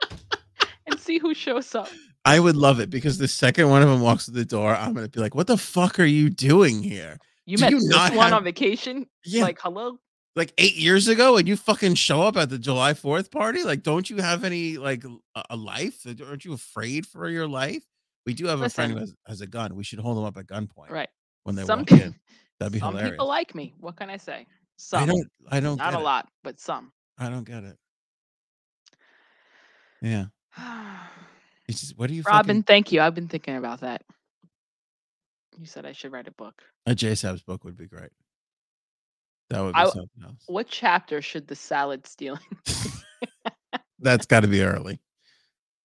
and 0.86 0.98
see 1.00 1.18
who 1.18 1.34
shows 1.34 1.74
up. 1.74 1.88
I 2.28 2.38
would 2.40 2.56
love 2.56 2.78
it 2.80 2.90
because 2.90 3.18
the 3.18 3.28
second 3.28 3.70
one 3.70 3.82
of 3.82 3.88
them 3.88 4.00
walks 4.00 4.26
through 4.26 4.34
the 4.34 4.44
door, 4.44 4.74
I'm 4.74 4.92
gonna 4.94 5.08
be 5.08 5.20
like, 5.20 5.34
"What 5.34 5.46
the 5.46 5.56
fuck 5.56 5.98
are 5.98 6.04
you 6.04 6.28
doing 6.30 6.82
here?" 6.82 7.18
You 7.46 7.56
Do 7.56 7.62
met 7.62 7.70
you 7.72 7.80
this 7.80 7.88
not 7.88 8.14
one 8.14 8.26
have- 8.28 8.34
on 8.38 8.44
vacation? 8.44 9.06
Yeah, 9.24 9.44
like, 9.44 9.58
hello." 9.60 9.98
Like, 10.36 10.52
eight 10.58 10.76
years 10.76 11.08
ago, 11.08 11.36
and 11.36 11.48
you 11.48 11.56
fucking 11.56 11.94
show 11.94 12.22
up 12.22 12.36
at 12.36 12.48
the 12.50 12.58
July 12.58 12.94
Fourth 12.94 13.30
party. 13.30 13.64
Like, 13.64 13.82
don't 13.82 14.08
you 14.08 14.18
have 14.18 14.44
any 14.44 14.76
like 14.76 15.02
a, 15.50 15.56
life? 15.56 16.06
Aren't 16.06 16.44
you 16.44 16.52
afraid 16.52 17.06
for 17.06 17.28
your 17.28 17.48
life? 17.48 17.82
We 18.26 18.34
do 18.34 18.46
have 18.46 18.60
a 18.60 18.68
friend 18.68 18.92
who 18.92 18.98
has, 18.98 19.14
has 19.26 19.40
a 19.40 19.46
gun. 19.46 19.74
We 19.74 19.82
should 19.82 19.98
hold 19.98 20.16
them 20.18 20.24
up 20.24 20.36
at 20.36 20.46
gunpoint 20.46 20.90
Right. 20.90 21.08
when 21.44 21.56
they 21.56 21.64
Some 21.64 21.80
walk 21.80 21.92
in. 21.92 22.14
That'd 22.60 22.72
be 22.72 22.78
some 22.78 22.90
hilarious. 22.92 23.12
people 23.12 23.26
like 23.26 23.54
me. 23.54 23.74
What 23.80 23.96
can 23.96 24.10
I 24.10 24.16
say? 24.18 24.46
Some. 24.76 25.02
I 25.02 25.06
don't. 25.06 25.28
I 25.48 25.60
don't. 25.60 25.78
Not 25.78 25.94
a 25.94 25.98
it. 25.98 26.02
lot, 26.02 26.28
but 26.44 26.60
some. 26.60 26.92
I 27.16 27.30
don't 27.30 27.44
get 27.44 27.64
it. 27.64 27.76
Yeah. 30.02 30.26
It's 31.68 31.80
just, 31.80 31.98
what 31.98 32.08
do 32.08 32.14
you 32.14 32.22
fucking 32.22 32.36
Robin, 32.36 32.62
thank 32.62 32.92
you. 32.92 33.00
I've 33.00 33.14
been 33.14 33.28
thinking 33.28 33.56
about 33.56 33.80
that. 33.80 34.02
You 35.58 35.66
said 35.66 35.84
I 35.84 35.92
should 35.92 36.12
write 36.12 36.28
a 36.28 36.32
book. 36.32 36.62
A 36.86 36.92
JSAB's 36.94 37.42
book 37.42 37.64
would 37.64 37.76
be 37.76 37.86
great. 37.86 38.10
That 39.50 39.60
would 39.62 39.74
be 39.74 39.80
I- 39.80 39.84
something 39.84 40.22
else. 40.24 40.42
What 40.46 40.68
chapter 40.68 41.20
should 41.20 41.46
the 41.46 41.56
salad 41.56 42.06
stealing? 42.06 42.40
That's 43.98 44.26
got 44.26 44.40
to 44.40 44.48
be 44.48 44.62
early. 44.62 45.00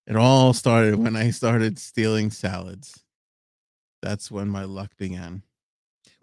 It 0.06 0.16
all 0.16 0.54
started 0.54 0.96
when 0.96 1.16
I 1.16 1.32
started 1.32 1.80
stealing 1.80 2.30
salads. 2.30 3.04
That's 4.02 4.30
when 4.30 4.50
my 4.50 4.66
luck 4.66 4.92
began. 4.98 5.44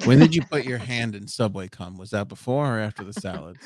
When 0.05 0.19
did 0.19 0.35
you 0.35 0.43
put 0.43 0.65
your 0.65 0.78
hand 0.93 1.15
in 1.15 1.27
Subway 1.27 1.69
cum? 1.69 1.97
Was 1.97 2.11
that 2.11 2.28
before 2.28 2.77
or 2.77 2.81
after 2.81 3.05
the 3.05 3.15
salads? 3.15 3.59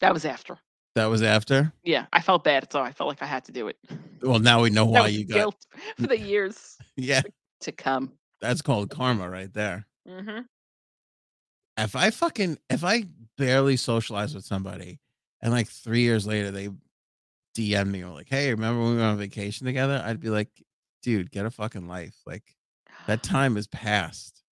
that 0.00 0.12
was 0.12 0.24
after. 0.24 0.58
That 0.96 1.06
was 1.10 1.22
after. 1.22 1.74
Yeah, 1.84 2.06
I 2.14 2.22
felt 2.22 2.42
bad, 2.42 2.72
so 2.72 2.80
I 2.80 2.90
felt 2.90 3.08
like 3.08 3.22
I 3.22 3.26
had 3.26 3.44
to 3.44 3.52
do 3.52 3.68
it. 3.68 3.76
Well, 4.22 4.38
now 4.38 4.62
we 4.62 4.70
know 4.70 4.86
why 4.86 5.08
you 5.08 5.26
got. 5.26 5.34
guilt 5.34 5.66
for 5.98 6.06
the 6.06 6.18
years 6.18 6.78
Yeah, 6.96 7.20
to 7.60 7.70
come. 7.70 8.12
that's 8.40 8.62
called 8.62 8.88
karma 8.88 9.28
right 9.28 9.52
there. 9.52 9.86
hmm 10.08 10.38
If 11.76 11.94
I 11.94 12.08
fucking 12.10 12.56
if 12.70 12.82
I 12.82 13.04
barely 13.36 13.76
socialize 13.76 14.34
with 14.34 14.46
somebody, 14.46 14.98
and 15.42 15.52
like 15.52 15.68
three 15.68 16.00
years 16.00 16.26
later 16.26 16.50
they 16.50 16.70
DM 17.54 17.88
me 17.90 18.02
or 18.02 18.08
like, 18.14 18.30
"Hey, 18.30 18.50
remember 18.50 18.80
when 18.80 18.92
we 18.92 18.96
went 18.96 19.06
on 19.08 19.18
vacation 19.18 19.66
together?" 19.66 20.02
I'd 20.02 20.18
be 20.20 20.30
like, 20.30 20.48
"Dude, 21.02 21.30
get 21.30 21.44
a 21.44 21.50
fucking 21.50 21.86
life." 21.88 22.16
Like 22.24 22.56
that 23.06 23.22
time 23.22 23.58
is 23.58 23.66
past. 23.66 24.42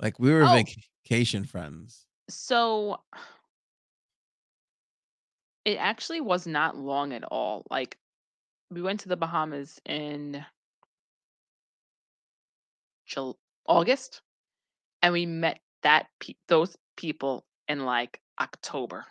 Like 0.00 0.18
we 0.18 0.30
were 0.32 0.44
Oh. 0.44 0.64
vacation 1.04 1.44
friends. 1.44 2.06
So 2.30 3.00
it 5.64 5.76
actually 5.76 6.20
was 6.20 6.46
not 6.46 6.76
long 6.76 7.12
at 7.12 7.24
all. 7.24 7.66
Like 7.70 7.98
we 8.70 8.82
went 8.82 9.00
to 9.00 9.08
the 9.08 9.16
Bahamas 9.16 9.80
in 9.84 10.44
August, 13.66 14.22
and 15.02 15.12
we 15.12 15.26
met 15.26 15.60
that 15.82 16.06
pe- 16.20 16.34
those 16.48 16.76
people 16.96 17.44
in 17.68 17.84
like 17.84 18.20
October. 18.40 19.04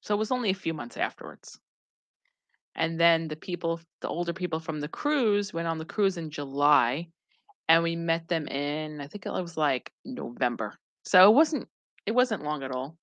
So 0.00 0.14
it 0.14 0.18
was 0.18 0.32
only 0.32 0.50
a 0.50 0.54
few 0.54 0.74
months 0.74 0.96
afterwards. 0.96 1.58
And 2.74 2.98
then 3.00 3.28
the 3.28 3.36
people, 3.36 3.80
the 4.00 4.08
older 4.08 4.32
people 4.32 4.60
from 4.60 4.80
the 4.80 4.88
cruise, 4.88 5.52
went 5.52 5.66
on 5.66 5.78
the 5.78 5.84
cruise 5.84 6.16
in 6.16 6.30
July, 6.30 7.08
and 7.68 7.82
we 7.82 7.96
met 7.96 8.28
them 8.28 8.46
in 8.48 9.00
I 9.00 9.06
think 9.06 9.26
it 9.26 9.30
was 9.32 9.56
like 9.56 9.92
November. 10.04 10.74
So 11.04 11.28
it 11.30 11.34
wasn't 11.34 11.68
it 12.06 12.12
wasn't 12.12 12.44
long 12.44 12.62
at 12.62 12.72
all. 12.72 12.96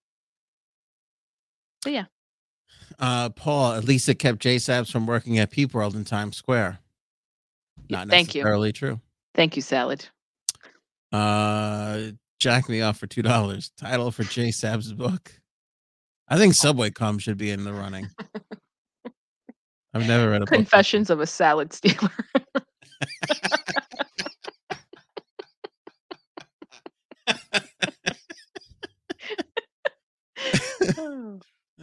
But 1.84 1.94
yeah, 1.94 2.06
Uh, 3.00 3.30
Paul, 3.30 3.74
at 3.74 3.84
least 3.84 4.08
it 4.08 4.16
kept 4.16 4.40
J 4.40 4.56
Sabs 4.58 4.92
from 4.92 5.06
working 5.06 5.38
at 5.40 5.52
Peep 5.52 5.74
World 5.74 5.96
in 5.96 6.06
Times 6.06 6.38
Square. 6.38 6.80
Not 7.90 8.08
thank 8.08 8.34
you. 8.34 8.42
necessarily 8.42 8.72
true. 8.72 9.00
thank 9.34 9.56
you, 9.56 9.62
salad. 9.62 10.06
Uh, 11.12 12.12
jack 12.40 12.68
me 12.70 12.82
off 12.82 12.98
for 12.98 13.08
two 13.08 13.22
dollars. 13.22 13.72
Title 13.78 14.12
for 14.12 14.24
J 14.24 14.52
Sab's 14.52 14.94
book. 14.94 15.32
I 16.28 16.38
think 16.38 16.54
Subway 16.56 16.90
Com 16.90 17.20
should 17.20 17.38
be 17.38 17.52
in 17.52 17.64
the 17.64 17.74
running. 17.74 18.08
I've 19.94 20.08
never 20.08 20.32
read 20.32 20.42
a 20.42 20.46
book. 20.46 20.54
Confessions 20.56 21.10
of 21.10 21.20
a 21.20 21.28
salad 21.28 21.72
stealer. 21.74 22.10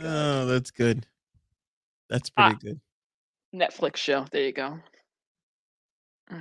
Oh, 0.03 0.43
Oh, 0.43 0.47
that's 0.47 0.71
good. 0.71 1.07
That's 2.09 2.31
Ah. 2.37 2.51
pretty 2.51 2.67
good. 2.67 2.81
Netflix 3.55 3.97
show. 3.97 4.27
There 4.31 4.45
you 4.45 4.53
go. 4.53 4.81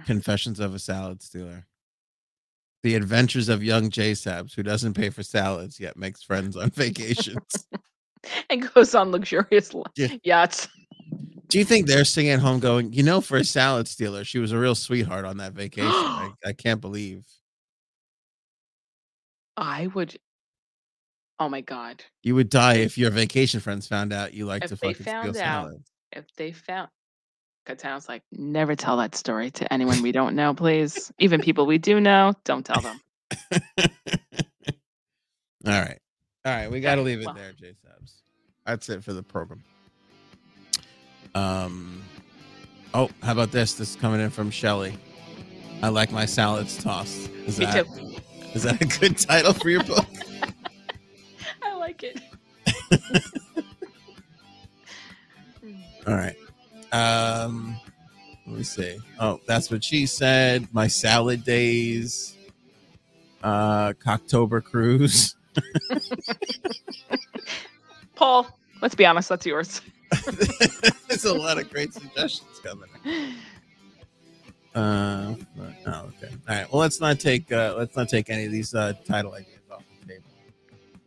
Confessions 0.05 0.59
of 0.59 0.73
a 0.73 0.79
Salad 0.79 1.21
Stealer. 1.21 1.67
The 2.83 2.95
Adventures 2.95 3.49
of 3.49 3.63
Young 3.63 3.89
J 3.89 4.13
Sabs, 4.13 4.55
who 4.55 4.63
doesn't 4.63 4.93
pay 4.95 5.09
for 5.09 5.21
salads 5.21 5.79
yet 5.79 5.97
makes 5.97 6.23
friends 6.23 6.55
on 6.57 6.69
vacations. 6.71 7.67
And 8.51 8.71
goes 8.75 8.93
on 8.93 9.09
luxurious 9.11 9.71
Yeah. 9.95 10.15
yachts. 10.23 10.67
Do 11.47 11.57
you 11.57 11.65
think 11.65 11.87
they're 11.87 12.05
sitting 12.05 12.29
at 12.29 12.39
home 12.39 12.59
going, 12.59 12.93
you 12.93 13.01
know, 13.01 13.19
for 13.19 13.35
a 13.37 13.43
salad 13.43 13.87
stealer, 13.87 14.23
she 14.23 14.37
was 14.37 14.51
a 14.51 14.59
real 14.59 14.75
sweetheart 14.75 15.25
on 15.25 15.37
that 15.37 15.53
vacation? 15.55 15.89
I, 15.91 16.31
I 16.45 16.53
can't 16.53 16.79
believe 16.79 17.25
I 19.57 19.87
would. 19.87 20.17
Oh 21.41 21.49
my 21.49 21.61
god! 21.61 22.03
you 22.21 22.35
would 22.35 22.49
die 22.51 22.75
if 22.75 22.99
your 22.99 23.09
vacation 23.09 23.59
friends 23.61 23.87
found 23.87 24.13
out 24.13 24.31
you 24.35 24.45
like 24.45 24.63
If 24.63 24.69
to 24.69 24.75
they 24.75 24.93
fucking 24.93 25.03
steal 25.07 25.15
out- 25.29 25.35
salad. 25.35 25.83
If 26.11 26.25
they 26.35 26.51
found, 26.51 26.89
Katana's 27.65 28.07
like, 28.07 28.21
never 28.31 28.75
tell 28.75 28.97
that 28.97 29.15
story 29.15 29.49
to 29.51 29.73
anyone 29.73 30.03
we 30.03 30.11
don't 30.11 30.35
know, 30.35 30.53
please. 30.53 31.11
Even 31.17 31.41
people 31.41 31.65
we 31.65 31.79
do 31.79 31.99
know, 31.99 32.33
don't 32.43 32.63
tell 32.63 32.79
them. 32.81 33.01
All 35.65 35.71
right. 35.81 35.97
All 36.45 36.53
right. 36.53 36.69
We 36.71 36.79
got 36.79 36.95
to 36.95 37.01
Okay, 37.01 37.09
leave 37.09 37.21
it 37.21 37.25
well. 37.25 37.33
there, 37.35 37.53
J 37.53 37.69
Sabs. 37.85 38.21
That's 38.65 38.89
it 38.89 39.03
for 39.03 39.13
the 39.13 39.23
program. 39.23 39.63
Um, 41.33 42.03
oh, 42.93 43.09
how 43.23 43.31
about 43.31 43.51
this? 43.51 43.73
This 43.73 43.91
is 43.91 43.95
coming 43.95 44.19
in 44.21 44.29
from 44.29 44.51
Shelly. 44.51 44.95
I 45.81 45.89
like 45.89 46.11
my 46.11 46.25
salads 46.25 46.77
tossed. 46.83 47.29
Is 47.47 47.57
Me 47.57 47.65
that 47.65 47.87
too. 47.87 48.15
is 48.53 48.63
that 48.63 48.79
a 48.81 48.85
good 48.99 49.17
title 49.17 49.53
for 49.53 49.69
your 49.69 49.83
book? 49.83 50.05
Like 51.81 52.03
it. 52.03 52.21
All 56.07 56.13
right. 56.13 56.35
Um, 56.91 57.75
let 58.45 58.57
me 58.57 58.61
see. 58.61 58.99
Oh, 59.19 59.39
that's 59.47 59.71
what 59.71 59.83
she 59.83 60.05
said. 60.05 60.67
My 60.71 60.85
salad 60.85 61.43
days. 61.43 62.37
Uh, 63.41 63.93
Cocktober 63.93 64.63
cruise. 64.63 65.35
Paul, 68.15 68.47
let's 68.83 68.93
be 68.93 69.07
honest, 69.07 69.29
that's 69.29 69.47
yours. 69.47 69.81
There's 71.07 71.25
a 71.25 71.33
lot 71.33 71.57
of 71.57 71.71
great 71.71 71.95
suggestions 71.95 72.61
coming. 72.63 72.89
Uh, 74.75 75.33
oh, 75.57 75.63
okay. 75.89 76.29
All 76.47 76.55
right. 76.55 76.71
Well, 76.71 76.79
let's 76.81 77.01
not 77.01 77.19
take 77.19 77.51
uh, 77.51 77.73
let's 77.75 77.95
not 77.95 78.07
take 78.07 78.29
any 78.29 78.45
of 78.45 78.51
these 78.51 78.75
uh, 78.75 78.93
title 79.03 79.33
ideas 79.33 79.47
off 79.47 79.47
the 79.47 79.55
table. 79.55 79.60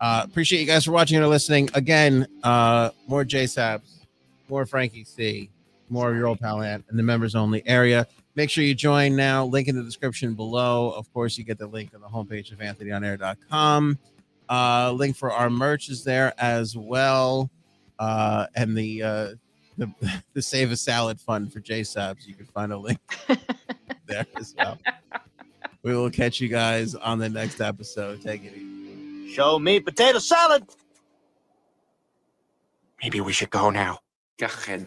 Uh, 0.05 0.21
appreciate 0.23 0.61
you 0.61 0.67
guys 0.67 0.85
for 0.85 0.93
watching 0.93 1.19
or 1.19 1.27
listening. 1.27 1.71
Again, 1.73 2.27
uh, 2.43 2.91
more 3.07 3.25
J 3.25 3.45
Sabs, 3.45 4.05
more 4.51 4.67
Frankie 4.67 5.03
C, 5.03 5.49
more 5.89 6.11
of 6.11 6.17
your 6.17 6.27
old 6.27 6.41
pal 6.41 6.61
Ant 6.61 6.85
in 6.91 6.99
the 6.99 7.03
members 7.03 7.35
only 7.35 7.67
area. 7.67 8.07
Make 8.35 8.51
sure 8.51 8.65
you 8.65 8.75
join 8.75 9.17
now. 9.17 9.47
Link 9.47 9.67
in 9.67 9.77
the 9.77 9.83
description 9.83 10.35
below. 10.35 10.91
Of 10.91 11.11
course, 11.15 11.39
you 11.39 11.45
get 11.45 11.57
the 11.57 11.67
link 11.67 11.93
on 11.95 12.03
the 12.03 12.07
homepage 12.07 12.53
of 12.53 12.59
anthonyonair.com. 12.59 13.99
Uh, 14.51 14.93
link 14.93 15.17
for 15.17 15.33
our 15.33 15.49
merch 15.49 15.89
is 15.89 16.05
there 16.05 16.35
as 16.37 16.77
well. 16.77 17.51
Uh, 17.99 18.47
and 18.55 18.77
the 18.77 19.03
uh, 19.03 19.29
the, 19.79 19.91
the 20.35 20.43
Save 20.43 20.71
a 20.71 20.77
Salad 20.77 21.19
Fund 21.19 21.51
for 21.51 21.61
J 21.61 21.81
Sabs. 21.81 22.27
You 22.27 22.35
can 22.35 22.45
find 22.45 22.75
a 22.75 22.77
link 22.77 22.99
there 24.07 24.27
as 24.37 24.55
well. 24.59 24.79
We 25.83 25.97
will 25.97 26.11
catch 26.11 26.43
you 26.43 26.49
guys 26.49 26.95
on 26.95 27.19
the 27.19 27.31
next 27.31 27.63
episode. 27.63 28.21
Take 28.21 28.45
it 28.45 28.53
easy. 28.55 28.74
Show 29.33 29.59
me 29.59 29.81
potato 29.81 30.19
salad. 30.19 30.65
Maybe 33.03 33.21
we 33.21 33.33
should 33.33 33.51
go 33.51 33.71
now. 33.71 34.01
Go 34.39 34.47
ahead. 34.47 34.87